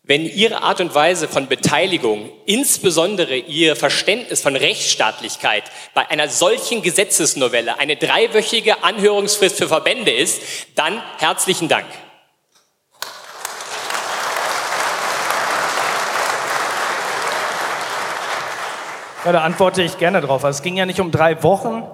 [0.02, 6.80] Wenn Ihre Art und Weise von Beteiligung, insbesondere Ihr Verständnis von Rechtsstaatlichkeit bei einer solchen
[6.80, 10.40] Gesetzesnovelle eine dreiwöchige Anhörungsfrist für Verbände ist,
[10.76, 11.84] dann herzlichen Dank.
[19.24, 20.44] Ja, da antworte ich gerne drauf.
[20.44, 21.84] Also es ging ja nicht um drei Wochen,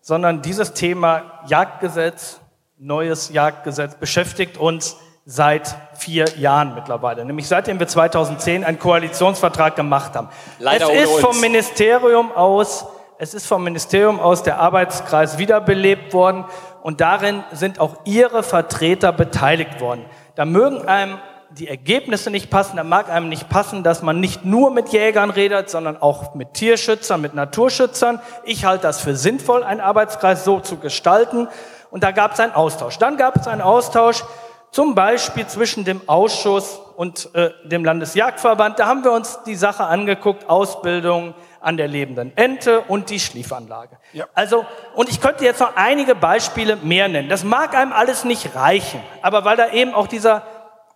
[0.00, 2.40] sondern dieses Thema Jagdgesetz,
[2.78, 7.24] neues Jagdgesetz, beschäftigt uns seit vier Jahren mittlerweile.
[7.24, 10.28] Nämlich seitdem wir 2010 einen Koalitionsvertrag gemacht haben.
[10.58, 11.20] Leider es ist uns.
[11.20, 12.86] vom Ministerium aus,
[13.18, 16.44] es ist vom Ministerium aus der Arbeitskreis wiederbelebt worden
[16.82, 20.04] und darin sind auch Ihre Vertreter beteiligt worden.
[20.34, 21.18] Da mögen einem
[21.58, 25.30] die Ergebnisse nicht passen, da mag einem nicht passen, dass man nicht nur mit Jägern
[25.30, 28.20] redet, sondern auch mit Tierschützern, mit Naturschützern.
[28.44, 31.48] Ich halte das für sinnvoll, einen Arbeitskreis so zu gestalten.
[31.90, 32.98] Und da gab es einen Austausch.
[32.98, 34.24] Dann gab es einen Austausch
[34.72, 38.80] zum Beispiel zwischen dem Ausschuss und äh, dem Landesjagdverband.
[38.80, 43.96] Da haben wir uns die Sache angeguckt, Ausbildung an der lebenden Ente und die Schliefanlage.
[44.34, 47.28] Also, und ich könnte jetzt noch einige Beispiele mehr nennen.
[47.28, 50.42] Das mag einem alles nicht reichen, aber weil da eben auch dieser,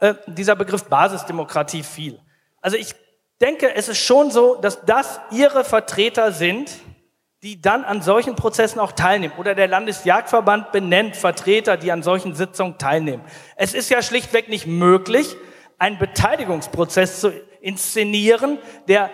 [0.01, 2.21] äh, dieser Begriff Basisdemokratie fiel.
[2.61, 2.95] Also ich
[3.41, 6.71] denke, es ist schon so, dass das Ihre Vertreter sind,
[7.43, 9.35] die dann an solchen Prozessen auch teilnehmen.
[9.39, 13.25] Oder der Landesjagdverband benennt Vertreter, die an solchen Sitzungen teilnehmen.
[13.57, 15.37] Es ist ja schlichtweg nicht möglich,
[15.79, 19.11] einen Beteiligungsprozess zu inszenieren, der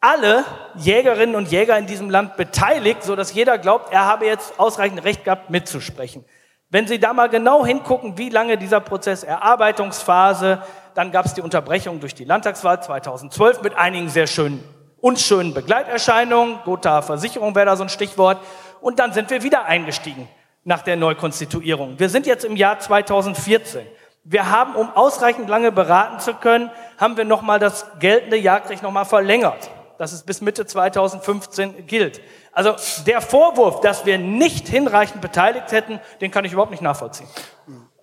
[0.00, 0.44] alle
[0.76, 5.02] Jägerinnen und Jäger in diesem Land beteiligt, so dass jeder glaubt, er habe jetzt ausreichend
[5.02, 6.26] Recht gehabt, mitzusprechen.
[6.74, 10.60] Wenn Sie da mal genau hingucken, wie lange dieser Prozess Erarbeitungsphase,
[10.96, 14.60] dann gab es die Unterbrechung durch die Landtagswahl 2012 mit einigen sehr schönen,
[15.00, 16.58] unschönen Begleiterscheinungen.
[16.64, 18.38] Gothaer Versicherung wäre da so ein Stichwort.
[18.80, 20.28] Und dann sind wir wieder eingestiegen
[20.64, 22.00] nach der Neukonstituierung.
[22.00, 23.86] Wir sind jetzt im Jahr 2014.
[24.24, 29.04] Wir haben, um ausreichend lange beraten zu können, haben wir nochmal das geltende Jagdrecht nochmal
[29.04, 32.20] verlängert, dass es bis Mitte 2015 gilt.
[32.54, 32.76] Also
[33.06, 37.28] der Vorwurf, dass wir nicht hinreichend beteiligt hätten, den kann ich überhaupt nicht nachvollziehen.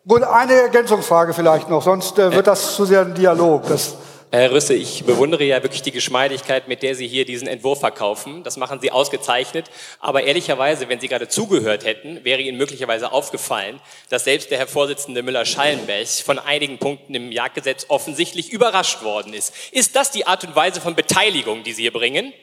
[0.07, 3.67] Gut, eine Ergänzungsfrage vielleicht noch, sonst äh, wird das zu sehr ein Dialog.
[3.67, 3.95] Das
[4.33, 8.43] Herr Rüsse, ich bewundere ja wirklich die Geschmeidigkeit, mit der Sie hier diesen Entwurf verkaufen.
[8.43, 9.69] Das machen Sie ausgezeichnet.
[9.99, 14.67] Aber ehrlicherweise, wenn Sie gerade zugehört hätten, wäre Ihnen möglicherweise aufgefallen, dass selbst der Herr
[14.67, 19.53] Vorsitzende Müller-Schallenberg von einigen Punkten im Jagdgesetz offensichtlich überrascht worden ist.
[19.71, 22.33] Ist das die Art und Weise von Beteiligung, die Sie hier bringen?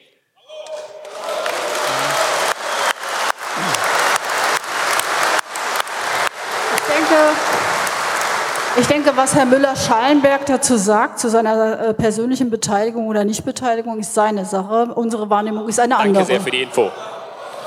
[8.79, 14.13] Ich denke, was Herr Müller-Schallenberg dazu sagt, zu seiner äh, persönlichen Beteiligung oder Nichtbeteiligung, ist
[14.13, 14.93] seine Sache.
[14.95, 16.13] Unsere Wahrnehmung ist eine andere.
[16.13, 16.91] Danke sehr für die Info.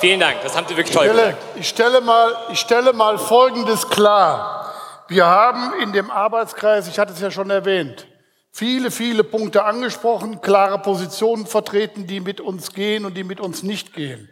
[0.00, 1.44] Vielen Dank, das haben Sie wirklich toll Ich stelle, gesagt.
[1.56, 4.72] ich stelle, mal, ich stelle mal Folgendes klar.
[5.08, 8.06] Wir haben in dem Arbeitskreis, ich hatte es ja schon erwähnt,
[8.50, 13.62] viele, viele Punkte angesprochen, klare Positionen vertreten, die mit uns gehen und die mit uns
[13.62, 14.28] nicht gehen.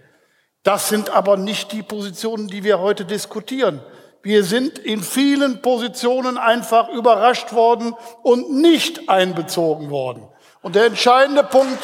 [0.63, 3.81] Das sind aber nicht die Positionen, die wir heute diskutieren.
[4.23, 10.29] Wir sind in vielen Positionen einfach überrascht worden und nicht einbezogen worden.
[10.61, 11.79] Und der entscheidende Punkt,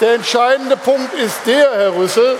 [0.00, 2.38] der entscheidende Punkt ist der, Herr Rüssel,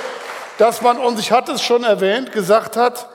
[0.59, 3.09] dass man uns, ich hatte es schon erwähnt, gesagt hat,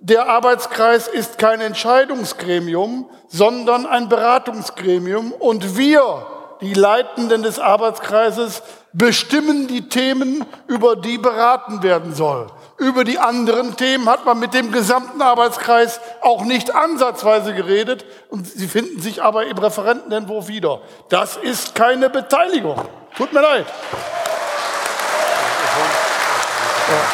[0.00, 5.32] der Arbeitskreis ist kein Entscheidungsgremium, sondern ein Beratungsgremium.
[5.32, 6.26] Und wir,
[6.60, 12.48] die Leitenden des Arbeitskreises, bestimmen die Themen, über die beraten werden soll.
[12.80, 18.46] Über die anderen Themen hat man mit dem gesamten Arbeitskreis auch nicht ansatzweise geredet und
[18.46, 20.80] sie finden sich aber im Referentenentwurf wieder.
[21.10, 22.80] Das ist keine Beteiligung.
[23.18, 23.66] Tut mir leid.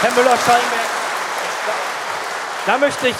[0.03, 0.81] Herr Müller-Schallenberg,
[2.67, 3.17] da, möchte ich,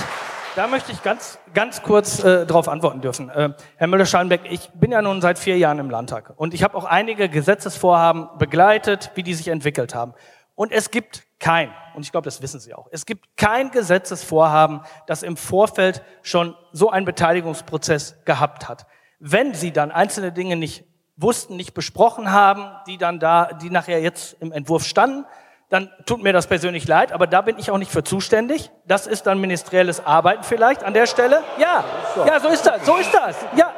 [0.55, 3.29] da möchte ich ganz, ganz kurz äh, darauf antworten dürfen.
[3.29, 6.77] Äh, Herr Müller-Schallenberg, ich bin ja nun seit vier Jahren im Landtag und ich habe
[6.77, 10.15] auch einige Gesetzesvorhaben begleitet, wie die sich entwickelt haben.
[10.55, 14.81] Und es gibt kein, und ich glaube, das wissen Sie auch, es gibt kein Gesetzesvorhaben,
[15.07, 18.87] das im Vorfeld schon so einen Beteiligungsprozess gehabt hat.
[19.19, 20.85] Wenn Sie dann einzelne Dinge nicht
[21.17, 25.27] wussten, nicht besprochen haben, die dann da, die nachher jetzt im Entwurf standen,
[25.69, 28.71] dann tut mir das persönlich leid, aber da bin ich auch nicht für zuständig.
[28.87, 31.43] Das ist dann ministerielles Arbeiten vielleicht an der Stelle.
[31.59, 31.85] Ja,
[32.25, 33.37] ja, so ist das, so ist das.
[33.57, 33.73] Ja,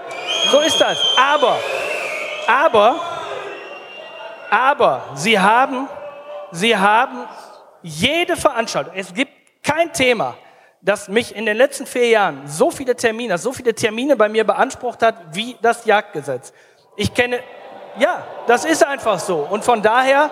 [0.50, 0.98] so ist das.
[1.16, 1.56] Aber,
[2.46, 2.96] aber,
[4.50, 5.88] aber, Sie haben,
[6.50, 7.26] Sie haben
[7.82, 9.32] jede Veranstaltung, es gibt
[9.62, 10.36] kein Thema,
[10.80, 14.44] das mich in den letzten vier Jahren so viele Termine, so viele Termine bei mir
[14.44, 16.52] beansprucht hat, wie das Jagdgesetz.
[16.96, 17.40] Ich kenne,
[17.98, 19.38] ja, das ist einfach so.
[19.38, 20.30] Und von daher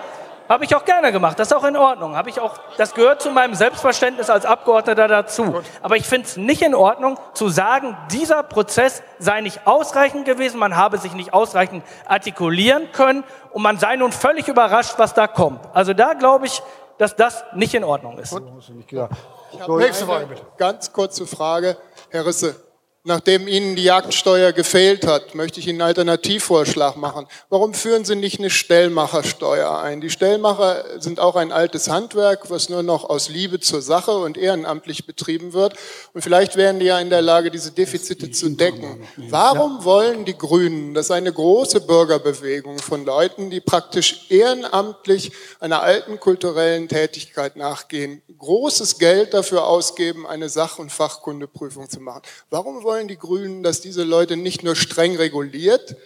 [0.48, 1.38] habe ich auch gerne gemacht.
[1.38, 2.16] Das ist auch in Ordnung.
[2.16, 5.62] Habe ich auch, das gehört zu meinem Selbstverständnis als Abgeordneter dazu.
[5.82, 10.58] Aber ich finde es nicht in Ordnung, zu sagen, dieser Prozess sei nicht ausreichend gewesen,
[10.58, 15.26] man habe sich nicht ausreichend artikulieren können und man sei nun völlig überrascht, was da
[15.26, 15.60] kommt.
[15.74, 16.62] Also da glaube ich,
[16.98, 18.32] dass das nicht in Ordnung ist.
[18.32, 21.76] Ich habe eine ganz kurze Frage,
[22.10, 22.65] Herr Risse.
[23.08, 27.28] Nachdem Ihnen die Jagdsteuer gefehlt hat, möchte ich Ihnen einen Alternativvorschlag machen.
[27.50, 30.00] Warum führen Sie nicht eine Stellmachersteuer ein?
[30.00, 34.36] Die Stellmacher sind auch ein altes Handwerk, was nur noch aus Liebe zur Sache und
[34.36, 35.74] ehrenamtlich betrieben wird.
[36.14, 39.06] Und vielleicht wären die ja in der Lage, diese Defizite zu decken.
[39.16, 45.80] Warum wollen die Grünen, das ist eine große Bürgerbewegung von Leuten, die praktisch ehrenamtlich einer
[45.80, 52.22] alten kulturellen Tätigkeit nachgehen, großes Geld dafür ausgeben, eine Sach- und Fachkundeprüfung zu machen?
[52.50, 55.96] Warum wollen wollen die Grünen, dass diese Leute nicht nur streng reguliert,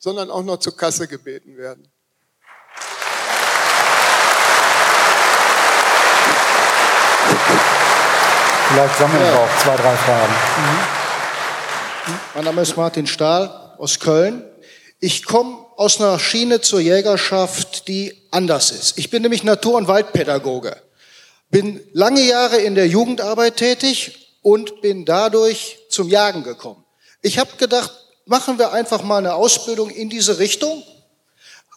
[0.00, 1.86] sondern auch noch zur Kasse gebeten werden.
[8.68, 10.34] Vielleicht sammeln wir auch zwei, drei Fragen.
[12.34, 14.44] Mein Name ist Martin Stahl aus Köln.
[14.98, 18.98] Ich komme aus einer Schiene zur Jägerschaft, die anders ist.
[18.98, 20.74] Ich bin nämlich Natur- und Waldpädagoge.
[21.50, 26.84] Bin lange Jahre in der Jugendarbeit tätig und bin dadurch zum Jagen gekommen.
[27.22, 27.92] Ich habe gedacht,
[28.24, 30.82] machen wir einfach mal eine Ausbildung in diese Richtung.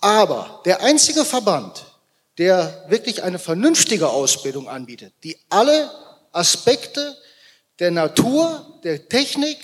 [0.02, 1.86] Aber der einzige Verband,
[2.38, 5.90] der wirklich eine vernünftige Ausbildung anbietet, die alle
[6.32, 7.18] Aspekte
[7.80, 9.58] der Natur, der Technik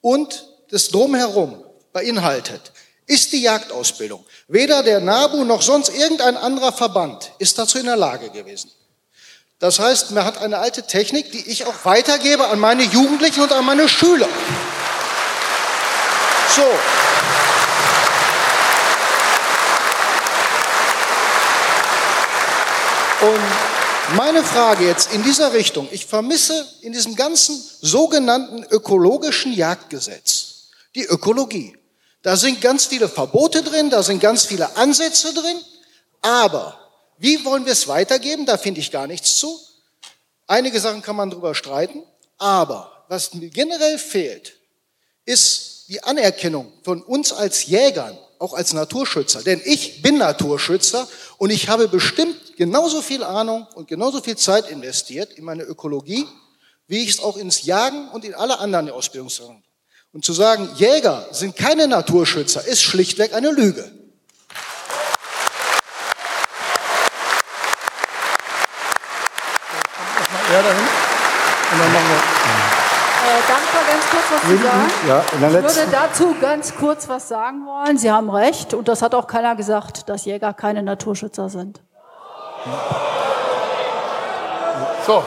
[0.00, 2.72] und des Drumherum beinhaltet,
[3.06, 4.24] ist die Jagdausbildung.
[4.48, 8.70] Weder der NABU noch sonst irgendein anderer Verband ist dazu in der Lage gewesen.
[9.62, 13.52] Das heißt, man hat eine alte Technik, die ich auch weitergebe an meine Jugendlichen und
[13.52, 14.26] an meine Schüler.
[16.56, 16.62] So.
[23.24, 30.70] Und meine Frage jetzt in dieser Richtung, ich vermisse in diesem ganzen sogenannten ökologischen Jagdgesetz
[30.96, 31.78] die Ökologie.
[32.22, 35.60] Da sind ganz viele Verbote drin, da sind ganz viele Ansätze drin,
[36.20, 36.81] aber
[37.22, 38.46] wie wollen wir es weitergeben?
[38.46, 39.56] Da finde ich gar nichts zu.
[40.48, 42.02] Einige Sachen kann man drüber streiten,
[42.36, 44.56] aber was mir generell fehlt,
[45.24, 49.40] ist die Anerkennung von uns als Jägern auch als Naturschützer.
[49.44, 51.06] Denn ich bin Naturschützer
[51.38, 56.26] und ich habe bestimmt genauso viel Ahnung und genauso viel Zeit investiert in meine Ökologie,
[56.88, 59.62] wie ich es auch ins Jagen und in alle anderen Ausbildungssachen.
[60.12, 64.01] Und zu sagen, Jäger sind keine Naturschützer, ist schlichtweg eine Lüge.
[70.52, 70.84] Ja, dahin.
[71.72, 72.52] Und dann machen wir.
[73.22, 74.90] Äh, mal ganz kurz was zu sagen?
[75.08, 77.96] Ja, ich würde dazu ganz kurz was sagen wollen.
[77.96, 81.80] Sie haben recht und das hat auch keiner gesagt, dass Jäger keine Naturschützer sind.
[85.06, 85.24] So.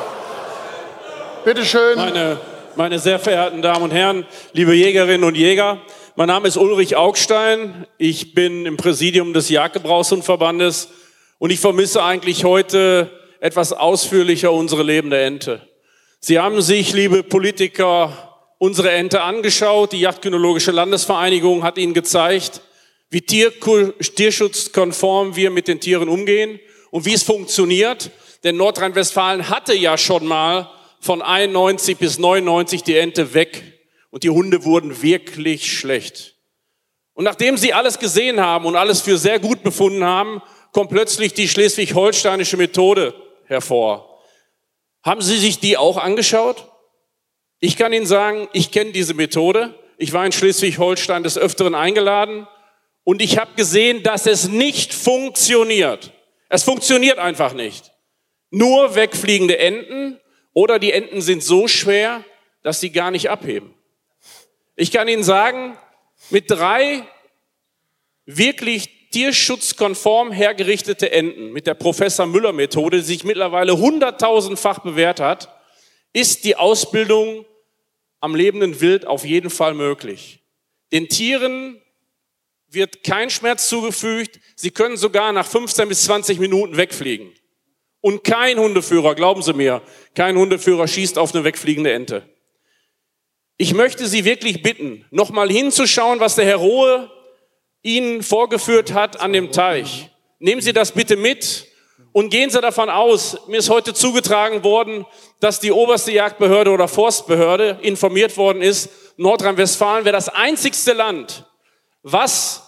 [1.44, 1.95] Bitteschön.
[1.95, 2.38] Meine,
[2.76, 5.80] meine sehr verehrten Damen und Herren, liebe Jägerinnen und Jäger,
[6.16, 7.88] mein Name ist Ulrich Augstein.
[7.98, 10.90] Ich bin im Präsidium des Jagdgebrauchshundverbandes
[11.40, 15.67] und ich vermisse eigentlich heute etwas ausführlicher unsere lebende Ente.
[16.19, 19.91] Sie haben sich, liebe Politiker, unsere Ente angeschaut.
[19.91, 22.61] Die Jagdkynologische Landesvereinigung hat Ihnen gezeigt,
[23.09, 26.59] wie tierschutzkonform wir mit den Tieren umgehen
[26.91, 28.11] und wie es funktioniert.
[28.43, 33.64] Denn Nordrhein-Westfalen hatte ja schon mal von 91 bis 99 die Ente weg
[34.09, 36.35] und die Hunde wurden wirklich schlecht.
[37.14, 40.41] Und nachdem sie alles gesehen haben und alles für sehr gut befunden haben,
[40.72, 43.14] kommt plötzlich die schleswig-holsteinische Methode
[43.48, 44.19] hervor.
[45.03, 46.72] Haben Sie sich die auch angeschaut?
[47.59, 49.74] Ich kann Ihnen sagen, ich kenne diese Methode.
[49.98, 52.48] Ich war in Schleswig-Holstein des Öfteren eingeladen
[53.03, 56.11] und ich habe gesehen, dass es nicht funktioniert.
[56.49, 57.91] Es funktioniert einfach nicht.
[58.49, 60.19] Nur wegfliegende Enten
[60.53, 62.24] oder die Enten sind so schwer,
[62.64, 63.74] dass sie gar nicht abheben.
[64.75, 65.77] Ich kann Ihnen sagen,
[66.30, 67.06] mit drei
[68.25, 75.58] wirklich tierschutzkonform hergerichtete Enten mit der Professor Müller Methode, die sich mittlerweile hunderttausendfach bewährt hat,
[76.11, 77.45] ist die Ausbildung
[78.19, 80.44] am lebenden Wild auf jeden Fall möglich.
[80.92, 81.82] Den Tieren
[82.68, 84.42] wird kein Schmerz zugefügt.
[84.58, 87.32] Sie können sogar nach 15 bis 20 Minuten wegfliegen.
[88.02, 89.82] Und kein Hundeführer, glauben Sie mir,
[90.14, 92.30] kein Hundeführer schießt auf eine wegfliegende Ente.
[93.56, 97.15] Ich möchte Sie wirklich bitten, nochmal hinzuschauen, was der Herr Rohe
[97.85, 100.09] Ihnen vorgeführt hat an dem Teich.
[100.39, 101.67] Nehmen Sie das bitte mit
[102.14, 105.05] und gehen Sie davon aus, mir ist heute zugetragen worden,
[105.39, 111.45] dass die oberste Jagdbehörde oder Forstbehörde informiert worden ist, Nordrhein-Westfalen wäre das einzigste Land,
[112.01, 112.64] was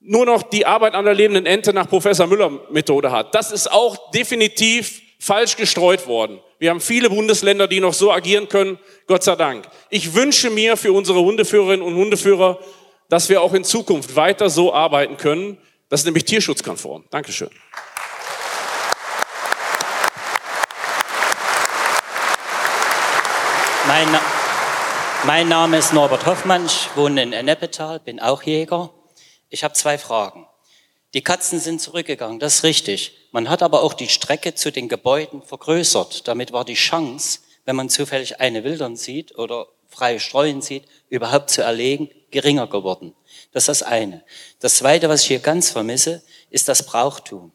[0.00, 3.34] nur noch die Arbeit an der lebenden Ente nach Professor Müller Methode hat.
[3.34, 6.40] Das ist auch definitiv falsch gestreut worden.
[6.58, 9.68] Wir haben viele Bundesländer, die noch so agieren können, Gott sei Dank.
[9.90, 12.58] Ich wünsche mir für unsere Hundeführerinnen und Hundeführer,
[13.12, 15.58] dass wir auch in Zukunft weiter so arbeiten können.
[15.90, 17.04] Das ist nämlich tierschutzkonform.
[17.10, 17.50] Dankeschön.
[23.86, 24.08] Mein,
[25.26, 28.88] mein Name ist Norbert Hoffmann, ich wohne in Ennepetal, bin auch Jäger.
[29.50, 30.46] Ich habe zwei Fragen.
[31.12, 33.28] Die Katzen sind zurückgegangen, das ist richtig.
[33.30, 36.26] Man hat aber auch die Strecke zu den Gebäuden vergrößert.
[36.28, 41.50] Damit war die Chance, wenn man zufällig eine Wildern sieht oder freie Streuen sieht, überhaupt
[41.50, 43.14] zu erlegen, geringer geworden.
[43.52, 44.24] Das ist das eine.
[44.60, 47.52] Das zweite, was ich hier ganz vermisse, ist das Brauchtum.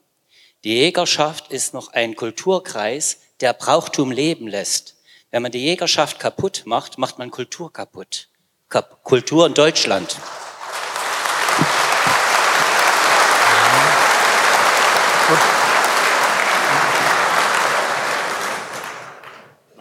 [0.64, 4.96] Die Jägerschaft ist noch ein Kulturkreis, der Brauchtum leben lässt.
[5.30, 8.30] Wenn man die Jägerschaft kaputt macht, macht man Kultur kaputt.
[8.70, 10.18] Kap Kultur in Deutschland.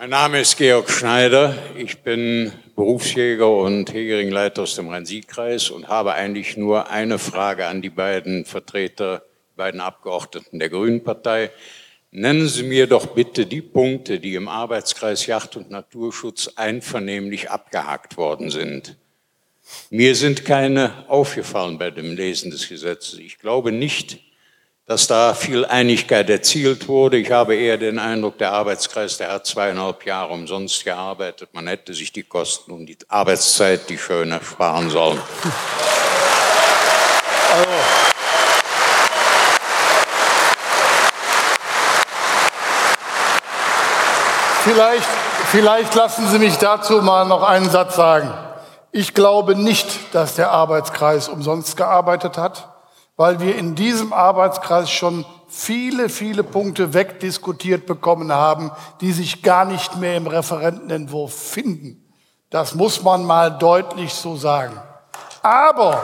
[0.07, 1.59] Mein Name ist Georg Schneider.
[1.77, 7.83] Ich bin Berufsjäger und Hegeringleiter aus dem Rhein-Sieg-Kreis und habe eigentlich nur eine Frage an
[7.83, 11.51] die beiden Vertreter, die beiden Abgeordneten der Grünen Partei.
[12.13, 18.17] Nennen Sie mir doch bitte die Punkte, die im Arbeitskreis Yacht- und Naturschutz einvernehmlich abgehakt
[18.17, 18.97] worden sind.
[19.91, 23.19] Mir sind keine aufgefallen bei dem Lesen des Gesetzes.
[23.19, 24.21] Ich glaube nicht,
[24.87, 27.17] dass da viel Einigkeit erzielt wurde.
[27.17, 31.49] Ich habe eher den Eindruck, der Arbeitskreis, der hat zweieinhalb Jahre umsonst gearbeitet.
[31.53, 35.21] Man hätte sich die Kosten und die Arbeitszeit, die schöne, sparen sollen.
[37.53, 37.71] Also,
[44.63, 45.09] vielleicht,
[45.51, 48.33] vielleicht lassen Sie mich dazu mal noch einen Satz sagen.
[48.93, 52.76] Ich glaube nicht, dass der Arbeitskreis umsonst gearbeitet hat,
[53.17, 58.71] weil wir in diesem Arbeitskreis schon viele, viele Punkte wegdiskutiert bekommen haben,
[59.01, 62.05] die sich gar nicht mehr im Referentenentwurf finden.
[62.51, 64.77] Das muss man mal deutlich so sagen.
[65.43, 66.01] Aber,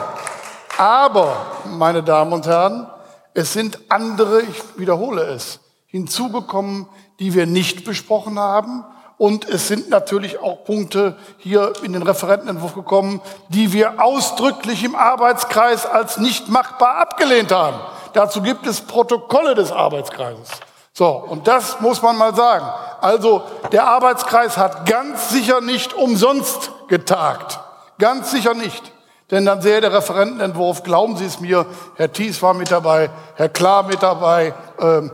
[0.77, 1.35] aber,
[1.65, 2.87] meine Damen und Herren,
[3.33, 6.87] es sind andere, ich wiederhole es, hinzugekommen,
[7.19, 8.83] die wir nicht besprochen haben
[9.17, 14.95] Und es sind natürlich auch Punkte hier in den Referentenentwurf gekommen, die wir ausdrücklich im
[14.95, 17.79] Arbeitskreis als nicht machbar abgelehnt haben.
[18.13, 20.49] Dazu gibt es Protokolle des Arbeitskreises.
[20.93, 22.65] So, und das muss man mal sagen.
[23.01, 27.59] Also der Arbeitskreis hat ganz sicher nicht umsonst getagt.
[27.97, 28.91] Ganz sicher nicht.
[29.31, 33.49] Denn dann sähe der Referentenentwurf, glauben Sie es mir, Herr Thies war mit dabei, Herr
[33.49, 35.11] Klar mit dabei, ähm,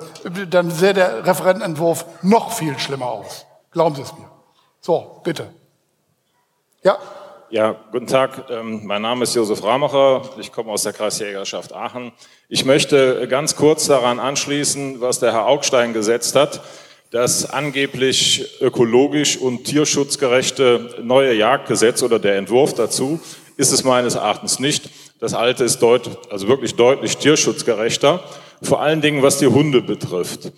[0.49, 3.45] dann sähe der Referentenentwurf noch viel schlimmer aus.
[3.71, 4.29] Glauben Sie es mir.
[4.81, 5.53] So, bitte.
[6.83, 6.97] Ja.
[7.51, 8.49] Ja, guten Tag.
[8.49, 10.21] Ähm, mein Name ist Josef Ramacher.
[10.39, 12.11] Ich komme aus der Kreisjägerschaft Aachen.
[12.47, 16.61] Ich möchte ganz kurz daran anschließen, was der Herr Augstein gesetzt hat.
[17.11, 23.19] Das angeblich ökologisch und tierschutzgerechte neue Jagdgesetz oder der Entwurf dazu
[23.57, 24.89] ist es meines Erachtens nicht.
[25.19, 28.23] Das alte ist deut also wirklich deutlich tierschutzgerechter,
[28.61, 30.51] vor allen Dingen was die Hunde betrifft.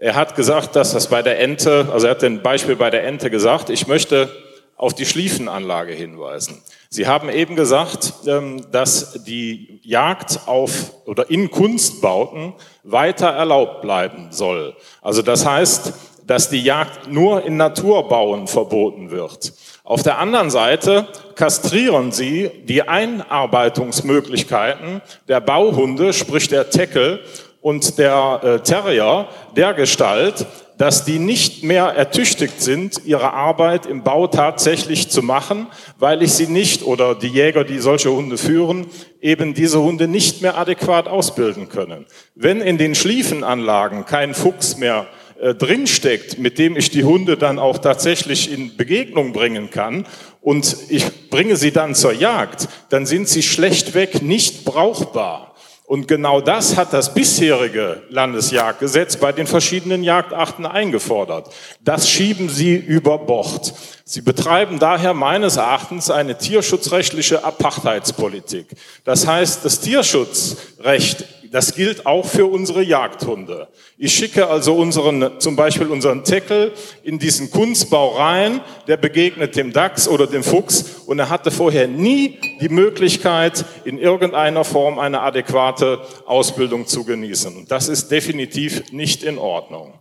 [0.00, 3.04] Er hat gesagt, dass das bei der Ente, also er hat ein Beispiel bei der
[3.04, 4.30] Ente gesagt, ich möchte
[4.76, 6.62] auf die Schliefenanlage hinweisen.
[6.88, 12.52] Sie haben eben gesagt, ähm, dass die Jagd auf oder in Kunstbauten
[12.84, 14.76] weiter erlaubt bleiben soll.
[15.02, 15.92] Also das heißt,
[16.28, 19.52] dass die Jagd nur in Naturbauen verboten wird.
[19.82, 27.24] Auf der anderen Seite kastrieren sie die Einarbeitungsmöglichkeiten der Bauhunde, sprich der Teckel
[27.60, 30.46] und der äh, Terrier der Gestalt,
[30.78, 35.66] dass die nicht mehr ertüchtigt sind, ihre Arbeit im Bau tatsächlich zu machen,
[35.98, 38.86] weil ich sie nicht oder die Jäger, die solche Hunde führen,
[39.20, 42.06] eben diese Hunde nicht mehr adäquat ausbilden können.
[42.36, 45.08] Wenn in den Schliefenanlagen kein Fuchs mehr
[45.40, 50.06] äh, drinsteckt, mit dem ich die Hunde dann auch tatsächlich in Begegnung bringen kann
[50.40, 55.47] und ich bringe sie dann zur Jagd, dann sind sie schlechtweg nicht brauchbar.
[55.88, 61.48] Und genau das hat das bisherige Landesjagdgesetz bei den verschiedenen Jagdachten eingefordert.
[61.80, 63.72] Das schieben sie über Bord.
[64.04, 68.66] Sie betreiben daher meines Erachtens eine tierschutzrechtliche Apartheidspolitik.
[69.04, 73.68] Das heißt, das Tierschutzrecht das gilt auch für unsere Jagdhunde.
[73.96, 79.72] Ich schicke also unseren, zum Beispiel unseren Teckel in diesen Kunstbau rein, der begegnet dem
[79.72, 85.20] Dachs oder dem Fuchs und er hatte vorher nie die Möglichkeit, in irgendeiner Form eine
[85.20, 87.56] adäquate Ausbildung zu genießen.
[87.56, 89.94] Und das ist definitiv nicht in Ordnung.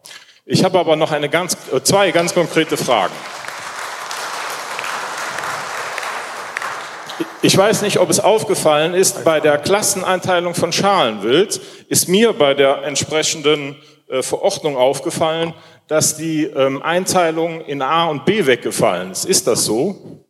[0.45, 3.13] Ich habe aber noch eine ganz, äh, zwei ganz konkrete Fragen.
[7.41, 12.53] Ich weiß nicht, ob es aufgefallen ist, bei der Klasseneinteilung von Schalenwild ist mir bei
[12.53, 13.75] der entsprechenden
[14.07, 15.53] äh, Verordnung aufgefallen,
[15.87, 19.25] dass die ähm, Einteilung in A und B weggefallen ist.
[19.25, 20.25] Ist das so?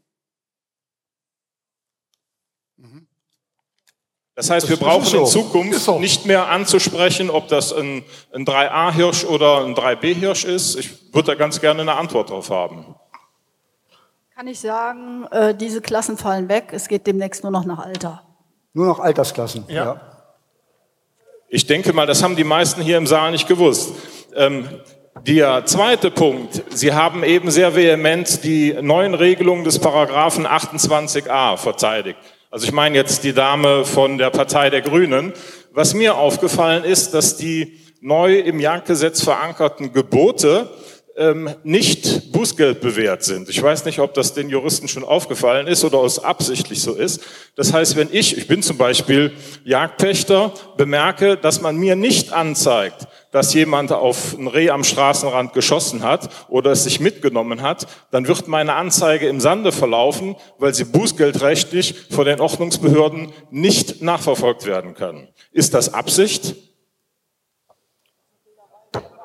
[4.37, 9.65] Das heißt, wir brauchen in Zukunft nicht mehr anzusprechen, ob das ein, ein 3a-Hirsch oder
[9.65, 10.75] ein 3b-Hirsch ist.
[10.75, 12.93] Ich würde da ganz gerne eine Antwort drauf haben.
[14.37, 16.65] Kann ich sagen, äh, diese Klassen fallen weg.
[16.71, 18.21] Es geht demnächst nur noch nach Alter.
[18.73, 19.65] Nur noch Altersklassen.
[19.67, 19.83] Ja.
[19.83, 20.01] ja.
[21.49, 23.93] Ich denke mal, das haben die meisten hier im Saal nicht gewusst.
[24.35, 24.69] Ähm,
[25.25, 26.61] der zweite Punkt.
[26.69, 32.19] Sie haben eben sehr vehement die neuen Regelungen des Paragraphen 28a verteidigt.
[32.51, 35.33] Also ich meine jetzt die Dame von der Partei der Grünen.
[35.71, 40.69] Was mir aufgefallen ist, dass die neu im Jagdgesetz verankerten Gebote
[41.17, 43.49] ähm, nicht Bußgeld bewährt sind.
[43.49, 47.21] Ich weiß nicht, ob das den Juristen schon aufgefallen ist oder es absichtlich so ist.
[47.55, 49.33] Das heißt, wenn ich, ich bin zum Beispiel
[49.65, 56.03] Jagdpächter, bemerke, dass man mir nicht anzeigt, dass jemand auf ein Reh am Straßenrand geschossen
[56.03, 60.85] hat oder es sich mitgenommen hat, dann wird meine Anzeige im Sande verlaufen, weil sie
[60.85, 65.27] bußgeldrechtlich von den Ordnungsbehörden nicht nachverfolgt werden kann.
[65.51, 66.55] Ist das Absicht?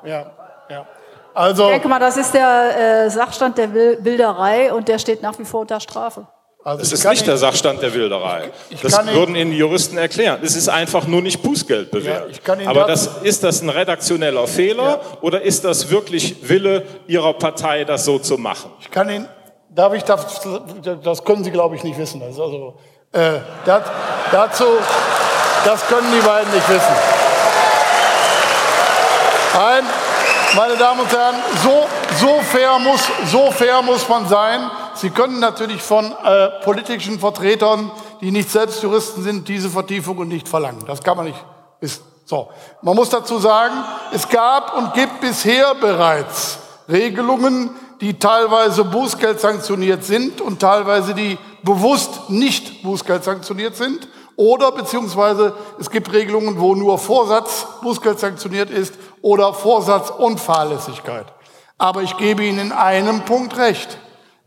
[0.04, 0.36] Ja,
[0.68, 0.86] ja.
[1.35, 5.39] Also, ich denke mal, das ist der äh, Sachstand der Wilderei und der steht nach
[5.39, 6.27] wie vor unter Strafe.
[6.65, 8.52] Also es ist nicht der Sachstand der Wilderei.
[8.83, 10.39] das würden Ihnen Juristen erklären.
[10.43, 12.41] Es ist einfach nur nicht Bußgeld bewährt.
[12.47, 15.01] Ja, Aber das, ist das ein redaktioneller Fehler ja.
[15.23, 18.70] oder ist das wirklich Wille Ihrer Partei, das so zu machen?
[18.81, 19.28] Ich kann Ihnen,
[19.70, 20.47] darf ich, das,
[21.02, 22.20] das können Sie glaube ich nicht wissen.
[22.20, 22.78] Das also,
[23.11, 23.83] äh, das,
[24.31, 24.65] dazu,
[25.65, 26.94] das können die beiden nicht wissen.
[29.59, 29.85] Ein,
[30.56, 31.86] meine Damen und Herren, so,
[32.20, 33.00] so, fair, muss,
[33.31, 34.70] so fair muss man sein.
[34.94, 37.90] Sie können natürlich von äh, politischen Vertretern,
[38.20, 40.84] die nicht selbst Juristen sind, diese Vertiefung nicht verlangen.
[40.86, 41.44] Das kann man nicht
[41.81, 42.02] wissen.
[42.24, 42.50] So.
[42.82, 43.74] Man muss dazu sagen,
[44.12, 46.58] es gab und gibt bisher bereits
[46.89, 54.08] Regelungen, die teilweise Bußgeld sanktioniert sind und teilweise die bewusst nicht Bußgeld sanktioniert sind.
[54.36, 61.26] Oder beziehungsweise es gibt Regelungen, wo nur Vorsatz Bußgeld sanktioniert ist oder Vorsatz und Fahrlässigkeit.
[61.78, 63.99] Aber ich gebe Ihnen in einem Punkt recht.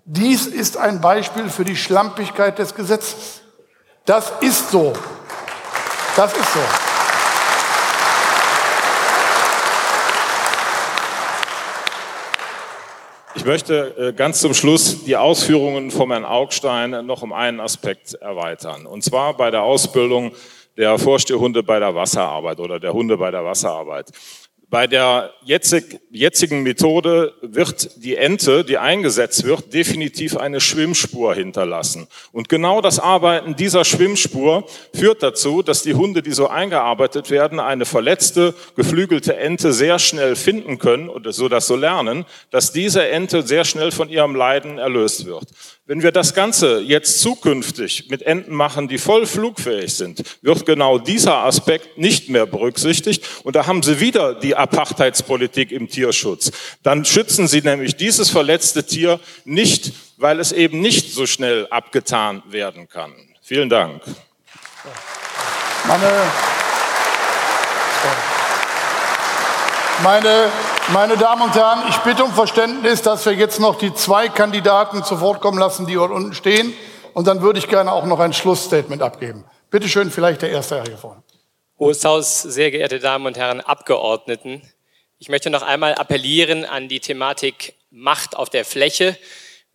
[0.05, 3.41] Dies ist ein Beispiel für die Schlampigkeit des Gesetzes.
[4.05, 4.93] Das ist so.
[6.15, 6.59] Das ist so.
[13.33, 18.13] Ich möchte äh, ganz zum Schluss die Ausführungen von Herrn Augstein noch um einen Aspekt
[18.15, 18.85] erweitern.
[18.85, 20.31] Und zwar bei der Ausbildung
[20.77, 24.11] der Vorstehhunde bei der Wasserarbeit oder der Hunde bei der Wasserarbeit.
[24.69, 32.07] Bei der jetzigen Methode wird die Ente, die eingesetzt wird, definitiv eine Schwimmspur hinterlassen.
[32.31, 37.59] Und genau das Arbeiten dieser Schwimmspur führt dazu, dass die Hunde, die so eingearbeitet werden,
[37.59, 43.07] eine verletzte, geflügelte Ente sehr schnell finden können oder so das so lernen, dass diese
[43.07, 45.45] Ente sehr schnell von ihrem Leiden erlöst wird.
[45.87, 50.97] Wenn wir das Ganze jetzt zukünftig mit Enten machen, die voll flugfähig sind, wird genau
[50.97, 53.23] dieser Aspekt nicht mehr berücksichtigt.
[53.43, 56.51] Und da haben Sie wieder die Apartheidspolitik im Tierschutz.
[56.81, 62.41] Dann schützen Sie nämlich dieses verletzte Tier nicht, weil es eben nicht so schnell abgetan
[62.49, 63.13] werden kann.
[63.43, 64.01] Vielen Dank.
[65.87, 66.11] Meine,
[70.03, 70.51] meine
[70.89, 75.03] meine Damen und Herren, ich bitte um Verständnis, dass wir jetzt noch die zwei Kandidaten
[75.03, 76.75] zu Wort kommen lassen, die dort unten stehen.
[77.15, 79.45] Und dann würde ich gerne auch noch ein Schlussstatement abgeben.
[79.71, 81.23] Bitte schön, vielleicht der erste Herr hier vorne.
[81.79, 84.61] Hohes Haus, sehr geehrte Damen und Herren Abgeordneten.
[85.17, 89.17] Ich möchte noch einmal appellieren an die Thematik Macht auf der Fläche.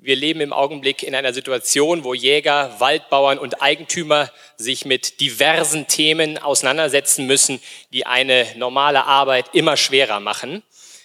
[0.03, 5.89] Wir leben im Augenblick in einer Situation, wo Jäger, Waldbauern und Eigentümer sich mit diversen
[5.89, 7.61] Themen auseinandersetzen müssen,
[7.93, 10.63] die eine normale Arbeit immer schwerer machen.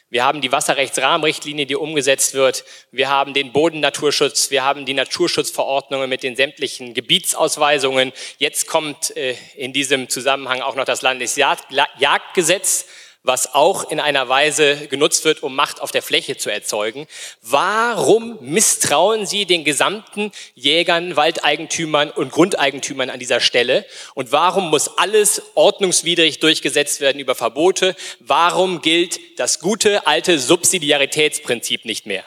[0.09, 2.63] Wir haben die Wasserrechtsrahmenrichtlinie, die umgesetzt wird.
[2.89, 4.49] Wir haben den Bodennaturschutz.
[4.49, 8.13] Wir haben die Naturschutzverordnungen mit den sämtlichen Gebietsausweisungen.
[8.37, 12.85] Jetzt kommt äh, in diesem Zusammenhang auch noch das Landesjagdgesetz
[13.25, 17.07] was auch in einer Weise genutzt wird, um Macht auf der Fläche zu erzeugen.
[17.41, 23.85] Warum misstrauen Sie den gesamten Jägern, Waldeigentümern und Grundeigentümern an dieser Stelle?
[24.13, 27.95] Und warum muss alles ordnungswidrig durchgesetzt werden über Verbote?
[28.19, 32.23] Warum gilt das gute alte Subsidiaritätsprinzip nicht mehr?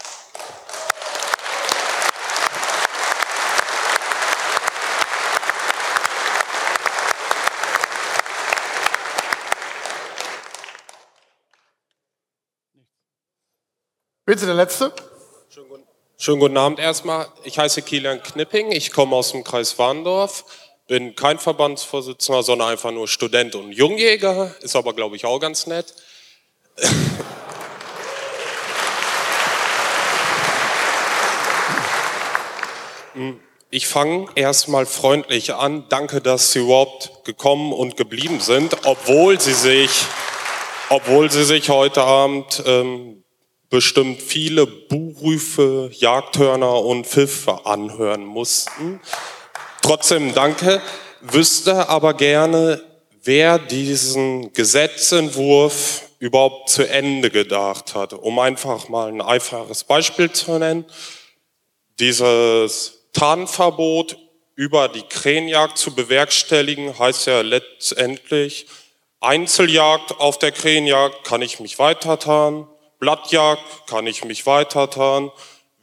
[14.29, 14.93] Bitte der Letzte.
[16.19, 17.29] Schönen guten Abend erstmal.
[17.45, 20.45] Ich heiße Kilian Knipping, ich komme aus dem Kreis Warndorf,
[20.87, 25.67] bin kein Verbandsvorsitzender, sondern einfach nur Student und Jungjäger, ist aber, glaube ich, auch ganz
[25.67, 25.95] nett.
[33.71, 35.87] Ich fange erstmal freundlich an.
[35.89, 40.05] Danke, dass Sie überhaupt gekommen und geblieben sind, obwohl Sie sich,
[40.91, 43.25] obwohl Sie sich heute Abend ähm,
[43.71, 49.01] bestimmt viele Buhrufe, Jagdhörner und Pfiffe anhören mussten.
[49.83, 50.81] Trotzdem danke,
[51.21, 52.83] wüsste aber gerne,
[53.23, 58.13] wer diesen Gesetzentwurf überhaupt zu Ende gedacht hat.
[58.13, 60.85] Um einfach mal ein einfaches Beispiel zu nennen.
[62.01, 64.17] Dieses Tarnverbot
[64.55, 68.67] über die Krähenjagd zu bewerkstelligen, heißt ja letztendlich,
[69.21, 72.67] Einzeljagd auf der Krähenjagd kann ich mich weiter tarnen,
[72.99, 75.31] Blattjagd kann ich mich weitertan,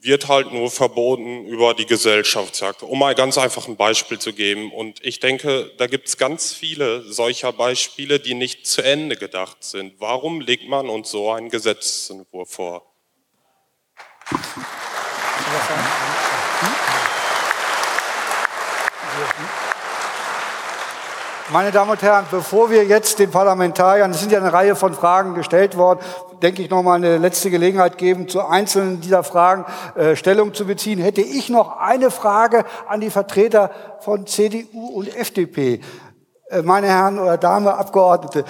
[0.02, 2.84] wird halt nur verboten über die Gesellschaftsjagd.
[2.84, 4.72] Um mal ganz einfach ein Beispiel zu geben.
[4.72, 9.64] Und ich denke, da gibt es ganz viele solcher Beispiele, die nicht zu Ende gedacht
[9.64, 9.95] sind.
[10.00, 12.85] Warum legt man uns so einen Gesetzentwurf vor?
[21.52, 24.96] Meine Damen und Herren, bevor wir jetzt den Parlamentariern, es sind ja eine Reihe von
[24.96, 26.00] Fragen gestellt worden,
[26.42, 30.66] denke ich, noch mal eine letzte Gelegenheit geben, zu einzelnen dieser Fragen äh, Stellung zu
[30.66, 35.82] beziehen, hätte ich noch eine Frage an die Vertreter von CDU und FDP.
[36.50, 38.44] Äh, meine Herren oder Dame Abgeordnete,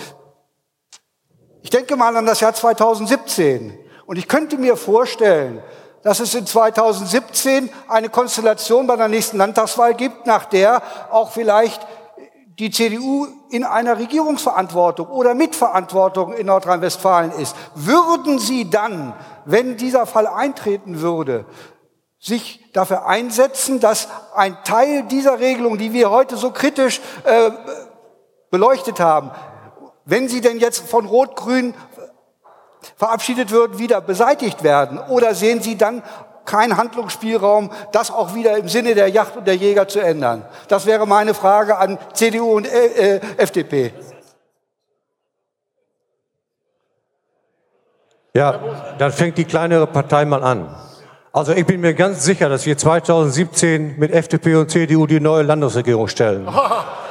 [1.63, 5.61] ich denke mal an das Jahr 2017 und ich könnte mir vorstellen,
[6.01, 11.85] dass es in 2017 eine Konstellation bei der nächsten Landtagswahl gibt, nach der auch vielleicht
[12.59, 19.13] die CDU in einer Regierungsverantwortung oder Mitverantwortung in Nordrhein-Westfalen ist, würden Sie dann,
[19.45, 21.45] wenn dieser Fall eintreten würde,
[22.19, 27.51] sich dafür einsetzen, dass ein Teil dieser Regelung, die wir heute so kritisch äh,
[28.49, 29.31] beleuchtet haben,
[30.05, 31.73] wenn sie denn jetzt von Rot-Grün
[32.95, 34.99] verabschiedet würden, wieder beseitigt werden?
[34.99, 36.03] Oder sehen Sie dann
[36.45, 40.45] kein Handlungsspielraum, das auch wieder im Sinne der Yacht und der Jäger zu ändern?
[40.67, 43.93] Das wäre meine Frage an CDU und äh, äh FDP.
[48.33, 48.59] Ja,
[48.97, 50.75] dann fängt die kleinere Partei mal an.
[51.31, 55.43] Also ich bin mir ganz sicher, dass wir 2017 mit FDP und CDU die neue
[55.43, 56.47] Landesregierung stellen.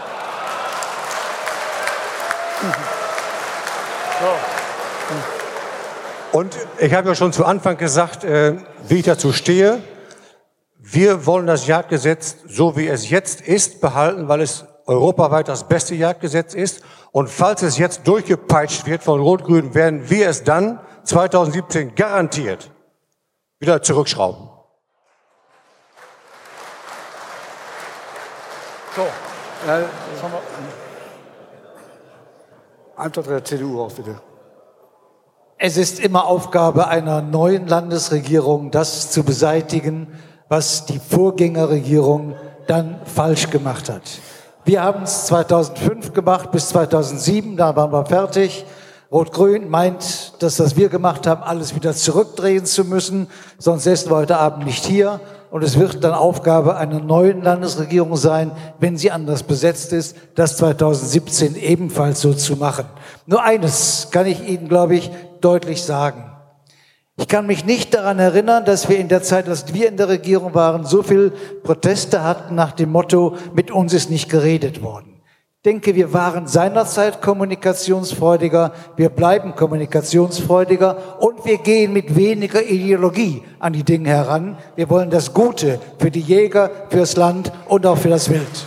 [6.34, 8.56] Und ich habe ja schon zu Anfang gesagt, äh,
[8.88, 9.80] wie ich dazu stehe.
[10.80, 15.94] Wir wollen das Jagdgesetz, so wie es jetzt ist, behalten, weil es europaweit das beste
[15.94, 16.82] Jagdgesetz ist.
[17.12, 22.68] Und falls es jetzt durchgepeitscht wird von Rot-Grün, werden wir es dann 2017 garantiert
[23.60, 24.50] wieder zurückschrauben.
[28.96, 29.02] So,
[29.70, 29.84] äh,
[32.96, 34.20] Antwort der CDU auf bitte.
[35.66, 40.08] Es ist immer Aufgabe einer neuen Landesregierung, das zu beseitigen,
[40.50, 42.34] was die Vorgängerregierung
[42.66, 44.02] dann falsch gemacht hat.
[44.66, 48.66] Wir haben es 2005 gemacht bis 2007, da waren wir fertig.
[49.10, 54.16] Rot-Grün meint, dass das wir gemacht haben, alles wieder zurückdrehen zu müssen, sonst säßen wir
[54.16, 55.18] heute Abend nicht hier.
[55.54, 58.50] Und es wird dann Aufgabe einer neuen Landesregierung sein,
[58.80, 62.86] wenn sie anders besetzt ist, das 2017 ebenfalls so zu machen.
[63.26, 66.32] Nur eines kann ich Ihnen, glaube ich, deutlich sagen.
[67.16, 70.08] Ich kann mich nicht daran erinnern, dass wir in der Zeit, als wir in der
[70.08, 75.13] Regierung waren, so viel Proteste hatten nach dem Motto, mit uns ist nicht geredet worden
[75.64, 83.72] denke, wir waren seinerzeit kommunikationsfreudiger, wir bleiben kommunikationsfreudiger und wir gehen mit weniger Ideologie an
[83.72, 84.58] die Dinge heran.
[84.76, 88.54] Wir wollen das Gute für die Jäger, fürs Land und auch für das Wild.
[88.54, 88.64] So.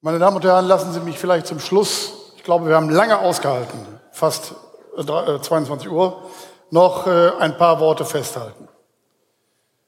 [0.00, 3.18] Meine Damen und Herren, lassen Sie mich vielleicht zum Schluss, ich glaube, wir haben lange
[3.18, 4.54] ausgehalten, fast
[4.96, 6.22] 22 äh, Uhr,
[6.70, 8.68] noch äh, ein paar Worte festhalten.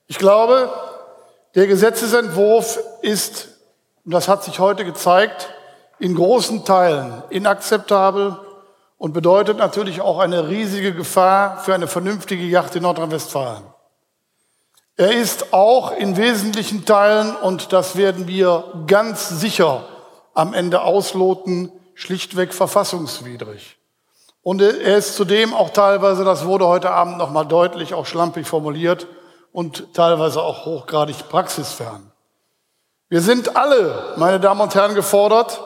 [0.06, 0.70] Ich glaube,
[1.56, 3.48] der Gesetzesentwurf ist,
[4.04, 5.50] und das hat sich heute gezeigt,
[5.98, 8.38] in großen Teilen inakzeptabel
[8.98, 13.64] und bedeutet natürlich auch eine riesige Gefahr für eine vernünftige Yacht in Nordrhein-Westfalen.
[14.96, 19.84] Er ist auch in wesentlichen Teilen, und das werden wir ganz sicher
[20.34, 23.79] am Ende ausloten, schlichtweg verfassungswidrig.
[24.42, 29.06] Und er ist zudem auch teilweise, das wurde heute Abend nochmal deutlich, auch schlampig formuliert
[29.52, 32.10] und teilweise auch hochgradig praxisfern.
[33.08, 35.60] Wir sind alle, meine Damen und Herren, gefordert,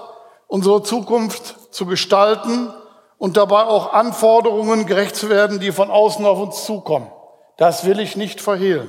[0.49, 2.73] unsere Zukunft zu gestalten
[3.19, 7.11] und dabei auch Anforderungen gerecht zu werden, die von außen auf uns zukommen.
[7.57, 8.89] Das will ich nicht verhehlen.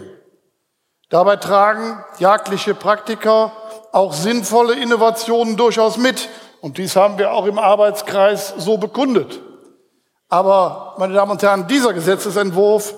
[1.10, 3.52] Dabei tragen jagdliche Praktiker
[3.92, 6.30] auch sinnvolle Innovationen durchaus mit.
[6.62, 9.40] Und dies haben wir auch im Arbeitskreis so bekundet.
[10.30, 12.96] Aber, meine Damen und Herren, dieser Gesetzesentwurf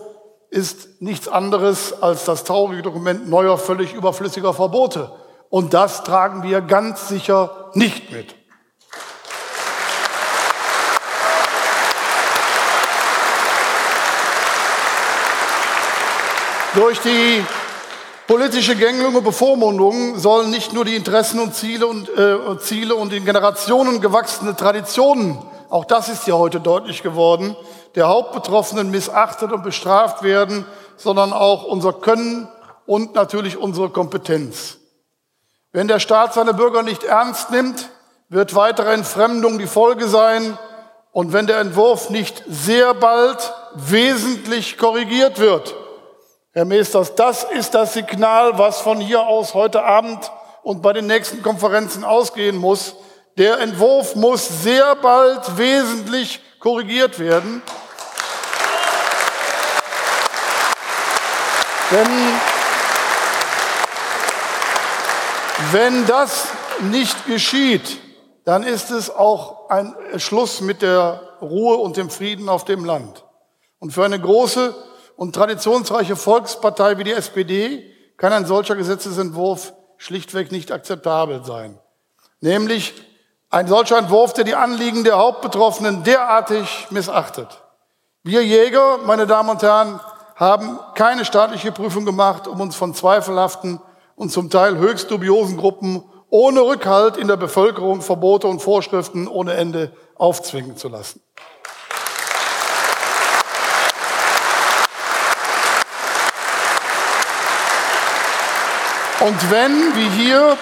[0.49, 5.11] ist nichts anderes als das traurige Dokument neuer, völlig überflüssiger Verbote.
[5.49, 8.35] Und das tragen wir ganz sicher nicht mit.
[16.75, 17.43] Durch die
[18.27, 23.11] politische Gängelung und Bevormundung sollen nicht nur die Interessen und Ziele und, äh, Ziele und
[23.14, 25.39] in Generationen gewachsene Traditionen
[25.69, 27.55] auch das ist ja heute deutlich geworden,
[27.95, 30.65] der Hauptbetroffenen missachtet und bestraft werden,
[30.97, 32.47] sondern auch unser Können
[32.85, 34.77] und natürlich unsere Kompetenz.
[35.71, 37.89] Wenn der Staat seine Bürger nicht ernst nimmt,
[38.29, 40.57] wird weitere Entfremdung die Folge sein.
[41.11, 45.75] Und wenn der Entwurf nicht sehr bald wesentlich korrigiert wird,
[46.51, 50.31] Herr Meesters, das ist das Signal, was von hier aus heute Abend
[50.63, 52.95] und bei den nächsten Konferenzen ausgehen muss.
[53.38, 57.61] Der Entwurf muss sehr bald wesentlich korrigiert werden.
[61.91, 62.07] Denn
[65.72, 66.48] wenn das
[66.80, 67.99] nicht geschieht,
[68.43, 73.24] dann ist es auch ein Schluss mit der Ruhe und dem Frieden auf dem Land.
[73.77, 74.74] Und für eine große
[75.16, 81.80] und traditionsreiche Volkspartei wie die SPD kann ein solcher Gesetzesentwurf schlichtweg nicht akzeptabel sein.
[82.41, 82.95] Nämlich
[83.50, 87.61] ein solcher Entwurf, der die Anliegen der Hauptbetroffenen derartig missachtet.
[88.24, 90.00] Wir Jäger, meine Damen und Herren,
[90.35, 93.80] haben keine staatliche Prüfung gemacht, um uns von zweifelhaften
[94.16, 99.53] und zum Teil höchst dubiosen Gruppen ohne Rückhalt in der Bevölkerung Verbote und Vorschriften ohne
[99.53, 101.22] Ende aufzwingen zu lassen.
[109.22, 110.58] Und wenn, wie hier,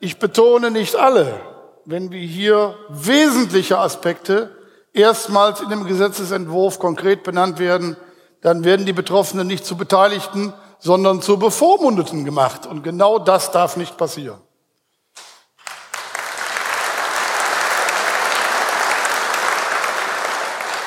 [0.00, 1.49] ich betone nicht alle,
[1.84, 4.50] wenn wir hier wesentliche Aspekte
[4.92, 7.96] erstmals in dem Gesetzesentwurf konkret benannt werden,
[8.42, 12.66] dann werden die Betroffenen nicht zu Beteiligten, sondern zu Bevormundeten gemacht.
[12.66, 14.40] Und genau das darf nicht passieren.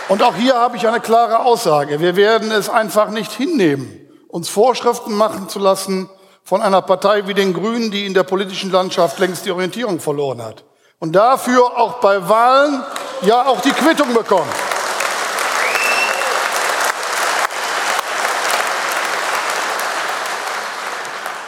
[0.10, 2.00] Und auch hier habe ich eine klare Aussage.
[2.00, 3.90] Wir werden es einfach nicht hinnehmen,
[4.28, 6.10] uns Vorschriften machen zu lassen
[6.44, 10.44] von einer Partei wie den Grünen, die in der politischen Landschaft längst die Orientierung verloren
[10.44, 10.66] hat.
[11.04, 12.82] Und dafür auch bei Wahlen
[13.24, 14.50] ja auch die Quittung bekommen.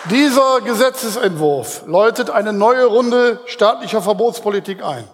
[0.09, 5.07] Dieser Gesetzesentwurf läutet eine neue Runde staatlicher Verbotspolitik ein.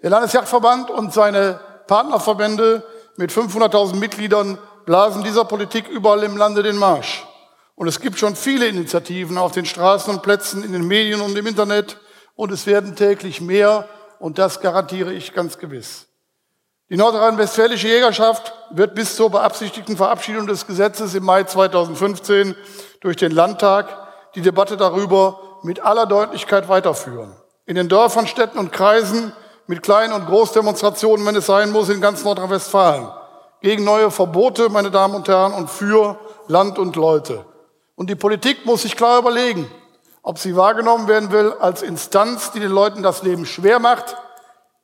[0.00, 2.84] Der Landesjagdverband und seine Partnerverbände
[3.16, 7.26] mit 500.000 Mitgliedern blasen dieser Politik überall im Lande den Marsch.
[7.74, 11.36] Und es gibt schon viele Initiativen auf den Straßen und Plätzen, in den Medien und
[11.36, 11.96] im Internet.
[12.40, 13.86] Und es werden täglich mehr.
[14.18, 16.06] Und das garantiere ich ganz gewiss.
[16.88, 22.54] Die nordrhein-westfälische Jägerschaft wird bis zur beabsichtigten Verabschiedung des Gesetzes im Mai 2015
[23.02, 23.88] durch den Landtag
[24.34, 27.36] die Debatte darüber mit aller Deutlichkeit weiterführen.
[27.66, 29.34] In den Dörfern, Städten und Kreisen
[29.66, 33.06] mit Klein- und Großdemonstrationen, wenn es sein muss, in ganz Nordrhein-Westfalen.
[33.60, 37.44] Gegen neue Verbote, meine Damen und Herren, und für Land und Leute.
[37.96, 39.70] Und die Politik muss sich klar überlegen,
[40.22, 44.16] ob sie wahrgenommen werden will als Instanz, die den Leuten das Leben schwer macht,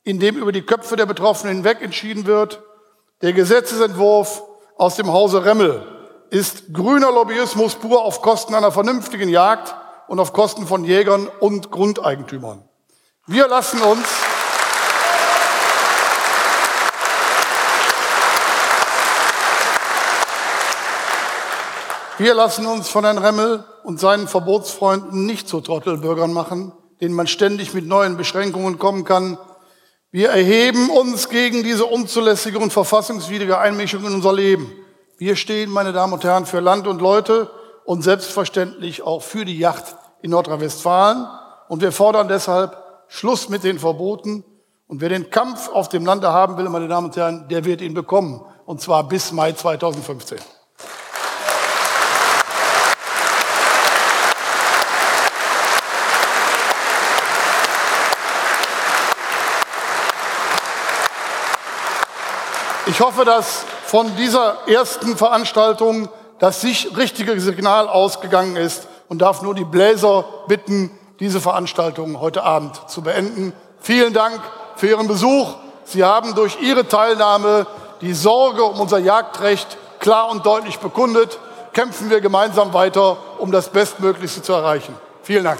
[0.03, 2.61] indem über die Köpfe der Betroffenen hinweg entschieden wird.
[3.21, 4.43] Der Gesetzesentwurf
[4.77, 5.85] aus dem Hause Remmel
[6.29, 9.75] ist grüner Lobbyismus pur auf Kosten einer vernünftigen Jagd
[10.07, 12.63] und auf Kosten von Jägern und Grundeigentümern.
[13.25, 14.07] Wir lassen uns
[22.19, 27.27] Wir lassen uns von Herrn Remmel und seinen Verbotsfreunden nicht zu Trottelbürgern machen, denen man
[27.27, 29.37] ständig mit neuen Beschränkungen kommen kann.
[30.09, 34.73] Wir erheben uns gegen diese unzulässige und verfassungswidrige Einmischung in unser Leben.
[35.19, 37.51] Wir stehen, meine Damen und Herren, für Land und Leute
[37.85, 41.27] und selbstverständlich auch für die Yacht in Nordrhein-Westfalen.
[41.67, 42.77] Und wir fordern deshalb
[43.09, 44.43] Schluss mit den Verboten.
[44.87, 47.81] Und wer den Kampf auf dem Lande haben will, meine Damen und Herren, der wird
[47.81, 48.43] ihn bekommen.
[48.65, 50.39] Und zwar bis Mai 2015.
[62.89, 66.07] Ich hoffe, dass von dieser ersten Veranstaltung
[66.39, 72.43] das sich richtige Signal ausgegangen ist und darf nur die Bläser bitten, diese Veranstaltung heute
[72.43, 73.51] Abend zu beenden.
[73.81, 74.39] Vielen Dank
[74.77, 75.55] für Ihren Besuch.
[75.83, 77.67] Sie haben durch Ihre Teilnahme
[77.99, 81.39] die Sorge um unser Jagdrecht klar und deutlich bekundet.
[81.73, 84.95] Kämpfen wir gemeinsam weiter, um das Bestmöglichste zu erreichen.
[85.23, 85.59] Vielen Dank.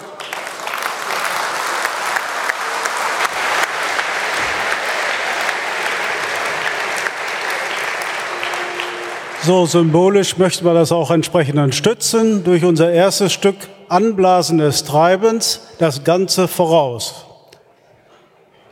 [9.48, 13.56] So symbolisch möchten wir das auch entsprechend unterstützen durch unser erstes Stück
[13.88, 17.24] Anblasen des Treibens, das Ganze voraus.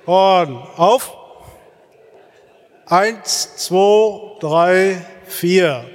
[0.06, 1.16] Und auf.
[2.88, 5.86] Eins, zwei, drei, vier.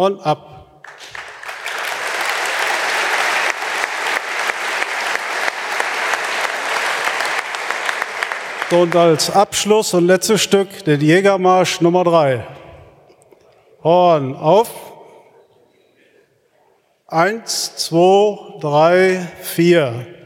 [0.00, 0.46] Und ab.
[8.70, 12.46] Und als Abschluss und letztes Stück den Jägermarsch Nummer drei.
[13.82, 14.70] Horn auf.
[17.08, 20.19] Eins, zwei, drei, vier.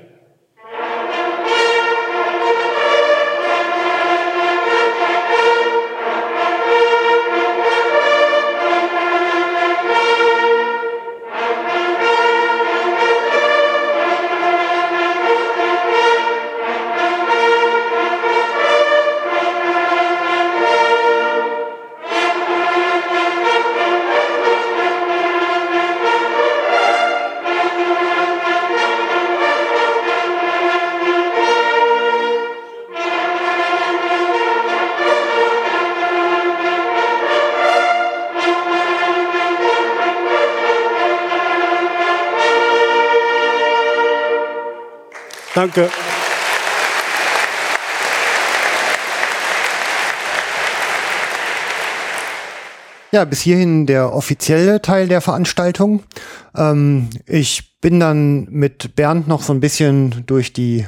[45.65, 45.89] Danke.
[53.13, 56.03] Ja, bis hierhin der offizielle Teil der Veranstaltung.
[56.55, 60.85] Ähm, ich bin dann mit Bernd noch so ein bisschen durch die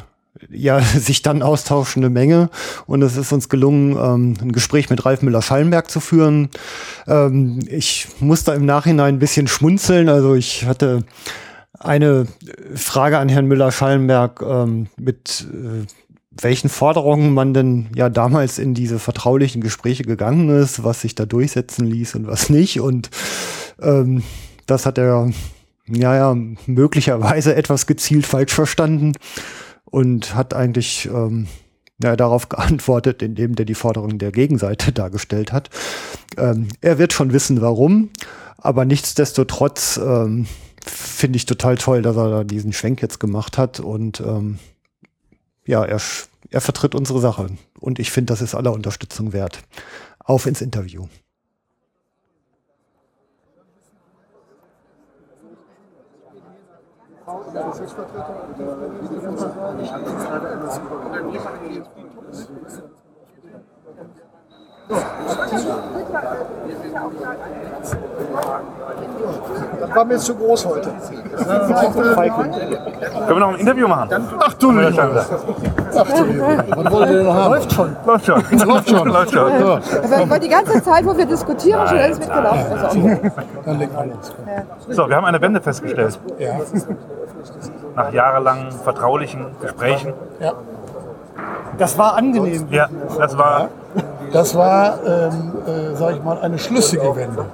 [0.50, 2.50] ja, sich dann austauschende Menge.
[2.86, 6.50] Und es ist uns gelungen, ähm, ein Gespräch mit Ralf Müller-Schallenberg zu führen.
[7.06, 10.10] Ähm, ich musste im Nachhinein ein bisschen schmunzeln.
[10.10, 11.02] Also ich hatte
[11.78, 12.26] eine
[12.74, 15.86] Frage an Herrn Müller-Schallenberg ähm, mit äh,
[16.42, 21.24] welchen Forderungen man denn ja damals in diese vertraulichen Gespräche gegangen ist, was sich da
[21.24, 22.80] durchsetzen ließ und was nicht.
[22.80, 23.10] Und
[23.80, 24.22] ähm,
[24.66, 25.30] das hat er
[25.88, 29.12] ja, ja möglicherweise etwas gezielt falsch verstanden
[29.84, 31.46] und hat eigentlich ähm,
[32.02, 35.70] ja, darauf geantwortet, indem der die Forderung der Gegenseite dargestellt hat.
[36.36, 38.10] Ähm, er wird schon wissen, warum,
[38.58, 40.46] aber nichtsdestotrotz ähm,
[40.86, 44.58] finde ich total toll, dass er da diesen Schwenk jetzt gemacht hat und ähm,
[45.66, 46.00] ja, er,
[46.50, 47.48] er vertritt unsere Sache
[47.80, 49.60] und ich finde, das ist aller Unterstützung wert.
[50.18, 51.06] Auf ins Interview.
[69.80, 70.90] Das war mir zu groß heute.
[71.36, 74.08] Können wir noch ein Interview machen?
[74.38, 75.26] Ach du lieber.
[75.96, 76.64] Ach du lieber.
[76.76, 77.52] Was wollt ihr denn haben?
[77.52, 77.96] Läuft schon.
[78.06, 78.42] Läuft schon.
[78.66, 79.08] Läuft schon.
[79.08, 79.50] Läuft schon.
[79.60, 79.80] Ja.
[80.04, 82.72] Aber war die ganze Zeit, wo wir diskutieren, schon alles mitgelaufen.
[82.78, 82.92] Auch-
[83.64, 84.34] Dann legen wir los.
[84.90, 86.18] So, wir haben eine Wende festgestellt.
[86.38, 86.52] Ja.
[87.94, 90.12] Nach jahrelangen vertraulichen Gesprächen.
[90.40, 90.52] Ja.
[91.78, 92.66] Das war angenehm.
[92.70, 93.68] Ja, das war.
[94.32, 97.46] Das war, ähm, äh, sag ich mal, eine schlüssige Wende,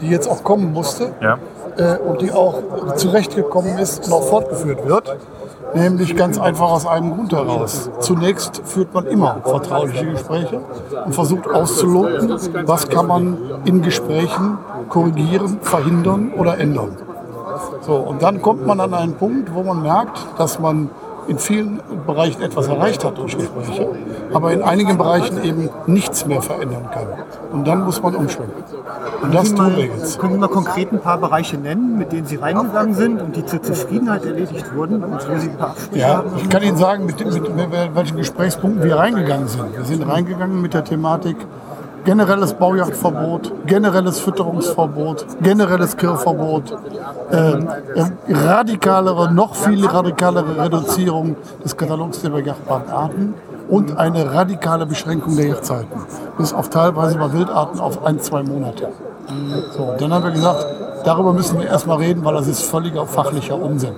[0.00, 1.38] die jetzt auch kommen musste Ja.
[1.76, 2.62] äh, und die auch
[2.96, 5.16] zurechtgekommen ist und auch fortgeführt wird.
[5.74, 7.90] Nämlich ganz einfach aus einem Grund heraus.
[8.00, 10.60] Zunächst führt man immer vertrauliche Gespräche
[11.04, 14.56] und versucht auszuloten, was kann man in Gesprächen
[14.88, 16.96] korrigieren, verhindern oder ändern.
[17.82, 20.88] So, und dann kommt man an einen Punkt, wo man merkt, dass man
[21.28, 23.88] in vielen Bereichen etwas erreicht hat durch Gespräche,
[24.32, 27.06] aber in einigen Bereichen eben nichts mehr verändern kann.
[27.52, 28.64] Und dann muss man umschwenken.
[29.22, 30.18] Und das tun wir jetzt.
[30.18, 33.44] Können Sie mal konkret ein paar Bereiche nennen, mit denen Sie reingegangen sind und die
[33.44, 37.24] zur Zufriedenheit erledigt wurden und wo Sie ein paar Ja, ich kann Ihnen sagen, mit,
[37.24, 39.76] mit, mit welchen Gesprächspunkten wir reingegangen sind.
[39.76, 41.36] Wir sind reingegangen mit der Thematik
[42.04, 46.76] generelles Baujachtverbot, generelles Fütterungsverbot, generelles Kirrverbot,
[47.30, 47.58] äh,
[48.28, 53.34] radikalere, noch viel radikalere Reduzierung des Katalogs der bejachtbaren Arten
[53.68, 56.00] und eine radikale Beschränkung der Yachtzeiten.
[56.38, 58.88] Bis auf teilweise bei Wildarten auf ein, zwei Monate.
[59.76, 60.66] So, dann haben wir gesagt,
[61.04, 63.94] darüber müssen wir erstmal reden, weil das ist völliger fachlicher Unsinn.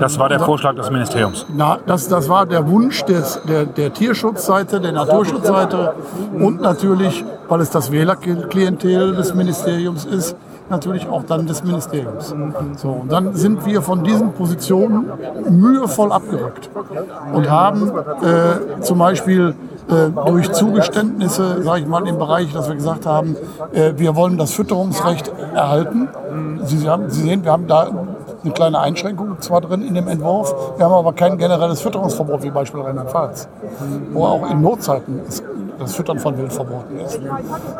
[0.00, 1.46] Das war der Vorschlag des Ministeriums.
[1.54, 5.94] Na, das, das war der Wunsch des, der, der Tierschutzseite, der Naturschutzseite
[6.38, 10.36] und natürlich, weil es das Wählerklientel des Ministeriums ist,
[10.70, 12.34] natürlich auch dann des Ministeriums.
[12.76, 15.10] So, und dann sind wir von diesen Positionen
[15.48, 16.70] mühevoll abgerückt
[17.32, 19.54] und haben äh, zum Beispiel
[19.88, 23.36] äh, durch Zugeständnisse, sage ich mal, im Bereich, dass wir gesagt haben,
[23.72, 26.08] äh, wir wollen das Fütterungsrecht erhalten.
[26.64, 27.88] Sie, sehen, wir haben da
[28.46, 32.50] eine kleine Einschränkung zwar drin in dem Entwurf, wir haben aber kein generelles Fütterungsverbot wie
[32.50, 33.48] Beispiel Rheinland-Pfalz,
[34.12, 35.42] wo auch in Notzeiten ist,
[35.78, 37.20] das Füttern von Wild verboten ist.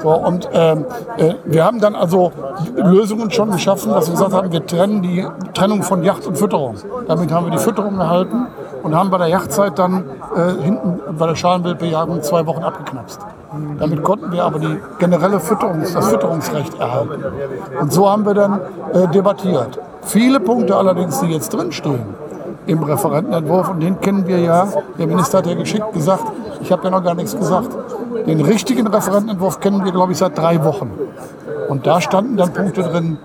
[0.03, 0.85] So, und ähm,
[1.17, 2.33] äh, wir haben dann also
[2.75, 6.75] Lösungen schon geschaffen, dass wir gesagt haben, wir trennen die Trennung von Yacht und Fütterung.
[7.09, 8.49] Damit haben wir die Fütterung erhalten
[8.87, 10.05] und haben bei der Jachtzeit dann
[10.37, 13.19] äh, hinten bei der Schalenwildbejagung zwei Wochen abgeknapst.
[13.81, 17.25] Damit konnten wir aber die generelle Fütterungs-, das Fütterungsrecht erhalten.
[17.81, 18.61] Und so haben wir dann
[18.93, 19.81] äh, debattiert.
[20.03, 22.15] Viele Punkte allerdings, die jetzt drinstehen
[22.69, 26.25] im Referentenentwurf, und den kennen wir ja, der Minister hat ja geschickt gesagt,
[26.61, 27.71] ich habe ja noch gar nichts gesagt.
[28.25, 30.93] Den richtigen Referentenentwurf kennen wir, glaube ich, seit drei Wochen.
[31.69, 33.19] Und da standen dann Punkte drin,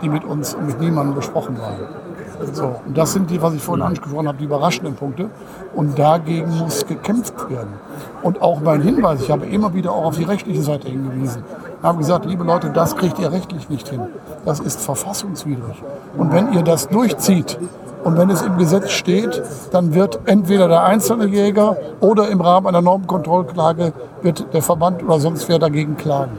[0.00, 2.07] die mit uns und mit niemandem besprochen waren.
[2.52, 5.30] So, und das sind die, was ich vorhin angesprochen habe, die überraschenden Punkte.
[5.74, 7.74] Und dagegen muss gekämpft werden.
[8.22, 11.42] Und auch mein Hinweis, ich habe immer wieder auch auf die rechtliche Seite hingewiesen.
[11.78, 14.00] Ich habe gesagt, liebe Leute, das kriegt ihr rechtlich nicht hin.
[14.44, 15.82] Das ist verfassungswidrig.
[16.16, 17.58] Und wenn ihr das durchzieht
[18.04, 19.42] und wenn es im Gesetz steht,
[19.72, 23.92] dann wird entweder der einzelne Jäger oder im Rahmen einer Normkontrollklage
[24.22, 26.38] wird der Verband oder sonst wer dagegen klagen.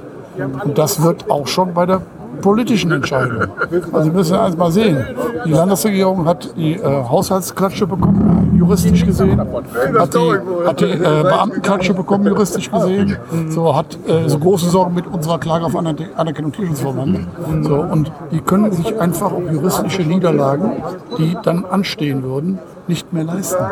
[0.63, 2.01] Und das wird auch schon bei der
[2.41, 3.47] politischen Entscheidung.
[3.91, 5.05] Also wir müssen eins mal sehen.
[5.45, 11.93] Die Landesregierung hat die äh, Haushaltsklatsche bekommen, juristisch gesehen, hat die, hat die äh, Beamtenklatsche
[11.93, 13.17] bekommen, juristisch gesehen,
[13.49, 17.27] so hat äh, so große Sorgen mit unserer Klage auf Aner Anerkennung Tierschutzverband.
[17.61, 20.83] So, und die können sich einfach auch juristische Niederlagen,
[21.17, 23.63] die dann anstehen würden, nicht mehr leisten.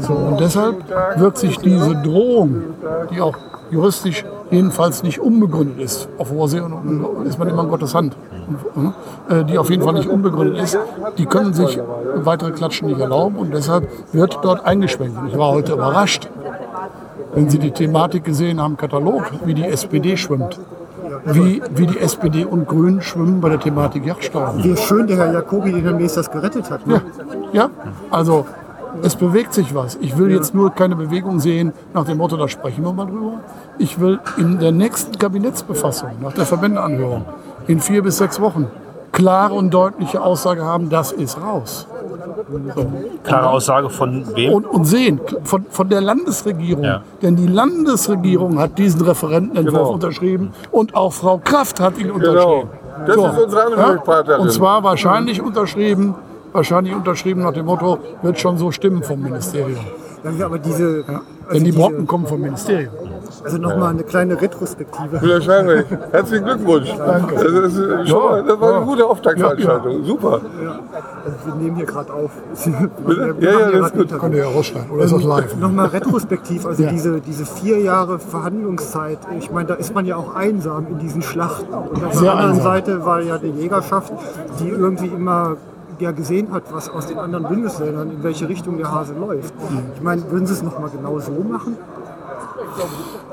[0.00, 0.76] So, und deshalb
[1.16, 2.62] wirkt sich diese Drohung,
[3.10, 3.36] die auch
[3.70, 8.16] juristisch jedenfalls nicht unbegründet ist, auf hoher See und ist man immer in Gottes Hand.
[9.28, 10.78] äh, die auf jeden Fall nicht unbegründet ist,
[11.18, 11.78] die können sich
[12.14, 15.18] weitere Klatschen nicht erlauben und deshalb wird dort eingeschwenkt.
[15.18, 16.28] Und ich war heute überrascht,
[17.34, 20.58] wenn Sie die Thematik gesehen haben, Katalog, wie die SPD schwimmt.
[21.24, 24.54] Wie, wie die SPD und Grünen schwimmen bei der Thematik Yachtsteuer.
[24.56, 26.86] Wie schön der Herr Jacobi Mees das gerettet hat.
[26.86, 27.02] Ne?
[27.52, 27.70] Ja, ja,
[28.10, 28.46] also
[29.02, 29.96] es bewegt sich was.
[30.00, 33.40] Ich will jetzt nur keine Bewegung sehen nach dem Motto, da sprechen wir mal drüber.
[33.78, 37.24] Ich will in der nächsten Kabinettsbefassung, nach der Verbändeanhörung,
[37.66, 38.66] in vier bis sechs Wochen,
[39.12, 41.86] klare und deutliche Aussage haben, das ist raus.
[42.74, 42.86] So.
[43.24, 44.52] Klare Aussage von wem?
[44.52, 46.84] Und, und sehen, von, von der Landesregierung.
[46.84, 47.02] Ja.
[47.20, 49.92] Denn die Landesregierung hat diesen Referentenentwurf Genau.
[49.92, 52.68] unterschrieben und auch Frau Kraft hat ihn unterschrieben.
[53.06, 54.40] Das ist unsere Ansprechpartnerin.
[54.42, 56.14] Und zwar wahrscheinlich unterschrieben,
[56.52, 59.78] wahrscheinlich unterschrieben nach dem Motto, wird schon so stimmen vom Ministerium.
[60.22, 61.20] Dann aber diese, also
[61.52, 62.92] Denn die diese- Brocken kommen vom Ministerium.
[63.44, 65.20] Also nochmal eine kleine Retrospektive.
[65.20, 66.92] Herr Steinrich, herzlichen Glückwunsch.
[66.98, 67.34] Danke.
[67.36, 70.04] Das, ist, äh, schon mal, das war eine gute Auftaktveranstaltung.
[70.04, 70.40] Super.
[70.62, 70.80] Ja,
[71.24, 72.30] also wir nehmen hier gerade auf.
[73.06, 73.34] Bitte?
[73.40, 74.18] Ja, ja, das ist gut.
[74.18, 74.90] Könnt ihr ja rausschneiden.
[74.90, 75.56] Oder ist das live?
[75.56, 76.90] Nochmal retrospektiv, also Ja.
[76.90, 81.22] diese, diese vier Jahre Verhandlungszeit, ich meine, da ist man ja auch einsam in diesen
[81.22, 81.72] Schlachten.
[81.72, 82.64] Und auf Sehr der anderen einsam.
[82.64, 84.12] Seite war ja die Jägerschaft,
[84.58, 85.56] die irgendwie immer
[86.00, 89.54] ja gesehen hat, was aus den anderen Bundesländern, in welche Richtung der Hase läuft.
[89.94, 91.76] Ich meine, würden Sie es nochmal genau so machen?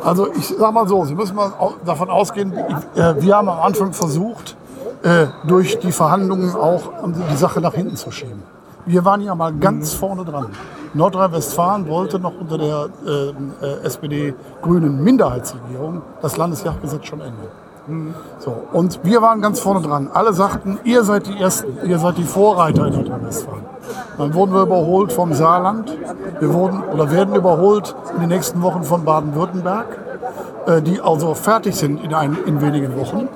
[0.04, 1.52] Also ich sag mal so, Sie müssen mal
[1.86, 4.56] davon ausgehen, äh, wir haben am Anfang versucht,
[5.04, 6.92] äh, durch die Verhandlungen auch
[7.30, 8.44] die Sache nach hinten zu schieben.
[8.86, 10.48] Wir waren ja mal ganz vorne dran.
[10.94, 17.48] Nordrhein-Westfalen wollte noch unter der äh, äh, SPD-grünen Minderheitsregierung das Landesjagdgesetz schon ändern.
[18.40, 20.10] So, und wir waren ganz vorne dran.
[20.12, 23.66] Alle sagten, ihr seid die Ersten, ihr seid die Vorreiter in Nordrhein-Westfalen.
[24.18, 25.96] Dann wurden wir überholt vom Saarland.
[26.40, 29.86] Wir wurden oder werden überholt in den nächsten Wochen von Baden-Württemberg,
[30.66, 33.28] äh, die also fertig sind in, ein, in wenigen Wochen.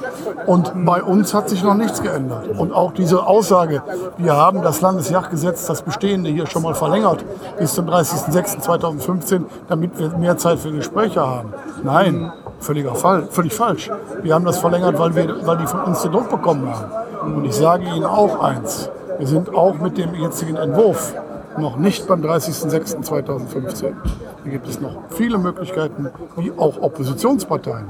[0.48, 2.48] Und bei uns hat sich noch nichts geändert.
[2.58, 3.84] Und auch diese Aussage,
[4.18, 7.24] wir haben das Landesjagdgesetz, das bestehende hier schon mal verlängert
[7.60, 11.54] bis zum 30.06.2015, damit wir mehr Zeit für Gespräche haben.
[11.84, 13.90] Nein, völliger Fall, völlig falsch.
[14.22, 17.36] Wir haben das verlängert, weil, wir, weil die von uns den Druck bekommen haben.
[17.36, 18.90] Und ich sage Ihnen auch eins.
[19.18, 21.14] Wir sind auch mit dem jetzigen Entwurf
[21.58, 23.94] noch nicht beim 30.06.2015.
[24.44, 27.90] Da gibt es noch viele Möglichkeiten, wie auch Oppositionsparteien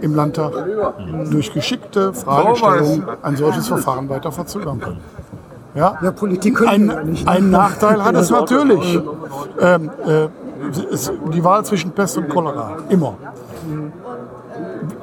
[0.00, 0.52] im Landtag
[1.30, 5.00] durch geschickte Fragestellungen ein solches Verfahren weiter verzögern können.
[5.74, 9.00] Ja, Politik können wir ja ein, nicht, ein Nachteil hat es natürlich.
[9.60, 10.28] Ähm, äh,
[10.92, 13.14] es, die Wahl zwischen Pest und Cholera, immer.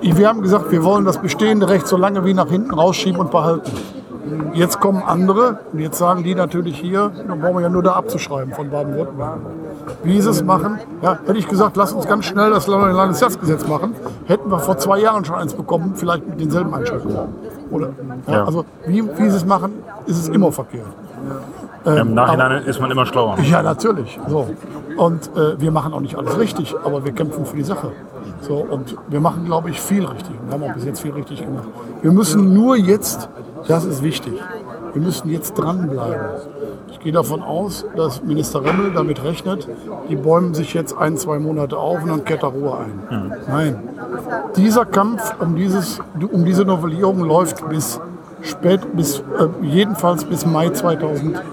[0.02, 3.32] Wir haben gesagt, wir wollen das bestehende Recht so lange wie nach hinten rausschieben und
[3.32, 3.72] behalten.
[4.54, 7.94] Jetzt kommen andere und jetzt sagen die natürlich hier, dann brauchen wir ja nur da
[7.94, 9.38] abzuschreiben von Baden-Württemberg.
[10.04, 13.96] Wie sie es machen, ja, hätte ich gesagt, lass uns ganz schnell das Landesjahrsgesetz machen,
[14.26, 17.18] hätten wir vor zwei Jahren schon eins bekommen, vielleicht mit denselben Einschränkungen.
[17.72, 17.90] Oder,
[18.28, 18.44] ja, Ja.
[18.46, 19.72] Also wie, wie sie es machen,
[20.08, 20.88] ist es immer verkehrt.
[21.86, 23.38] Im Nachhinein aber- ist man immer schlauer.
[23.40, 24.20] ja, natürlich.
[24.28, 24.48] So.
[24.98, 27.92] Und äh, wir machen auch nicht alles richtig, aber wir kämpfen für die Sache.
[28.42, 30.36] So, und wir machen, glaube ich, viel richtig.
[30.46, 31.68] Wir haben auch bis jetzt viel richtig gemacht.
[32.02, 33.30] Wir müssen nur jetzt,
[33.68, 34.34] das ist wichtig,
[34.94, 36.28] wir müssen jetzt dranbleiben.
[36.92, 39.68] Ich gehe davon aus, dass Minister Remmel damit rechnet,
[40.10, 43.34] die bäumen sich jetzt ein, zwei Monate auf und dann kehrt da Ruhe ein.
[43.48, 43.90] Nein.
[44.56, 46.00] Dieser Kampf um, dieses,
[46.32, 48.00] um diese Novellierung läuft bis
[48.42, 51.44] spät, bis, äh, jedenfalls bis Mai 2015.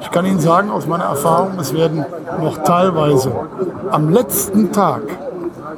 [0.00, 2.04] Ich kann Ihnen sagen, aus meiner Erfahrung, es werden
[2.40, 3.32] noch teilweise
[3.90, 5.02] am letzten Tag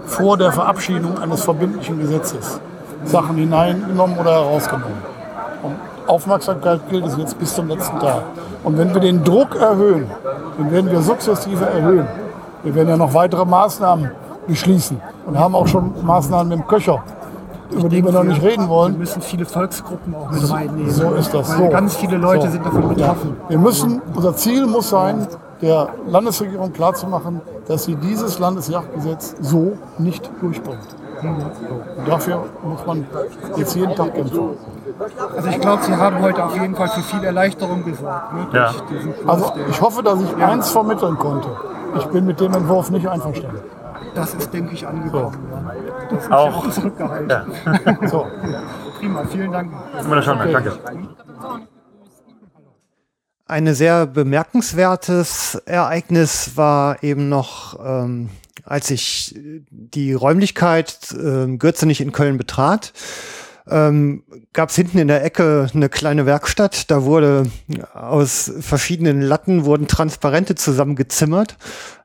[0.06, 2.60] vor der Verabschiedung eines verbindlichen Gesetzes
[3.04, 4.96] Sachen hineingenommen oder herausgenommen.
[5.62, 5.76] Und
[6.06, 8.22] Aufmerksamkeit gilt es jetzt bis zum letzten Tag.
[8.64, 10.06] Und wenn wir den Druck erhöhen,
[10.58, 12.06] den werden wir sukzessive erhöhen.
[12.62, 14.10] Wir werden ja noch weitere Maßnahmen
[14.46, 17.02] beschließen und haben auch schon Maßnahmen mit dem Köcher,
[17.70, 18.94] über die wir noch nicht reden wollen.
[18.94, 20.90] Wir müssen viele Volksgruppen auch mit reinnehmen.
[20.90, 21.56] So ist das.
[21.56, 21.68] So.
[21.68, 22.52] ganz viele Leute So.
[22.52, 23.36] sind davon betroffen.
[23.48, 25.26] Wir müssen, unser Ziel muss sein,
[25.62, 30.78] der Landesregierung klarzumachen, dass sie dieses Landesjagdgesetz so nicht durchbringt.
[31.22, 31.28] So.
[31.28, 33.06] Und dafür muss man
[33.56, 34.50] jetzt jeden Tag kämpfen.
[35.34, 38.34] Also ich glaube, Sie haben heute auf jeden Fall für viel Erleichterung gesorgt.
[38.34, 38.74] Ne, Ja.
[39.26, 41.48] Also ich hoffe, dass ich eins vermitteln konnte.
[41.96, 43.60] Ich bin mit dem Entwurf nicht einverstanden.
[44.14, 45.36] Das ist, denke ich, angekommen.
[45.50, 46.06] Ja.
[46.10, 46.56] Das ist Auch.
[46.56, 47.30] auch zurückgehalten.
[47.30, 47.44] Ja.
[48.08, 48.26] So.
[48.98, 49.72] Prima, vielen Dank.
[50.02, 50.72] Immer schon, danke.
[53.48, 58.28] Eine sehr bemerkenswertes Ereignis war eben noch, ähm,
[58.64, 59.36] als ich
[59.70, 62.92] die Räumlichkeit äh, Gürzenich in Köln betrat,
[63.68, 66.90] ähm, gab es hinten in der Ecke eine kleine Werkstatt.
[66.90, 67.48] Da wurde
[67.94, 71.56] aus verschiedenen Latten wurden Transparente zusammengezimmert.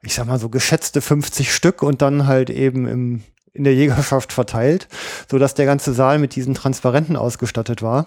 [0.03, 3.23] Ich sag mal so geschätzte 50 Stück und dann halt eben im
[3.53, 4.87] in der Jägerschaft verteilt,
[5.29, 8.05] so dass der ganze Saal mit diesen Transparenten ausgestattet war.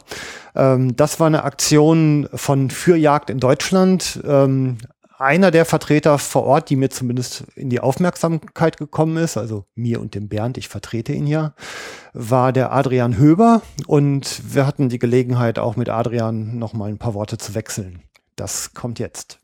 [0.54, 4.20] Ähm, das war eine Aktion von Für Jagd in Deutschland.
[4.26, 4.78] Ähm,
[5.18, 10.00] einer der Vertreter vor Ort, die mir zumindest in die Aufmerksamkeit gekommen ist, also mir
[10.00, 11.54] und dem Bernd, ich vertrete ihn ja,
[12.12, 16.98] war der Adrian Höber und wir hatten die Gelegenheit, auch mit Adrian noch mal ein
[16.98, 18.02] paar Worte zu wechseln.
[18.36, 19.38] Das kommt jetzt.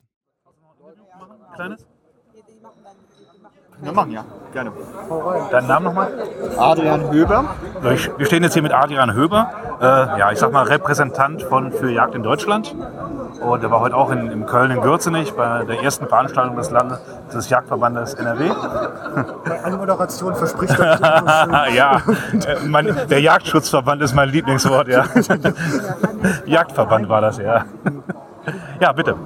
[1.55, 1.90] Kleines?
[3.83, 4.73] Wir machen ja, gerne.
[5.51, 6.09] Deinen Namen nochmal?
[6.59, 7.45] Adrian Höber.
[7.95, 9.51] Ich, wir stehen jetzt hier mit Adrian Höber,
[9.81, 9.85] äh,
[10.19, 12.75] ja, ich sag mal Repräsentant von Für Jagd in Deutschland.
[13.41, 16.71] Und er war heute auch in, in Köln in Gürzenich bei der ersten Veranstaltung des
[16.71, 17.01] Landes
[17.33, 18.51] des Jagdverbandes NRW.
[19.47, 21.69] Bei Anmoderation verspricht er.
[21.75, 22.03] ja,
[22.33, 25.05] äh, mein, der Jagdschutzverband ist mein Lieblingswort, ja.
[26.45, 27.65] Jagdverband war das, ja.
[28.79, 29.17] Ja, bitte.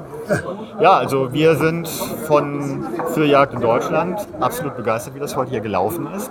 [0.81, 5.61] Ja, also wir sind von für Jagd in Deutschland absolut begeistert, wie das heute hier
[5.61, 6.31] gelaufen ist.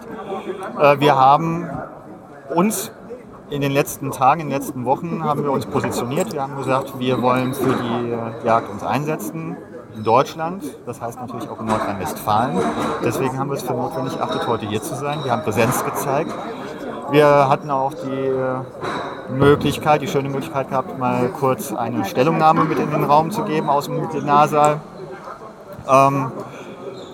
[0.79, 1.69] Äh, Wir haben
[2.53, 2.91] uns
[3.49, 6.33] in den letzten Tagen, in den letzten Wochen haben wir uns positioniert.
[6.33, 9.57] Wir haben gesagt, wir wollen für die Jagd uns einsetzen
[9.95, 12.57] in Deutschland, das heißt natürlich auch in Nordrhein-Westfalen.
[13.03, 15.19] Deswegen haben wir es für notwendig erachtet, heute hier zu sein.
[15.23, 16.33] Wir haben Präsenz gezeigt.
[17.11, 18.31] Wir hatten auch die
[19.33, 23.69] Möglichkeit, die schöne Möglichkeit gehabt, mal kurz eine Stellungnahme mit in den Raum zu geben
[23.69, 24.79] aus dem Plenarsaal.
[25.87, 26.31] Ähm,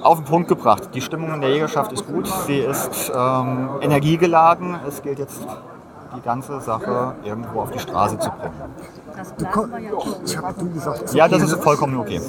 [0.02, 0.90] auf den Punkt gebracht.
[0.94, 4.76] Die Stimmung in der Jägerschaft ist gut, sie ist ähm, energiegeladen.
[4.88, 5.42] Es gilt jetzt
[6.16, 8.54] die ganze Sache irgendwo auf die Straße zu bringen.
[10.26, 11.14] Ich habe du gesagt.
[11.14, 12.22] Ja, das ist vollkommen okay.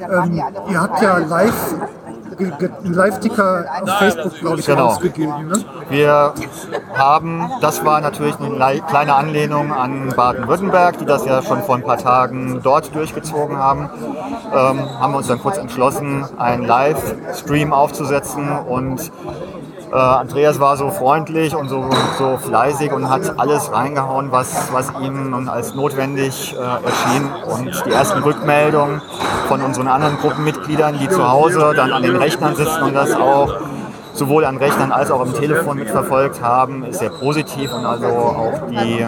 [0.00, 1.74] Ähm, ihr habt ja live
[2.84, 4.86] Live-Ticker auf Facebook, glaube ich, Genau.
[4.86, 5.48] rausgegeben.
[5.48, 5.64] Ne?
[5.90, 6.32] Wir
[6.94, 11.74] haben, das war natürlich eine lei- kleine Anlehnung an Baden-Württemberg, die das ja schon vor
[11.76, 13.90] ein paar Tagen dort durchgezogen haben.
[14.52, 19.12] Ähm, haben wir uns dann kurz entschlossen, einen Livestream aufzusetzen und
[19.92, 21.84] äh, Andreas war so freundlich und so,
[22.18, 27.28] so fleißig und hat alles reingehauen, was, was ihm nun als notwendig äh, erschien.
[27.44, 29.02] Und die ersten Rückmeldungen
[29.48, 33.54] von unseren anderen Gruppenmitgliedern, die zu Hause dann an den Rechnern sitzen und das auch
[34.14, 38.52] sowohl an Rechnern als auch am Telefon mitverfolgt haben, ist sehr positiv und also auch
[38.70, 39.06] die,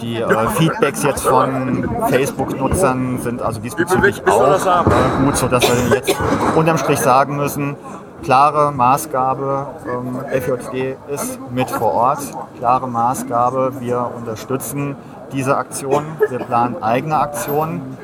[0.00, 6.14] die äh, Feedbacks jetzt von Facebook-Nutzern sind also diesbezüglich auch äh, gut, sodass wir jetzt
[6.54, 7.76] unterm Strich sagen müssen,
[8.24, 12.20] klare Maßgabe, ähm, FJD ist mit vor Ort,
[12.58, 14.96] klare Maßgabe, wir unterstützen
[15.32, 17.96] diese Aktion, wir planen eigene Aktionen.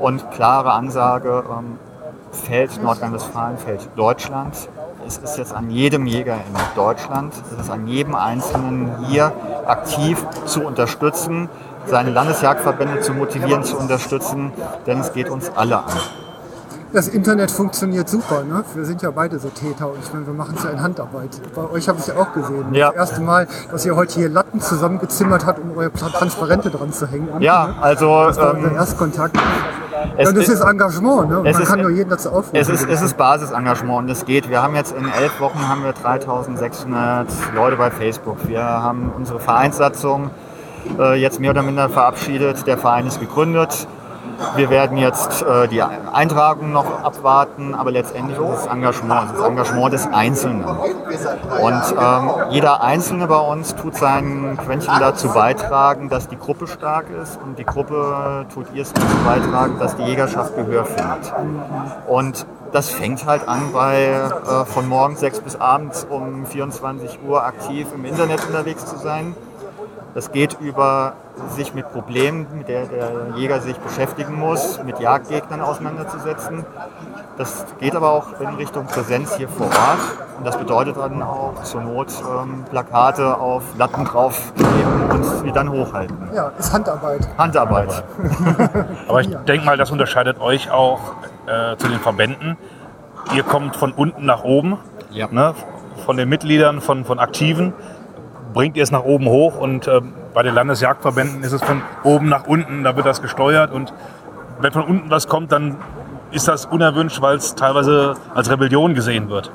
[0.00, 1.78] Und klare Ansage, ähm,
[2.32, 4.54] fällt Nordrhein-Westfalen, fällt Deutschland.
[5.06, 9.32] Es ist jetzt an jedem Jäger in Deutschland, es ist an jedem Einzelnen hier
[9.66, 11.48] aktiv zu unterstützen,
[11.86, 14.52] seine Landesjagdverbände zu motivieren, zu unterstützen,
[14.86, 15.92] denn es geht uns alle an.
[16.94, 18.44] Das Internet funktioniert super.
[18.44, 18.64] Ne?
[18.72, 21.30] Wir sind ja beide so Täter und ich meine, wir machen es ja in Handarbeit.
[21.52, 22.72] Bei euch habe ich es ja auch gesehen.
[22.72, 22.86] Ja.
[22.92, 27.08] Das erste Mal, dass ihr heute hier Latten zusammengezimmert habt, um eure Transparente dran zu
[27.08, 27.28] hängen.
[27.40, 29.36] Ja, also, Das war ähm, unser Erstkontakt.
[30.16, 31.30] es ja, das ist- ist Engagement.
[31.30, 31.36] Ne?
[31.38, 32.54] Man ist- kann nur jeden dazu aufrufen.
[32.56, 34.48] Es ist, es ist Basisengagement und es geht.
[34.48, 38.36] Wir haben jetzt in elf Wochen haben wir 3600 Leute bei Facebook.
[38.46, 40.30] Wir haben unsere Vereinssatzung
[40.98, 42.68] äh, jetzt mehr oder minder verabschiedet.
[42.68, 43.88] Der Verein ist gegründet.
[44.56, 49.48] Wir werden jetzt äh, die Eintragung noch abwarten, aber letztendlich ist es Engagement, es das
[49.48, 50.64] Engagement des Einzelnen.
[50.64, 57.06] Und ähm, jeder Einzelne bei uns tut sein Quäntchen dazu beitragen, dass die Gruppe stark
[57.22, 61.32] ist und die Gruppe tut ihr dazu beitragen, dass die Jägerschaft Gehör findet.
[62.06, 67.44] Und das fängt halt an bei äh, von morgens 6 bis abends um 24 Uhr
[67.44, 69.34] aktiv im Internet unterwegs zu sein.
[70.14, 71.14] Das geht über
[71.56, 76.64] sich mit Problemen, mit der der Jäger sich beschäftigen muss, mit Jagdgegnern auseinanderzusetzen.
[77.36, 80.38] Das geht aber auch in Richtung Präsenz hier vor Ort.
[80.38, 85.70] Und das bedeutet dann auch zur Not ähm, Plakate auf Latten draufkleben und sie dann
[85.70, 86.16] hochhalten.
[86.32, 87.28] ja, ist Handarbeit.
[87.36, 88.04] Handarbeit.
[89.08, 91.00] Aber ich denke mal, das unterscheidet euch auch
[91.46, 92.56] äh, zu den Verbänden.
[93.34, 94.78] Ihr kommt von unten nach oben,
[95.10, 95.54] ne?
[96.04, 97.72] von den Mitgliedern, von, von Aktiven,
[98.54, 100.00] bringt ihr es nach oben hoch und äh,
[100.32, 103.92] bei den Landesjagdverbänden ist es von oben nach unten, da wird das gesteuert und
[104.60, 105.76] wenn von unten was kommt, dann
[106.30, 109.52] ist das unerwünscht, weil es teilweise als Rebellion gesehen wird.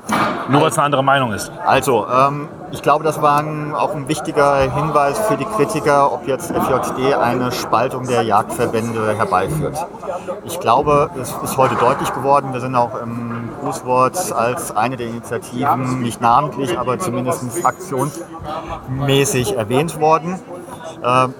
[0.48, 1.52] Nur weil es eine andere Meinung ist.
[1.64, 6.26] Also, ähm, ich glaube, das war ein, auch ein wichtiger Hinweis für die Kritiker, ob
[6.26, 9.86] jetzt FJD eine Spaltung der Jagdverbände herbeiführt.
[10.44, 12.52] Ich glaube, es ist heute deutlich geworden.
[12.52, 20.00] Wir sind auch im Grußwort als eine der Initiativen, nicht namentlich, aber zumindest fraktionsmäßig erwähnt
[20.00, 20.38] worden.
[21.04, 21.34] Ähm,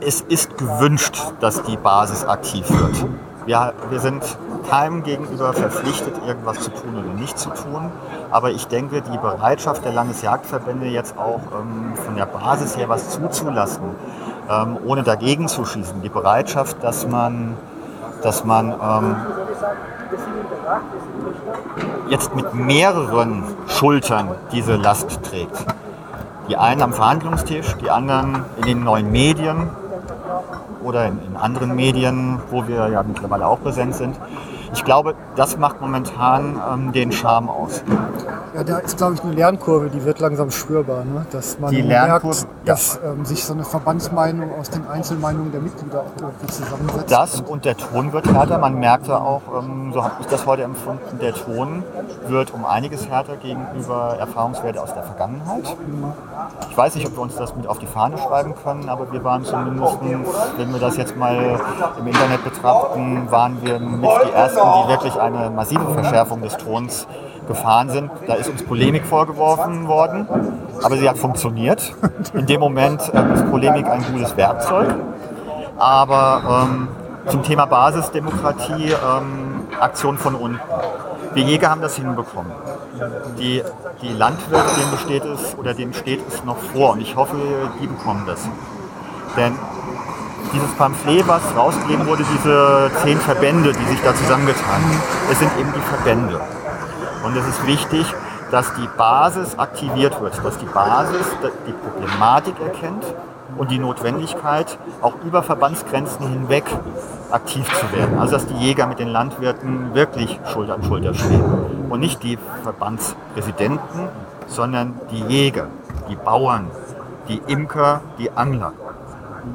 [0.00, 3.06] es ist gewünscht, dass die Basis aktiv wird.
[3.46, 4.22] wir, wir sind
[4.68, 7.90] keinem gegenüber verpflichtet, irgendwas zu tun oder nicht zu tun.
[8.30, 13.10] Aber ich denke, die Bereitschaft der Landesjagdverbände jetzt auch ähm, von der Basis her was
[13.10, 13.94] zuzulassen,
[14.48, 17.56] ähm, ohne dagegen zu schießen, die Bereitschaft, dass man,
[18.22, 18.74] dass man
[22.08, 25.64] jetzt mit mehreren Schultern diese Last trägt.
[26.48, 29.70] Die einen am Verhandlungstisch, die anderen in den neuen Medien
[30.82, 34.16] oder in, in anderen Medien, wo wir ja mittlerweile auch präsent sind.
[34.74, 37.82] Ich glaube, das macht momentan ähm, den Charme aus.
[38.54, 41.04] Ja, da ist, glaube ich, eine Lernkurve, die wird langsam spürbar.
[41.04, 41.24] Ne?
[41.30, 46.20] Dass man merkt, dass ähm, sich so eine Verbandsmeinung aus den Einzelmeinungen der Mitglieder auch
[46.20, 47.10] irgendwie zusammensetzt.
[47.10, 48.58] Das und der Ton wird härter.
[48.58, 51.82] Man merkte auch, ähm, so habe ich das heute empfunden, der Ton
[52.28, 55.74] wird um einiges härter gegenüber Erfahrungswerte aus der Vergangenheit.
[56.68, 59.24] Ich weiß nicht, ob wir uns das mit auf die Fahne schreiben können, aber wir
[59.24, 59.98] waren zumindest,
[60.58, 61.58] wenn wir das jetzt mal
[61.98, 67.06] im Internet betrachten, waren wir mit die Ersten, die wirklich eine massive Verschärfung des Tons
[67.46, 68.10] gefahren sind.
[68.26, 70.26] Da ist uns Polemik vorgeworfen worden,
[70.82, 71.94] aber sie hat funktioniert.
[72.34, 74.94] In dem Moment ähm, ist Polemik ein gutes Werkzeug.
[75.78, 76.88] Aber ähm,
[77.28, 80.60] zum Thema Basisdemokratie, ähm, Aktion von unten.
[81.34, 82.52] Wir Jäger haben das hinbekommen.
[83.38, 83.62] Die,
[84.02, 87.36] die Landwirte, denen besteht es oder denen steht es noch vor und ich hoffe,
[87.80, 88.46] die bekommen das.
[89.36, 89.54] Denn
[90.52, 95.50] dieses Pamphlet, was rausgegeben wurde, diese zehn Verbände, die sich da zusammengetan haben, es sind
[95.58, 96.40] eben die Verbände.
[97.22, 98.06] Und es ist wichtig,
[98.50, 101.26] dass die Basis aktiviert wird, dass die Basis
[101.66, 103.04] die Problematik erkennt
[103.56, 106.64] und die Notwendigkeit, auch über Verbandsgrenzen hinweg
[107.30, 108.18] aktiv zu werden.
[108.18, 111.42] Also dass die Jäger mit den Landwirten wirklich Schulter an Schulter stehen.
[111.88, 114.08] Und nicht die Verbandspräsidenten,
[114.46, 115.66] sondern die Jäger,
[116.08, 116.70] die Bauern,
[117.28, 118.72] die Imker, die Angler.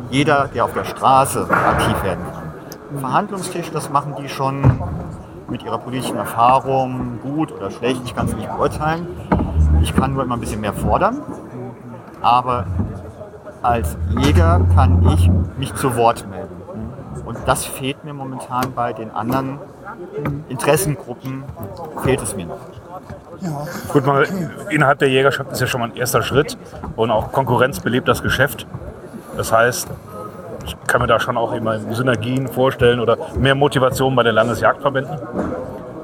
[0.10, 3.00] Jeder, der auf der Straße aktiv werden kann.
[3.00, 4.64] Verhandlungstisch, das machen die schon
[5.50, 9.08] mit ihrer politischen Erfahrung gut oder schlecht, ich kann es nicht beurteilen.
[9.82, 11.22] Ich kann nur immer ein bisschen mehr fordern.
[12.22, 12.66] Aber
[13.61, 16.56] als Jäger kann ich mich zu Wort melden.
[17.26, 19.59] Und das fehlt mir momentan bei den anderen
[20.50, 21.43] Interessengruppen,
[22.03, 22.59] fehlt es mir noch.
[23.90, 24.27] Gut, mal,
[24.69, 26.58] innerhalb der Jägerschaft ist ja schon mal ein erster Schritt
[26.95, 28.66] und auch Konkurrenz belebt das Geschäft.
[29.35, 29.88] Das heißt,
[30.68, 35.18] ich kann mir da schon auch immer Synergien vorstellen oder mehr Motivation bei den Landesjagdverbänden,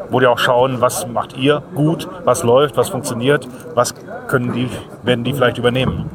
[0.09, 3.93] wo die auch schauen, was macht ihr gut, was läuft, was funktioniert, was
[4.27, 4.69] können die,
[5.03, 6.09] werden die vielleicht übernehmen.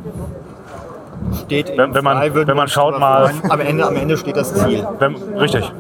[1.45, 3.31] Steht wenn, wenn man, wenn man schaut mal.
[3.49, 4.87] Am Ende, am Ende steht das Ziel.
[4.99, 5.71] Wenn, richtig.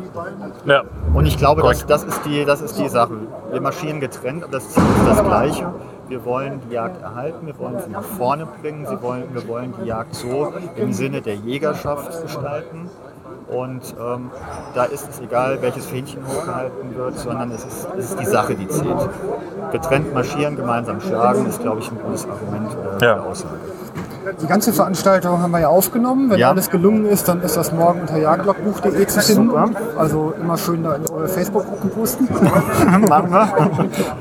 [0.66, 0.82] Ja.
[1.14, 3.12] Und ich glaube, das, das, ist die, das ist die Sache.
[3.50, 5.72] Wir marschieren getrennt, aber das Ziel ist das gleiche.
[6.08, 9.74] Wir wollen die Jagd erhalten, wir wollen sie nach vorne bringen, sie wollen, wir wollen
[9.80, 12.88] die Jagd so im Sinne der Jägerschaft gestalten.
[13.48, 14.30] Und ähm,
[14.74, 18.54] da ist es egal, welches Fähnchen hochgehalten wird, sondern es ist, es ist die Sache,
[18.54, 19.08] die zählt.
[19.72, 23.58] Getrennt marschieren, gemeinsam schlagen, ist, glaube ich, ein gutes Argument äh, der Aussage.
[24.40, 26.30] Die ganze Veranstaltung haben wir ja aufgenommen.
[26.30, 26.50] Wenn Ja.
[26.50, 29.48] alles gelungen ist, dann ist das morgen unter jagdlogbuch.de zu finden.
[29.50, 29.68] Super.
[29.96, 32.28] Also immer schön da in eure Facebook-Gruppen posten.
[33.08, 33.48] Machen wir.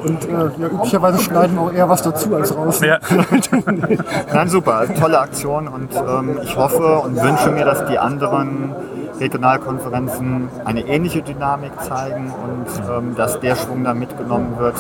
[0.04, 2.82] Und äh, ja, üblicherweise schneiden wir auch eher was dazu als raus.
[2.82, 3.00] Ja.
[4.34, 8.74] Nein, super, tolle Aktion und ähm, ich hoffe und wünsche mir, dass die anderen
[9.20, 14.76] Regionalkonferenzen eine ähnliche Dynamik zeigen und ähm, dass der Schwung da mitgenommen wird,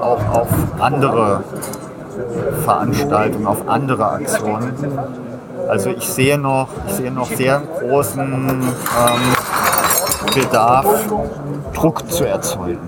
[0.00, 0.48] auch auf
[0.80, 1.42] andere
[2.64, 4.72] Veranstaltungen, auf andere Aktionen.
[5.68, 8.64] Also ich sehe noch, ich sehe noch sehr großen ähm,
[10.34, 10.86] Bedarf,
[11.74, 12.78] Druck zu erzeugen.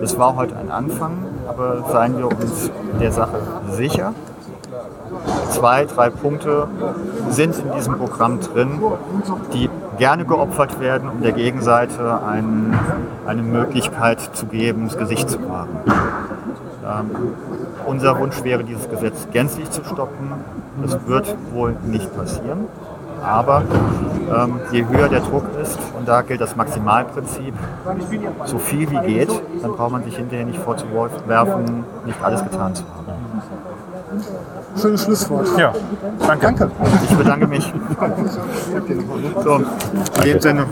[0.00, 2.70] Das war heute ein Anfang, aber seien wir uns
[3.00, 4.12] der Sache sicher.
[5.50, 6.68] Zwei, drei Punkte
[7.30, 8.80] sind in diesem Programm drin,
[9.52, 12.78] die gerne geopfert werden, um der Gegenseite ein,
[13.26, 15.68] eine Möglichkeit zu geben, das Gesicht zu wahren.
[16.86, 17.10] Ähm,
[17.88, 20.32] unser Wunsch wäre, dieses Gesetz gänzlich zu stoppen.
[20.82, 22.66] Das wird wohl nicht passieren.
[23.24, 23.62] Aber
[24.32, 27.54] ähm, je höher der Druck ist, und da gilt das Maximalprinzip,
[28.44, 32.84] so viel wie geht, dann braucht man sich hinterher nicht vorzuwerfen, nicht alles getan zu
[32.84, 33.18] haben.
[34.80, 35.48] Schönes Schlusswort.
[35.58, 35.72] Ja,
[36.26, 36.46] danke.
[36.46, 36.70] danke.
[37.08, 37.72] Ich bedanke mich.
[39.42, 40.66] So, in dem Sinne.